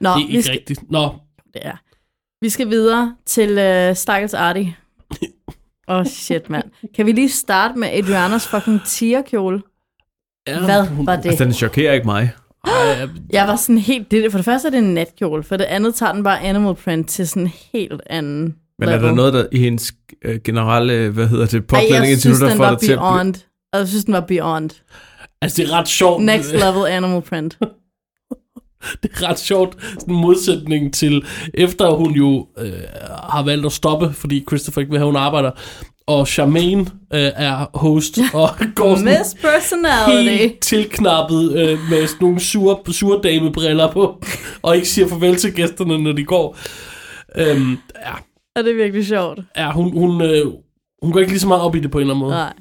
Nå, 0.00 0.10
det 0.10 0.22
er 0.22 0.26
vi 0.26 0.32
ikke 0.32 0.42
skal, 0.42 0.52
rigtigt. 0.58 0.90
Nå, 0.90 1.08
det 1.54 1.60
er. 1.66 1.76
Vi 2.40 2.48
skal 2.48 2.70
videre 2.70 3.16
til 3.26 3.50
uh, 3.90 3.96
Stakkels 3.96 4.34
Artie. 4.34 4.76
Åh, 5.88 5.96
oh, 5.96 6.06
shit, 6.06 6.50
mand. 6.50 6.64
Kan 6.94 7.06
vi 7.06 7.12
lige 7.12 7.28
starte 7.28 7.78
med 7.78 7.88
Adrianas 7.88 8.48
fucking 8.48 8.80
tierkjole? 8.86 9.62
ja, 10.46 10.64
Hvad 10.64 10.86
hun- 10.86 11.06
var 11.06 11.16
det? 11.16 11.26
Altså, 11.28 11.44
den 11.44 11.52
chokerer 11.52 11.92
ikke 11.92 12.06
mig. 12.06 12.30
Ej, 12.68 13.08
Jeg 13.32 13.48
var 13.48 13.56
sådan 13.56 13.78
helt... 13.78 14.10
Det, 14.10 14.30
for 14.30 14.38
det 14.38 14.44
første 14.44 14.68
er 14.68 14.70
det 14.70 14.78
en 14.78 14.94
natkjole, 14.94 15.42
for 15.42 15.56
det 15.56 15.64
andet 15.64 15.94
tager 15.94 16.12
den 16.12 16.22
bare 16.22 16.40
animal 16.40 16.74
print 16.74 17.08
til 17.08 17.28
sådan 17.28 17.42
en 17.42 17.52
helt 17.72 18.02
anden 18.10 18.54
Men 18.78 18.88
er 18.88 18.92
level. 18.92 19.08
der 19.08 19.14
noget 19.14 19.32
der 19.34 19.46
i 19.52 19.58
hendes 19.58 19.92
øh, 20.24 20.40
generelle, 20.44 21.10
hvad 21.10 21.26
hedder 21.26 21.46
det, 21.46 21.66
påklædning 21.66 22.04
jeg 22.04 22.12
indtil 22.12 22.30
nu, 22.30 22.38
der 22.38 22.56
får 22.56 22.70
dig 22.70 22.78
til 22.78 22.92
at 22.92 22.98
beyond. 22.98 23.34
Og 23.72 23.78
jeg 23.78 23.88
synes, 23.88 24.04
den 24.04 24.14
var 24.14 24.20
beyond. 24.20 24.70
altså, 25.42 25.62
det 25.62 25.70
er 25.70 25.72
ret 25.78 25.88
sjovt. 25.88 26.24
Next 26.24 26.52
level 26.52 26.86
animal 26.86 27.22
print. 27.22 27.58
Det 29.02 29.10
er 29.14 29.28
ret 29.28 29.38
sjovt, 29.38 29.76
sådan 29.82 30.14
en 30.14 30.20
modsætning 30.20 30.94
til, 30.94 31.24
efter 31.54 31.90
hun 31.90 32.12
jo 32.12 32.46
øh, 32.58 32.72
har 33.30 33.42
valgt 33.42 33.66
at 33.66 33.72
stoppe, 33.72 34.12
fordi 34.12 34.44
Christopher 34.48 34.80
ikke 34.80 34.90
vil 34.90 34.98
have, 34.98 35.06
hun 35.06 35.16
arbejder, 35.16 35.50
og 36.08 36.28
Charmaine 36.28 36.80
øh, 37.14 37.20
er 37.36 37.78
host, 37.78 38.18
og 38.34 38.48
går 38.74 38.96
sådan 38.96 39.18
Miss 39.18 39.34
Personality. 39.42 40.42
helt 40.42 40.60
tilknappet 40.60 41.52
øh, 41.52 41.78
med 41.90 42.06
sådan 42.06 42.18
nogle 42.20 42.40
sure, 42.40 42.92
sure 42.92 43.20
damebriller 43.22 43.92
på, 43.92 44.22
og 44.62 44.76
ikke 44.76 44.88
siger 44.88 45.08
farvel 45.08 45.36
til 45.36 45.54
gæsterne, 45.54 45.98
når 45.98 46.12
de 46.12 46.24
går. 46.24 46.56
Øhm, 47.36 47.70
ja, 48.06 48.12
Og 48.56 48.64
det 48.64 48.70
er 48.70 48.76
virkelig 48.76 49.06
sjovt. 49.06 49.38
ja, 49.56 49.72
hun, 49.72 49.92
hun, 49.98 50.22
øh, 50.22 50.46
hun 51.02 51.12
går 51.12 51.20
ikke 51.20 51.32
lige 51.32 51.40
så 51.40 51.48
meget 51.48 51.62
op 51.62 51.74
i 51.76 51.80
det 51.80 51.90
på 51.90 51.98
en 51.98 52.00
eller 52.02 52.14
anden 52.14 52.24
måde. 52.26 52.34
Nej. 52.34 52.52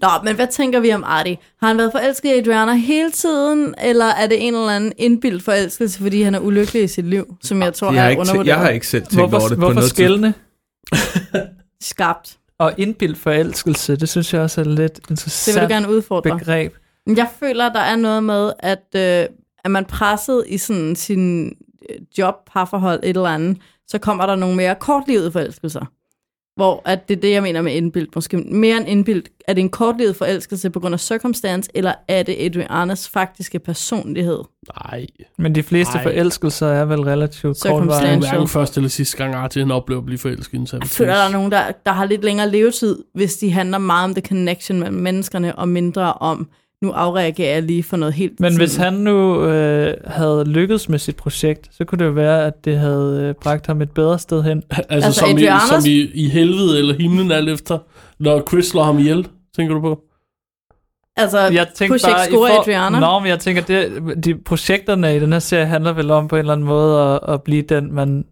Nå, 0.00 0.08
men 0.24 0.34
hvad 0.34 0.46
tænker 0.50 0.80
vi 0.80 0.92
om 0.92 1.04
Artie? 1.06 1.36
Har 1.60 1.68
han 1.68 1.78
været 1.78 1.92
forelsket 1.92 2.28
i 2.28 2.38
Adriana 2.38 2.74
hele 2.74 3.10
tiden, 3.10 3.74
eller 3.82 4.04
er 4.04 4.26
det 4.26 4.46
en 4.46 4.54
eller 4.54 4.68
anden 4.68 4.92
indbildt 4.98 5.42
forelskelse, 5.44 5.98
fordi 5.98 6.22
han 6.22 6.34
er 6.34 6.38
ulykkelig 6.40 6.82
i 6.82 6.86
sit 6.88 7.06
liv, 7.06 7.24
som 7.42 7.62
jeg 7.62 7.74
tror 7.74 7.92
Jeg 7.92 8.02
har, 8.02 8.10
er 8.10 8.16
undervurderet? 8.16 8.46
jeg 8.46 8.56
har 8.58 8.68
ikke 8.68 8.86
selv 8.86 9.02
tænkt 9.02 9.18
over 9.20 9.28
Hvorfor, 9.28 9.48
det 9.48 9.56
på 9.56 9.60
hvorfor 9.60 9.74
noget 9.74 9.90
skældne? 9.90 10.34
Skabt. 11.90 12.36
Og 12.62 12.74
indbild 12.78 13.14
forelskelse, 13.14 13.96
det 13.96 14.08
synes 14.08 14.34
jeg 14.34 14.42
også 14.42 14.60
er 14.60 14.64
lidt 14.64 14.96
Det 14.96 15.02
vil 15.08 15.12
interessant 15.12 15.62
du 15.62 15.74
gerne 15.74 15.90
udfordre. 15.90 16.38
begreb. 16.38 16.72
Jeg 17.06 17.28
føler, 17.40 17.72
der 17.72 17.80
er 17.80 17.96
noget 17.96 18.24
med, 18.24 18.52
at 18.58 18.86
øh, 18.94 19.26
er 19.64 19.68
man 19.68 19.84
presset 19.84 20.44
i 20.48 20.58
sådan 20.58 20.96
sin 20.96 21.46
øh, 21.90 21.96
job, 22.18 22.34
parforhold, 22.52 23.00
et 23.02 23.08
eller 23.16 23.28
andet, 23.28 23.58
så 23.88 23.98
kommer 23.98 24.26
der 24.26 24.34
nogle 24.36 24.56
mere 24.56 24.74
kortlivede 24.74 25.32
forelskelser. 25.32 25.84
Hvor 26.56 26.82
at 26.84 27.08
det 27.08 27.16
er 27.16 27.20
det, 27.20 27.30
jeg 27.30 27.42
mener 27.42 27.62
med 27.62 27.72
indbildt. 27.72 28.14
Måske 28.14 28.36
mere 28.36 28.76
end 28.76 28.88
indbildt. 28.88 29.28
Er 29.48 29.52
det 29.52 29.60
en 29.60 29.70
kortlivet 29.70 30.16
forelskelse 30.16 30.70
på 30.70 30.80
grund 30.80 30.94
af 30.94 31.00
circumstance, 31.00 31.70
eller 31.74 31.92
er 32.08 32.22
det 32.22 32.36
Adrianas 32.38 33.08
faktiske 33.08 33.58
personlighed? 33.58 34.38
Nej, 34.84 35.06
Men 35.38 35.54
de 35.54 35.62
fleste 35.62 35.98
Ej. 35.98 36.02
forelskelser 36.02 36.66
er 36.66 36.84
vel 36.84 37.00
relativt 37.00 37.56
Circumstance. 37.56 37.68
det 37.68 37.74
er 37.74 38.00
kortvarige. 38.00 38.30
hverken 38.30 38.48
første 38.48 38.78
eller 38.78 38.88
sidste 38.88 39.16
gang, 39.16 39.34
Artie 39.34 39.62
han 39.62 39.70
oplever 39.70 40.00
at 40.00 40.06
blive 40.06 40.18
forelsket 40.18 40.54
i 40.54 40.56
en 40.56 40.68
Jeg 40.72 40.82
føler, 40.88 41.14
der 41.14 41.22
er 41.22 41.32
nogen, 41.32 41.52
der, 41.52 41.72
der 41.86 41.92
har 41.92 42.04
lidt 42.04 42.24
længere 42.24 42.50
levetid, 42.50 43.04
hvis 43.14 43.36
de 43.36 43.52
handler 43.52 43.78
meget 43.78 44.04
om 44.04 44.14
the 44.14 44.22
connection 44.28 44.78
mellem 44.78 44.98
menneskerne, 44.98 45.58
og 45.58 45.68
mindre 45.68 46.12
om, 46.12 46.48
nu 46.82 46.90
afreagerer 46.90 47.52
jeg 47.54 47.62
lige 47.62 47.82
for 47.82 47.96
noget 47.96 48.14
helt... 48.14 48.40
Men 48.40 48.56
hvis 48.56 48.76
han 48.76 48.92
nu 48.92 49.44
øh, 49.44 49.94
havde 50.06 50.44
lykkedes 50.44 50.88
med 50.88 50.98
sit 50.98 51.16
projekt, 51.16 51.68
så 51.70 51.84
kunne 51.84 51.98
det 51.98 52.04
jo 52.04 52.10
være, 52.10 52.46
at 52.46 52.64
det 52.64 52.78
havde 52.78 53.26
øh, 53.28 53.34
bragt 53.42 53.66
ham 53.66 53.82
et 53.82 53.90
bedre 53.90 54.18
sted 54.18 54.42
hen. 54.42 54.62
Altså, 54.70 54.84
Altså, 54.90 55.20
som, 55.20 55.38
i, 55.38 55.46
som 55.70 55.82
i, 55.86 56.10
i 56.14 56.28
helvede 56.28 56.78
eller 56.78 56.94
himlen 56.94 57.32
alt 57.32 57.48
efter, 57.48 57.78
når 58.18 58.42
Chris 58.48 58.66
slår 58.66 58.84
ham 58.84 58.98
ihjel, 58.98 59.26
tænker 59.56 59.74
du 59.74 59.80
på? 59.80 60.00
Altså, 61.16 61.38
Jeg 61.38 61.66
tænkte 61.74 61.88
projekt 61.88 62.16
bare, 62.16 62.26
score 62.26 62.48
i 62.48 62.52
for... 62.52 62.60
Adriana. 62.60 63.00
Nå, 63.00 63.18
men 63.18 63.28
jeg 63.28 63.38
tænker, 63.40 63.62
det, 63.62 64.02
de 64.24 64.34
projekterne 64.34 65.16
i 65.16 65.20
den 65.20 65.32
her 65.32 65.38
serie 65.38 65.66
handler 65.66 65.92
vel 65.92 66.10
om 66.10 66.28
på 66.28 66.36
en 66.36 66.40
eller 66.40 66.52
anden 66.52 66.66
måde 66.66 67.00
at, 67.02 67.34
at 67.34 67.42
blive 67.42 67.62
den, 67.62 67.94
man 67.94 68.24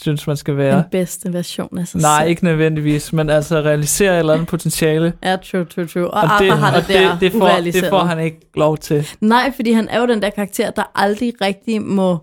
synes, 0.00 0.26
man 0.26 0.36
skal 0.36 0.56
være. 0.56 0.76
Den 0.76 0.84
bedste 0.90 1.32
version 1.32 1.78
af 1.78 1.88
sig 1.88 2.00
Nej, 2.00 2.20
selv. 2.20 2.30
ikke 2.30 2.44
nødvendigvis, 2.44 3.12
men 3.12 3.30
altså 3.30 3.60
realisere 3.60 4.14
et 4.14 4.18
eller 4.18 4.32
andet 4.32 4.48
potentiale. 4.48 5.12
Ja, 5.24 5.36
true, 5.36 5.64
true, 5.64 5.86
true. 5.86 6.10
Og, 6.10 6.22
Og, 6.22 6.22
det, 6.22 6.50
Arthur 6.50 6.54
har 6.54 6.70
det, 6.74 6.82
og 6.82 6.88
der 6.88 7.12
det, 7.12 7.20
det, 7.20 7.32
får, 7.32 7.48
det 7.62 7.84
får 7.88 8.04
han 8.04 8.20
ikke 8.20 8.40
lov 8.54 8.78
til. 8.78 9.06
Nej, 9.20 9.52
fordi 9.56 9.72
han 9.72 9.88
er 9.88 10.00
jo 10.00 10.06
den 10.06 10.22
der 10.22 10.30
karakter, 10.30 10.70
der 10.70 10.82
aldrig 10.94 11.32
rigtig 11.40 11.82
må 11.82 12.18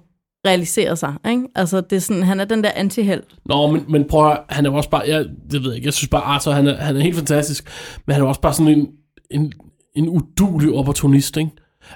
realisere 0.48 0.96
sig. 0.98 1.14
Ikke? 1.30 1.44
Altså, 1.56 1.82
det 1.82 1.96
er 1.96 2.00
sådan, 2.00 2.24
han 2.24 2.40
er 2.40 2.46
den 2.46 2.64
der 2.64 2.72
antihelt. 2.76 3.26
Nå, 3.46 3.72
men, 3.72 3.86
men 3.90 4.06
prøv 4.08 4.32
at, 4.32 4.40
han 4.50 4.66
er 4.66 4.70
jo 4.70 4.76
også 4.78 4.90
bare, 4.90 5.04
jeg, 5.08 5.26
det 5.52 5.64
ved 5.64 5.70
jeg 5.70 5.76
ikke, 5.76 5.86
jeg 5.86 5.94
synes 5.94 6.10
bare, 6.10 6.22
Arthur, 6.22 6.52
han 6.52 6.68
er, 6.68 6.76
han 6.76 6.96
er 6.98 7.02
helt 7.02 7.16
fantastisk, 7.16 7.68
men 8.08 8.14
han 8.14 8.24
er 8.24 8.28
også 8.28 8.42
bare 8.42 8.54
sådan 8.54 8.68
en, 8.80 8.88
en, 9.32 9.54
en 9.96 10.10
udulig 10.10 10.74
opportunist, 10.74 11.38
ikke? 11.38 11.52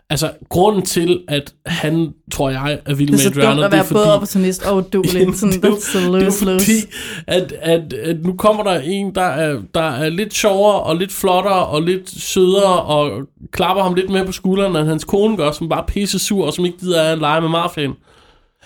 Altså, 0.09 0.31
grunden 0.49 0.85
til, 0.85 1.23
at 1.27 1.53
han, 1.65 2.13
tror 2.31 2.49
jeg, 2.49 2.79
er 2.85 2.93
vild 2.93 3.07
Det 3.07 3.25
er 3.25 3.29
med 3.29 3.33
så 3.33 3.39
Adriana, 3.39 3.61
dumt 3.61 3.65
at 3.65 3.71
være 3.71 3.85
både 3.91 4.13
opportunist 4.13 4.63
og. 4.65 4.89
Jamen, 5.13 5.35
sådan, 5.35 5.61
det 5.61 5.69
that's 5.69 5.97
a 5.97 6.19
det 6.19 6.27
er 6.27 6.59
fordi, 6.59 6.79
at, 7.27 7.53
at, 7.61 7.93
at 7.93 8.23
nu 8.23 8.33
kommer 8.33 8.63
der 8.63 8.79
en, 8.79 9.15
der 9.15 9.21
er, 9.21 9.61
der 9.73 9.81
er 9.81 10.09
lidt 10.09 10.33
sjovere 10.33 10.79
og 10.79 10.95
lidt 10.95 11.11
flottere 11.11 11.65
og 11.65 11.81
lidt 11.81 12.21
sødere 12.21 12.81
og 12.81 13.27
klapper 13.51 13.83
ham 13.83 13.93
lidt 13.93 14.09
mere 14.09 14.25
på 14.25 14.31
skulderen, 14.31 14.75
end 14.75 14.87
hans 14.87 15.03
kone 15.03 15.37
gør, 15.37 15.51
som 15.51 15.69
bare 15.69 15.83
pisse 15.87 16.19
sur 16.19 16.45
og 16.45 16.53
som 16.53 16.65
ikke 16.65 16.77
gider 16.77 17.03
at 17.03 17.17
lege 17.17 17.41
med 17.41 17.49
mafiaen. 17.49 17.93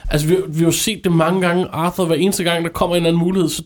Altså, 0.10 0.28
vi, 0.28 0.38
vi 0.48 0.58
har 0.60 0.66
jo 0.66 0.72
set 0.72 1.04
det 1.04 1.12
mange 1.12 1.42
gange, 1.42 1.68
Arthur, 1.72 2.06
hver 2.06 2.16
eneste 2.16 2.44
gang, 2.44 2.66
der 2.66 2.72
kommer 2.72 2.96
en 2.96 3.02
eller 3.02 3.10
anden 3.10 3.24
mulighed, 3.26 3.50
så, 3.50 3.64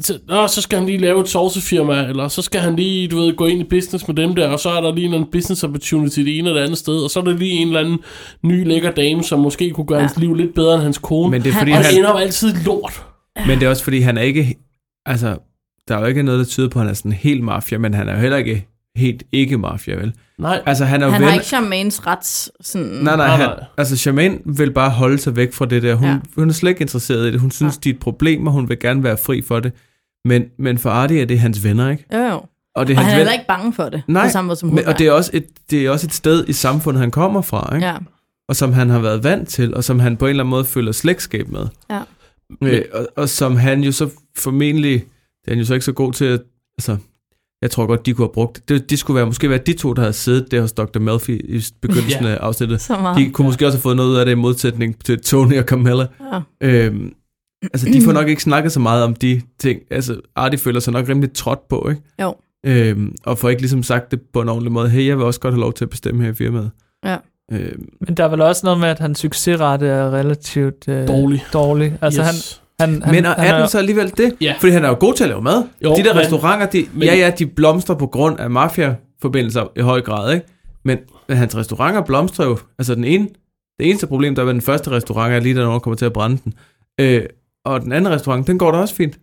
så, 0.00 0.18
nå, 0.28 0.46
så 0.46 0.62
skal 0.62 0.78
han 0.78 0.86
lige 0.86 0.98
lave 0.98 1.20
et 1.20 1.28
sovsefirma, 1.28 2.02
eller 2.02 2.28
så 2.28 2.42
skal 2.42 2.60
han 2.60 2.76
lige, 2.76 3.08
du 3.08 3.16
ved, 3.16 3.36
gå 3.36 3.46
ind 3.46 3.60
i 3.60 3.64
business 3.64 4.08
med 4.08 4.16
dem 4.16 4.34
der, 4.34 4.48
og 4.48 4.60
så 4.60 4.70
er 4.70 4.80
der 4.80 4.94
lige 4.94 5.16
en 5.16 5.26
business 5.32 5.64
opportunity 5.64 6.20
det 6.20 6.38
ene 6.38 6.48
eller 6.48 6.60
det 6.60 6.66
andet 6.66 6.78
sted, 6.78 6.94
og 6.94 7.10
så 7.10 7.20
er 7.20 7.24
der 7.24 7.32
lige 7.32 7.52
en 7.52 7.66
eller 7.66 7.80
anden 7.80 7.98
ny 8.42 8.66
lækker 8.66 8.90
dame, 8.90 9.24
som 9.24 9.40
måske 9.40 9.70
kunne 9.70 9.86
gøre 9.86 9.98
ja. 9.98 10.06
hans 10.06 10.18
liv 10.18 10.34
lidt 10.34 10.54
bedre 10.54 10.74
end 10.74 10.82
hans 10.82 10.98
kone. 10.98 11.30
Men 11.30 11.42
det 11.42 11.48
er 11.54 11.58
fordi, 11.58 11.70
og 11.70 11.76
han, 11.76 11.98
ender 11.98 12.10
jo 12.10 12.16
altid 12.16 12.54
lort. 12.64 13.04
men 13.46 13.58
det 13.58 13.66
er 13.66 13.70
også 13.70 13.84
fordi, 13.84 14.00
han 14.00 14.18
er 14.18 14.22
ikke... 14.22 14.56
Altså, 15.06 15.36
der 15.88 15.96
er 15.96 16.00
jo 16.00 16.06
ikke 16.06 16.22
noget, 16.22 16.38
der 16.38 16.44
tyder 16.44 16.68
på, 16.68 16.78
at 16.78 16.82
han 16.82 16.90
er 16.90 16.94
sådan 16.94 17.12
helt 17.12 17.44
mafia, 17.44 17.78
men 17.78 17.94
han 17.94 18.08
er 18.08 18.14
jo 18.14 18.20
heller 18.20 18.36
ikke 18.36 18.66
helt 18.96 19.22
ikke 19.32 19.58
mafia, 19.58 19.94
vel? 19.94 20.12
Nej, 20.38 20.62
Altså, 20.66 20.84
han 20.84 21.02
er 21.02 21.08
Han 21.08 21.20
ven... 21.20 21.28
har 21.28 21.34
ikke 21.34 21.46
Charmaines 21.46 22.06
rets... 22.06 22.50
Sådan, 22.60 22.86
Nej, 22.88 23.16
nej, 23.16 23.26
Nej, 23.26 23.36
han, 23.36 23.50
altså 23.78 23.96
Charmaine 23.96 24.38
vil 24.44 24.70
bare 24.72 24.90
holde 24.90 25.18
sig 25.18 25.36
væk 25.36 25.52
fra 25.52 25.66
det 25.66 25.82
der. 25.82 25.94
Hun, 25.94 26.08
Ja. 26.08 26.18
hun 26.36 26.48
er 26.48 26.52
slet 26.52 26.70
ikke 26.70 26.80
interesseret 26.80 27.28
i 27.28 27.32
det. 27.32 27.40
Hun 27.40 27.50
synes, 27.50 27.74
ja. 27.74 27.80
det 27.84 27.90
er 27.90 27.94
et 27.94 28.00
problem, 28.00 28.46
og 28.46 28.52
hun 28.52 28.68
vil 28.68 28.78
gerne 28.78 29.02
være 29.02 29.16
fri 29.16 29.42
for 29.42 29.60
det. 29.60 29.72
Men, 30.24 30.44
men 30.58 30.78
for 30.78 30.90
Artie 30.90 31.20
er 31.20 31.24
det 31.24 31.38
hans 31.40 31.64
venner, 31.64 31.90
ikke? 31.90 32.04
Jo, 32.12 32.18
jo. 32.18 32.42
Og 32.74 32.86
det 32.86 32.94
er 32.94 32.98
Og 32.98 33.04
han 33.04 33.10
er 33.10 33.14
ven- 33.14 33.16
heller 33.16 33.32
ikke 33.32 33.46
bange 33.48 33.72
for 33.72 33.88
det. 33.88 34.02
Nej, 34.06 34.26
på 34.26 34.30
samme 34.30 34.46
måde 34.46 34.56
som 34.58 34.68
hun 34.68 34.76
men, 34.76 34.86
og 34.86 34.98
det 34.98 35.06
er, 35.06 35.12
også 35.12 35.30
et, 35.34 35.46
det 35.70 35.86
er 35.86 35.90
også 35.90 36.06
et 36.06 36.12
sted 36.14 36.48
i 36.48 36.52
samfundet, 36.52 37.00
han 37.00 37.10
kommer 37.10 37.42
fra, 37.42 37.74
ikke? 37.74 37.86
Ja, 37.86 37.96
og 38.48 38.56
som 38.56 38.72
han 38.72 38.90
har 38.90 38.98
været 38.98 39.24
vant 39.24 39.48
til, 39.48 39.74
og 39.74 39.84
som 39.84 40.00
han 40.00 40.16
på 40.16 40.24
en 40.26 40.30
eller 40.30 40.42
anden 40.44 40.50
måde 40.50 40.64
føler 40.64 40.92
slægtskab 40.92 41.48
med. 41.48 41.66
ja. 41.90 42.00
Øh, 42.62 42.82
og, 42.92 43.06
og 43.16 43.28
som 43.28 43.56
han 43.56 43.80
jo 43.84 43.92
så 43.92 44.08
formentlig, 44.38 44.92
det 45.44 45.46
er 45.46 45.50
han 45.50 45.58
jo 45.58 45.64
så 45.64 45.74
ikke 45.74 45.84
så 45.84 45.92
god 45.92 46.12
til 46.12 46.24
at, 46.24 46.40
altså, 46.78 46.96
jeg 47.62 47.70
tror 47.70 47.86
godt, 47.86 48.06
de 48.06 48.12
kunne 48.12 48.26
have 48.26 48.32
brugt, 48.34 48.68
det, 48.68 48.90
de 48.90 48.96
skulle 48.96 49.14
være, 49.16 49.26
måske 49.26 49.50
være 49.50 49.58
de 49.66 49.72
to, 49.72 49.92
der 49.92 50.02
havde 50.02 50.12
siddet 50.12 50.50
der 50.50 50.60
hos 50.60 50.72
Dr. 50.72 50.98
Melfi 50.98 51.32
i 51.36 51.64
begyndelsen 51.82 52.24
Ja. 52.24 52.30
af 52.30 52.36
afsnittet. 52.40 52.80
Så 52.80 52.96
meget. 53.00 53.16
De 53.18 53.30
kunne 53.30 53.44
måske 53.46 53.66
også 53.66 53.78
have 53.78 53.82
fået 53.82 53.96
noget 53.96 54.10
ud 54.10 54.16
af 54.16 54.24
det 54.26 54.32
i 54.32 54.34
modsætning 54.34 55.04
til 55.04 55.20
Tony 55.20 55.58
og 55.58 55.64
Camilla. 55.64 56.06
Ja. 56.32 56.40
Øhm, 56.62 57.12
altså, 57.62 57.86
de 57.92 58.02
får 58.04 58.12
nok 58.12 58.28
ikke 58.28 58.42
snakket 58.42 58.72
så 58.72 58.80
meget 58.80 59.04
om 59.04 59.14
de 59.14 59.42
ting. 59.58 59.80
Altså, 59.90 60.20
Artie 60.36 60.58
føler 60.58 60.80
sig 60.80 60.92
nok 60.92 61.08
rimelig 61.08 61.32
trådt 61.32 61.68
på, 61.68 61.86
ikke? 61.90 62.02
Jo. 62.22 62.34
Øhm, 62.66 63.14
og 63.24 63.38
får 63.38 63.48
ikke 63.48 63.62
ligesom 63.62 63.82
sagt 63.82 64.10
det 64.10 64.20
på 64.32 64.40
en 64.42 64.48
ordentlig 64.48 64.72
måde. 64.72 64.88
Hey, 64.88 65.06
jeg 65.06 65.16
vil 65.18 65.24
også 65.26 65.40
godt 65.40 65.54
have 65.54 65.60
lov 65.60 65.72
til 65.72 65.84
at 65.84 65.90
bestemme 65.90 66.22
her 66.24 66.30
i 66.30 66.34
firmaet. 66.34 66.70
Ja. 67.04 67.16
Øhm, 67.52 67.88
Men 68.06 68.14
der 68.16 68.24
er 68.24 68.28
vel 68.28 68.40
også 68.40 68.60
noget 68.66 68.80
med, 68.80 68.88
at 68.88 68.98
hans 68.98 69.18
succesrate 69.18 69.86
er 69.86 70.10
relativt 70.10 70.88
øh, 70.88 71.08
Dårlig. 71.08 71.44
dårlig. 71.52 71.98
Altså 72.00 72.20
yes. 72.22 72.26
han, 72.26 72.34
han, 72.80 73.02
han, 73.02 73.14
men 73.14 73.24
er, 73.24 73.34
han 73.34 73.54
er 73.54 73.58
den 73.58 73.68
så 73.68 73.78
alligevel 73.78 74.12
det? 74.16 74.34
Ja. 74.40 74.54
Fordi 74.60 74.72
han 74.72 74.84
er 74.84 74.88
jo 74.88 74.96
god 75.00 75.14
til 75.14 75.24
at 75.24 75.28
lave 75.30 75.42
mad. 75.42 75.64
Jo, 75.84 75.94
de 75.96 76.02
der 76.04 76.14
men- 76.14 76.22
restauranter, 76.22 76.66
de, 76.66 76.86
men- 76.94 77.02
ja 77.02 77.14
ja, 77.14 77.30
de 77.38 77.46
blomstrer 77.46 77.96
på 77.96 78.06
grund 78.06 78.40
af 78.40 78.50
mafia-forbindelser 78.50 79.72
i 79.76 79.80
høj 79.80 80.00
grad, 80.00 80.34
ikke? 80.34 80.46
Men, 80.84 80.98
men 81.28 81.36
hans 81.36 81.56
restauranter 81.56 82.00
blomstrer 82.02 82.46
jo. 82.46 82.58
Altså 82.78 82.94
den 82.94 83.04
ene, 83.04 83.28
det 83.78 83.88
eneste 83.90 84.06
problem, 84.06 84.34
der 84.34 84.42
er 84.42 84.46
ved 84.46 84.54
den 84.54 84.62
første 84.62 84.90
restaurant, 84.90 85.34
er 85.34 85.40
lige, 85.40 85.54
da 85.54 85.60
nogen 85.60 85.80
kommer 85.80 85.96
til 85.96 86.04
at 86.04 86.12
brænde 86.12 86.38
den. 86.44 86.54
Øh, 87.00 87.22
og 87.64 87.80
den 87.80 87.92
anden 87.92 88.12
restaurant, 88.12 88.46
den 88.46 88.58
går 88.58 88.70
da 88.72 88.78
også 88.78 88.94
fint. 88.94 89.18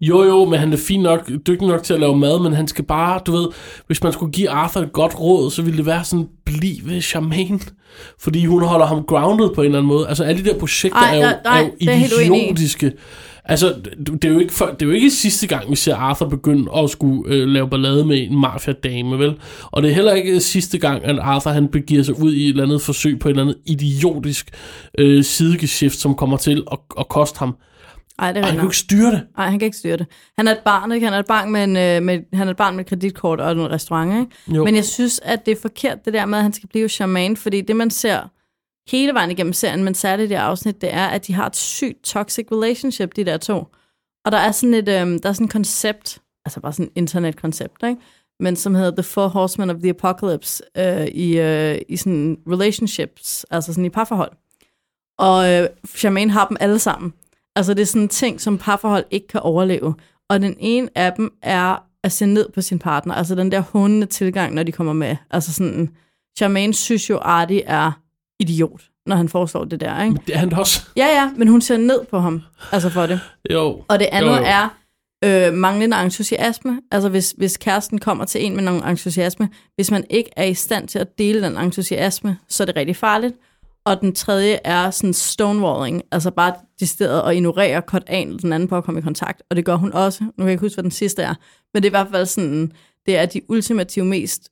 Jo, 0.00 0.22
jo, 0.22 0.44
men 0.44 0.58
han 0.58 0.72
er 0.72 0.76
fint 0.76 1.02
nok, 1.02 1.28
dygtig 1.28 1.68
nok 1.68 1.82
til 1.82 1.94
at 1.94 2.00
lave 2.00 2.16
mad, 2.16 2.42
men 2.42 2.52
han 2.52 2.68
skal 2.68 2.84
bare, 2.84 3.20
du 3.26 3.32
ved, 3.32 3.48
hvis 3.86 4.02
man 4.02 4.12
skulle 4.12 4.32
give 4.32 4.50
Arthur 4.50 4.80
et 4.80 4.92
godt 4.92 5.20
råd, 5.20 5.50
så 5.50 5.62
ville 5.62 5.76
det 5.76 5.86
være 5.86 6.04
sådan, 6.04 6.28
bliv 6.44 6.76
ved 6.84 7.00
Charmaine. 7.00 7.60
Fordi 8.20 8.46
hun 8.46 8.62
holder 8.62 8.86
ham 8.86 9.02
grounded 9.02 9.54
på 9.54 9.60
en 9.60 9.64
eller 9.64 9.78
anden 9.78 9.88
måde. 9.88 10.08
Altså 10.08 10.24
alle 10.24 10.44
de 10.44 10.48
der 10.48 10.58
projekter 10.58 10.98
Ej, 10.98 11.10
er 11.10 11.16
jo, 11.16 11.22
nej, 11.22 11.38
nej, 11.44 11.58
er 11.60 11.64
jo 11.64 11.70
det 11.80 11.88
er 11.88 12.34
idiotiske. 12.34 12.92
Altså, 13.44 13.74
det 13.98 14.24
er, 14.24 14.28
jo 14.28 14.38
ikke 14.38 14.52
for, 14.52 14.66
det 14.66 14.82
er 14.82 14.86
jo 14.86 14.92
ikke 14.92 15.10
sidste 15.10 15.46
gang, 15.46 15.70
vi 15.70 15.76
ser 15.76 15.96
Arthur 15.96 16.28
begynde 16.28 16.72
at 16.76 16.90
skulle 16.90 17.34
øh, 17.34 17.48
lave 17.48 17.70
ballade 17.70 18.04
med 18.04 18.22
en 18.30 18.40
mafia-dame, 18.40 19.18
vel? 19.18 19.34
Og 19.62 19.82
det 19.82 19.90
er 19.90 19.94
heller 19.94 20.12
ikke 20.12 20.40
sidste 20.40 20.78
gang, 20.78 21.04
at 21.04 21.18
Arthur 21.18 21.50
han 21.50 21.68
begiver 21.68 22.02
sig 22.02 22.22
ud 22.22 22.32
i 22.32 22.44
et 22.44 22.48
eller 22.48 22.64
andet 22.64 22.82
forsøg 22.82 23.18
på 23.18 23.28
et 23.28 23.30
eller 23.30 23.42
andet 23.42 23.56
idiotisk 23.66 24.50
øh, 24.98 25.24
sidegeschæft, 25.24 25.98
som 25.98 26.14
kommer 26.14 26.36
til 26.36 26.64
at, 26.72 26.78
at 26.98 27.08
koste 27.08 27.38
ham. 27.38 27.56
Ej, 28.18 28.32
det 28.32 28.40
er 28.40 28.44
han 28.44 28.52
rigtigt. 28.52 28.64
ikke 28.64 28.76
styre 28.76 29.10
det. 29.10 29.26
Nej, 29.36 29.50
han 29.50 29.58
kan 29.58 29.66
ikke 29.66 29.76
styre 29.76 29.96
det. 29.96 30.06
Han 30.36 30.48
er 30.48 30.52
et 30.52 30.60
barn, 30.64 30.92
ikke? 30.92 31.06
Han 31.06 31.14
er 31.14 31.18
et 31.18 31.26
barn 31.26 31.52
med, 31.52 31.64
en, 31.64 31.76
øh, 31.76 32.02
med, 32.02 32.36
han 32.36 32.46
er 32.46 32.50
et 32.50 32.56
barn 32.56 32.76
med 32.76 32.84
et 32.84 32.88
kreditkort 32.88 33.40
og 33.40 33.52
en 33.52 33.70
restaurant, 33.70 34.20
ikke? 34.20 34.56
Jo. 34.58 34.64
Men 34.64 34.74
jeg 34.76 34.84
synes, 34.84 35.20
at 35.22 35.46
det 35.46 35.52
er 35.52 35.60
forkert, 35.62 36.04
det 36.04 36.12
der 36.12 36.26
med, 36.26 36.38
at 36.38 36.42
han 36.42 36.52
skal 36.52 36.68
blive 36.68 36.88
Charmaine, 36.88 37.36
fordi 37.36 37.60
det, 37.60 37.76
man 37.76 37.90
ser 37.90 38.20
hele 38.90 39.14
vejen 39.14 39.30
igennem 39.30 39.52
serien, 39.52 39.84
men 39.84 39.94
særligt 39.94 40.30
i 40.30 40.34
det 40.34 40.40
afsnit, 40.40 40.80
det 40.80 40.94
er, 40.94 41.06
at 41.06 41.26
de 41.26 41.34
har 41.34 41.46
et 41.46 41.56
sygt 41.56 42.04
toxic 42.04 42.46
relationship, 42.52 43.16
de 43.16 43.24
der 43.24 43.36
to. 43.36 43.64
Og 44.24 44.32
der 44.32 44.38
er 44.38 44.52
sådan 44.52 44.74
et, 44.74 44.88
øhm, 44.88 45.18
der 45.18 45.28
er 45.28 45.32
sådan 45.32 45.44
et 45.44 45.52
koncept, 45.52 46.18
altså 46.44 46.60
bare 46.60 46.72
sådan 46.72 46.86
et 46.86 46.92
internetkoncept, 46.94 47.82
ikke? 47.88 48.00
men 48.40 48.56
som 48.56 48.74
hedder 48.74 48.90
The 48.90 49.02
Four 49.02 49.28
Horsemen 49.28 49.70
of 49.70 49.76
the 49.76 49.90
Apocalypse 49.90 50.62
øh, 50.76 51.06
i, 51.06 51.38
øh, 51.38 51.78
i 51.88 51.96
sådan 51.96 52.38
relationships, 52.50 53.46
altså 53.50 53.72
sådan 53.72 53.84
i 53.84 53.90
parforhold. 53.90 54.32
Og 55.18 55.52
øh, 55.52 55.68
Charmaine 55.96 56.32
har 56.32 56.48
dem 56.48 56.56
alle 56.60 56.78
sammen. 56.78 57.12
Altså 57.58 57.74
det 57.74 57.82
er 57.82 57.86
sådan 57.86 58.02
en 58.02 58.08
ting, 58.08 58.40
som 58.40 58.58
parforhold 58.58 59.04
ikke 59.10 59.28
kan 59.28 59.40
overleve. 59.40 59.94
Og 60.30 60.40
den 60.40 60.56
ene 60.58 60.88
af 60.94 61.12
dem 61.12 61.32
er 61.42 61.84
at 62.04 62.12
se 62.12 62.26
ned 62.26 62.48
på 62.54 62.60
sin 62.60 62.78
partner. 62.78 63.14
Altså 63.14 63.34
den 63.34 63.52
der 63.52 63.60
hundende 63.60 64.06
tilgang, 64.06 64.54
når 64.54 64.62
de 64.62 64.72
kommer 64.72 64.92
med. 64.92 65.16
Altså 65.30 65.52
sådan, 65.52 65.90
Charmaine 66.38 66.74
synes 66.74 67.10
jo, 67.10 67.18
Artie 67.22 67.64
er 67.64 67.92
idiot, 68.40 68.82
når 69.06 69.16
han 69.16 69.28
foreslår 69.28 69.64
det 69.64 69.80
der, 69.80 70.02
ikke? 70.02 70.12
Men 70.12 70.22
det 70.26 70.34
er 70.34 70.38
han 70.38 70.52
også. 70.52 70.82
Ja, 70.96 71.06
ja, 71.06 71.30
men 71.36 71.48
hun 71.48 71.60
ser 71.60 71.76
ned 71.76 72.04
på 72.10 72.18
ham, 72.18 72.42
altså 72.72 72.88
for 72.90 73.06
det. 73.06 73.20
Jo. 73.50 73.84
Og 73.88 73.98
det 73.98 74.08
andet 74.12 74.30
jo, 74.30 74.36
jo. 74.36 74.42
er 74.46 74.68
øh, 75.24 75.54
manglende 75.54 76.02
entusiasme. 76.02 76.80
Altså 76.90 77.08
hvis, 77.08 77.34
hvis 77.36 77.56
kæresten 77.56 77.98
kommer 77.98 78.24
til 78.24 78.44
en 78.44 78.54
med 78.54 78.62
nogen 78.62 78.84
entusiasme, 78.84 79.48
hvis 79.74 79.90
man 79.90 80.04
ikke 80.10 80.30
er 80.36 80.44
i 80.44 80.54
stand 80.54 80.88
til 80.88 80.98
at 80.98 81.18
dele 81.18 81.42
den 81.42 81.56
entusiasme, 81.56 82.38
så 82.48 82.62
er 82.62 82.66
det 82.66 82.76
rigtig 82.76 82.96
farligt. 82.96 83.34
Og 83.88 84.00
den 84.00 84.14
tredje 84.14 84.58
er 84.64 84.90
sådan 84.90 85.14
stonewalling, 85.14 86.02
altså 86.12 86.30
bare 86.30 86.54
decideret 86.80 87.30
at 87.30 87.36
ignorere, 87.36 87.82
kort 87.82 88.04
an 88.06 88.38
den 88.38 88.52
anden 88.52 88.68
på 88.68 88.76
at 88.76 88.84
komme 88.84 89.00
i 89.00 89.02
kontakt. 89.02 89.42
Og 89.50 89.56
det 89.56 89.64
gør 89.64 89.74
hun 89.74 89.92
også. 89.92 90.24
Nu 90.24 90.30
kan 90.36 90.44
jeg 90.44 90.52
ikke 90.52 90.60
huske, 90.60 90.76
hvad 90.76 90.82
den 90.82 90.90
sidste 90.90 91.22
er. 91.22 91.34
Men 91.74 91.82
det 91.82 91.88
er 91.88 91.90
i 91.90 91.98
hvert 92.00 92.08
fald 92.12 92.26
sådan, 92.26 92.72
det 93.06 93.16
er 93.16 93.26
de 93.26 93.50
ultimative 93.50 94.04
mest 94.04 94.50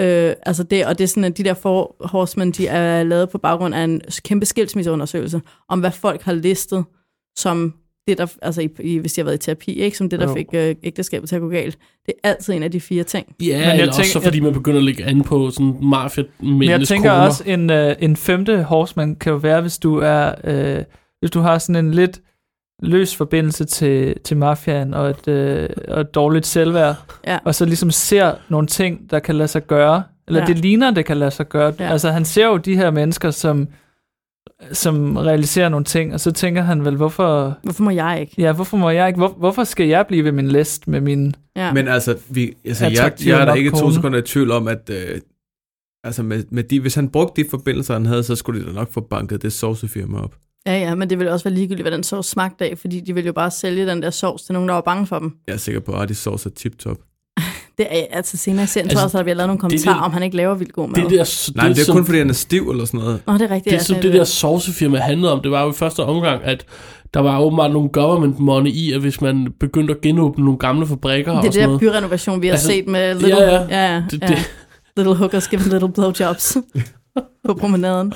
Øh, 0.00 0.34
altså 0.46 0.62
det, 0.62 0.86
og 0.86 0.98
det 0.98 1.04
er 1.04 1.08
sådan, 1.08 1.24
at 1.24 1.36
de 1.36 1.44
der 1.44 1.54
for 1.54 1.96
horsemen, 2.00 2.52
de 2.52 2.66
er 2.66 3.02
lavet 3.02 3.30
på 3.30 3.38
baggrund 3.38 3.74
af 3.74 3.84
en 3.84 4.00
kæmpe 4.24 4.46
skilsmisseundersøgelse, 4.46 5.42
om 5.68 5.80
hvad 5.80 5.90
folk 5.90 6.22
har 6.22 6.32
listet 6.32 6.84
som 7.36 7.74
det, 8.08 8.18
der, 8.18 8.26
altså 8.42 8.60
i, 8.60 8.68
i, 8.80 8.98
hvis 8.98 9.12
de 9.12 9.20
har 9.20 9.24
været 9.24 9.34
i 9.34 9.38
terapi, 9.38 9.72
ikke? 9.72 9.96
som 9.96 10.08
det, 10.08 10.20
der 10.20 10.28
Jo. 10.28 10.34
fik 10.34 10.46
øh, 10.52 10.74
ægteskabet 10.82 11.28
til 11.28 11.36
at 11.36 11.42
gå 11.42 11.48
galt. 11.48 11.78
Det 12.06 12.14
er 12.24 12.28
altid 12.28 12.54
en 12.54 12.62
af 12.62 12.70
de 12.70 12.80
fire 12.80 13.04
ting. 13.04 13.26
Ja, 13.40 13.44
Men 13.58 13.62
jeg 13.66 13.72
eller 13.72 13.86
også 13.86 13.98
tænker- 14.00 14.12
så 14.12 14.20
fordi 14.20 14.40
man 14.40 14.52
begynder 14.52 14.78
at 14.78 14.84
lægge 14.84 15.04
an 15.04 15.22
på 15.22 15.50
sådan 15.50 15.76
mafia 15.82 16.24
Men 16.40 16.62
jeg 16.62 16.86
tænker 16.88 17.10
også, 17.12 17.42
en, 17.46 17.70
øh, 17.70 17.96
en 18.00 18.16
femte 18.16 18.62
horseman 18.62 19.16
kan 19.16 19.30
jo 19.30 19.36
være, 19.36 19.60
hvis 19.60 19.78
du 19.78 19.96
er, 19.98 20.32
øh, 20.44 20.82
hvis 21.20 21.30
du 21.30 21.40
har 21.40 21.58
sådan 21.58 21.84
en 21.84 21.94
lidt 21.94 22.20
løs 22.82 23.16
forbindelse 23.16 23.64
til, 23.64 24.14
til 24.24 24.36
mafiaen 24.36 24.94
og 24.94 25.10
et, 25.10 25.28
øh, 25.28 25.68
og 25.88 26.00
et 26.00 26.14
dårligt 26.14 26.46
selvværd, 26.46 26.94
Ja. 27.26 27.38
og 27.44 27.54
så 27.54 27.64
ligesom 27.64 27.90
ser 27.90 28.34
nogle 28.48 28.66
ting, 28.66 29.10
der 29.10 29.18
kan 29.18 29.34
lade 29.34 29.48
sig 29.48 29.66
gøre, 29.66 30.02
eller 30.28 30.40
Ja. 30.40 30.46
det 30.46 30.58
ligner, 30.58 30.90
det 30.90 31.04
kan 31.04 31.16
lade 31.16 31.30
sig 31.30 31.48
gøre. 31.48 31.74
Ja. 31.80 31.88
Altså 31.92 32.10
han 32.10 32.24
ser 32.24 32.46
jo 32.46 32.56
de 32.56 32.76
her 32.76 32.90
mennesker, 32.90 33.30
som, 33.30 33.68
som 34.72 35.16
realiserer 35.16 35.68
nogle 35.68 35.84
ting, 35.84 36.14
og 36.14 36.20
så 36.20 36.32
tænker 36.32 36.62
han 36.62 36.84
vel, 36.84 36.96
hvorfor, 36.96 37.58
Hvorfor 37.62 37.82
må 37.82 37.90
jeg 37.90 38.20
ikke? 38.20 38.34
ja, 38.38 38.52
hvorfor 38.52 38.76
må 38.76 38.90
jeg 38.90 39.06
ikke, 39.08 39.18
hvor, 39.18 39.28
hvorfor 39.28 39.64
skal 39.64 39.86
jeg 39.86 40.06
blive 40.06 40.24
ved 40.24 40.32
min 40.32 40.48
list 40.48 40.88
med 40.88 41.00
min... 41.00 41.34
Ja. 41.56 41.72
Men 41.72 41.88
altså, 41.88 42.16
vi, 42.28 42.54
altså 42.64 42.84
jeg, 42.86 43.12
jeg 43.26 43.40
er 43.40 43.44
da 43.44 43.52
ikke 43.52 43.70
to 43.70 43.90
sekunder 43.92 44.18
i 44.18 44.22
tvivl 44.22 44.50
om, 44.50 44.68
at 44.68 44.90
øh, 44.92 45.20
altså 46.04 46.22
med, 46.22 46.44
med 46.50 46.64
de, 46.64 46.80
hvis 46.80 46.94
han 46.94 47.08
brugte 47.08 47.42
de 47.42 47.48
forbindelser, 47.50 47.94
han 47.94 48.06
havde, 48.06 48.22
så 48.22 48.36
skulle 48.36 48.60
de 48.60 48.66
da 48.66 48.72
nok 48.72 48.92
få 48.92 49.00
banket 49.00 49.42
det 49.42 49.52
sovsefirma 49.52 50.20
op. 50.20 50.34
ja, 50.66 50.78
ja, 50.78 50.94
men 50.94 51.10
det 51.10 51.18
ville 51.18 51.32
også 51.32 51.44
være 51.44 51.54
ligegyldigt, 51.54 51.82
hvad 51.84 51.92
den 51.92 52.02
sovs 52.02 52.26
smagte 52.26 52.64
af, 52.70 52.78
fordi 52.78 53.00
de 53.00 53.14
ville 53.14 53.26
jo 53.26 53.32
bare 53.32 53.50
sælge 53.50 53.86
den 53.86 54.02
der 54.02 54.10
sovs 54.10 54.42
til 54.42 54.52
nogen, 54.52 54.68
der 54.68 54.74
var 54.74 54.80
bange 54.80 55.06
for 55.06 55.18
dem. 55.18 55.32
Jeg 55.46 55.52
er 55.52 55.58
sikker 55.58 55.80
på, 55.80 55.92
at 55.92 56.08
de 56.08 56.14
sovs 56.14 56.46
er 56.46 56.50
tip-top. 56.50 56.98
Det 57.80 57.88
er 57.90 58.04
altså 58.10 58.36
senere 58.36 58.64
i 58.64 58.66
serien, 58.66 58.86
Altså, 58.90 58.90
altså, 58.90 58.96
tror 58.98 59.04
jeg, 59.04 59.10
så 59.10 59.16
har 59.18 59.22
vi 59.24 59.30
lavet 59.34 59.48
nogle 59.48 59.58
kommentarer, 59.58 59.94
det- 59.94 60.04
om 60.04 60.12
han 60.12 60.22
ikke 60.22 60.36
laver 60.36 60.54
vildt 60.54 60.72
god 60.72 60.88
mad. 60.88 60.94
Det 60.94 61.10
der, 61.10 61.52
Nej, 61.56 61.66
men 61.68 61.74
det 61.74 61.80
er 61.80 61.84
som- 61.84 61.96
kun 61.96 62.04
fordi, 62.04 62.18
han 62.18 62.28
er 62.30 62.34
stiv 62.34 62.70
eller 62.70 62.84
sådan 62.84 63.00
noget. 63.00 63.20
Nå, 63.26 63.32
det 63.32 63.42
er 63.42 63.50
rigtigt. 63.50 63.72
det, 63.78 63.82
som 63.86 63.96
er 63.96 64.00
det 64.00 64.12
der 64.12 64.24
sovsefirma 64.24 64.98
handlede 64.98 65.32
om, 65.32 65.40
det 65.42 65.50
var 65.50 65.62
jo 65.64 65.70
i 65.70 65.72
første 65.74 66.00
omgang, 66.04 66.44
at 66.44 66.64
der 67.14 67.20
var 67.20 67.40
åbenbart 67.40 67.72
nogle 67.72 67.88
government 67.88 68.38
money 68.38 68.70
i, 68.70 68.92
at 68.92 69.00
hvis 69.00 69.20
man 69.20 69.48
begyndte 69.60 69.94
at 69.94 70.00
genåbne 70.00 70.44
nogle 70.44 70.58
gamle 70.58 70.86
fabrikker 70.86 71.30
Det 71.32 71.38
og 71.40 71.46
er 71.46 71.50
det 71.50 71.54
sådan 71.54 71.70
der 71.70 71.78
byrenovation, 71.78 72.42
vi 72.42 72.46
har 72.46 72.52
Altså, 72.52 72.66
set 72.68 72.86
med 72.88 73.14
little, 73.14 73.36
ja, 73.36 73.54
ja. 73.54 73.66
ja, 73.70 73.94
ja, 73.94 74.02
Det- 74.10 74.22
ja. 74.22 74.26
det- 74.26 74.50
little 74.96 75.14
hookers 75.14 75.48
giving 75.48 75.70
little 75.72 75.92
blowjobs 75.92 76.56
på 77.46 77.54
promenaden. 77.54 78.12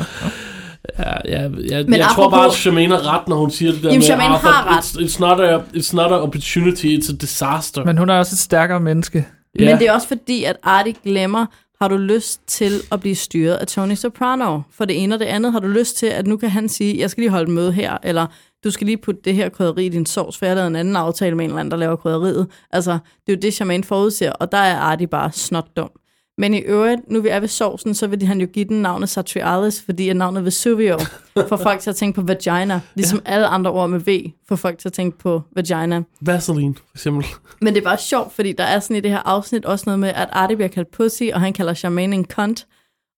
Ja, 0.98 1.04
ja, 1.24 1.42
ja, 1.42 1.48
Men 1.48 1.60
jeg 1.70 2.06
tror 2.14 2.26
apropos- 2.26 2.30
bare, 2.30 2.46
at 2.46 2.52
Charmaine 2.54 2.94
har 2.94 3.14
ret, 3.18 3.28
når 3.28 3.36
hun 3.36 3.50
siger 3.50 3.72
det 3.72 3.82
der 3.82 3.88
Jamen, 3.88 3.98
med, 3.98 4.04
Charmaine 4.06 4.34
Arthur, 4.34 4.48
har 4.50 4.76
ret. 4.78 4.82
It's, 4.84 4.98
it's, 5.16 5.20
not 5.20 5.40
a, 5.40 5.58
it's 5.76 5.96
not 5.96 6.06
an 6.06 6.20
opportunity, 6.20 6.86
it's 6.86 7.12
a 7.12 7.16
disaster. 7.20 7.84
Men 7.84 7.98
hun 7.98 8.10
er 8.10 8.18
også 8.18 8.34
et 8.34 8.38
stærkere 8.38 8.80
menneske. 8.80 9.26
Yeah. 9.60 9.70
Men 9.70 9.78
det 9.78 9.88
er 9.88 9.92
også 9.92 10.08
fordi, 10.08 10.44
at 10.44 10.56
Artie 10.62 10.94
glemmer, 11.04 11.46
har 11.80 11.88
du 11.88 11.96
lyst 11.96 12.40
til 12.46 12.80
at 12.92 13.00
blive 13.00 13.14
styret 13.14 13.54
af 13.54 13.66
Tony 13.66 13.94
Soprano? 13.94 14.60
For 14.70 14.84
det 14.84 15.02
ene 15.02 15.14
og 15.14 15.18
det 15.18 15.26
andet, 15.26 15.52
har 15.52 15.60
du 15.60 15.68
lyst 15.68 15.96
til, 15.96 16.06
at 16.06 16.26
nu 16.26 16.36
kan 16.36 16.50
han 16.50 16.68
sige, 16.68 16.98
jeg 16.98 17.10
skal 17.10 17.20
lige 17.20 17.30
holde 17.30 17.50
møde 17.50 17.72
her, 17.72 17.98
eller 18.02 18.26
du 18.64 18.70
skal 18.70 18.86
lige 18.86 18.96
putte 18.96 19.20
det 19.24 19.34
her 19.34 19.48
krydderi 19.48 19.86
i 19.86 19.88
din 19.88 20.06
sovs, 20.06 20.38
for 20.38 20.46
jeg 20.46 20.50
har 20.50 20.54
lavet 20.54 20.66
en 20.66 20.76
anden 20.76 20.96
aftale 20.96 21.36
med 21.36 21.44
en 21.44 21.50
eller 21.50 21.60
anden, 21.60 21.70
der 21.70 21.76
laver 21.76 21.96
krydderiet. 21.96 22.46
Altså, 22.70 22.92
det 22.92 23.32
er 23.32 23.36
jo 23.36 23.40
det, 23.42 23.54
Charmaine 23.54 23.84
forudser, 23.84 24.32
og 24.32 24.52
der 24.52 24.58
er 24.58 24.76
Artie 24.76 25.06
bare 25.06 25.32
snot 25.32 25.76
dum. 25.76 25.90
Men 26.38 26.54
i 26.54 26.58
øvrigt, 26.58 27.00
nu 27.10 27.20
vi 27.20 27.28
er 27.28 27.40
ved 27.40 27.48
sovsen, 27.48 27.94
så 27.94 28.06
vil 28.06 28.22
han 28.22 28.40
jo 28.40 28.46
give 28.46 28.64
den 28.64 28.82
navnet 28.82 29.08
Satrialis, 29.08 29.82
fordi 29.82 30.08
at 30.08 30.16
navnet 30.16 30.44
Vesuvio 30.44 30.98
får 31.48 31.56
folk 31.56 31.80
til 31.80 31.90
at 31.90 31.96
tænke 31.96 32.20
på 32.20 32.26
vagina, 32.26 32.80
ligesom 32.94 33.22
ja. 33.26 33.32
alle 33.32 33.46
andre 33.46 33.70
ord 33.70 33.90
med 33.90 34.00
V 34.00 34.32
får 34.48 34.56
folk 34.56 34.78
til 34.78 34.88
at 34.88 34.92
tænke 34.92 35.18
på 35.18 35.42
vagina. 35.52 36.02
Vaseline, 36.20 36.74
for 36.74 36.96
eksempel. 36.96 37.26
Men 37.60 37.74
det 37.74 37.80
er 37.80 37.84
bare 37.84 37.98
sjovt, 37.98 38.32
fordi 38.32 38.52
der 38.52 38.64
er 38.64 38.80
sådan 38.80 38.96
i 38.96 39.00
det 39.00 39.10
her 39.10 39.18
afsnit 39.24 39.64
også 39.64 39.82
noget 39.86 39.98
med, 39.98 40.08
at 40.08 40.28
Artie 40.32 40.56
bliver 40.56 40.68
kaldt 40.68 40.90
pussy, 40.90 41.22
og 41.34 41.40
han 41.40 41.52
kalder 41.52 41.74
Charmaine 41.74 42.16
en 42.16 42.24
cunt. 42.24 42.66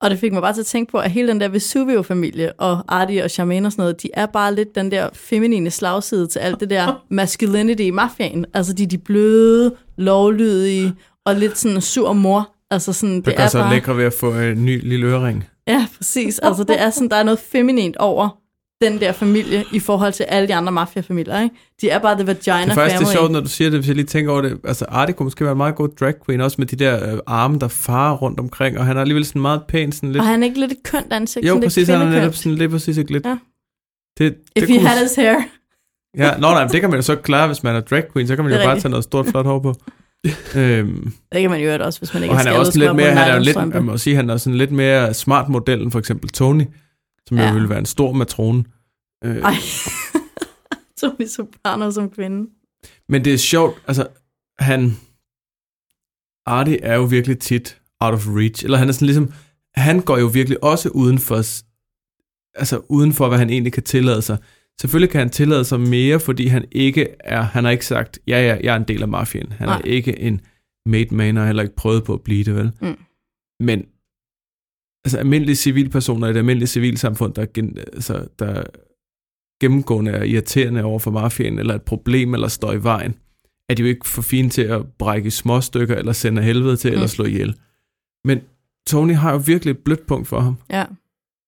Og 0.01 0.11
det 0.11 0.19
fik 0.19 0.33
mig 0.33 0.43
bare 0.43 0.53
til 0.53 0.61
at 0.61 0.67
tænke 0.67 0.93
på, 0.93 0.99
at 0.99 1.11
hele 1.11 1.29
den 1.29 1.41
der 1.41 1.49
Vesuvio-familie, 1.49 2.53
og 2.53 2.85
Artie 2.89 3.25
og 3.25 3.31
Charmaine 3.31 3.67
og 3.69 3.73
sådan 3.73 3.83
noget, 3.83 4.03
de 4.03 4.09
er 4.15 4.27
bare 4.27 4.55
lidt 4.55 4.75
den 4.75 4.91
der 4.91 5.09
feminine 5.13 5.71
slagside 5.71 6.27
til 6.27 6.39
alt 6.39 6.61
det 6.61 6.71
der 6.71 7.03
masculinity 7.11 7.83
i 7.83 7.91
mafiaen. 7.91 8.47
Altså 8.55 8.73
de 8.73 8.83
er 8.83 8.87
de 8.87 8.99
bløde, 8.99 9.75
lovlydige, 9.97 10.95
og 11.25 11.35
lidt 11.35 11.59
sådan 11.59 11.81
sur 11.81 12.13
mor. 12.13 12.56
Altså 12.71 12.93
sådan, 12.93 13.17
Det 13.17 13.25
det 13.27 13.37
gør 13.37 13.47
så 13.47 13.59
bare... 13.59 13.75
lækre 13.75 13.97
ved 13.97 14.05
at 14.05 14.13
få 14.21 14.33
en 14.35 14.65
ny 14.65 14.89
lille 14.89 15.07
ørering. 15.07 15.45
Ja, 15.69 15.87
præcis. 15.97 16.39
Altså 16.39 16.65
det 16.65 16.83
er 16.83 16.91
sådan, 16.91 17.09
der 17.09 17.17
er 17.17 17.23
noget 17.23 17.39
feminint 17.39 17.97
over 17.97 18.29
den 18.83 19.01
der 19.01 19.13
familie 19.13 19.65
i 19.73 19.79
forhold 19.81 20.13
til 20.13 20.23
alle 20.23 20.49
de 20.49 20.55
andre 20.55 20.73
mafiafamilier, 20.73 21.41
ikke? 21.41 21.55
De 21.81 21.91
er 21.91 21.99
bare 21.99 22.15
the 22.15 22.27
vagina 22.27 22.63
Det 22.63 22.71
er 22.71 22.75
faktisk 22.75 22.95
family. 22.97 22.99
det 22.99 23.15
er 23.15 23.19
sjovt, 23.19 23.31
når 23.33 23.41
du 23.41 23.49
siger 23.49 23.71
det, 23.71 23.79
hvis 23.79 23.89
jeg 23.89 23.97
lige 23.97 24.07
tænker 24.07 24.33
over 24.33 24.41
det. 24.43 24.59
Altså, 24.65 24.85
Artie 24.89 25.15
kunne 25.15 25.25
måske 25.25 25.45
være 25.45 25.53
en 25.53 25.57
meget 25.57 25.75
god 25.75 25.89
drag 26.01 26.15
queen, 26.27 26.41
også 26.41 26.57
med 26.59 26.67
de 26.67 26.77
der 26.77 27.13
øh, 27.15 27.19
arme, 27.27 27.59
der 27.59 27.69
farer 27.69 28.17
rundt 28.17 28.41
omkring, 28.41 28.79
og 28.79 28.87
han 28.87 28.97
er 28.97 29.01
alligevel 29.01 29.25
sådan 29.25 29.43
meget 29.43 29.63
pæn, 29.69 29.93
sådan 29.93 30.13
lidt... 30.13 30.21
Og 30.21 30.27
han 30.29 30.43
er 30.43 30.47
ikke 30.47 30.61
lidt 30.61 30.73
et 30.73 30.83
kønt 30.85 31.13
ansigt? 31.13 31.45
jo, 31.47 31.49
sådan 31.49 31.63
præcis, 31.63 31.89
han 31.89 32.01
er 32.01 32.11
netop 32.11 32.35
sådan 32.35 32.55
lidt 32.59 32.71
præcis 32.71 32.97
ikke 32.97 33.13
lidt... 33.13 33.27
Ja. 33.27 33.31
Det, 34.19 34.35
det 34.57 34.63
If 34.63 34.69
he 34.69 34.77
kunne- 34.77 34.89
had 34.89 35.03
his 35.03 35.15
hair. 35.15 35.35
Ja, 36.17 36.31
nå, 36.37 36.41
nej, 36.41 36.65
men 36.65 36.73
det 36.73 36.81
kan 36.81 36.91
man 36.91 36.99
jo 36.99 37.03
så 37.03 37.17
klare, 37.17 37.47
hvis 37.47 37.63
man 37.63 37.77
er 37.77 37.81
drag 37.81 38.05
queen, 38.13 38.27
så 38.29 38.37
kan 38.37 38.45
man 38.45 38.55
jo 38.55 38.59
bare 38.65 38.81
tage 38.81 38.91
noget 38.91 39.05
stort, 39.05 39.27
flot 39.27 39.47
hår 39.47 39.59
på. 39.59 39.75
øhm, 40.57 41.13
Det 41.33 41.41
kan 41.41 41.51
man 41.51 41.61
jo 41.61 41.85
også, 41.85 42.01
hvis 42.01 42.15
man 42.15 42.23
ikke 42.23 42.33
og 42.33 42.39
han 42.39 42.47
er 42.47 42.59
også 42.59 42.73
så 42.73 42.79
lidt 42.79 42.97
mere, 42.97 43.09
han 43.09 43.31
er 43.31 43.35
jo 43.35 43.43
lidt, 43.43 43.57
jeg 43.75 43.85
må 43.85 43.99
sige, 43.99 44.17
han 44.17 44.31
er 44.31 44.37
sådan 44.37 44.59
lidt 44.59 44.73
mere 44.73 45.15
smart 45.15 45.49
model 45.49 45.83
end 45.83 45.91
for 45.91 45.99
eksempel 45.99 46.31
Tony, 46.31 46.65
som 47.29 47.37
Ja. 47.37 47.49
jo 47.49 47.53
ville 47.55 47.69
være 47.69 47.79
en 47.79 47.87
stor 47.87 48.13
matrone. 48.13 48.65
Øh, 49.25 49.37
Ej. 49.37 49.55
Tony 51.01 51.27
Soprano 51.27 51.91
som 51.91 52.11
kvinde. 52.11 52.51
Men 53.09 53.25
det 53.25 53.35
er 53.35 53.39
sjovt, 53.39 53.83
altså, 53.87 54.07
han, 54.59 54.97
Artie 56.47 56.83
er 56.83 56.95
jo 56.97 57.05
virkelig 57.05 57.39
tit 57.39 57.81
out 58.01 58.15
of 58.15 58.27
reach, 58.29 58.65
eller 58.65 58.79
han 58.79 58.89
er 58.89 58.93
sådan 58.93 59.07
ligesom, 59.07 59.33
han 59.75 60.01
går 60.01 60.19
jo 60.19 60.27
virkelig 60.27 60.65
også 60.65 60.89
uden 60.89 61.19
for, 61.19 61.37
altså 62.59 62.81
uden 62.89 63.13
for, 63.13 63.29
hvad 63.29 63.39
han 63.39 63.51
egentlig 63.51 63.73
kan 63.73 63.83
tillade 63.83 64.23
sig. 64.23 64.39
Selvfølgelig 64.81 65.11
kan 65.11 65.19
han 65.19 65.31
tillade 65.31 65.65
sig 65.65 65.81
mere, 65.81 66.21
fordi 66.21 66.47
han 66.47 66.65
ikke 66.73 67.09
er, 67.21 67.43
han 67.43 67.65
har 67.65 67.71
ikke 67.71 67.87
sagt, 67.87 68.19
ja, 68.27 68.47
ja, 68.47 68.59
jeg 68.63 68.73
er 68.73 68.77
en 68.77 68.89
del 68.89 69.03
af 69.03 69.09
mafien. 69.09 69.53
Han 69.53 69.69
Nej. 69.69 69.77
er 69.79 69.83
ikke 69.85 70.21
en 70.21 70.41
made 70.87 71.15
man, 71.15 71.37
og 71.37 71.43
har 71.43 71.47
heller 71.47 71.63
ikke 71.63 71.77
prøvet 71.77 72.05
på 72.05 72.15
at 72.15 72.21
blive 72.21 72.45
det, 72.45 72.55
vel? 72.55 72.73
Mm. 72.83 72.99
Men, 73.61 73.87
altså 75.05 75.19
almindelige 75.19 75.57
civilpersoner 75.57 76.27
i 76.27 76.31
et 76.31 76.37
almindeligt 76.37 76.71
civilsamfund, 76.71 77.35
der, 77.35 77.47
gen, 77.55 77.79
altså, 77.79 78.29
der 78.39 78.63
gennemgående 79.61 80.11
er 80.11 80.25
irriterende 80.25 80.85
over 80.85 80.99
for 80.99 81.11
mafien, 81.11 81.59
eller 81.59 81.75
et 81.75 81.83
problem, 81.83 82.35
eller 82.35 82.49
står 82.49 82.73
i 82.73 82.83
vejen, 82.83 83.15
er 83.69 83.75
de 83.75 83.83
jo 83.83 83.89
ikke 83.89 84.09
for 84.09 84.23
fine 84.23 84.51
til 84.51 84.63
at 84.63 84.87
brække 84.99 85.31
små 85.31 85.61
stykker, 85.61 85.97
eller 85.97 86.13
sende 86.13 86.43
helvede 86.43 86.77
til, 86.77 86.91
mm. 86.91 86.95
eller 86.95 87.07
slå 87.07 87.25
ihjel. 87.25 87.55
Men 88.25 88.41
Tony 88.87 89.15
har 89.15 89.33
jo 89.33 89.43
virkelig 89.47 89.71
et 89.71 89.79
blødt 89.79 90.07
punkt 90.07 90.29
for 90.29 90.41
ham. 90.41 90.57
Ja. 90.71 90.85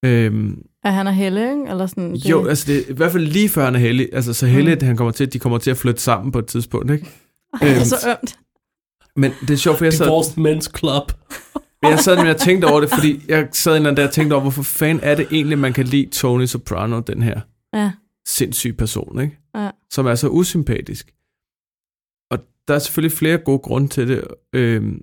Øhm, 0.05 0.63
Er 0.85 0.91
han 0.91 1.07
er 1.07 1.11
Helle, 1.11 1.51
ikke? 1.51 1.65
Eller 1.71 1.87
sådan, 1.87 2.13
det, 2.13 2.27
jo, 2.31 2.47
altså 2.47 2.73
det 2.73 2.85
i 2.89 2.93
hvert 2.93 3.13
fald 3.13 3.27
lige 3.27 3.49
før 3.49 3.65
han 3.65 3.75
er 3.75 3.79
heldig, 3.79 4.09
altså 4.13 4.33
så 4.35 4.47
heldig, 4.47 4.73
at 4.73 4.83
han 4.83 4.97
kommer 4.97 5.13
til, 5.13 5.33
de 5.33 5.39
kommer 5.39 5.59
til 5.59 5.71
at 5.71 5.77
flytte 5.77 6.01
sammen 6.03 6.33
på 6.33 6.39
et 6.39 6.47
tidspunkt, 6.47 6.91
ikke? 6.91 7.07
Ej, 7.53 7.59
det 7.61 7.71
er 7.71 7.77
øhm, 7.77 7.85
så 7.85 7.97
ømt. 8.23 8.39
Men 9.17 9.33
det 9.41 9.51
er 9.51 9.57
sjovt, 9.57 9.79
for 9.79 9.85
jeg 9.85 9.93
sad, 9.93 10.07
Divorced 10.07 10.39
Men's 10.39 10.79
Club. 10.79 11.13
jeg 11.91 11.99
sad 11.99 12.17
med 12.25 12.35
og 12.35 12.41
tænkte 12.41 12.67
over 12.67 12.81
det, 12.81 12.91
fordi 12.91 13.23
jeg 13.29 13.49
sad 13.53 13.77
en 13.77 13.85
der 13.97 14.07
og 14.07 14.13
tænkte 14.13 14.35
over, 14.35 14.41
hvorfor 14.43 14.63
fanden 14.63 15.05
er 15.05 15.15
det 15.15 15.27
egentlig, 15.31 15.59
man 15.59 15.73
kan 15.73 15.85
lide 15.87 16.11
Tony 16.11 16.45
Soprano, 16.45 17.01
den 17.01 17.23
her 17.23 17.41
Ja. 17.75 17.91
sindssyge 18.29 18.73
person, 18.73 19.21
ikke? 19.21 19.39
Ja. 19.55 19.71
som 19.91 20.07
er 20.07 20.15
så 20.15 20.29
usympatisk. 20.29 21.13
Og 22.31 22.39
der 22.69 22.75
er 22.75 22.79
selvfølgelig 22.79 23.19
flere 23.19 23.39
gode 23.39 23.59
grunde 23.59 23.89
til 23.89 24.09
det, 24.09 24.25
øhm, 24.53 25.03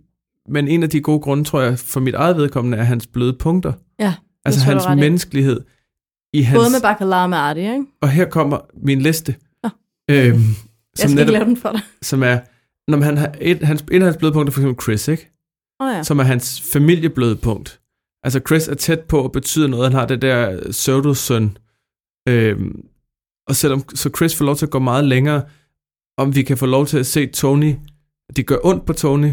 men 0.50 0.68
en 0.68 0.84
af 0.84 0.90
de 0.90 1.02
gode 1.02 1.20
grunde, 1.20 1.44
tror 1.44 1.62
jeg, 1.62 1.80
for 1.80 2.00
mit 2.00 2.16
eget 2.16 2.38
vedkommende, 2.38 2.78
er 2.78 2.84
hans 2.84 3.08
bløde 3.08 3.34
punkter. 3.40 3.74
Ja, 4.00 4.14
Altså 4.46 4.62
tror 4.64 4.72
jeg, 4.72 4.82
hans 4.82 5.00
menneskelighed. 5.00 5.62
I 6.34 6.42
hans, 6.42 6.58
Både 6.60 6.70
med 6.72 6.82
Bacala 6.82 7.24
og 7.24 7.30
med 7.30 7.38
Artie, 7.38 7.74
ikke? 7.74 7.86
Og 8.02 8.10
her 8.10 8.26
kommer 8.30 8.60
min 8.74 9.02
liste, 9.02 9.36
Nå. 9.64 9.70
øhm, 10.10 10.26
Jeg 10.28 10.36
som, 10.96 11.10
skal 11.10 11.10
ikke 11.10 11.32
lave 11.32 11.32
netop, 11.32 11.48
den 11.48 11.58
for 11.58 11.72
dig. 11.72 11.82
som 12.02 12.24
er 12.24 12.40
når 12.92 13.02
han 13.02 13.18
har 13.18 13.36
et, 13.42 13.64
hans, 13.64 13.82
et 13.92 14.00
af 14.00 14.06
hans 14.06 14.18
blødpunkter 14.18 14.52
er 14.52 14.54
for 14.54 14.62
eksempel 14.62 14.84
Chris, 14.84 15.08
ikke? 15.08 15.32
Oh, 15.80 15.94
ja. 15.96 16.04
som 16.04 16.20
er 16.20 16.24
hans 16.24 16.62
familieblødpunkt. 16.74 17.80
Altså 18.24 18.42
Chris 18.48 18.68
er 18.68 18.76
tæt 18.76 19.00
på 19.00 19.26
at 19.26 19.32
betyde 19.32 19.70
noget. 19.70 19.92
Han 19.92 20.00
har 20.00 20.06
det 20.08 20.22
der 20.22 20.72
pseudosøn. 20.72 21.58
Øhm, 22.28 22.86
og 23.48 23.56
selvom 23.56 23.84
så 23.96 24.10
Chris 24.18 24.36
får 24.36 24.46
lov 24.46 24.56
til 24.56 24.66
at 24.66 24.70
gå 24.72 24.80
meget 24.80 25.06
længere, 25.06 25.44
om 26.18 26.36
vi 26.36 26.44
kan 26.44 26.58
få 26.58 26.66
lov 26.66 26.86
til 26.86 26.98
at 26.98 27.06
se 27.06 27.28
Tony, 27.28 27.76
det 28.36 28.46
gør 28.48 28.58
ondt 28.64 28.86
på 28.86 28.94
Tony, 28.94 29.32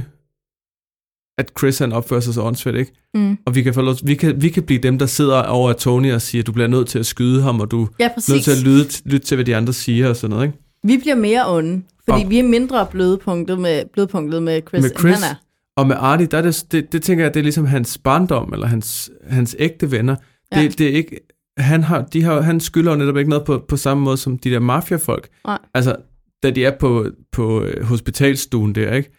at 1.42 1.52
Chris 1.58 1.78
han 1.78 1.92
opfører 1.92 2.20
sig 2.20 2.34
så 2.34 2.42
åndssvagt, 2.42 2.76
ikke? 2.76 2.92
Mm. 3.14 3.38
Og 3.46 3.54
vi 3.54 3.62
kan, 3.62 3.74
få 3.74 3.80
lov, 3.82 3.94
vi, 4.04 4.14
kan, 4.14 4.42
vi 4.42 4.48
kan 4.48 4.62
blive 4.62 4.80
dem, 4.80 4.98
der 4.98 5.06
sidder 5.06 5.42
over 5.42 5.72
Tony 5.72 6.12
og 6.12 6.22
siger, 6.22 6.42
du 6.44 6.52
bliver 6.52 6.66
nødt 6.68 6.88
til 6.88 6.98
at 6.98 7.06
skyde 7.06 7.42
ham, 7.42 7.60
og 7.60 7.70
du 7.70 7.88
Ja, 8.00 8.04
er 8.04 8.32
nødt 8.32 8.44
til 8.44 8.50
at 8.50 8.62
lytte, 8.62 9.02
lytte 9.04 9.26
til, 9.26 9.34
hvad 9.34 9.44
de 9.44 9.56
andre 9.56 9.72
siger 9.72 10.08
og 10.08 10.16
sådan 10.16 10.30
noget, 10.36 10.46
ikke? 10.46 10.58
Vi 10.84 10.96
bliver 11.02 11.14
mere 11.16 11.56
onde, 11.56 11.82
fordi 12.08 12.24
Og- 12.24 12.30
vi 12.30 12.38
er 12.38 12.42
mindre 12.42 12.86
blødpunktet 12.90 13.58
med, 13.60 13.82
blødpunktet 13.92 14.42
med 14.42 14.60
Chris, 14.68 14.82
med 14.82 14.90
end 14.90 14.98
Chris, 14.98 15.20
han 15.22 15.30
er. 15.30 15.34
og 15.76 15.86
med 15.86 15.96
Artie, 15.98 16.26
der 16.26 16.38
er 16.38 16.42
det, 16.42 16.64
det, 16.72 16.92
det 16.92 17.02
tænker 17.02 17.24
jeg, 17.24 17.34
det 17.34 17.40
er 17.40 17.44
ligesom 17.44 17.66
hans 17.66 17.98
barndom, 17.98 18.52
eller 18.52 18.66
hans, 18.66 19.10
hans 19.28 19.56
ægte 19.58 19.90
venner. 19.90 20.16
Ja. 20.56 20.62
Det, 20.62 20.78
det 20.78 20.86
er 20.88 20.92
ikke, 20.96 21.20
han, 21.58 21.82
har, 21.84 22.02
de 22.02 22.22
har, 22.22 22.40
han 22.40 22.60
skylder 22.60 22.92
jo 22.92 22.98
netop 22.98 23.16
ikke 23.16 23.30
noget 23.30 23.44
på, 23.44 23.64
på 23.68 23.76
samme 23.76 24.04
måde 24.04 24.16
som 24.16 24.38
de 24.38 24.50
der 24.50 24.58
mafiafolk. 24.60 25.28
Nej. 25.46 25.58
Altså, 25.74 25.96
da 26.42 26.50
de 26.50 26.64
er 26.64 26.72
på, 26.80 27.06
på 27.32 27.62
øh, 27.62 27.84
hospitalstuen 27.84 28.74
der, 28.74 28.94
ikke? 28.94 29.10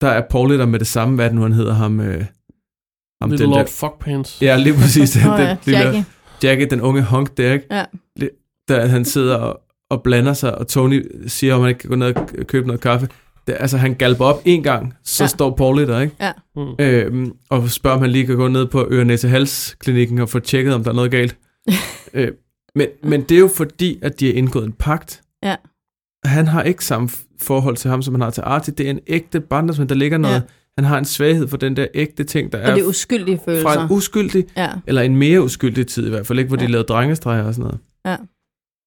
Der 0.00 0.08
er 0.08 0.22
Paul 0.30 0.58
der 0.58 0.66
med 0.66 0.78
det 0.78 0.86
samme, 0.86 1.14
hvad 1.14 1.24
det 1.26 1.34
nu 1.34 1.42
han 1.42 1.52
hedder 1.52 1.74
ham. 1.74 2.00
Øh, 2.00 2.24
ham 3.22 3.30
Little 3.30 3.46
den 3.46 3.50
Lord 3.54 3.64
der, 3.66 3.70
Fuckpants. 3.72 4.42
ja, 4.42 4.56
lige 4.56 4.74
præcis. 4.74 5.10
Den, 5.22 5.26
Nå 5.26 5.36
ja, 5.36 5.48
den, 5.50 5.58
lille- 5.66 5.80
Jackie. 5.84 6.04
Jackie, 6.42 6.66
den 6.66 6.80
unge 6.80 7.02
hunk 7.02 7.36
der, 7.36 7.52
ikke? 7.52 7.66
Ja. 7.70 7.84
Der 8.68 8.86
han 8.86 9.04
sidder 9.04 9.36
og, 9.36 9.60
og 9.90 10.02
blander 10.02 10.32
sig, 10.32 10.58
og 10.58 10.68
Tony 10.68 11.06
siger, 11.26 11.54
om 11.54 11.60
han 11.60 11.68
ikke 11.68 11.78
kan 11.78 11.90
gå 11.90 11.96
ned 11.96 12.16
og 12.16 12.46
købe 12.46 12.66
noget 12.66 12.80
kaffe. 12.80 13.08
Det, 13.46 13.56
altså, 13.60 13.76
han 13.76 13.94
galper 13.94 14.24
op 14.24 14.42
en 14.44 14.62
gang, 14.62 14.94
så 15.04 15.24
Ja. 15.24 15.28
står 15.28 15.56
Paul 15.56 15.86
der, 15.86 16.00
ikke? 16.00 16.14
Ja. 16.20 16.32
Mm. 16.56 16.74
Øhm, 16.78 17.32
og 17.50 17.70
spørger, 17.70 17.96
om 17.96 18.02
han 18.02 18.10
lige 18.10 18.26
kan 18.26 18.36
gå 18.36 18.48
ned 18.48 18.66
på 18.66 18.86
øre 18.90 19.04
næse 19.04 19.28
hals 19.28 19.76
klinikken 19.80 20.18
og 20.18 20.28
få 20.28 20.38
tjekket, 20.38 20.74
om 20.74 20.84
der 20.84 20.90
er 20.90 20.94
noget 20.94 21.10
galt. 21.10 21.36
øh, 22.14 22.32
men, 22.74 22.86
men 23.02 23.22
det 23.22 23.34
er 23.34 23.38
jo 23.40 23.48
fordi, 23.56 23.98
at 24.02 24.20
de 24.20 24.26
har 24.26 24.32
indgået 24.34 24.64
en 24.66 24.72
pagt. 24.72 25.22
Ja. 25.42 25.56
Han 26.24 26.46
har 26.48 26.62
ikke 26.62 26.84
samme 26.84 27.08
forhold 27.40 27.76
til 27.76 27.90
ham, 27.90 28.02
som 28.02 28.14
han 28.14 28.20
har 28.20 28.30
til 28.30 28.42
Artie. 28.46 28.74
Det 28.78 28.86
er 28.86 28.90
en 28.90 29.00
ægte 29.06 29.40
barndomsven, 29.40 29.88
der 29.88 29.94
ligger 29.94 30.18
noget. 30.18 30.34
Ja. 30.34 30.40
Han 30.78 30.84
har 30.84 30.98
en 30.98 31.04
svaghed 31.04 31.48
for 31.48 31.56
den 31.56 31.76
der 31.76 31.86
ægte 31.94 32.24
ting, 32.24 32.52
der 32.52 32.58
Og 32.58 32.64
er, 32.70 32.74
det 32.74 32.82
er 32.84 32.88
uskyldige 32.88 33.40
følelser. 33.44 33.68
fra 33.74 33.82
en 33.84 33.90
uskyldig, 33.92 34.44
ja. 34.56 34.68
eller 34.86 35.02
en 35.02 35.16
mere 35.16 35.42
uskyldig 35.42 35.86
tid 35.86 36.06
i 36.06 36.10
hvert 36.10 36.26
fald, 36.26 36.38
ikke, 36.38 36.48
hvor 36.48 36.58
ja. 36.60 36.66
De 36.66 36.70
lavede 36.72 36.86
drengestreger 36.86 37.42
og 37.44 37.54
sådan 37.54 37.62
noget. 37.64 37.78
Ja. 38.06 38.16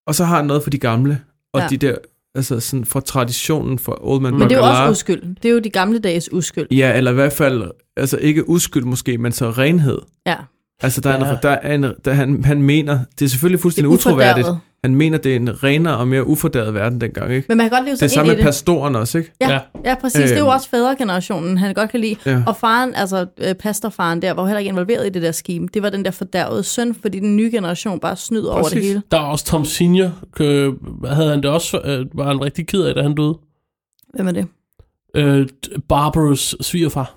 Og 0.08 0.16
så 0.16 0.26
har 0.26 0.36
han 0.38 0.46
noget 0.46 0.64
for 0.64 0.70
de 0.70 0.78
gamle, 0.78 1.22
og 1.54 1.62
Ja. 1.62 1.68
de 1.68 1.78
der, 1.78 1.96
altså 2.36 2.60
sådan 2.60 2.86
fra 2.86 3.00
traditionen 3.00 3.80
for 3.80 4.00
Old 4.02 4.22
Man 4.22 4.34
Men 4.34 4.42
det 4.42 4.52
er 4.52 4.58
jo 4.58 4.66
også 4.66 4.92
uskyld. 4.92 5.36
Det 5.44 5.50
er 5.50 5.54
jo 5.54 5.60
de 5.60 5.70
gamle 5.70 6.00
dages 6.00 6.34
uskyld. 6.34 6.68
Ja, 6.72 6.98
eller 6.98 7.12
i 7.12 7.14
hvert 7.14 7.34
fald, 7.34 7.64
altså 7.98 8.18
ikke 8.18 8.50
uskyld 8.50 8.84
måske, 8.84 9.18
men 9.18 9.32
så 9.32 9.50
renhed. 9.52 10.00
Ja. 10.28 10.36
Altså, 10.82 11.02
der 11.02 11.10
er, 11.10 11.26
Ja. 11.26 11.32
en, 11.32 11.38
der 11.44 11.50
er 11.50 11.76
en, 11.76 11.94
der 12.06 12.14
han, 12.14 12.44
han 12.44 12.62
mener, 12.62 13.00
det 13.20 13.26
er 13.26 13.30
selvfølgelig 13.30 13.58
Det 13.58 13.60
er 13.60 13.62
fuldstændig 13.62 13.90
utroværdigt. 13.90 14.48
Han 14.84 14.96
mener, 14.96 15.18
det 15.18 15.32
er 15.32 15.36
en 15.36 15.64
renere 15.64 15.98
og 15.98 16.08
mere 16.08 16.28
ufordærvet 16.28 16.74
verden 16.74 17.02
dengang, 17.02 17.34
ikke? 17.34 17.46
Men 17.50 17.58
man 17.58 17.70
kan 17.70 17.78
godt 17.78 17.86
leve 17.86 17.96
Det 17.96 18.02
er 18.04 18.08
sig 18.08 18.12
samme 18.12 18.32
ind 18.32 18.32
i 18.32 18.36
med 18.36 18.38
det. 18.38 18.46
pastoren 18.48 18.96
også, 18.96 19.18
ikke? 19.18 19.32
Ja, 19.42 19.52
Ja. 19.52 19.60
ja, 19.86 19.96
præcis. 19.96 20.22
Det 20.22 20.32
er 20.32 20.38
jo 20.40 20.46
Øhm. 20.46 20.54
også 20.54 20.70
fædregenerationen, 20.70 21.58
han 21.58 21.74
godt 21.74 21.90
kan 21.90 22.00
lide. 22.00 22.16
Ja. 22.26 22.44
Og 22.48 22.56
faren, 22.56 22.96
altså 22.96 23.26
øh, 23.38 23.56
pastorfaren 23.56 24.22
der, 24.22 24.32
var 24.34 24.42
jo 24.44 24.48
heller 24.48 24.60
ikke 24.60 24.70
involveret 24.70 25.06
i 25.06 25.10
det 25.10 25.22
der 25.22 25.32
scheme. 25.32 25.68
Det 25.74 25.84
var 25.84 25.90
den 25.90 26.06
der 26.06 26.12
fordærvede 26.12 26.64
søn, 26.64 26.96
fordi 27.02 27.20
den 27.20 27.36
nye 27.38 27.52
generation 27.52 28.00
bare 28.00 28.16
snyder 28.16 28.52
over 28.52 28.62
det 28.64 28.72
Præcis. 28.72 28.88
hele. 28.88 29.02
Der 29.12 29.18
er 29.18 29.22
også 29.22 29.46
Tom 29.46 29.66
Senior. 29.66 30.12
Øh, 30.40 30.74
havde 31.06 31.30
han 31.30 31.42
det 31.44 31.50
også, 31.52 31.82
øh, 31.86 32.06
var 32.18 32.26
han 32.28 32.44
rigtig 32.44 32.68
ked 32.68 32.82
af, 32.84 32.96
da 32.96 33.02
han 33.02 33.16
døde? 33.16 33.38
Hvem 34.14 34.28
er 34.28 34.32
det? 34.32 34.48
Øh, 35.16 35.48
Barbaras 35.90 36.56
svigerfar. 36.62 37.16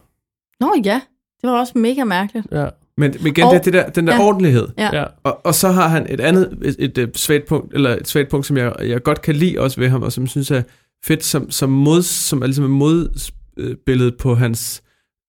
Nå 0.61 0.75
ja, 0.85 1.01
det 1.43 1.51
var 1.51 1.59
også 1.61 1.73
mega 1.79 2.05
mærkeligt. 2.05 2.47
Ja. 2.53 2.67
Men, 2.99 3.15
men 3.19 3.27
igen, 3.27 3.45
Og- 3.45 3.51
det 3.53 3.59
er 3.59 3.63
det 3.63 3.73
der, 3.73 3.89
den 3.91 4.07
der 4.07 4.15
ja. 4.15 4.23
ordentlighed. 4.23 4.69
Ja. 4.79 5.05
Og, 5.25 5.47
og 5.47 5.55
så 5.55 5.69
har 5.69 5.89
han 5.89 6.07
et 6.11 6.21
andet 6.21 6.59
et, 6.65 6.77
et, 6.79 6.99
et 6.99 7.19
svagt 7.19 7.47
punkt, 7.49 7.75
eller 7.75 7.97
et 7.97 8.09
svagt 8.09 8.29
punkt, 8.31 8.47
som 8.47 8.57
jeg, 8.57 8.73
jeg 8.81 9.03
godt 9.03 9.23
kan 9.23 9.35
lide 9.37 9.59
også 9.61 9.81
ved 9.81 9.89
ham, 9.89 10.03
og 10.03 10.13
som 10.13 10.27
synes 10.27 10.51
er 10.51 10.63
fedt, 11.05 11.25
som, 11.25 11.51
som, 11.51 11.71
mod, 11.71 12.03
som 12.03 12.43
er 12.43 12.47
ligesom 12.47 12.65
et 12.65 12.71
modbillede 12.71 14.13
på 14.19 14.35
hans, 14.35 14.83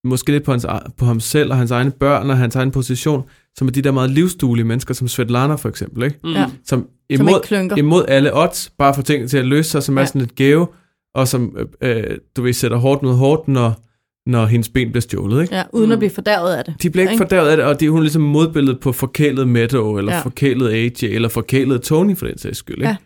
måske 0.04 0.32
lidt 0.32 0.44
på, 0.44 0.50
hans, 0.50 0.66
på 0.98 1.04
ham 1.04 1.20
selv 1.20 1.50
og 1.50 1.56
hans 1.56 1.70
egne 1.70 1.90
børn 1.90 2.30
og 2.30 2.36
hans 2.38 2.56
egen 2.56 2.70
position, 2.70 3.22
som 3.58 3.68
er 3.68 3.72
de 3.72 3.82
der 3.82 3.92
meget 3.92 4.10
livsduelige 4.10 4.64
mennesker, 4.66 4.94
som 4.94 5.08
Svetlana 5.08 5.54
for 5.54 5.68
eksempel, 5.68 6.02
ikke? 6.02 6.18
Mm. 6.24 6.30
Ja. 6.32 6.44
Som 6.64 6.80
Som 6.80 6.88
imod, 7.10 7.28
ikke 7.28 7.46
klynker. 7.46 7.76
imod 7.76 8.04
alle 8.08 8.30
odds, 8.42 8.72
bare 8.78 8.94
får 8.94 9.02
tingene 9.02 9.28
til 9.28 9.38
at 9.38 9.44
løse 9.46 9.70
sig, 9.70 9.82
som 9.82 9.94
ja. 9.94 10.00
Ja. 10.00 10.02
er 10.02 10.06
sådan 10.06 10.20
et 10.20 10.34
gave, 10.34 10.66
og 11.14 11.28
som, 11.28 11.56
øh, 11.80 11.96
øh, 11.96 12.04
du 12.36 12.42
ved, 12.42 12.52
sætter 12.52 12.76
hårdt 12.76 13.02
mod 13.02 13.14
hårdt, 13.14 13.48
når, 13.48 13.80
når 14.26 14.46
hendes 14.46 14.68
ben 14.68 14.90
bliver 14.90 15.00
stjålet, 15.00 15.42
ikke? 15.42 15.54
Ja, 15.54 15.62
uden 15.72 15.92
at 15.92 15.98
blive 15.98 16.10
fordærvet 16.10 16.52
af 16.54 16.64
det. 16.64 16.82
De 16.82 16.90
bliver 16.90 17.02
ikke 17.02 17.12
Ikke? 17.12 17.22
fordærvet 17.24 17.48
af 17.48 17.56
det, 17.56 17.66
og 17.66 17.80
det 17.80 17.86
er 17.86 17.90
hun 17.90 18.00
ligesom 18.02 18.22
modbilledet 18.22 18.80
på 18.80 18.92
forkælet 18.92 19.48
Meadow, 19.48 19.96
eller 19.98 20.14
Ja. 20.14 20.20
forkælet 20.20 20.70
AJ, 20.72 21.08
eller 21.14 21.28
forkælet 21.28 21.82
Tony 21.82 22.16
for 22.16 22.26
den 22.26 22.38
sags 22.38 22.58
skyld, 22.58 22.76
ikke? 22.78 22.96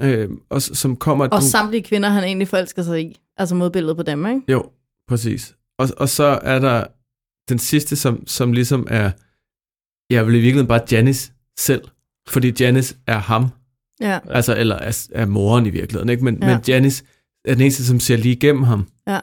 Ja. 0.00 0.06
Øh, 0.06 0.30
og 0.50 0.62
som 0.62 0.96
kommer... 0.96 1.28
Og 1.28 1.42
samtlige 1.42 1.82
kvinder, 1.82 2.08
han 2.08 2.24
egentlig 2.24 2.48
forelsker 2.48 2.82
sig 2.82 3.02
i. 3.02 3.16
Altså 3.36 3.54
modbilledet 3.54 3.96
på 3.96 4.02
dem, 4.02 4.26
ikke? 4.26 4.40
Jo, 4.48 4.64
præcis. 5.08 5.54
Og, 5.78 5.88
og 5.96 6.08
så 6.08 6.38
er 6.42 6.58
der 6.58 6.84
den 7.48 7.58
sidste, 7.58 7.96
som, 7.96 8.26
som 8.26 8.52
ligesom 8.52 8.86
er... 8.90 9.10
Jeg 10.10 10.26
vil 10.26 10.34
i 10.34 10.38
virkeligheden 10.38 10.68
bare 10.68 10.80
Janice 10.92 11.32
selv, 11.58 11.84
fordi 12.28 12.52
Janice 12.60 12.96
er 13.06 13.18
ham, 13.18 13.46
Ja. 14.00 14.18
altså, 14.30 14.56
eller 14.56 14.76
er, 14.76 15.06
er 15.12 15.26
moren 15.26 15.66
i 15.66 15.70
virkeligheden, 15.70 16.08
ikke? 16.08 16.24
Men, 16.24 16.38
ja. 16.42 16.46
men 16.46 16.64
Janice 16.68 17.04
er 17.44 17.54
den 17.54 17.62
eneste, 17.62 17.84
som 17.86 18.00
ser 18.00 18.16
lige 18.16 18.34
igennem 18.34 18.62
ham. 18.62 18.86
Ja. 19.06 19.20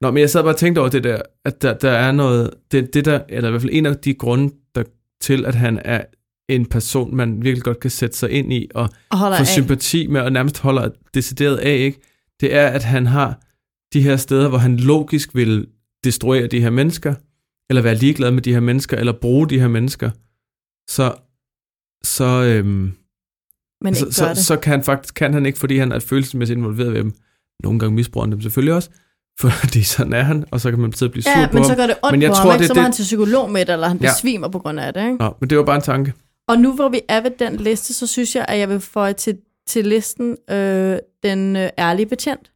Nå, 0.00 0.10
men 0.10 0.20
jeg 0.20 0.30
sad 0.30 0.42
bare 0.42 0.52
og 0.52 0.56
tænkte 0.56 0.80
over 0.80 0.88
det 0.88 1.04
der, 1.04 1.22
at 1.44 1.62
der, 1.62 1.74
der 1.74 1.90
er 1.90 2.12
noget, 2.12 2.50
det, 2.72 2.94
det 2.94 3.04
der, 3.04 3.20
eller 3.28 3.48
i 3.48 3.50
hvert 3.50 3.62
fald 3.62 3.72
en 3.74 3.86
af 3.86 3.96
de 3.96 4.14
grunde 4.14 4.54
der, 4.74 4.82
til, 5.20 5.46
at 5.46 5.54
han 5.54 5.80
er 5.84 6.04
en 6.48 6.66
person, 6.66 7.16
man 7.16 7.42
virkelig 7.42 7.64
godt 7.64 7.80
kan 7.80 7.90
sætte 7.90 8.16
sig 8.16 8.30
ind 8.30 8.52
i, 8.52 8.68
og 8.74 8.88
Og 9.10 9.18
få 9.18 9.24
af. 9.24 9.46
sympati 9.46 10.06
med, 10.06 10.20
og 10.20 10.32
nærmest 10.32 10.58
holder 10.58 10.90
decideret 11.14 11.56
af, 11.56 11.76
ikke? 11.76 12.00
det 12.40 12.54
er, 12.54 12.68
at 12.68 12.84
han 12.84 13.06
har 13.06 13.40
de 13.92 14.02
her 14.02 14.16
steder, 14.16 14.48
hvor 14.48 14.58
han 14.58 14.76
logisk 14.76 15.34
vil 15.34 15.66
destruere 16.04 16.46
de 16.46 16.60
her 16.60 16.70
mennesker, 16.70 17.14
eller 17.70 17.82
være 17.82 17.94
ligeglad 17.94 18.30
med 18.30 18.42
de 18.42 18.52
her 18.52 18.60
mennesker, 18.60 18.96
eller 18.96 19.12
bruge 19.12 19.48
de 19.48 19.60
her 19.60 19.68
mennesker, 19.68 20.10
så, 20.90 21.14
så, 22.04 22.44
øhm, 22.44 22.92
Men 23.84 23.94
så, 23.94 24.10
så, 24.10 24.44
så 24.44 24.56
kan 24.56 24.70
han 24.70 24.84
faktisk 24.84 25.14
kan 25.14 25.34
han 25.34 25.46
ikke, 25.46 25.58
fordi 25.58 25.76
han 25.76 25.92
er 25.92 25.98
følelsesmæssigt 25.98 26.56
involveret 26.56 26.92
ved 26.92 26.98
dem. 26.98 27.12
Nogle 27.62 27.78
gange 27.78 27.94
misbruger 27.94 28.26
han 28.26 28.32
dem 28.32 28.40
selvfølgelig 28.40 28.74
også, 28.74 28.90
fordi 29.40 29.82
sådan 29.94 30.12
er 30.12 30.22
han, 30.22 30.44
og 30.50 30.60
så 30.60 30.70
kan 30.70 30.78
man 30.80 30.92
sidde 30.92 31.08
og 31.08 31.12
blive 31.12 31.22
sur 31.22 31.30
Ja, 31.40 31.46
på 31.46 31.52
men 31.52 31.62
ham. 31.62 31.70
så 31.70 31.76
gør 31.76 31.86
det 31.86 31.96
ondt 32.02 32.12
Men 32.12 32.22
jeg 32.22 32.30
på 32.30 32.34
tror, 32.34 32.50
ham, 32.50 32.58
det- 32.58 32.66
Så 32.68 32.74
må 32.74 32.74
det- 32.74 32.82
han 32.82 32.92
til 32.92 33.02
psykolog 33.02 33.50
med 33.50 33.64
det, 33.66 33.72
eller 33.72 33.88
han 33.88 33.98
Ja. 34.02 34.10
besvimer 34.12 34.48
på 34.48 34.58
grund 34.58 34.80
af 34.80 34.94
det, 34.94 35.00
ikke? 35.04 35.16
Nå, 35.16 35.34
men 35.40 35.50
det 35.50 35.58
var 35.58 35.64
bare 35.64 35.76
en 35.76 35.82
tanke. 35.82 36.12
Og 36.48 36.58
nu 36.58 36.72
hvor 36.74 36.88
vi 36.88 37.00
er 37.08 37.20
ved 37.20 37.30
den 37.38 37.56
liste, 37.56 37.94
så 37.94 38.06
synes 38.06 38.36
jeg, 38.36 38.44
at 38.48 38.58
jeg 38.58 38.68
vil 38.68 38.80
få 38.80 39.12
til, 39.12 39.38
til 39.68 39.86
listen 39.86 40.36
øh, 40.50 40.98
den 41.22 41.56
øh, 41.56 41.68
ærlige 41.78 42.06
betjent. 42.06 42.46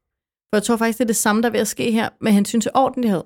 For 0.51 0.57
jeg 0.57 0.63
tror 0.63 0.77
faktisk, 0.77 0.99
det 0.99 1.05
er 1.05 1.07
det 1.07 1.17
samme, 1.17 1.43
der 1.43 1.49
er 1.49 1.53
ved 1.53 1.61
at 1.61 1.69
ske 1.69 1.91
her 1.93 2.09
med 2.21 2.33
hensyn 2.33 2.61
til 2.61 2.71
ordentlighed. 2.75 3.23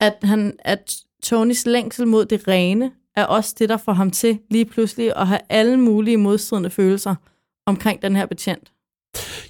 At, 0.00 0.14
han, 0.22 0.52
at 0.58 0.96
Tonys 1.22 1.66
længsel 1.66 2.06
mod 2.06 2.24
det 2.24 2.48
rene 2.48 2.90
er 3.16 3.24
også 3.24 3.54
det, 3.58 3.68
der 3.68 3.76
får 3.76 3.92
ham 3.92 4.10
til 4.10 4.38
lige 4.50 4.64
pludselig 4.64 5.12
at 5.16 5.26
have 5.26 5.40
alle 5.48 5.76
mulige 5.76 6.16
modstridende 6.16 6.70
følelser 6.70 7.14
omkring 7.66 8.02
den 8.02 8.16
her 8.16 8.26
betjent. 8.26 8.72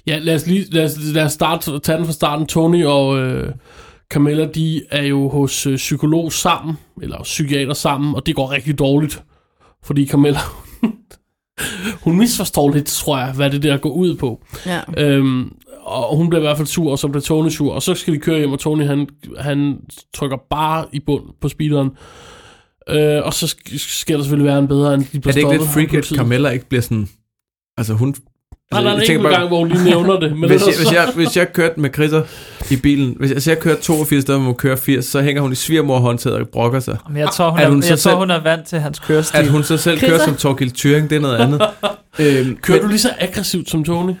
Ja, 0.07 0.17
lad 0.17 0.35
os 0.35 0.47
lige 0.47 0.65
lad 0.71 0.85
os, 0.85 0.97
lad 1.13 1.23
os 1.23 1.31
starte, 1.31 1.79
tage 1.79 1.97
den 1.97 2.05
fra 2.05 2.13
starten. 2.13 2.45
Tony 2.47 2.85
og 2.85 3.19
øh, 3.19 3.53
Camilla, 4.09 4.47
de 4.47 4.81
er 4.91 5.03
jo 5.03 5.29
hos 5.29 5.65
øh, 5.67 5.75
psykolog 5.75 6.33
sammen, 6.33 6.77
eller 7.01 7.23
psykiater 7.23 7.73
sammen, 7.73 8.15
og 8.15 8.25
det 8.25 8.35
går 8.35 8.51
rigtig 8.51 8.79
dårligt. 8.79 9.23
Fordi 9.83 10.07
Camilla, 10.07 10.39
hun 12.03 12.17
misforstår 12.17 12.71
lidt, 12.71 12.85
tror 12.85 13.17
jeg, 13.17 13.31
hvad 13.31 13.49
det 13.49 13.63
der 13.63 13.77
går 13.77 13.89
ud 13.89 14.15
på. 14.15 14.43
Ja. 14.65 14.81
Øhm, 14.97 15.51
og 15.81 16.17
hun 16.17 16.29
bliver 16.29 16.41
i 16.41 16.45
hvert 16.45 16.57
fald 16.57 16.67
sur, 16.67 16.91
og 16.91 16.99
så 16.99 17.07
bliver 17.07 17.21
Tony 17.21 17.49
sur, 17.49 17.73
og 17.73 17.81
så 17.81 17.93
skal 17.93 18.13
de 18.13 18.19
køre 18.19 18.37
hjem, 18.37 18.51
og 18.51 18.59
Tony 18.59 18.85
han, 18.85 19.07
han 19.39 19.77
trykker 20.13 20.37
bare 20.49 20.85
i 20.93 20.99
bund 20.99 21.23
på 21.41 21.49
speederen. 21.49 21.89
Øh, 22.89 23.21
og 23.25 23.33
så 23.33 23.45
sk- 23.45 23.77
skal 23.77 24.17
der 24.17 24.23
selvfølgelig 24.23 24.47
være 24.49 24.59
en 24.59 24.67
bedre, 24.67 24.93
end 24.93 25.01
de 25.03 25.17
Er 25.17 25.19
bliver 25.21 25.33
det 25.33 25.37
ikke 25.41 25.51
lidt 25.51 25.69
freak, 25.69 25.93
at. 25.93 26.05
Camilla 26.05 26.49
ikke 26.49 26.69
bliver 26.69 26.81
sådan... 26.81 27.07
Altså 27.77 27.93
hun... 27.93 28.15
Nej, 28.75 28.83
der 28.83 28.89
er 28.91 28.95
en 28.95 29.01
enkelt 29.01 29.21
bare- 29.23 29.33
gang, 29.33 29.47
hvor 29.47 29.57
hun 29.59 29.67
lige 29.69 29.83
nævner 29.83 30.19
det. 30.19 30.37
Men 30.37 30.49
hvis, 30.49 30.61
jeg, 30.67 30.73
hvis, 30.77 30.91
jeg, 30.93 31.09
hvis 31.15 31.37
jeg 31.37 31.53
kørte 31.53 31.79
med 31.79 31.89
Chrisser 31.93 32.21
i 32.71 32.75
bilen, 32.75 33.15
hvis 33.19 33.29
jeg, 33.29 33.35
hvis 33.35 33.47
jeg 33.47 33.59
kørte 33.59 33.81
82 33.81 34.21
steder, 34.21 34.37
hvor 34.37 34.45
man 34.45 34.55
kører 34.55 34.75
80, 34.75 35.05
så 35.05 35.21
hænger 35.21 35.41
hun 35.41 35.51
i 35.51 35.55
svigermor 35.55 35.99
håndtaget 35.99 36.37
og 36.37 36.47
brokker 36.49 36.79
sig. 36.79 36.97
Men 37.09 37.17
jeg 37.17 37.29
tror, 37.29 37.49
hun, 37.49 37.59
er, 37.59 37.69
hun 37.69 37.81
så 37.81 37.87
jeg 37.89 37.99
tror, 37.99 38.09
selv- 38.11 38.17
hun 38.17 38.31
er 38.31 38.39
vant 38.43 38.67
til 38.67 38.79
hans 38.79 38.99
kørestil. 38.99 39.37
At 39.37 39.47
hun 39.47 39.63
så 39.63 39.77
selv 39.77 39.99
kører 39.99 40.09
Chrisser? 40.11 40.27
som 40.27 40.35
Torgild 40.35 40.71
Thuring, 40.71 41.09
det 41.09 41.15
er 41.15 41.19
noget 41.19 41.37
andet. 41.37 41.61
øhm, 42.19 42.57
Kører 42.61 42.77
men, 42.77 42.81
du 42.83 42.87
lige 42.87 42.99
så 42.99 43.09
aggressivt 43.19 43.69
som 43.69 43.83
Tony? 43.83 44.13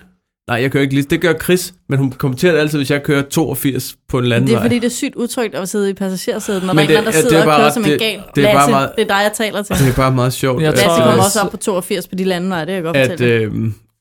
Nej, 0.49 0.61
jeg 0.61 0.71
kører 0.71 0.81
ikke 0.83 0.93
lige. 0.95 1.05
Det 1.09 1.21
gør 1.21 1.33
Chris, 1.43 1.73
men 1.89 1.99
hun 1.99 2.11
kommenterer 2.11 2.51
det 2.53 2.59
altid, 2.59 2.79
hvis 2.79 2.91
jeg 2.91 3.03
kører 3.03 3.21
82 3.21 3.95
på 4.09 4.17
en 4.17 4.23
Det 4.23 4.29
landvej. 4.29 4.57
er 4.57 4.61
fordi, 4.61 4.75
det 4.79 4.85
er 4.85 4.89
sygt 4.89 5.15
utrygt 5.15 5.55
at 5.55 5.69
sidde 5.69 5.89
i 5.89 5.93
passagersædet, 5.93 6.63
når 6.63 6.73
Men 6.73 6.77
der 6.77 6.83
er 6.83 6.87
det- 6.87 6.93
en 6.93 6.97
anden, 6.97 7.05
der 7.05 7.11
det 7.11 7.25
er 7.25 7.29
sidder 7.29 7.37
og 7.43 7.45
kører 7.57 7.65
ret- 7.65 7.73
som 7.73 7.83
en 7.83 7.89
det- 7.89 7.99
gal. 7.99 8.19
det 8.35 8.45
er 8.49 8.53
bare 8.53 8.69
meget- 8.69 8.89
det 8.95 9.01
er 9.01 9.07
dig, 9.07 9.15
jeg 9.23 9.31
taler 9.35 9.61
til. 9.63 9.75
Det 9.75 9.87
er 9.91 9.95
bare 9.95 10.11
meget 10.11 10.33
sjovt. 10.33 10.61
Jeg 10.63 10.73
tror, 10.73 10.87
Lasse 10.87 11.03
kommer 11.03 11.23
også 11.23 11.39
op 11.39 11.51
på 11.51 11.57
82 11.57 12.07
på 12.07 12.15
de 12.15 12.23
lande, 12.23 12.49
nej, 12.49 12.59
det 12.59 12.67
kan 12.67 12.75
jeg 12.75 12.83
godt 12.83 12.97
at, 12.97 13.09
fortælle. 13.09 13.33
øh, 13.33 13.51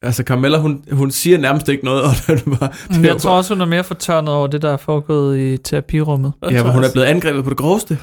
Altså 0.04 0.22
Carmella, 0.22 0.58
hun, 0.58 0.84
hun 0.92 1.10
siger 1.10 1.38
nærmest 1.38 1.68
ikke 1.68 1.84
noget, 1.84 2.02
og 2.08 2.10
det 2.26 2.44
bare... 2.44 2.70
Det 2.88 3.04
jeg 3.04 3.18
tror 3.18 3.36
også, 3.36 3.54
hun 3.54 3.60
er 3.60 3.66
mere 3.66 3.84
fortørnet 3.84 4.34
over 4.34 4.46
det, 4.46 4.62
der 4.62 4.72
er 4.72 4.76
foregået 4.76 5.38
i 5.38 5.56
terapirummet. 5.56 6.32
Ja, 6.50 6.62
hvor 6.62 6.70
hun 6.70 6.84
er 6.84 6.92
blevet 6.92 7.06
angrebet 7.06 7.44
på 7.44 7.50
det 7.50 7.58
groveste. 7.58 7.98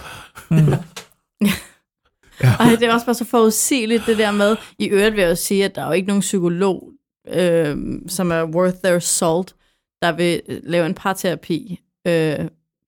Ej, 2.59 2.75
det 2.79 2.83
er 2.83 2.93
også 2.93 3.05
bare 3.05 3.15
så 3.15 3.25
forudsigeligt, 3.25 4.03
det 4.05 4.17
der 4.17 4.31
med. 4.31 4.55
I 4.79 4.87
øvrigt 4.87 5.15
vil 5.15 5.21
jeg 5.21 5.29
jo 5.29 5.35
sige, 5.35 5.65
at 5.65 5.75
der 5.75 5.81
er 5.81 5.85
jo 5.85 5.91
ikke 5.91 6.07
nogen 6.07 6.21
psykolog, 6.21 6.89
øh, 7.33 7.77
som 8.07 8.31
er 8.31 8.43
worth 8.43 8.77
their 8.83 8.99
salt, 8.99 9.55
der 10.01 10.11
vil 10.11 10.41
øh, 10.49 10.59
lave 10.63 10.85
en 10.85 10.93
parterapi 10.93 11.79
øh, 12.07 12.35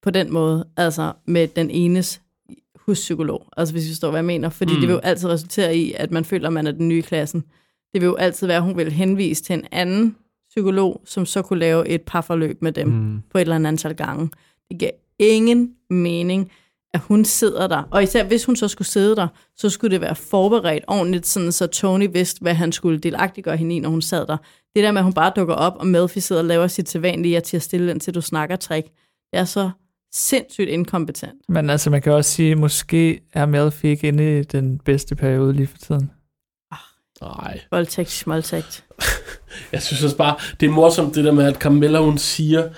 på 0.02 0.10
den 0.10 0.32
måde, 0.32 0.66
altså 0.76 1.12
med 1.26 1.48
den 1.48 1.70
enes 1.70 2.20
huspsykolog. 2.86 3.46
Altså 3.56 3.74
hvis 3.74 3.84
vi 3.84 3.90
forstår, 3.90 4.10
hvad 4.10 4.18
jeg 4.18 4.24
mener. 4.24 4.48
Fordi 4.48 4.72
mm. 4.72 4.80
det 4.80 4.88
vil 4.88 4.94
jo 4.94 5.00
altid 5.00 5.28
resultere 5.28 5.76
i, 5.76 5.92
at 5.96 6.10
man 6.10 6.24
føler, 6.24 6.46
at 6.46 6.52
man 6.52 6.66
er 6.66 6.72
den 6.72 6.88
nye 6.88 6.98
i 6.98 7.00
klassen. 7.00 7.44
Det 7.94 8.00
vil 8.00 8.06
jo 8.06 8.14
altid 8.14 8.46
være, 8.46 8.56
at 8.56 8.62
hun 8.62 8.76
vil 8.76 8.92
henvise 8.92 9.42
til 9.42 9.52
en 9.52 9.64
anden 9.72 10.16
psykolog, 10.48 11.00
som 11.04 11.26
så 11.26 11.42
kunne 11.42 11.58
lave 11.58 11.88
et 11.88 12.02
parforløb 12.02 12.62
med 12.62 12.72
dem 12.72 12.88
mm. 12.88 13.22
på 13.32 13.38
et 13.38 13.42
eller 13.42 13.54
andet 13.54 13.68
antal 13.68 13.94
gange. 13.94 14.30
Det 14.70 14.78
giver 14.78 14.90
ingen 15.18 15.70
mening, 15.90 16.50
at 16.94 17.00
hun 17.00 17.24
sidder 17.24 17.66
der. 17.66 17.82
Og 17.90 18.02
især 18.02 18.24
hvis 18.24 18.44
hun 18.44 18.56
så 18.56 18.68
skulle 18.68 18.88
sidde 18.88 19.16
der, 19.16 19.28
så 19.56 19.70
skulle 19.70 19.92
det 19.92 20.00
være 20.00 20.14
forberedt 20.14 20.84
ordentligt, 20.88 21.26
sådan 21.26 21.52
så 21.52 21.66
Tony 21.66 22.08
vidste, 22.12 22.40
hvad 22.40 22.54
han 22.54 22.72
skulle 22.72 22.98
delagtiggøre 22.98 23.56
hende 23.56 23.76
i, 23.76 23.78
når 23.78 23.88
hun 23.88 24.02
sad 24.02 24.26
der. 24.26 24.36
Det 24.74 24.84
der 24.84 24.92
med, 24.92 24.98
at 24.98 25.04
hun 25.04 25.12
bare 25.12 25.32
dukker 25.36 25.54
op, 25.54 25.76
og 25.76 25.86
Melfi 25.86 26.20
sidder 26.20 26.42
og 26.42 26.48
laver 26.48 26.66
sit 26.66 26.88
sædvanlige, 26.88 27.36
at 27.36 27.42
til 27.42 27.56
at 27.56 27.62
stille 27.62 27.88
den, 27.88 28.00
til 28.00 28.14
du 28.14 28.20
snakker 28.20 28.56
trick, 28.56 28.86
det 29.32 29.40
er 29.40 29.44
så 29.44 29.70
sindssygt 30.12 30.68
inkompetent. 30.68 31.34
Men 31.48 31.70
altså, 31.70 31.90
man 31.90 32.02
kan 32.02 32.12
også 32.12 32.30
sige, 32.30 32.54
måske 32.54 33.20
er 33.32 33.46
Melfi 33.46 33.88
ikke 33.88 34.08
inde 34.08 34.38
i 34.38 34.42
den 34.42 34.78
bedste 34.78 35.16
periode 35.16 35.52
lige 35.52 35.66
for 35.66 35.78
tiden. 35.78 36.10
Nej. 37.54 37.60
Voldtægt, 37.70 38.10
småltægt. 38.10 38.84
Jeg 39.72 39.82
synes 39.82 40.04
også 40.04 40.16
bare, 40.16 40.34
det 40.60 40.66
er 40.66 40.70
morsomt 40.70 41.14
det 41.14 41.24
der 41.24 41.32
med, 41.32 41.44
at 41.44 41.54
Carmella 41.54 41.98
hun 41.98 42.18
siger, 42.18 42.68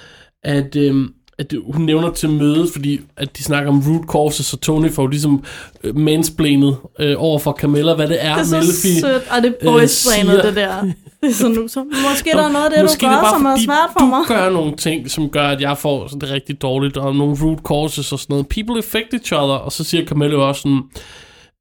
at, 0.44 0.76
øhm, 0.76 1.12
at 1.38 1.54
hun 1.66 1.84
nævner 1.84 2.10
til 2.10 2.30
mødet, 2.30 2.68
fordi 2.72 3.00
at 3.16 3.36
de 3.38 3.42
snakker 3.42 3.70
om 3.70 3.82
root 3.86 4.04
causes, 4.12 4.46
så 4.46 4.56
Tony 4.56 4.90
får 4.90 5.06
ligesom 5.06 5.44
øh, 5.84 5.96
mansplanet 5.96 6.76
øh, 7.00 7.14
over 7.18 7.38
for 7.38 7.52
Carmella, 7.52 7.94
hvad 7.94 8.08
det 8.08 8.24
er, 8.24 8.34
Det 8.34 8.40
er 8.40 8.44
så 8.44 8.56
Melfi, 8.56 9.00
sødt, 9.00 9.22
og 9.30 9.42
det 9.42 9.56
øh, 9.60 9.72
boysplanet, 9.72 10.30
siger. 10.30 10.42
det 10.42 10.56
der. 10.56 10.82
Det 11.20 11.30
er 11.30 11.34
sådan 11.34 11.68
så 11.68 11.84
måske 12.10 12.30
der 12.30 12.44
er 12.44 12.52
noget 12.52 12.64
af 12.64 12.70
det, 12.70 12.80
du 13.00 13.06
er 13.06 13.10
gør, 13.10 13.36
som 13.36 13.46
er 13.46 13.56
svært 13.56 13.90
for 13.92 14.00
du 14.00 14.06
mig. 14.06 14.20
gør 14.28 14.50
nogle 14.50 14.76
ting, 14.76 15.10
som 15.10 15.30
gør, 15.30 15.48
at 15.48 15.60
jeg 15.60 15.78
får 15.78 16.06
sådan 16.08 16.20
det 16.20 16.30
rigtig 16.30 16.62
dårligt, 16.62 16.96
og 16.96 17.16
nogle 17.16 17.36
root 17.42 17.58
causes 17.58 18.12
og 18.12 18.18
sådan 18.18 18.34
noget. 18.34 18.48
People 18.48 18.76
affect 18.76 19.14
each 19.14 19.32
other, 19.32 19.54
og 19.54 19.72
så 19.72 19.84
siger 19.84 20.06
Camille 20.06 20.34
jo 20.34 20.48
også 20.48 20.60
sådan, 20.60 20.82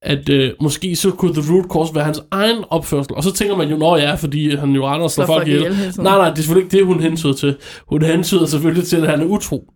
at 0.06 0.30
øh, 0.30 0.52
måske 0.62 0.96
så 0.96 1.12
kunne 1.12 1.34
the 1.34 1.54
root 1.54 1.66
cause 1.66 1.96
være 1.96 2.04
hans 2.04 2.22
egen 2.32 2.64
opførsel. 2.70 3.16
Og 3.16 3.24
så 3.24 3.34
tænker 3.34 3.56
man 3.56 3.70
jo, 3.70 3.78
nå 3.78 3.96
ja, 3.98 4.16
fordi 4.16 4.56
han 4.56 4.72
jo 4.72 4.88
render 4.88 5.04
og 5.04 5.12
slår 5.12 5.26
folk 5.26 5.48
ihjel. 5.48 5.62
Nej, 5.98 6.18
nej, 6.18 6.30
det 6.30 6.38
er 6.38 6.42
selvfølgelig 6.42 6.66
ikke 6.66 6.78
det, 6.78 6.86
hun 6.86 7.00
hensyder 7.00 7.34
til. 7.34 7.56
Hun 7.88 8.02
hensyder 8.02 8.46
selvfølgelig 8.46 8.88
til, 8.88 8.98
at 8.98 9.10
han 9.10 9.22
er 9.22 9.26
utro. 9.26 9.72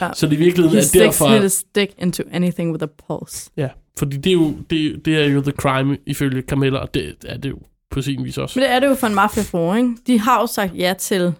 Ja. 0.00 0.08
Så 0.14 0.26
det 0.26 0.32
i 0.32 0.36
virkeligheden 0.36 0.76
He 0.76 0.78
er 0.78 0.84
sticks 0.84 1.18
derfor... 1.18 1.42
his 1.42 1.52
stick 1.52 1.92
into 1.98 2.22
anything 2.32 2.72
with 2.72 2.84
a 2.84 2.86
pulse. 3.06 3.50
Ja, 3.56 3.68
fordi 3.98 4.16
det 4.16 4.30
er 4.30 4.34
jo, 4.34 4.54
det, 4.70 5.04
det 5.04 5.18
er 5.18 5.26
jo 5.26 5.40
the 5.40 5.52
crime 5.52 5.96
ifølge 6.06 6.42
Camilla, 6.42 6.78
og 6.78 6.94
det 6.94 7.14
er 7.26 7.36
det 7.36 7.50
jo 7.50 7.58
på 7.90 8.02
sin 8.02 8.24
vis 8.24 8.38
også. 8.38 8.58
Men 8.58 8.68
det 8.68 8.74
er 8.74 8.80
det 8.80 8.86
jo 8.86 8.94
for 8.94 9.06
en 9.06 9.14
mafiafru, 9.14 9.74
ikke? 9.74 9.90
De 10.06 10.20
har 10.20 10.40
jo 10.40 10.46
sagt 10.46 10.72
ja 10.78 10.94
til 10.98 11.32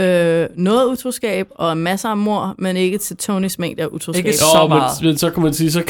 øh, 0.00 0.46
noget 0.56 0.86
utroskab 0.86 1.46
og 1.50 1.76
masser 1.76 2.08
af 2.08 2.16
mor, 2.16 2.54
men 2.58 2.76
ikke 2.76 2.98
til 2.98 3.16
Tonys 3.16 3.58
mængde 3.58 3.82
af 3.82 3.86
utroskab. 3.86 4.26
Ikke 4.26 4.38
Jo, 4.56 4.60
men, 4.62 4.68
meget. 4.68 4.90
men 5.02 5.18
så 5.18 5.30
kan 5.30 5.42
man 5.42 5.54
sige, 5.54 5.72
så 5.72 5.82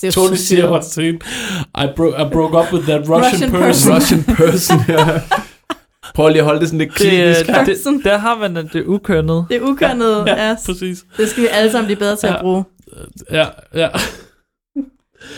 Det 0.00 0.04
er 0.08 0.10
Tony 0.12 0.36
så 0.36 0.46
siger 0.46 0.66
også 0.66 0.90
til 0.90 1.04
hende, 1.04 1.18
I, 1.78 1.86
bro- 1.96 2.26
I 2.26 2.28
broke 2.32 2.58
up 2.58 2.72
with 2.72 2.86
that 2.88 3.00
Russian, 3.08 3.22
Russian 3.32 3.50
person. 3.52 3.94
Russian 3.96 4.22
person, 4.24 4.78
ja. 4.88 5.20
Prøv 6.14 6.28
lige 6.28 6.38
at 6.38 6.44
holde 6.44 6.60
det 6.60 6.68
sådan 6.68 6.78
lidt 6.78 6.90
Det, 6.90 6.96
klinisk. 6.98 7.46
det, 7.46 7.66
det, 7.66 8.04
der 8.04 8.18
har 8.18 8.38
man 8.38 8.56
det 8.72 8.84
ukønnet. 8.86 9.44
Det 9.48 9.56
er 9.56 9.60
ukønnet, 9.60 10.24
ja, 10.26 10.48
Ja, 10.48 10.56
præcis. 10.66 11.04
Det 11.16 11.28
skal 11.28 11.42
vi 11.42 11.48
alle 11.52 11.72
sammen 11.72 11.86
blive 11.86 11.98
bedre 11.98 12.16
til 12.16 12.26
at 12.26 12.32
Ja. 12.32 12.40
bruge. 12.40 12.64
Ja, 13.30 13.46
ja. 13.74 13.88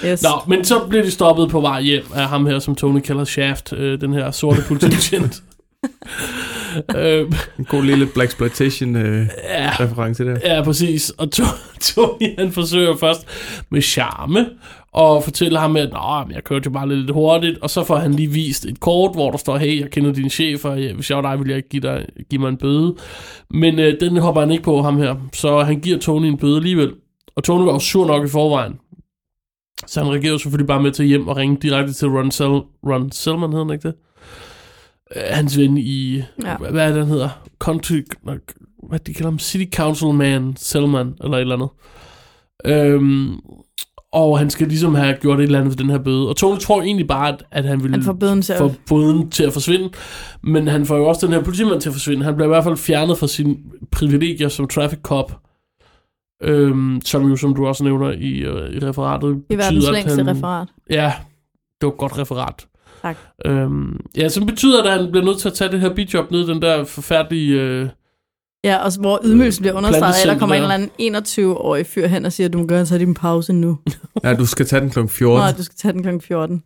Yes. 0.05 0.23
Nå, 0.23 0.29
men 0.49 0.64
så 0.64 0.79
bliver 0.89 1.05
de 1.05 1.11
stoppet 1.11 1.51
på 1.51 1.61
vej 1.61 1.81
hjem 1.83 2.05
af 2.14 2.29
ham 2.29 2.47
her, 2.47 2.59
som 2.59 2.75
Tony 2.75 3.01
kalder 3.01 3.25
Shaft, 3.25 3.73
øh, 3.73 4.01
den 4.01 4.12
her 4.12 4.31
sorte 4.31 4.62
politibetjent. 4.69 5.43
øh, 6.97 7.33
En 7.59 7.64
god 7.64 7.83
lille 7.85 8.07
Black 8.07 8.29
Exploitation 8.29 8.97
øh, 8.97 9.26
ja, 9.45 9.70
reference 9.81 10.24
der. 10.24 10.39
ja, 10.45 10.62
præcis. 10.62 11.11
Og 11.11 11.29
To- 11.37 11.45
Tony, 11.81 12.39
han 12.39 12.53
forsøger 12.53 12.97
først 12.97 13.26
med 13.70 13.83
charme 13.83 14.47
og 14.93 15.24
fortæller 15.24 15.61
ham, 15.61 15.76
at 15.76 15.91
Nå, 15.93 16.24
men 16.26 16.35
jeg 16.35 16.45
kørte 16.45 16.64
jo 16.66 16.70
bare 16.70 16.89
lidt 16.95 17.11
hurtigt, 17.11 17.59
og 17.59 17.70
så 17.70 17.85
får 17.85 17.97
han 17.97 18.14
lige 18.14 18.31
vist 18.31 18.64
et 18.64 18.81
kort, 18.81 19.14
hvor 19.14 19.31
der 19.31 19.39
står, 19.39 19.57
hey, 19.59 19.81
jeg 19.81 19.91
kender 19.91 20.12
din 20.12 20.31
chef, 20.31 20.64
og 20.64 20.74
hvis 20.95 21.11
jeg 21.11 21.16
var 21.16 21.31
dig, 21.31 21.39
ville 21.39 21.51
jeg 21.51 21.57
ikke 21.57 21.68
give, 21.68 21.83
dig, 21.83 22.07
give 22.31 22.41
mig 22.41 22.49
en 22.49 22.57
bøde. 22.57 22.97
Men 23.51 23.79
øh, 23.79 24.01
den 24.01 24.16
hopper 24.16 24.41
han 24.41 24.51
ikke 24.51 24.64
på, 24.64 24.83
ham 24.83 24.97
her, 24.99 25.14
så 25.33 25.61
han 25.61 25.81
giver 25.81 25.99
Tony 25.99 26.26
en 26.26 26.39
bøde 26.39 26.57
alligevel. 26.57 26.93
Og 27.37 27.45
Tony 27.45 27.64
var 27.64 27.72
jo 27.72 27.79
sur 27.79 28.07
nok 28.07 28.24
i 28.26 28.29
forvejen. 28.29 28.74
Så 29.87 30.03
han 30.03 30.12
reagerer 30.12 30.39
selvfølgelig 30.39 30.66
bare 30.66 30.83
med 30.83 30.93
til 30.93 31.05
hjem 31.07 31.29
og 31.29 31.37
ringe 31.37 31.57
direkte 31.62 31.93
til 31.93 32.09
Ron, 32.09 32.31
Sel 32.31 32.47
Ron 32.87 33.12
Selman, 33.12 33.51
hedder 33.53 33.64
han 33.64 33.72
ikke 33.74 33.89
det? 33.89 33.95
Øh, 35.17 35.23
hans 35.31 35.59
ven 35.59 35.79
i, 35.79 36.23
Ja. 36.45 36.57
hvad, 36.57 36.71
hvad 36.71 36.85
er 36.85 36.89
det, 36.89 36.97
han 36.97 37.07
hedder? 37.07 37.29
Country, 37.59 38.03
hvad 38.89 38.99
de 38.99 39.15
kalder 39.15 39.31
ham? 39.31 39.39
City 39.39 39.77
Councilman 39.77 40.55
Selman, 40.57 41.15
eller 41.25 41.37
et 41.37 41.41
eller 41.41 41.55
andet. 41.55 41.69
Øhm, 42.67 43.37
og 44.13 44.39
han 44.39 44.51
skal 44.51 44.69
ligesom 44.69 44.95
have 44.95 45.17
gjort 45.21 45.39
et 45.39 45.43
eller 45.45 45.59
andet 45.59 45.71
ved 45.73 45.77
den 45.85 45.91
her 45.91 45.99
bøde. 45.99 46.29
Og 46.29 46.37
Tony 46.37 46.59
tror 46.59 46.83
egentlig 46.83 47.07
bare, 47.09 47.29
at, 47.29 47.45
at 47.51 47.65
han 47.65 47.83
vil 47.83 47.91
Han 47.91 48.03
får 48.03 48.13
bøden 48.13 48.43
til 48.43 48.53
at... 48.53 48.59
få 48.59 48.73
bøden 48.89 49.31
til 49.31 49.45
at 49.45 49.53
forsvinde. 49.53 49.91
Men 50.43 50.69
han 50.69 50.87
får 50.87 50.97
jo 50.97 51.05
også 51.09 51.27
den 51.27 51.35
her 51.35 51.43
politimand 51.43 51.81
til 51.81 51.89
at 51.89 51.93
forsvinde. 51.93 52.25
Han 52.25 52.35
bliver 52.35 52.47
i 52.47 52.49
hvert 52.49 52.65
fald 52.65 52.77
fjernet 52.77 53.19
fra 53.19 53.27
sine 53.27 53.57
privilegier 53.93 54.49
som 54.49 54.69
traffic 54.69 54.99
cop. 55.03 55.41
Øhm, 56.43 57.01
som 57.05 57.29
jo, 57.29 57.37
som 57.37 57.55
du 57.55 57.67
også 57.67 57.85
nævner 57.85 58.11
i, 58.13 58.33
øh, 58.39 58.75
i 58.75 58.79
referatet, 58.87 59.43
I 59.51 59.57
verdens 59.57 59.91
længste 59.93 60.25
han, 60.25 60.37
referat. 60.37 60.69
Ja, 60.91 61.13
det 61.81 61.87
var 61.87 61.93
et 61.93 61.99
godt 61.99 62.19
referat. 62.19 62.67
Tak. 63.03 63.17
Øhm, 63.47 64.01
ja, 64.17 64.29
som 64.29 64.47
betyder, 64.47 64.83
at 64.83 65.01
han 65.03 65.11
bliver 65.11 65.25
nødt 65.25 65.39
til 65.39 65.49
at 65.49 65.55
tage 65.55 65.73
det 65.73 65.81
her 65.81 65.95
bidjob 65.95 66.31
ned 66.31 66.49
i 66.49 66.53
den 66.53 66.63
der 66.63 66.85
forfærdelige... 66.85 67.61
Øh, 67.61 67.89
Ja, 68.65 68.77
og 68.77 68.93
så- 68.93 69.01
hvor 69.01 69.21
ydmygelsen 69.25 69.63
bliver 69.63 69.75
understreget, 69.75 70.15
af, 70.15 70.23
at 70.23 70.33
der 70.33 70.39
kommer 70.39 70.57
en 70.57 70.63
eller 70.63 70.75
anden 70.75 71.17
21-årig 71.17 71.87
fyr 71.87 72.07
hen 72.07 72.25
og 72.25 72.33
siger, 72.33 72.49
du 72.49 72.59
må 72.59 72.67
gerne 72.67 72.87
tage 72.87 72.99
din 72.99 73.15
pause 73.15 73.53
nu. 73.53 73.79
Ja, 74.25 74.35
du 74.35 74.47
skal 74.47 74.67
tage 74.67 74.81
den 74.81 74.91
kl. 74.91 74.99
Nå, 75.01 75.07
14. 75.07 75.57
du 75.57 75.63
skal 75.63 75.77
tage 75.77 75.93
den 75.93 76.03
kl. 76.21 76.27
14. 76.27 76.63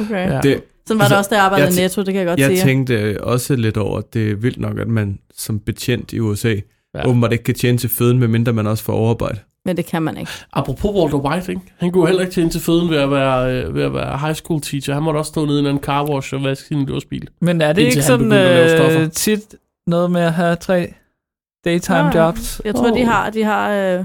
Okay. 0.00 0.30
Ja. 0.30 0.40
Det, 0.42 0.62
Sådan 0.86 0.98
var 0.98 1.04
Altså, 1.04 1.08
det 1.08 1.18
også, 1.18 1.28
da 1.30 1.34
jeg 1.34 1.44
arbejdede 1.44 1.66
jeg 1.68 1.74
tæ- 1.78 1.80
Netto, 1.82 2.02
det 2.02 2.06
kan 2.14 2.16
jeg 2.20 2.26
godt 2.26 2.40
jeg 2.40 2.46
sige. 2.56 2.66
tænkte 2.68 3.24
også 3.24 3.56
lidt 3.56 3.76
over, 3.76 3.98
at 3.98 4.14
det 4.14 4.30
er 4.30 4.34
vildt 4.34 4.58
nok, 4.60 4.78
at 4.78 4.88
man 4.88 5.18
som 5.36 5.58
betjent 5.58 6.12
i 6.12 6.20
USA 6.20 6.54
ja. 6.94 7.08
åbenbart 7.08 7.32
ikke 7.32 7.44
kan 7.44 7.54
tjene 7.54 7.78
til 7.78 7.90
føden, 7.90 8.18
medmindre 8.18 8.52
man 8.52 8.66
også 8.66 8.84
får 8.84 8.92
overarbejde. 8.92 9.38
Men 9.64 9.76
det 9.76 9.86
kan 9.86 10.02
man 10.02 10.16
ikke. 10.16 10.30
apropos 10.52 10.90
Walter 10.94 11.18
White, 11.18 11.52
ikke? 11.52 11.62
han 11.78 11.92
kunne 11.92 12.06
heller 12.06 12.22
ikke 12.22 12.34
tjene 12.34 12.50
til 12.50 12.60
føden 12.60 12.90
ved 12.90 12.98
at 12.98 13.10
være, 13.10 13.52
øh, 13.52 13.74
ved 13.74 13.82
at 13.82 13.94
være 13.94 14.18
high 14.18 14.34
school 14.34 14.60
teacher. 14.60 14.94
Han 14.94 15.02
måtte 15.02 15.18
også 15.18 15.28
stå 15.28 15.44
nede 15.44 15.62
i 15.62 15.66
en 15.66 15.78
car 15.78 16.10
wash 16.10 16.34
og 16.34 16.44
vaske 16.44 16.66
sin 16.66 16.86
låsbil. 16.86 17.28
Men 17.40 17.60
er 17.60 17.72
det 17.72 17.82
ikke 17.82 18.02
sådan 18.02 18.32
øh, 18.32 19.10
tit 19.10 19.54
noget 19.86 20.10
med 20.10 20.20
at 20.20 20.32
have 20.32 20.56
tre 20.56 20.94
daytime 21.64 21.98
ja. 21.98 22.24
jobs? 22.24 22.62
Jeg 22.64 22.74
tror, 22.74 22.90
de 22.90 23.04
har... 23.04 23.30
De 23.30 23.44
har 23.44 23.70
øh, 23.70 24.04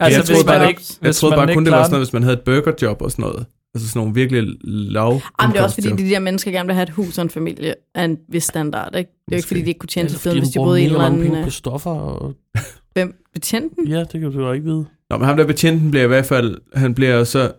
Altså, 0.00 0.18
jeg 0.18 0.24
hvis 0.26 0.28
troede 0.28 0.46
man 0.46 0.60
bare, 0.60 0.68
ikke, 0.68 0.82
Jeg 1.02 1.06
hvis 1.08 1.18
troede 1.18 1.30
man 1.30 1.38
bare 1.38 1.50
ikke 1.50 1.54
kun, 1.54 1.64
det 1.64 1.72
var 1.72 1.82
sådan 1.82 1.92
noget, 1.92 2.06
hvis 2.06 2.12
man 2.12 2.22
havde 2.22 2.36
et 2.36 2.40
burgerjob 2.40 3.02
og 3.02 3.10
sådan 3.10 3.22
noget. 3.22 3.46
Altså 3.74 3.88
sådan 3.88 4.00
nogle 4.00 4.14
virkelig 4.14 4.56
lav 4.62 5.20
Jamen, 5.42 5.52
det 5.52 5.60
er 5.60 5.64
også 5.64 5.74
fordi, 5.74 6.02
de 6.04 6.10
der 6.10 6.18
mennesker 6.18 6.50
gerne 6.50 6.66
vil 6.66 6.74
have 6.74 6.82
et 6.82 6.90
hus 6.90 7.18
og 7.18 7.22
en 7.22 7.30
familie 7.30 7.74
af 7.94 8.04
en 8.04 8.18
vis 8.28 8.44
standard. 8.44 8.94
Ikke? 8.96 9.10
Det 9.10 9.32
er 9.32 9.36
jo 9.36 9.36
ikke, 9.36 9.48
fordi 9.48 9.62
de 9.62 9.66
ikke 9.66 9.78
kunne 9.78 9.88
tjene 9.88 10.08
til 10.08 10.18
føden, 10.18 10.38
hvis 10.38 10.48
de 10.48 10.58
boede 10.58 10.80
i 10.80 10.84
en 10.84 10.90
eller 10.90 11.04
anden... 11.04 11.22
penge 11.22 11.38
øh, 11.38 11.44
på 11.44 11.50
stoffer. 11.50 11.90
Og... 11.90 12.34
Hvem? 12.92 13.24
Betjenten? 13.32 13.88
Ja, 13.88 13.98
det 14.00 14.20
kan 14.20 14.32
du 14.32 14.40
jo 14.40 14.52
ikke 14.52 14.64
vide. 14.66 14.86
Nå, 15.10 15.16
men 15.18 15.26
ham 15.26 15.36
der 15.36 15.46
betjenten 15.46 15.90
bliver 15.90 16.04
i 16.04 16.08
hvert 16.08 16.26
fald, 16.26 16.60
han 16.74 16.94
bliver 16.94 17.24
så 17.24 17.52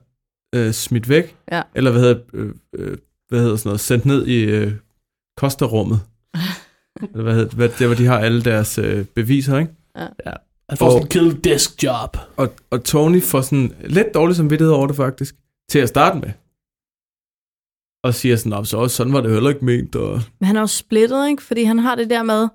øh, 0.55 0.71
smidt 0.71 1.09
væk, 1.09 1.35
Ja. 1.51 1.61
eller 1.75 1.91
hvad 1.91 2.01
hedder, 2.01 2.21
øh, 2.33 2.53
øh, 2.75 2.97
hvad 3.29 3.39
hedder 3.39 3.55
sådan 3.55 3.69
noget, 3.69 3.79
sendt 3.79 4.05
ned 4.05 4.27
i 4.27 4.43
øh, 4.43 4.71
kosterrummet. 5.37 5.99
eller 7.11 7.23
hvad 7.23 7.33
hedder 7.33 7.47
det, 7.47 7.57
hvad, 7.57 7.69
der 7.79 7.85
hvor 7.87 7.95
de 7.95 8.05
har 8.05 8.19
alle 8.19 8.43
deres 8.43 8.77
øh, 8.77 9.05
beviser, 9.05 9.57
ikke? 9.59 9.71
Han 10.69 10.77
får 10.77 10.85
Og- 10.85 10.91
sådan 10.91 11.05
en 11.05 11.09
kill 11.09 11.43
desk 11.43 11.83
job. 11.83 12.17
Og, 12.37 12.53
og 12.69 12.83
Tony 12.83 13.21
får 13.21 13.41
sådan 13.41 13.73
lidt 13.83 14.07
dårlig 14.13 14.35
samvittighed 14.35 14.73
over 14.73 14.87
det 14.87 14.95
faktisk, 14.95 15.35
til 15.69 15.79
at 15.79 15.89
starte 15.89 16.19
med. 16.19 16.29
Og 18.03 18.13
siger 18.13 18.35
sådan, 18.35 18.49
"Nå, 18.49 18.63
så 18.63 18.77
også 18.77 18.95
sådan 18.95 19.13
var 19.13 19.21
det 19.21 19.31
heller 19.31 19.49
ikke 19.49 19.65
ment, 19.65 19.95
og 19.95 20.21
Men 20.39 20.47
han 20.47 20.55
er 20.55 20.59
jo 20.61 20.67
splittet, 20.67 21.29
ikke? 21.29 21.43
Fordi 21.43 21.63
han 21.63 21.79
har 21.79 21.95
det 21.95 22.09
der 22.09 22.23
med, 22.23 22.47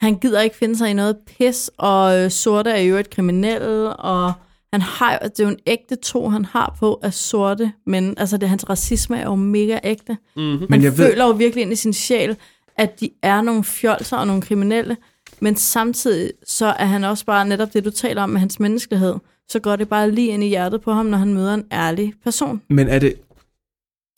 han 0.00 0.14
gider 0.18 0.40
ikke 0.40 0.56
finde 0.56 0.76
sig 0.76 0.90
i 0.90 0.92
noget 0.92 1.16
pis, 1.26 1.70
og 1.78 2.18
øh, 2.18 2.30
sorte 2.30 2.70
er 2.70 2.80
jo 2.80 2.96
et 2.96 3.10
kriminelle, 3.10 3.96
og 3.96 4.32
han 4.72 4.80
har, 4.82 5.12
jo- 5.12 5.28
det 5.28 5.40
er 5.40 5.44
jo 5.44 5.50
en 5.50 5.58
ægte 5.66 5.96
tro, 5.96 6.28
han 6.28 6.44
har 6.44 6.76
på 6.78 7.00
af 7.02 7.14
sorte, 7.14 7.72
men 7.86 8.14
altså 8.16 8.36
det, 8.36 8.48
hans 8.48 8.70
racisme 8.70 9.18
er 9.18 9.24
jo 9.24 9.34
mega 9.34 9.78
ægte. 9.84 10.16
Mm-hmm. 10.36 10.58
Men 10.60 10.66
Han 10.72 10.82
jeg 10.82 10.98
ved- 10.98 11.10
føler 11.10 11.24
jo 11.26 11.30
virkelig 11.32 11.62
ind 11.62 11.72
i 11.72 11.76
sin 11.76 11.92
sjæl, 11.92 12.36
at 12.76 13.00
de 13.00 13.10
er 13.22 13.42
nogle 13.42 13.64
fjolser 13.64 14.16
og 14.16 14.26
nogle 14.26 14.42
kriminelle, 14.42 14.96
men 15.40 15.56
samtidig 15.56 16.32
så 16.46 16.66
er 16.66 16.84
han 16.86 17.04
også 17.04 17.24
bare 17.24 17.48
netop 17.48 17.72
det, 17.74 17.84
du 17.84 17.90
taler 17.90 18.22
om 18.22 18.30
med 18.30 18.40
hans 18.40 18.60
menneskelighed. 18.60 19.14
Så 19.48 19.58
går 19.58 19.76
det 19.76 19.88
bare 19.88 20.10
lige 20.10 20.28
ind 20.28 20.44
i 20.44 20.48
hjertet 20.48 20.80
på 20.80 20.92
ham, 20.92 21.06
når 21.06 21.18
han 21.18 21.34
møder 21.34 21.54
en 21.54 21.64
ærlig 21.72 22.12
person. 22.24 22.62
Men 22.68 22.88
er 22.88 22.98
det... 22.98 23.14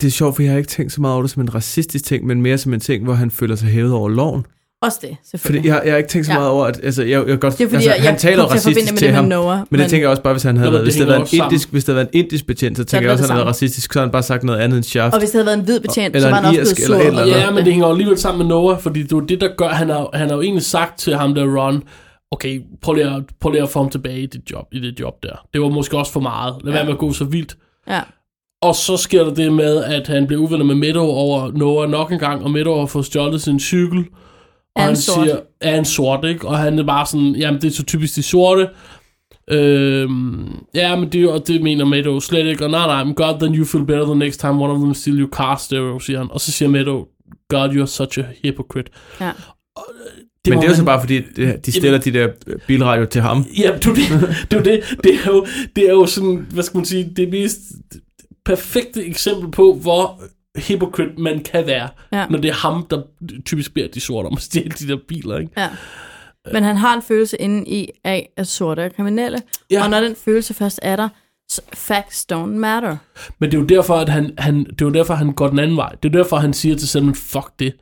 det 0.01 0.07
er 0.07 0.11
sjovt, 0.11 0.35
for 0.35 0.43
jeg 0.43 0.51
har 0.51 0.57
ikke 0.57 0.69
tænkt 0.69 0.91
så 0.93 1.01
meget 1.01 1.13
over 1.13 1.21
det 1.23 1.31
som 1.31 1.41
en 1.41 1.55
racistisk 1.55 2.05
ting, 2.05 2.25
men 2.25 2.41
mere 2.41 2.57
som 2.57 2.73
en 2.73 2.79
ting, 2.79 3.03
hvor 3.03 3.13
han 3.13 3.31
føler 3.31 3.55
sig 3.55 3.67
hævet 3.69 3.93
over 3.93 4.09
loven. 4.09 4.45
Også 4.83 4.97
det, 5.01 5.17
selvfølgelig. 5.31 5.59
Fordi 5.61 5.67
jeg, 5.77 5.81
jeg 5.85 5.93
har 5.93 5.97
ikke 5.97 6.09
tænkt 6.09 6.25
så 6.27 6.31
Ja. 6.33 6.37
meget 6.37 6.51
over, 6.51 6.65
at 6.65 6.79
altså, 6.83 7.03
jeg, 7.03 7.27
jeg 7.27 7.39
godt, 7.39 7.57
Det 7.57 7.63
er 7.63 7.67
fordi, 7.69 7.75
altså, 7.75 7.89
jeg- 7.89 8.01
han 8.03 8.11
jeg 8.11 8.19
taler 8.19 8.43
til 8.43 8.49
racistisk 8.49 8.91
med 8.91 8.97
til 8.97 9.07
med 9.07 9.15
ham, 9.15 9.25
Noah, 9.25 9.57
men, 9.57 9.65
men- 9.69 9.79
det 9.79 9.89
tænker 9.89 10.03
jeg 10.03 10.09
også 10.09 10.21
bare, 10.23 10.33
hvis 10.33 10.43
han 10.43 10.57
havde 10.57 10.71
været, 10.71 10.83
hvis 10.83 10.93
det, 10.95 11.05
havde 11.05 11.19
været 11.19 11.33
en 11.33 11.41
indisk, 11.43 11.71
hvis 11.71 11.83
det 11.83 11.95
havde 11.95 12.05
været 12.05 12.15
en 12.15 12.19
indisk 12.25 12.47
betjent, 12.47 12.77
så 12.77 12.83
tænker 12.83 13.07
jeg 13.07 13.11
også, 13.11 13.23
at 13.23 13.29
han 13.29 13.35
havde 13.35 13.45
været 13.45 13.55
racistisk, 13.55 13.93
så 13.93 13.99
havde 13.99 14.07
han 14.07 14.11
bare 14.11 14.23
sagt 14.23 14.43
noget 14.43 14.59
andet 14.59 14.75
end 14.77 14.83
chef. 14.83 15.13
Og 15.13 15.19
hvis 15.19 15.29
det 15.29 15.33
havde 15.37 15.45
været 15.45 15.57
en 15.57 15.63
hvid 15.63 15.79
betjent, 15.79 16.15
Eller 16.15 16.27
så 16.29 16.35
var 16.35 16.41
han 16.41 16.45
også 16.59 16.75
blevet 16.75 16.77
eller 16.83 16.87
sur. 16.87 16.95
et 16.95 17.07
eller 17.07 17.21
andet. 17.21 17.33
Ja, 17.35 17.51
men 17.51 17.65
det 17.65 17.73
hænger 17.73 17.87
jo 17.87 17.91
alligevel 17.93 18.17
sammen 18.17 18.37
med 18.37 18.45
Noah, 18.55 18.79
fordi 18.79 19.03
det 19.03 19.11
er 19.11 19.19
det, 19.19 19.41
der 19.41 19.49
gør, 19.57 19.67
han 19.69 19.89
har, 19.89 20.09
han 20.13 20.27
har 20.29 20.35
jo 20.35 20.41
egentlig 20.41 20.63
sagt 20.63 20.99
til 20.99 21.15
ham 21.15 21.35
der, 21.35 21.43
Ron, 21.57 21.83
okay, 22.31 22.61
prøv 22.81 22.93
lige, 22.95 23.05
at, 23.05 23.23
prøv 23.41 23.51
lige 23.51 23.63
at 23.63 23.69
få 23.69 23.79
ham 23.79 23.89
tilbage 23.89 24.19
i 24.19 24.25
det 24.25 24.41
job, 24.51 24.65
i 24.71 24.79
det 24.79 24.99
job 24.99 25.13
der. 25.23 25.45
Det 25.53 25.61
var 25.61 25.69
måske 25.69 25.97
også 25.97 26.11
for 26.11 26.19
meget. 26.19 26.55
Lad 26.63 26.73
være 26.73 26.85
med 26.85 26.93
at 26.93 26.99
gå 26.99 27.13
så 27.13 27.23
vildt. 27.25 27.55
Ja. 27.89 28.01
Og 28.61 28.75
så 28.75 28.97
sker 28.97 29.23
der 29.23 29.33
det 29.33 29.53
med, 29.53 29.83
at 29.83 30.07
han 30.07 30.27
bliver 30.27 30.41
uvenner 30.41 30.65
med 30.65 30.75
Meadow 30.75 31.03
over 31.05 31.51
Noah 31.55 31.89
nok 31.89 32.11
en 32.11 32.19
gang, 32.19 32.43
og 32.43 32.51
Meadow 32.51 32.79
har 32.79 32.85
fået 32.85 33.05
stjålet 33.05 33.41
sin 33.41 33.59
cykel. 33.59 34.05
Og 34.75 34.81
Er 34.81 34.83
en 34.83 34.87
han 34.87 34.95
sort. 34.95 35.25
siger, 35.27 35.39
er 35.61 35.77
en 35.77 35.85
sort, 35.85 36.25
ikke? 36.25 36.47
Og 36.47 36.57
han 36.57 36.79
er 36.79 36.83
bare 36.83 37.05
sådan, 37.05 37.35
jamen 37.35 37.61
det 37.61 37.67
er 37.67 37.71
så 37.71 37.83
typisk 37.83 38.15
de 38.15 38.23
sorte. 38.23 38.67
Øhm, 39.51 40.45
ja, 40.75 40.95
men 40.95 41.09
det, 41.11 41.29
og 41.29 41.47
det 41.47 41.61
mener 41.63 41.85
Meadow 41.85 42.19
slet 42.19 42.45
ikke. 42.47 42.63
Og 42.65 42.71
nej, 42.71 42.85
nej, 42.87 43.03
men 43.03 43.13
God, 43.15 43.39
then 43.39 43.55
you 43.55 43.65
feel 43.65 43.85
better 43.85 44.05
the 44.05 44.15
next 44.15 44.39
time 44.39 44.53
one 44.53 44.73
of 44.73 44.77
them 44.79 44.93
steal 44.93 45.19
your 45.19 45.29
car 45.29 45.55
stereo, 45.57 45.99
siger 45.99 46.19
han. 46.19 46.27
Og 46.31 46.41
så 46.41 46.51
siger 46.51 46.69
Meadow, 46.69 47.05
God, 47.49 47.69
you're 47.69 47.85
such 47.85 48.19
a 48.19 48.23
hypocrite. 48.43 48.91
Ja. 49.21 49.31
Det 50.45 50.51
men 50.53 50.59
det 50.59 50.65
er 50.65 50.69
jo 50.69 50.75
så 50.75 50.85
bare 50.85 50.99
fordi, 50.99 51.21
det- 51.35 51.65
de 51.65 51.71
stiller 51.71 51.97
de 51.97 52.11
der 52.13 52.27
bilradio 52.67 53.05
til 53.05 53.21
ham. 53.21 53.45
Ja, 53.59 53.71
det, 53.75 53.85
er 53.87 53.93
det, 53.93 54.51
det, 54.51 54.57
er 54.59 54.63
det, 54.63 54.83
det, 55.03 55.13
er 55.13 55.27
jo, 55.27 55.45
det 55.75 55.83
er 55.87 55.91
jo 55.91 56.05
sådan, 56.05 56.47
hvad 56.51 56.63
skal 56.63 56.77
man 56.77 56.85
sige, 56.85 57.13
det 57.15 57.29
mest 57.29 57.59
perfekte 58.45 59.05
eksempel 59.05 59.51
på, 59.51 59.73
hvor 59.81 60.21
hypocrite 60.57 61.13
man 61.21 61.43
kan 61.43 61.67
være, 61.67 61.89
Ja. 62.11 62.27
når 62.29 62.37
det 62.39 62.49
er 62.49 62.53
ham, 62.53 62.87
der 62.89 63.01
typisk 63.45 63.73
beder 63.73 63.87
de 63.87 63.99
sorte 63.99 64.27
om 64.27 64.33
at 64.33 64.41
stjæle 64.41 64.69
de 64.69 64.87
der 64.87 64.97
biler, 65.07 65.37
ikke? 65.37 65.51
Ja. 65.57 65.69
Men 66.53 66.63
han 66.63 66.75
har 66.77 66.95
en 66.95 67.01
følelse 67.01 67.37
inde 67.37 67.69
i 67.69 67.89
af, 68.03 68.29
at 68.37 68.47
sorte 68.47 68.81
er 68.81 68.89
kriminelle. 68.89 69.41
Ja. 69.71 69.83
Og 69.83 69.89
når 69.89 69.99
den 69.99 70.15
følelse 70.15 70.53
først 70.53 70.79
er 70.81 70.95
der, 70.95 71.09
facts 71.73 72.27
don't 72.33 72.45
matter. 72.45 72.97
Men 73.39 73.51
det 73.51 73.57
er 73.57 73.61
jo 73.61 73.67
derfor, 73.67 73.95
at 73.95 74.09
han, 74.09 74.33
han, 74.37 74.63
det 74.63 74.81
er 74.81 74.85
jo 74.85 74.91
derfor, 74.91 75.13
han 75.13 75.33
går 75.33 75.47
den 75.47 75.59
anden 75.59 75.77
vej. 75.77 75.89
Det 76.03 76.15
er 76.15 76.17
derfor, 76.23 76.37
han 76.37 76.53
siger 76.53 76.75
til 76.75 76.87
sig, 76.87 77.15
fuck 77.15 77.51
det. 77.59 77.73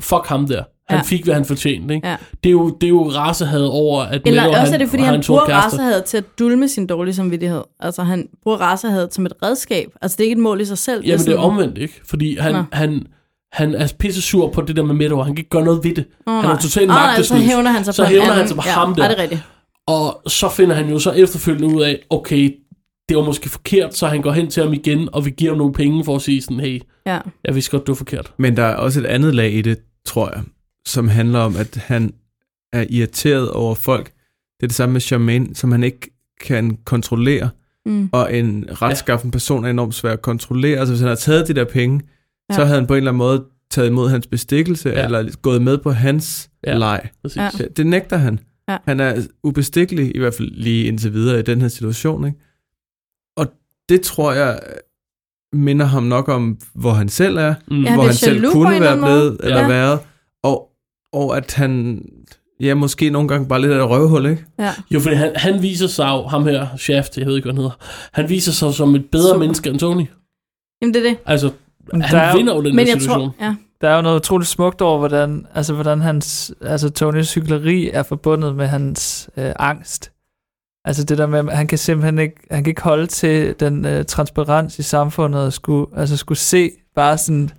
Fuck 0.00 0.26
ham 0.26 0.46
der. 0.46 0.64
Han 0.88 0.98
Ja. 0.98 1.02
fik, 1.02 1.24
hvad 1.24 1.34
han 1.34 1.44
fortjente, 1.44 1.94
ikke? 1.94 2.08
Ja. 2.08 2.16
Det 2.44 2.48
er 2.48 2.52
jo, 2.52 2.68
det 2.80 2.86
er 2.86 2.88
jo 2.88 3.10
rasehad 3.10 3.64
over, 3.64 4.02
at 4.02 4.22
Eller 4.26 4.42
Meadow, 4.42 4.60
også 4.60 4.74
er 4.74 4.78
det, 4.78 4.88
fordi 4.88 5.02
han 5.02 5.22
sort 5.22 5.42
bruger 5.46 5.58
racehadet 5.58 6.04
til 6.04 6.16
at 6.16 6.24
dulme 6.38 6.68
sin 6.68 6.86
dårlige 6.86 7.14
samvittighed. 7.14 7.62
Altså, 7.80 8.02
han 8.02 8.26
bruger 8.42 8.58
racehadet 8.58 9.14
som 9.14 9.26
et 9.26 9.32
redskab. 9.42 9.88
Altså, 10.02 10.16
det 10.16 10.24
er 10.24 10.28
ikke 10.28 10.38
et 10.38 10.42
mål 10.42 10.60
i 10.60 10.64
sig 10.64 10.78
selv. 10.78 11.04
Jamen, 11.04 11.18
det 11.18 11.20
er 11.20 11.30
sådan- 11.30 11.38
omvendt, 11.38 11.78
ikke? 11.78 12.00
Fordi 12.04 12.36
han, 12.36 12.52
Nå. 12.54 12.62
han, 12.72 13.06
han 13.52 13.74
er 13.74 13.92
pisse 13.98 14.22
sur 14.22 14.48
på 14.50 14.60
det 14.60 14.76
der 14.76 14.82
med 14.82 14.94
Meadow, 14.94 15.18
og 15.18 15.24
han 15.24 15.34
kan 15.34 15.40
ikke 15.40 15.50
gøre 15.50 15.64
noget 15.64 15.84
ved 15.84 15.94
det. 15.94 16.04
Åh, 16.26 16.34
han 16.42 16.50
er 16.50 16.56
totalt 16.58 16.86
nej, 16.86 17.06
magtesløs. 17.06 17.26
så 17.40 17.46
hævner 17.46 17.70
han 17.70 17.84
sig 17.84 17.94
så 17.94 18.02
på 18.04 18.08
hævner 18.08 18.32
han 18.32 18.48
sig 18.48 18.56
på 18.56 18.62
Ja, 18.66 18.72
ham 18.72 18.94
der. 18.94 19.04
er 19.04 19.08
det 19.08 19.18
rigtigt? 19.18 19.42
Og 19.86 20.22
så 20.26 20.48
finder 20.48 20.74
han 20.74 20.88
jo 20.90 20.98
så 20.98 21.10
efterfølgende 21.10 21.76
ud 21.76 21.82
af, 21.82 21.98
okay, 22.10 22.54
det 23.08 23.16
var 23.16 23.24
måske 23.24 23.48
forkert, 23.48 23.96
så 23.96 24.06
han 24.06 24.22
går 24.22 24.32
hen 24.32 24.50
til 24.50 24.62
ham 24.62 24.72
igen, 24.72 25.08
og 25.12 25.24
vi 25.24 25.30
giver 25.30 25.50
ham 25.50 25.58
nogle 25.58 25.72
penge 25.72 26.04
for 26.04 26.16
at 26.16 26.22
sige 26.22 26.42
sådan, 26.42 26.60
hey, 26.60 26.80
Ja. 27.06 27.18
jeg 27.44 27.54
vidste 27.54 27.70
godt, 27.70 27.86
du 27.86 27.92
var 27.92 27.96
forkert. 27.96 28.32
Men 28.38 28.56
der 28.56 28.62
er 28.64 28.74
også 28.74 29.00
et 29.00 29.06
andet 29.06 29.34
lag 29.34 29.52
i 29.52 29.62
det, 29.62 29.78
tror 30.06 30.30
jeg, 30.34 30.42
som 30.88 31.08
handler 31.08 31.38
om, 31.38 31.56
at 31.56 31.76
han 31.76 32.12
er 32.72 32.84
irriteret 32.90 33.50
over 33.50 33.74
folk. 33.74 34.06
Det 34.60 34.62
er 34.62 34.66
det 34.66 34.74
samme 34.76 34.92
med 34.92 35.00
Charmaine, 35.00 35.54
som 35.54 35.72
han 35.72 35.82
ikke 35.82 36.10
kan 36.40 36.78
kontrollere. 36.84 37.50
Mm. 37.86 38.08
Og 38.12 38.36
en 38.36 38.64
retskaffen 38.82 39.30
person 39.30 39.64
er 39.64 39.70
enormt 39.70 39.94
svær 39.94 40.12
at 40.12 40.22
kontrollere. 40.22 40.78
Altså 40.78 40.92
hvis 40.92 41.00
han 41.00 41.08
har 41.08 41.14
taget 41.16 41.48
de 41.48 41.54
der 41.54 41.64
penge, 41.64 42.00
ja. 42.50 42.54
så 42.54 42.60
Ja. 42.60 42.66
havde 42.66 42.78
han 42.78 42.86
på 42.86 42.94
en 42.94 42.96
eller 42.96 43.10
anden 43.10 43.18
måde 43.18 43.44
taget 43.70 43.88
imod 43.88 44.08
hans 44.10 44.26
bestikkelse, 44.26 44.88
Ja. 44.88 44.98
ja. 44.98 45.04
eller 45.04 45.36
gået 45.42 45.62
med 45.62 45.78
på 45.78 45.90
hans 45.90 46.50
Ja, 46.66 46.70
ja. 46.72 46.78
leg. 46.78 47.08
Præcis. 47.22 47.36
Ja. 47.36 47.48
Det, 47.76 47.86
nægter 47.86 48.16
han. 48.16 48.40
Ja. 48.68 48.76
Han 48.84 49.00
er 49.00 49.22
ubestikkelig, 49.42 50.16
i 50.16 50.18
hvert 50.18 50.34
fald 50.34 50.50
lige 50.50 50.84
indtil 50.84 51.12
videre 51.12 51.38
i 51.38 51.42
den 51.42 51.60
her 51.60 51.68
situation. 51.68 52.26
Ikke? 52.26 52.38
Og 53.36 53.46
det 53.88 54.00
tror 54.00 54.32
jeg 54.32 54.60
minder 55.52 55.86
ham 55.86 56.02
nok 56.02 56.28
om, 56.28 56.58
hvor 56.74 56.92
han 56.92 57.08
selv 57.08 57.36
er, 57.36 57.54
Mm. 57.70 57.84
Ja, 57.84 57.94
hvor 57.94 58.02
han 58.04 58.14
selv 58.14 58.50
kunne 58.52 58.80
være 58.80 58.96
blevet, 58.96 59.40
eller 59.42 59.60
Ja. 59.60 59.68
været, 59.68 59.98
og, 61.12 61.36
at 61.36 61.54
han, 61.54 62.02
ja, 62.60 62.74
måske 62.74 63.10
nogle 63.10 63.28
gange 63.28 63.48
bare 63.48 63.60
lidt 63.60 63.72
af 63.72 63.84
et 63.84 63.90
røvhul, 63.90 64.26
ikke? 64.26 64.44
Ja. 64.58 64.74
Jo, 64.90 65.00
fordi 65.00 65.14
han, 65.14 65.32
han 65.36 65.62
viser 65.62 65.86
sig 65.86 66.08
jo, 66.08 66.22
ham 66.22 66.46
her, 66.46 66.66
Shaft, 66.76 67.18
jeg 67.18 67.26
ved 67.26 67.36
ikke, 67.36 67.46
hvad 67.46 67.52
han 67.52 67.62
hedder, 67.62 67.76
han 68.12 68.28
viser 68.28 68.52
sig 68.52 68.74
som 68.74 68.94
et 68.94 69.10
bedre 69.10 69.28
Super. 69.28 69.38
menneske 69.38 69.70
end 69.70 69.78
Tony. 69.78 70.06
Jamen, 70.82 70.94
det 70.94 71.06
er 71.06 71.10
det. 71.10 71.18
Altså, 71.26 71.50
han 71.92 72.00
der 72.00 72.18
er 72.18 72.36
vinder 72.36 72.54
jo 72.54 72.62
den 72.62 72.76
Men 72.76 72.86
der 72.86 72.92
jeg 72.92 73.00
situation. 73.00 73.30
tror, 73.38 73.44
ja. 73.46 73.54
Der 73.80 73.88
er 73.88 73.96
jo 73.96 74.02
noget 74.02 74.16
utroligt 74.16 74.50
smukt 74.50 74.80
over, 74.80 74.98
hvordan, 74.98 75.46
altså, 75.54 75.74
hvordan 75.74 76.00
hans, 76.00 76.52
altså 76.60 76.90
Tonys 76.90 77.34
hykleri 77.34 77.90
er 77.90 78.02
forbundet 78.02 78.54
med 78.56 78.66
hans 78.66 79.30
øh, 79.36 79.52
angst. 79.58 80.12
Altså 80.84 81.04
det 81.04 81.18
der 81.18 81.26
med, 81.26 81.38
at 81.38 81.56
han 81.56 81.66
kan 81.66 81.78
simpelthen 81.78 82.18
ikke, 82.18 82.34
han 82.50 82.64
kan 82.64 82.70
ikke 82.70 82.82
holde 82.82 83.06
til 83.06 83.54
den 83.60 83.84
øh, 83.84 84.04
transparens 84.04 84.78
i 84.78 84.82
samfundet, 84.82 85.40
og 85.40 85.52
skulle, 85.52 85.86
altså 85.96 86.16
skulle 86.16 86.38
se 86.38 86.70
bare 86.94 87.18
sådan 87.18 87.50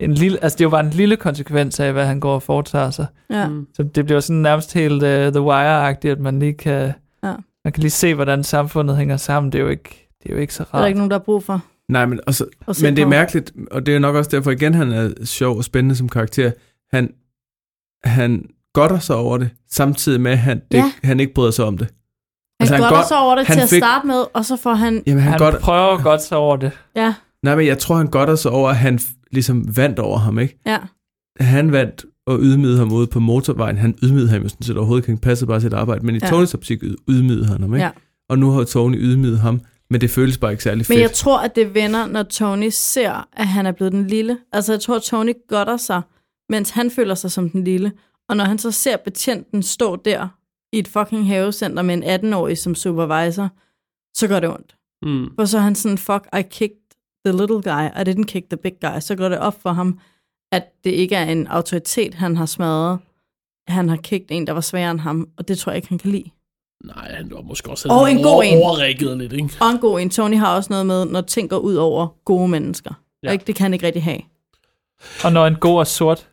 en 0.00 0.12
lille, 0.12 0.42
altså 0.42 0.56
det 0.56 0.60
er 0.60 0.66
jo 0.66 0.70
bare 0.70 0.84
en 0.84 0.90
lille 0.90 1.16
konsekvens 1.16 1.80
af, 1.80 1.92
hvad 1.92 2.06
han 2.06 2.20
går 2.20 2.34
og 2.34 2.42
foretager 2.42 2.90
sig. 2.90 3.06
Ja. 3.30 3.48
Mm. 3.48 3.66
Så 3.74 3.82
det 3.82 4.04
bliver 4.04 4.20
sådan 4.20 4.42
nærmest 4.42 4.74
helt 4.74 4.92
uh, 5.02 5.08
The 5.08 5.40
Wire-agtigt, 5.40 6.10
at 6.12 6.20
man 6.20 6.38
lige 6.38 6.52
kan, 6.54 6.92
Ja. 7.24 7.32
man 7.64 7.72
kan 7.72 7.80
lige 7.80 7.90
se, 7.90 8.14
hvordan 8.14 8.44
samfundet 8.44 8.96
hænger 8.96 9.16
sammen. 9.16 9.52
Det 9.52 9.58
er 9.58 9.62
jo 9.62 9.68
ikke, 9.68 10.08
det 10.22 10.30
er 10.30 10.34
jo 10.34 10.40
ikke 10.40 10.54
så 10.54 10.62
Det 10.62 10.68
er 10.68 10.72
der 10.72 10.78
rart. 10.82 10.88
ikke 10.88 10.98
nogen, 10.98 11.10
der 11.10 11.18
har 11.18 11.24
brug 11.24 11.42
for. 11.44 11.60
Nej, 11.88 12.06
men, 12.06 12.20
også, 12.26 12.44
at 12.68 12.82
men 12.82 12.96
det 12.96 13.02
er 13.02 13.06
mærkeligt, 13.06 13.52
og 13.70 13.86
det 13.86 13.94
er 13.94 13.98
nok 13.98 14.14
også 14.16 14.30
derfor 14.30 14.50
igen, 14.50 14.74
han 14.74 14.92
er 14.92 15.10
sjov 15.24 15.56
og 15.56 15.64
spændende 15.64 15.96
som 15.96 16.08
karakter. 16.08 16.50
Han, 16.96 17.12
han 18.04 18.44
godter 18.74 18.98
sig 18.98 19.16
over 19.16 19.38
det, 19.38 19.50
samtidig 19.70 20.20
med, 20.20 20.30
at 20.32 20.38
han, 20.38 20.62
det, 20.72 20.78
Ja. 20.78 20.92
han 21.04 21.20
ikke 21.20 21.34
bryder 21.34 21.50
sig 21.50 21.64
om 21.64 21.78
det. 21.78 21.86
Han, 21.86 21.94
Altså, 22.60 22.74
altså, 22.74 22.74
han 22.74 22.82
godter 22.82 22.96
godt- 22.96 23.08
sig 23.08 23.18
over 23.18 23.34
det 23.36 23.46
han 23.46 23.56
til 23.56 23.62
at 23.62 23.68
fik- 23.68 23.80
starte 23.80 24.06
med, 24.06 24.24
og 24.34 24.44
så 24.44 24.56
får 24.56 24.74
han... 24.74 25.02
Jamen, 25.06 25.22
han, 25.22 25.32
Han 25.32 25.40
han 25.42 25.52
godt, 25.52 25.62
prøver 25.62 26.02
godt 26.02 26.22
sig 26.22 26.36
over 26.38 26.56
det. 26.56 26.70
Ja, 26.96 27.14
nej, 27.42 27.56
men 27.56 27.66
jeg 27.66 27.78
tror, 27.78 27.94
han 27.96 28.06
godter 28.06 28.34
sig 28.34 28.50
over, 28.50 28.70
at 28.70 28.76
han 28.76 29.00
ligesom 29.32 29.76
vandt 29.76 29.98
over 29.98 30.18
ham, 30.18 30.38
ikke? 30.38 30.58
ja. 30.66 30.78
Han 31.40 31.72
vandt 31.72 32.04
og 32.26 32.38
ydmygede 32.40 32.78
ham 32.78 32.92
ude 32.92 33.06
på 33.06 33.20
motorvejen. 33.20 33.76
Han 33.78 33.98
ydmygede 34.02 34.28
ham 34.28 34.42
jo 34.42 34.48
sådan 34.48 34.62
set 34.62 34.76
overhovedet 34.76 35.02
ikke. 35.02 35.10
Han 35.12 35.18
passede 35.18 35.48
bare 35.48 35.60
sit 35.60 35.72
arbejde. 35.72 36.06
Men 36.06 36.14
i 36.14 36.18
Ja. 36.22 36.28
Tonys 36.30 36.54
optik 36.54 36.82
yd- 36.82 36.96
ydmygede 37.08 37.46
han 37.46 37.60
ham, 37.60 37.74
ikke? 37.74 37.84
Ja. 37.84 37.90
Og 38.28 38.38
nu 38.38 38.50
har 38.50 38.64
Tony 38.64 38.96
ydmyget 38.98 39.38
ham, 39.38 39.60
men 39.90 40.00
det 40.00 40.10
føles 40.10 40.38
bare 40.38 40.50
ikke 40.50 40.62
særlig 40.62 40.78
Men 40.78 40.84
fedt. 40.84 41.00
jeg 41.00 41.12
tror, 41.12 41.38
at 41.40 41.56
det 41.56 41.74
vender, 41.74 42.06
når 42.06 42.22
Tony 42.22 42.68
ser, 42.72 43.28
at 43.32 43.46
han 43.46 43.66
er 43.66 43.72
blevet 43.72 43.92
den 43.92 44.06
lille. 44.06 44.38
Altså, 44.52 44.72
jeg 44.72 44.80
tror, 44.80 44.96
at 44.96 45.02
Tony 45.02 45.32
godter 45.48 45.76
sig, 45.76 46.02
mens 46.48 46.70
han 46.70 46.90
føler 46.90 47.14
sig 47.14 47.30
som 47.30 47.50
den 47.50 47.64
lille. 47.64 47.92
Og 48.28 48.36
når 48.36 48.44
han 48.44 48.58
så 48.58 48.70
ser 48.70 48.96
betjenten 48.96 49.62
stå 49.62 49.96
der 49.96 50.28
i 50.72 50.78
et 50.78 50.88
fucking 50.88 51.26
havecenter 51.26 51.82
med 51.82 51.94
en 51.94 52.02
18-årig 52.34 52.58
som 52.58 52.74
supervisor, 52.74 53.48
så 54.16 54.28
gør 54.28 54.40
det 54.40 54.48
ondt. 54.48 54.76
Mm. 55.02 55.26
For 55.38 55.44
så 55.44 55.58
er 55.58 55.62
han 55.62 55.74
sådan, 55.74 55.98
fuck, 55.98 56.26
I 56.38 56.42
kicked 56.50 56.76
the 57.26 57.32
little 57.32 57.62
guy, 57.62 57.86
I 58.00 58.04
didn't 58.10 58.24
kick 58.24 58.48
the 58.50 58.56
big 58.56 58.72
guy. 58.80 59.00
Så 59.00 59.14
går 59.16 59.28
det 59.28 59.38
op 59.38 59.62
for 59.62 59.72
ham, 59.72 60.00
at 60.52 60.64
det 60.84 60.90
ikke 60.90 61.14
er 61.16 61.24
en 61.24 61.46
autoritet, 61.46 62.14
han 62.14 62.36
har 62.36 62.46
smadret. 62.46 62.98
Han 63.68 63.88
har 63.88 63.96
kicket 63.96 64.30
en, 64.30 64.46
der 64.46 64.52
var 64.52 64.60
sværere 64.60 64.90
end 64.90 65.00
ham, 65.00 65.28
og 65.36 65.48
det 65.48 65.58
tror 65.58 65.72
jeg 65.72 65.76
ikke, 65.76 65.88
han 65.88 65.98
kan 65.98 66.10
lide. 66.10 66.30
Nej, 66.84 67.14
han 67.14 67.30
var 67.30 67.40
måske 67.42 67.70
også 67.70 67.88
Og 67.88 68.10
en 68.10 68.22
god 68.22 68.44
en. 68.44 68.58
overreaget 68.62 69.18
lidt, 69.18 69.32
ikke? 69.32 69.50
Og 69.60 69.70
en 69.70 69.78
god 69.78 70.00
en. 70.00 70.10
Tony 70.10 70.36
har 70.36 70.56
også 70.56 70.66
noget 70.70 70.86
med, 70.86 71.04
når 71.04 71.20
ting 71.20 71.50
går 71.50 71.58
ud 71.58 71.74
over 71.74 72.08
gode 72.24 72.48
mennesker. 72.48 72.94
Ja. 73.22 73.28
Ja. 73.28 73.32
Ikke, 73.32 73.44
det 73.46 73.54
kan 73.54 73.64
han 73.64 73.72
ikke 73.74 73.86
rigtig 73.86 74.02
have. 74.04 74.20
Og 75.24 75.32
når 75.32 75.46
en 75.46 75.54
god 75.54 75.80
er 75.80 75.84
sort, 75.84 76.28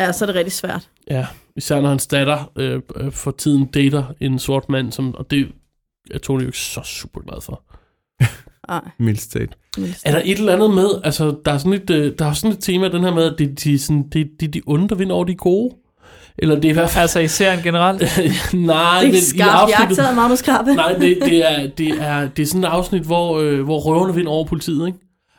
Ja, 0.00 0.12
så 0.12 0.24
er 0.24 0.26
det 0.26 0.34
rigtig 0.36 0.52
svært. 0.52 0.90
Ja, 1.10 1.26
især 1.56 1.80
når 1.80 1.88
hans 1.88 2.06
datter 2.06 2.52
øh, 2.56 2.82
øh, 2.96 3.12
for 3.12 3.30
tiden 3.30 3.66
dater 3.66 4.04
en 4.20 4.38
sort 4.38 4.68
mand, 4.68 4.92
som, 4.92 5.14
og 5.14 5.30
det 5.30 5.52
er 6.10 6.18
Tony 6.18 6.40
jo 6.42 6.46
ikke 6.46 6.58
så 6.58 6.80
super 6.82 7.20
glad 7.20 7.40
for. 7.40 7.62
Ej, 8.68 8.80
Mildt 8.98 9.30
talt. 9.32 9.56
Er 10.04 10.12
der 10.12 10.22
et 10.24 10.38
eller 10.38 10.52
andet 10.52 10.70
med, 10.70 10.88
altså 11.04 11.34
der 11.44 11.52
er 11.52 11.58
sådan 11.58 11.72
et, 11.72 11.90
øh, 11.90 12.12
der 12.18 12.26
er 12.26 12.32
sådan 12.32 12.50
et 12.50 12.62
tema, 12.62 12.88
den 12.88 13.04
her 13.04 13.14
med, 13.14 13.24
at 13.24 13.34
det, 13.38 13.64
de, 13.64 13.78
sådan, 13.78 14.08
det, 14.12 14.28
det 14.40 14.54
de 14.54 14.62
onde, 14.66 14.88
der 14.88 14.94
vinder 14.94 15.14
over 15.14 15.24
de 15.24 15.34
gode. 15.34 15.74
Eller 16.38 16.54
det 16.54 16.64
er 16.64 16.70
i 16.70 16.72
hvert 16.72 16.90
fald... 16.90 17.02
altså 17.02 17.20
i 17.20 17.28
serien 17.28 17.62
generelt, 17.62 18.02
nej, 18.54 19.00
det 19.02 19.18
er 19.18 19.22
skarpt. 19.22 19.98
Jeg 19.98 20.10
er 20.10 20.14
meget 20.14 20.30
med 20.30 20.36
skarpe. 20.36 20.74
Nej, 20.74 20.92
det, 20.92 21.18
det, 21.22 21.52
er, 21.52 21.66
det, 21.66 21.88
er, 21.88 22.28
det 22.28 22.42
er 22.42 22.46
sådan 22.46 22.64
et 22.64 22.68
afsnit, 22.68 23.02
hvor, 23.02 23.38
øh, 23.38 23.64
hvor 23.64 23.78
røverne 23.78 24.14
vinder 24.14 24.30
over 24.30 24.44
politiet, 24.44 24.86
ikke? 24.86 24.98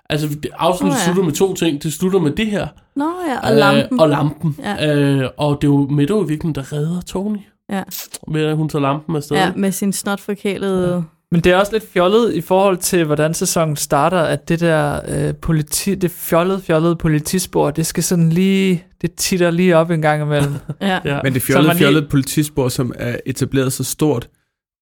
Altså, 0.09 0.27
det, 0.27 0.49
afsnittet 0.57 0.93
Nå 0.93 0.99
ja. 0.99 1.05
slutter 1.05 1.23
med 1.23 1.33
to 1.33 1.53
ting. 1.53 1.83
Det 1.83 1.93
slutter 1.93 2.19
med 2.19 2.31
det 2.31 2.47
her. 2.47 2.67
Nå 2.95 3.13
ja, 3.29 3.49
og 3.49 3.55
lampen. 3.55 3.99
Øh, 3.99 4.01
og 4.01 4.09
lampen. 4.09 4.57
Ja. 4.63 4.95
Øh, 4.95 5.29
og 5.37 5.61
det 5.61 5.67
er 5.67 5.71
jo 5.71 5.87
Meadow 5.89 6.17
i 6.17 6.27
virkeligheden, 6.27 6.55
der 6.55 6.73
redder 6.73 7.01
Tony. 7.01 7.39
Ja. 7.69 7.83
Ved 8.27 8.45
at 8.45 8.55
hun 8.55 8.69
tager 8.69 8.81
lampen 8.81 9.15
afsted. 9.15 9.37
Ja, 9.37 9.51
med 9.55 9.71
sin 9.71 9.93
snotforkælede... 9.93 11.03
Men 11.31 11.41
det 11.41 11.51
er 11.51 11.57
også 11.57 11.71
lidt 11.71 11.87
fjollet 11.89 12.33
i 12.33 12.41
forhold 12.41 12.77
til, 12.77 13.05
hvordan 13.05 13.33
sæsonen 13.33 13.75
starter, 13.75 14.19
at 14.19 14.49
det 14.49 14.59
der 14.59 15.01
øh, 15.29 15.35
politi, 15.35 15.95
det 15.95 16.11
fjollede, 16.11 16.61
fjollede 16.61 16.95
politispor, 16.95 17.71
det 17.71 17.85
skal 17.85 18.03
sådan 18.03 18.29
lige, 18.29 18.85
det 19.01 19.13
titter 19.15 19.51
lige 19.51 19.77
op 19.77 19.91
en 19.91 20.01
gang 20.01 20.21
imellem. 20.21 20.53
Ja. 20.81 20.99
Ja. 21.05 21.19
Men 21.23 21.33
det 21.33 21.41
fjollede, 21.41 21.73
lige- 21.73 21.77
fjollede 21.79 22.07
politispor, 22.09 22.69
som 22.69 22.93
er 22.95 23.17
etableret 23.25 23.73
så 23.73 23.83
stort, 23.83 24.29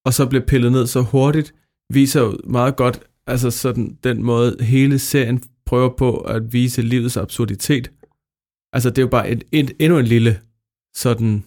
og 0.05 0.13
så 0.13 0.25
bliver 0.25 0.45
pillet 0.45 0.71
ned 0.71 0.87
så 0.87 1.01
hurtigt, 1.01 1.53
viser 1.93 2.21
jo 2.21 2.37
meget 2.43 2.75
godt, 2.75 2.99
altså 3.27 3.51
sådan 3.51 3.97
den 4.03 4.23
måde 4.23 4.57
hele 4.59 4.99
serien 4.99 5.43
prøver 5.65 5.89
på 5.97 6.17
at 6.17 6.53
vise 6.53 6.81
livets 6.81 7.17
absurditet. 7.17 7.91
Altså, 8.73 8.89
det 8.89 8.97
er 8.97 9.01
jo 9.01 9.07
bare 9.07 9.29
et, 9.29 9.43
et, 9.51 9.71
endnu 9.79 9.99
en 9.99 10.05
lille 10.05 10.39
sådan 10.95 11.43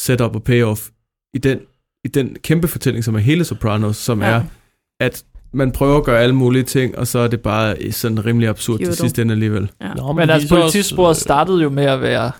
setup 0.00 0.36
og 0.36 0.42
payoff 0.42 0.88
i 1.34 1.38
den, 1.38 1.60
i 2.06 2.08
den 2.08 2.36
kæmpe 2.42 2.68
fortælling, 2.68 3.04
som 3.04 3.14
er 3.14 3.18
hele 3.18 3.44
Sopranos, 3.44 3.96
som 3.96 4.22
ja. 4.22 4.26
er, 4.26 4.42
at 5.00 5.24
man 5.52 5.72
prøver 5.72 5.96
at 5.96 6.04
gøre 6.04 6.20
alle 6.20 6.34
mulige 6.34 6.62
ting, 6.62 6.98
og 6.98 7.06
så 7.06 7.18
er 7.18 7.28
det 7.28 7.40
bare 7.40 7.92
sådan 7.92 8.26
rimelig 8.26 8.48
absurd 8.48 8.80
Judo. 8.80 8.90
til 8.90 8.96
sidst 8.96 9.18
ende 9.18 9.32
alligevel. 9.32 9.70
Ja. 9.80 9.94
Nå, 9.94 10.06
men, 10.06 10.16
men 10.16 10.30
altså, 10.30 10.48
politisporet 10.48 11.16
startede 11.16 11.62
jo 11.62 11.68
med 11.68 11.84
at 11.84 12.00
være 12.00 12.30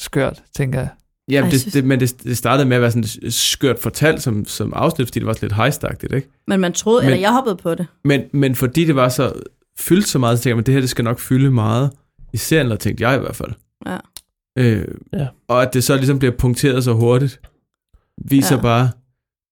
skørt, 0.00 0.42
tænker 0.56 0.78
jeg. 0.78 0.88
Ja, 1.30 1.48
det, 1.50 1.74
det, 1.74 1.84
men 1.84 2.00
det, 2.00 2.22
det 2.22 2.38
startede 2.38 2.68
med 2.68 2.76
at 2.76 2.82
være 2.82 2.90
sådan 2.90 3.30
skørt 3.30 3.78
fortalt 3.78 4.22
som, 4.22 4.44
som 4.44 4.72
afsnit, 4.76 5.08
fordi 5.08 5.18
det 5.18 5.26
var 5.26 5.38
lidt 5.42 5.52
hejstagtigt, 5.52 6.12
ikke? 6.12 6.28
Men 6.46 6.60
man 6.60 6.72
troede, 6.72 7.02
men, 7.02 7.10
eller 7.10 7.20
jeg 7.20 7.32
hoppede 7.32 7.56
på 7.56 7.74
det. 7.74 7.86
Men, 8.04 8.22
men 8.32 8.54
fordi 8.54 8.84
det 8.84 8.96
var 8.96 9.08
så 9.08 9.32
fyldt 9.78 10.08
så 10.08 10.18
meget, 10.18 10.38
så 10.38 10.42
tænkte 10.42 10.54
jeg, 10.54 10.58
at 10.58 10.66
det 10.66 10.74
her 10.74 10.80
det 10.80 10.90
skal 10.90 11.04
nok 11.04 11.18
fylde 11.18 11.50
meget 11.50 11.90
i 12.32 12.36
serien, 12.36 12.66
eller 12.66 12.76
tænkte 12.76 13.08
jeg 13.08 13.16
i 13.16 13.20
hvert 13.20 13.36
fald. 13.36 13.50
Ja. 13.86 13.96
Øh, 14.58 14.84
ja. 15.12 15.26
Og 15.48 15.62
at 15.62 15.74
det 15.74 15.84
så 15.84 15.96
ligesom 15.96 16.18
bliver 16.18 16.32
punkteret 16.38 16.84
så 16.84 16.92
hurtigt, 16.92 17.40
viser 18.24 18.56
ja. 18.56 18.62
bare, 18.62 18.90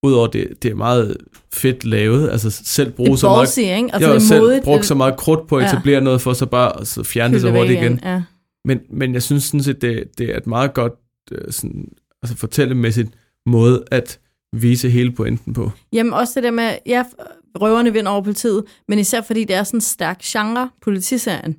udover 0.03 0.27
det, 0.27 0.63
det 0.63 0.71
er 0.71 0.75
meget 0.75 1.17
fedt 1.53 1.85
lavet, 1.85 2.31
altså 2.31 2.51
selv 2.51 2.93
bruge 2.93 3.19
så 3.19 3.29
meget, 3.29 3.59
ikke? 3.59 3.75
Altså, 3.75 3.99
jeg 3.99 4.09
har 4.09 4.19
selv 4.19 4.43
modigt, 4.43 4.65
brugt 4.65 4.87
så 4.87 4.95
meget 4.95 5.17
krudt 5.17 5.47
på 5.49 5.59
at 5.59 5.67
etablere 5.67 5.99
ja. 5.99 6.05
noget, 6.05 6.21
for 6.21 6.33
så 6.33 6.47
bare 6.47 6.87
så 6.87 7.03
fjerne 7.03 7.35
det 7.35 7.41
så 7.41 7.51
hurtigt 7.51 7.81
igen. 7.81 7.93
igen. 7.93 8.01
Ja. 8.05 8.23
Men, 8.65 8.81
men 8.91 9.15
jeg 9.15 9.23
synes 9.23 9.45
sådan 9.45 9.63
set, 9.63 9.83
det, 9.83 10.19
det 10.19 10.31
er 10.31 10.37
et 10.37 10.47
meget 10.47 10.75
godt 10.75 10.93
øh, 11.33 11.53
sådan, 11.53 11.89
altså 12.23 12.37
fortællemæssigt 12.37 13.09
måde 13.47 13.85
at 13.91 14.19
vise 14.53 14.91
hele 14.91 15.13
pointen 15.13 15.55
på. 15.55 15.71
Jamen 15.93 16.13
også 16.13 16.33
det 16.35 16.43
der 16.43 16.51
med, 16.51 16.79
ja, 16.87 17.05
røverne 17.61 17.93
vinder 17.93 18.11
over 18.13 18.23
politiet, 18.23 18.65
men 18.89 18.99
især 18.99 19.23
fordi 19.23 19.45
det 19.45 19.57
er 19.57 19.63
sådan 19.63 19.79
en 19.79 19.81
stærk 19.81 20.21
genre, 20.23 20.71
politiserien. 20.83 21.57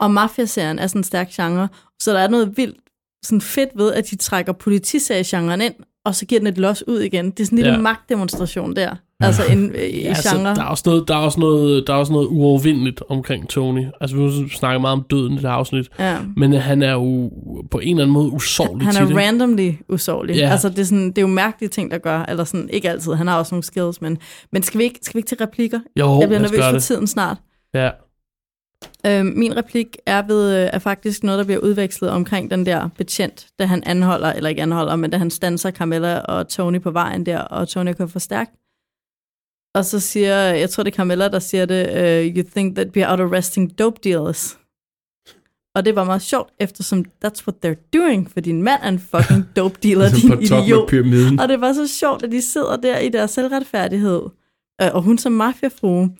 Og 0.00 0.10
mafiaserien 0.10 0.78
er 0.78 0.86
sådan 0.86 1.00
en 1.00 1.04
stærk 1.04 1.28
genre. 1.30 1.68
Så 2.00 2.12
der 2.12 2.18
er 2.18 2.28
noget 2.28 2.56
vildt 2.56 2.78
sådan 3.24 3.40
fedt 3.40 3.70
ved, 3.74 3.92
at 3.92 4.10
de 4.10 4.16
trækker 4.16 4.52
politiseriegenren 4.52 5.60
ind, 5.60 5.74
og 6.04 6.14
så 6.14 6.26
giver 6.26 6.38
den 6.38 6.46
et 6.46 6.58
los 6.58 6.88
ud 6.88 7.00
igen. 7.00 7.30
Det 7.30 7.40
er 7.40 7.44
sådan 7.44 7.58
en 7.58 7.64
lille 7.64 7.76
ja. 7.76 7.82
magtdemonstration 7.82 8.76
der. 8.76 8.94
Altså 9.20 9.42
en, 9.52 9.70
øh, 9.74 9.82
i 9.82 10.00
ja, 10.02 10.08
altså, 10.08 10.36
genre. 10.36 10.54
Der 10.54 10.62
er, 10.62 10.66
også 10.66 10.82
noget, 10.86 11.08
der, 11.08 11.14
er 11.14 11.18
også 11.18 11.40
noget, 11.40 11.86
der 11.86 11.92
er 11.92 11.96
også 11.96 12.12
noget 12.12 12.26
uovervindeligt 12.26 13.02
omkring 13.08 13.48
Tony. 13.48 13.86
Altså 14.00 14.16
vi 14.16 14.48
snakker 14.48 14.80
meget 14.80 14.92
om 14.92 15.06
døden 15.10 15.32
i 15.32 15.36
det 15.36 15.44
afsnit. 15.44 15.88
Ja. 15.98 16.16
Men 16.36 16.52
han 16.52 16.82
er 16.82 16.92
jo 16.92 17.30
på 17.70 17.78
en 17.78 17.88
eller 17.88 18.02
anden 18.02 18.14
måde 18.14 18.30
usårlig 18.30 18.86
Han 18.86 19.02
er 19.02 19.06
tit, 19.06 19.16
randomly 19.16 19.72
usårlig. 19.88 20.36
Ja. 20.36 20.50
Altså 20.50 20.68
det 20.68 20.78
er, 20.78 20.84
sådan, 20.84 21.08
det 21.08 21.18
er 21.18 21.22
jo 21.22 21.28
mærkelige 21.28 21.70
ting, 21.70 21.90
der 21.90 21.98
gør. 21.98 22.22
Eller 22.22 22.44
sådan, 22.44 22.70
ikke 22.72 22.90
altid. 22.90 23.12
Han 23.12 23.26
har 23.26 23.38
også 23.38 23.54
nogle 23.54 23.64
skills. 23.64 24.00
Men, 24.00 24.18
men 24.52 24.62
skal, 24.62 24.78
vi 24.78 24.84
ikke, 24.84 24.98
skal 25.02 25.14
vi 25.14 25.18
ikke 25.18 25.28
til 25.28 25.38
replikker? 25.40 25.80
Jo, 25.96 26.20
Jeg 26.20 26.28
bliver 26.28 26.40
nervøs 26.40 26.64
for 26.72 26.78
tiden 26.78 27.06
snart. 27.06 27.36
Ja. 27.74 27.90
Øh, 29.06 29.24
min 29.26 29.56
replik 29.56 29.96
er, 30.06 30.22
ved, 30.22 30.56
øh, 30.56 30.70
er 30.72 30.78
faktisk 30.78 31.22
noget, 31.22 31.38
der 31.38 31.44
bliver 31.44 31.60
udvekslet 31.60 32.10
omkring 32.10 32.50
den 32.50 32.66
der 32.66 32.88
betjent, 32.96 33.46
da 33.58 33.64
han 33.64 33.82
anholder, 33.86 34.32
eller 34.32 34.50
ikke 34.50 34.62
anholder, 34.62 34.96
men 34.96 35.10
da 35.10 35.18
han 35.18 35.30
stanser 35.30 35.70
Carmella 35.70 36.18
og 36.18 36.48
Tony 36.48 36.80
på 36.80 36.90
vejen 36.90 37.26
der, 37.26 37.38
og 37.38 37.68
Tony 37.68 37.92
kører 37.92 38.08
for 38.08 38.18
stærkt. 38.18 38.50
Og 39.74 39.84
så 39.84 40.00
siger, 40.00 40.36
jeg 40.36 40.70
tror 40.70 40.82
det 40.82 40.92
er 40.92 40.96
Carmella, 40.96 41.28
der 41.28 41.38
siger 41.38 41.66
det, 41.66 41.86
uh, 41.88 42.36
you 42.36 42.44
think 42.56 42.76
that 42.76 42.88
we 42.96 43.06
are 43.06 43.22
arresting 43.22 43.78
dope 43.78 44.00
dealers. 44.04 44.58
Og 45.74 45.84
det 45.84 45.96
var 45.96 46.04
meget 46.04 46.22
sjovt, 46.22 46.52
eftersom 46.60 47.04
that's 47.24 47.46
what 47.46 47.54
they're 47.64 47.90
doing, 47.92 48.30
for 48.30 48.40
din 48.40 48.62
mand 48.62 48.80
er 48.82 48.88
en 48.88 48.98
fucking 48.98 49.44
dope 49.56 49.78
dealer, 49.82 50.08
din 50.10 50.42
idiot. 50.42 50.92
Og 51.40 51.48
det 51.48 51.60
var 51.60 51.72
så 51.72 51.88
sjovt, 51.88 52.22
at 52.22 52.30
de 52.30 52.42
sidder 52.42 52.76
der 52.76 52.98
i 52.98 53.08
deres 53.08 53.30
selvretfærdighed, 53.30 54.22
uh, 54.82 54.94
og 54.94 55.02
hun 55.02 55.18
som 55.18 55.32
mafiafrue, 55.32 56.10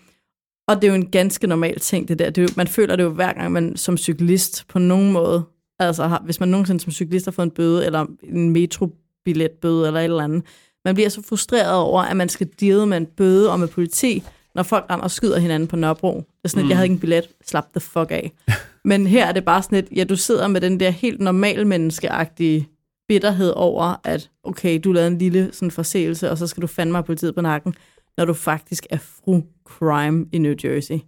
og 0.70 0.82
det 0.82 0.84
er 0.84 0.88
jo 0.88 0.94
en 0.94 1.10
ganske 1.10 1.46
normal 1.46 1.80
ting, 1.80 2.08
det 2.08 2.18
der. 2.18 2.30
Det 2.30 2.38
er 2.38 2.42
jo, 2.42 2.48
man 2.56 2.68
føler 2.68 2.96
det 2.96 3.02
jo 3.02 3.08
hver 3.08 3.32
gang, 3.32 3.52
man 3.52 3.76
som 3.76 3.96
cyklist 3.96 4.64
på 4.68 4.78
nogen 4.78 5.12
måde, 5.12 5.44
altså 5.78 6.06
har, 6.06 6.22
hvis 6.24 6.40
man 6.40 6.48
nogensinde 6.48 6.80
som 6.80 6.92
cyklist 6.92 7.26
har 7.26 7.32
fået 7.32 7.46
en 7.46 7.50
bøde, 7.50 7.86
eller 7.86 8.06
en 8.22 8.50
metrobilletbøde, 8.50 9.86
eller 9.86 10.00
et 10.00 10.04
eller 10.04 10.24
andet, 10.24 10.42
man 10.84 10.94
bliver 10.94 11.08
så 11.08 11.22
frustreret 11.28 11.74
over, 11.74 12.02
at 12.02 12.16
man 12.16 12.28
skal 12.28 12.48
deale 12.60 12.86
med 12.86 12.96
en 12.96 13.06
bøde 13.06 13.52
og 13.52 13.60
med 13.60 13.68
politi, 13.68 14.22
når 14.54 14.62
folk 14.62 14.84
render 14.90 15.04
og 15.04 15.10
skyder 15.10 15.38
hinanden 15.38 15.66
på 15.66 15.76
Nørrebro. 15.76 16.16
Det 16.16 16.24
er 16.44 16.48
sådan, 16.48 16.60
at 16.60 16.64
mm. 16.64 16.68
jeg 16.68 16.76
havde 16.76 16.86
ikke 16.86 16.94
en 16.94 17.00
billet, 17.00 17.28
slap 17.46 17.66
the 17.72 17.80
fuck 17.80 18.10
af. 18.10 18.32
Men 18.84 19.06
her 19.06 19.26
er 19.26 19.32
det 19.32 19.44
bare 19.44 19.62
sådan 19.62 19.78
et, 19.78 19.88
ja, 19.96 20.04
du 20.04 20.16
sidder 20.16 20.48
med 20.48 20.60
den 20.60 20.80
der 20.80 20.90
helt 20.90 21.20
normal 21.20 21.66
menneskeagtige 21.66 22.68
bitterhed 23.08 23.52
over, 23.56 24.00
at 24.04 24.30
okay, 24.44 24.80
du 24.84 24.92
lavede 24.92 25.10
en 25.10 25.18
lille 25.18 25.50
sådan 25.52 25.70
forseelse, 25.70 26.30
og 26.30 26.38
så 26.38 26.46
skal 26.46 26.62
du 26.62 26.66
fandme 26.66 26.96
have 26.96 27.04
politiet 27.04 27.34
på 27.34 27.40
nakken, 27.40 27.74
når 28.20 28.26
du 28.26 28.34
faktisk 28.34 28.86
er 28.90 28.98
fru 28.98 29.42
crime 29.64 30.26
i 30.32 30.38
New 30.38 30.54
Jersey. 30.64 30.98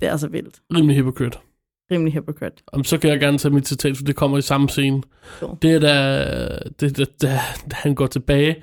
Det 0.00 0.06
er 0.06 0.10
altså 0.10 0.28
vildt. 0.28 0.60
Rimelig 0.74 0.96
hypocrite. 0.96 1.38
Rimelig 1.90 2.12
hypocrite. 2.12 2.62
Om 2.66 2.84
så 2.84 2.98
kan 2.98 3.10
jeg 3.10 3.20
gerne 3.20 3.38
tage 3.38 3.54
mit 3.54 3.68
citat, 3.68 3.96
for 3.96 4.04
det 4.04 4.16
kommer 4.16 4.38
i 4.38 4.42
samme 4.42 4.68
scene. 4.68 5.02
Jo. 5.42 5.56
Det 5.62 5.70
er 5.74 5.78
da, 5.78 6.58
det, 6.80 6.96
da, 6.96 7.04
da, 7.22 7.40
da 7.70 7.74
han 7.74 7.94
går 7.94 8.06
tilbage 8.06 8.62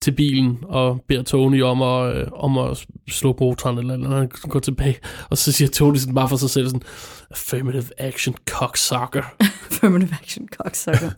til 0.00 0.12
bilen 0.12 0.58
og 0.62 1.04
beder 1.08 1.22
Tony 1.22 1.62
om 1.62 1.82
at, 1.82 2.16
øh, 2.16 2.26
om 2.32 2.58
at 2.58 2.86
slå 3.08 3.36
motoren 3.40 3.78
eller 3.78 3.94
eller 3.94 4.16
Han 4.16 4.28
går 4.28 4.60
tilbage, 4.60 4.98
og 5.30 5.38
så 5.38 5.52
siger 5.52 5.68
Tony 5.68 5.96
sådan 5.96 6.14
bare 6.14 6.28
for 6.28 6.36
sig 6.36 6.50
selv 6.50 6.66
sådan, 6.66 6.82
affirmative 7.30 7.84
action 7.98 8.36
cocksucker. 8.48 9.22
affirmative 9.70 10.14
action 10.22 10.48
cocksucker. 10.48 11.10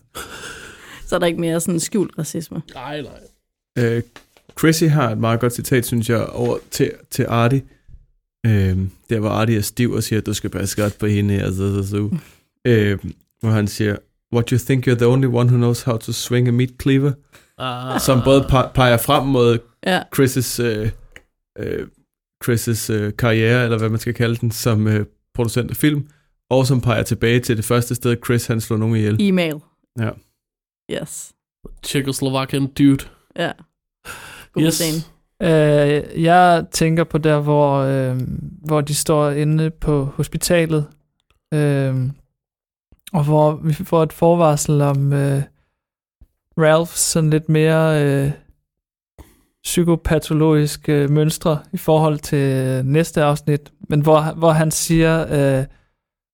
så 1.06 1.14
er 1.14 1.18
der 1.18 1.26
ikke 1.26 1.40
mere 1.40 1.60
sådan 1.60 1.80
skjult 1.80 2.18
racisme. 2.18 2.62
Nej, 2.74 3.02
nej. 3.02 3.20
Øh, 3.78 4.02
Chrissy 4.58 4.84
har 4.84 5.10
et 5.10 5.18
meget 5.18 5.40
godt 5.40 5.52
citat, 5.52 5.86
synes 5.86 6.10
jeg, 6.10 6.26
over 6.26 6.58
til, 6.70 6.92
til 7.10 7.26
Artie. 7.28 7.62
Øhm, 8.46 8.90
der 9.10 9.20
hvor 9.20 9.28
Artie 9.28 9.56
er 9.56 9.60
stiv 9.60 9.92
og 9.92 10.02
siger, 10.02 10.20
at 10.20 10.26
du 10.26 10.34
skal 10.34 10.50
passe 10.50 10.82
godt 10.82 10.98
på 10.98 11.06
hende. 11.06 11.42
Altså, 11.42 11.82
så, 11.82 11.88
så. 11.88 12.16
øhm, 12.66 13.12
hvor 13.40 13.50
han 13.50 13.68
siger, 13.68 13.96
What 14.34 14.48
you 14.48 14.58
think 14.58 14.88
you're 14.88 14.94
the 14.94 15.06
only 15.06 15.26
one 15.26 15.48
who 15.48 15.56
knows 15.56 15.82
how 15.82 15.96
to 15.96 16.12
swing 16.12 16.48
a 16.48 16.50
meat 16.50 16.70
cleaver? 16.82 17.12
Ah. 17.58 18.00
Som 18.00 18.20
både 18.24 18.46
peger 18.74 18.96
frem 18.96 19.26
mod 19.26 19.58
ja. 19.86 20.02
Chris' 20.16 20.62
øh, 20.62 20.90
øh, 21.58 21.86
Chris' 22.44 22.92
øh, 22.92 23.12
karriere, 23.16 23.64
eller 23.64 23.78
hvad 23.78 23.88
man 23.88 23.98
skal 23.98 24.14
kalde 24.14 24.36
den, 24.36 24.50
som 24.50 24.86
øh, 24.86 25.06
producent 25.34 25.70
af 25.70 25.76
film, 25.76 26.08
og 26.50 26.66
som 26.66 26.80
peger 26.80 27.02
tilbage 27.02 27.40
til 27.40 27.56
det 27.56 27.64
første 27.64 27.94
sted, 27.94 28.16
Chris 28.24 28.46
han 28.46 28.60
slår 28.60 28.76
nogen 28.76 28.96
ihjel. 28.96 29.16
E-mail. 29.20 29.54
Ja. 29.98 30.10
Yes. 30.92 31.32
Czechoslovakian 31.86 32.66
dude. 32.66 33.04
Ja. 33.36 33.52
God 34.56 34.64
yes. 34.64 34.74
scene. 34.74 35.02
Uh, 35.40 36.22
jeg 36.22 36.64
tænker 36.70 37.04
på 37.04 37.18
der, 37.18 37.40
hvor, 37.40 37.82
uh, 37.84 38.20
hvor 38.64 38.80
de 38.80 38.94
står 38.94 39.30
inde 39.30 39.70
på 39.70 40.04
hospitalet, 40.04 40.86
uh, 41.54 42.10
og 43.12 43.24
hvor 43.24 43.60
vi 43.64 43.72
får 43.72 44.02
et 44.02 44.12
forvarsel 44.12 44.80
om 44.80 45.12
uh, 45.12 45.42
Ralph 46.58 46.90
sådan 46.90 47.30
lidt 47.30 47.48
mere 47.48 48.24
uh, 48.24 48.32
psykopatologiske 49.64 51.08
mønstre 51.08 51.58
i 51.72 51.76
forhold 51.76 52.18
til 52.18 52.84
næste 52.84 53.22
afsnit, 53.22 53.72
men 53.88 54.00
hvor, 54.00 54.34
hvor 54.34 54.50
han 54.50 54.70
siger, 54.70 55.24
uh, 55.24 55.64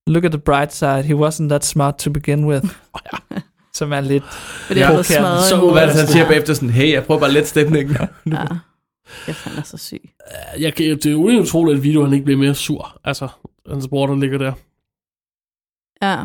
look 0.07 0.25
at 0.25 0.33
the 0.33 0.41
bright 0.41 0.75
side, 0.75 1.03
he 1.03 1.15
wasn't 1.15 1.49
that 1.49 1.65
smart 1.65 1.97
to 1.99 2.11
begin 2.11 2.45
with. 2.45 2.67
som 3.75 3.93
er 3.93 4.01
lidt 4.01 4.25
Fordi 4.67 4.81
ja. 4.81 5.03
smadret. 5.03 5.45
Så 5.45 5.71
hvad 5.71 5.89
han 5.89 6.07
siger 6.07 6.29
bagefter 6.29 6.55
sådan, 6.55 6.71
hey, 6.71 6.93
jeg 6.93 7.05
prøver 7.05 7.21
bare 7.21 7.33
lidt 7.33 7.49
stemningen. 7.49 7.97
ja. 8.27 8.47
Jeg 9.27 9.35
fandt 9.35 9.59
er 9.59 9.63
så 9.63 9.77
syg. 9.77 10.11
Jeg, 10.59 10.79
det 10.79 11.07
er 11.07 11.11
jo 11.11 11.41
utroligt, 11.41 11.77
at 11.77 11.83
videoen 11.83 12.13
ikke 12.13 12.25
bliver 12.25 12.39
mere 12.39 12.55
sur. 12.55 13.01
Altså, 13.05 13.29
hans 13.71 13.89
bror, 13.89 14.07
der 14.07 14.17
ligger 14.17 14.39
der. 14.39 14.53
Ja. 16.03 16.25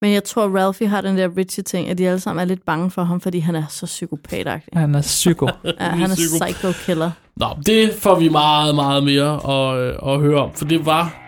Men 0.00 0.12
jeg 0.12 0.24
tror, 0.24 0.58
Ralphie 0.58 0.88
har 0.88 1.00
den 1.00 1.18
der 1.18 1.36
Richie-ting, 1.36 1.88
at 1.88 1.98
de 1.98 2.08
alle 2.08 2.20
sammen 2.20 2.40
er 2.42 2.44
lidt 2.44 2.64
bange 2.64 2.90
for 2.90 3.02
ham, 3.02 3.20
fordi 3.20 3.38
han 3.38 3.54
er 3.54 3.64
så 3.68 3.86
psykopatagtig. 3.86 4.78
Han 4.78 4.94
er 4.94 5.02
psyko. 5.02 5.46
ja, 5.64 5.84
han 5.84 6.10
er 6.10 6.14
psycho-killer. 6.14 7.10
Nå, 7.36 7.46
det 7.66 7.94
får 7.94 8.18
vi 8.18 8.28
meget, 8.28 8.74
meget 8.74 9.04
mere 9.04 9.34
at, 9.34 9.78
øh, 9.78 10.12
at 10.14 10.20
høre 10.20 10.40
om, 10.40 10.52
for 10.54 10.64
det 10.64 10.86
var 10.86 11.27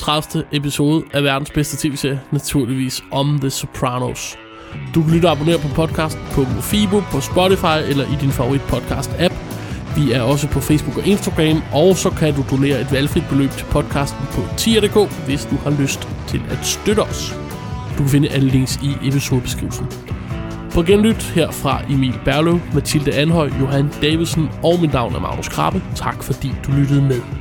30. 0.00 0.44
episode 0.52 1.04
af 1.12 1.24
verdens 1.24 1.50
bedste 1.50 1.88
tv-serie, 1.88 2.20
naturligvis 2.32 3.04
om 3.10 3.38
The 3.40 3.50
Sopranos. 3.50 4.38
Du 4.94 5.02
kan 5.02 5.12
lytte 5.14 5.26
og 5.26 5.32
abonnere 5.32 5.58
på 5.58 5.68
podcasten 5.68 6.22
på 6.32 6.40
Mofibo, 6.40 7.00
på 7.00 7.20
Spotify 7.20 7.78
eller 7.90 8.04
i 8.04 8.16
din 8.20 8.30
favorit 8.30 8.60
podcast-app. 8.60 9.34
Vi 9.96 10.12
er 10.12 10.22
også 10.22 10.48
på 10.48 10.60
Facebook 10.60 10.96
og 10.96 11.06
Instagram, 11.06 11.62
og 11.72 11.96
så 11.96 12.10
kan 12.10 12.34
du 12.34 12.44
donere 12.50 12.80
et 12.80 12.92
valgfrit 12.92 13.24
beløb 13.28 13.50
til 13.50 13.66
podcasten 13.70 14.26
på 14.30 14.40
tier.dk, 14.56 15.26
hvis 15.26 15.48
du 15.50 15.56
har 15.56 15.82
lyst 15.82 16.08
til 16.28 16.42
at 16.50 16.58
støtte 16.66 17.00
os. 17.00 17.34
Du 17.92 18.02
kan 18.02 18.08
finde 18.08 18.28
alle 18.28 18.48
links 18.48 18.76
i 18.82 19.08
episodebeskrivelsen. 19.08 19.86
På 20.74 20.82
genlyt 20.82 21.22
her 21.22 21.50
fra 21.50 21.82
Emil 21.90 22.14
Berløv, 22.24 22.60
Mathilde 22.74 23.14
Anhøj, 23.14 23.50
Johan 23.60 23.90
Davidsen 24.02 24.48
og 24.62 24.80
mit 24.80 24.92
navn 24.92 25.14
er 25.14 25.20
Magnus 25.20 25.48
Krabbe. 25.48 25.82
Tak 25.94 26.22
fordi 26.22 26.52
du 26.66 26.72
lyttede 26.72 27.02
med. 27.02 27.39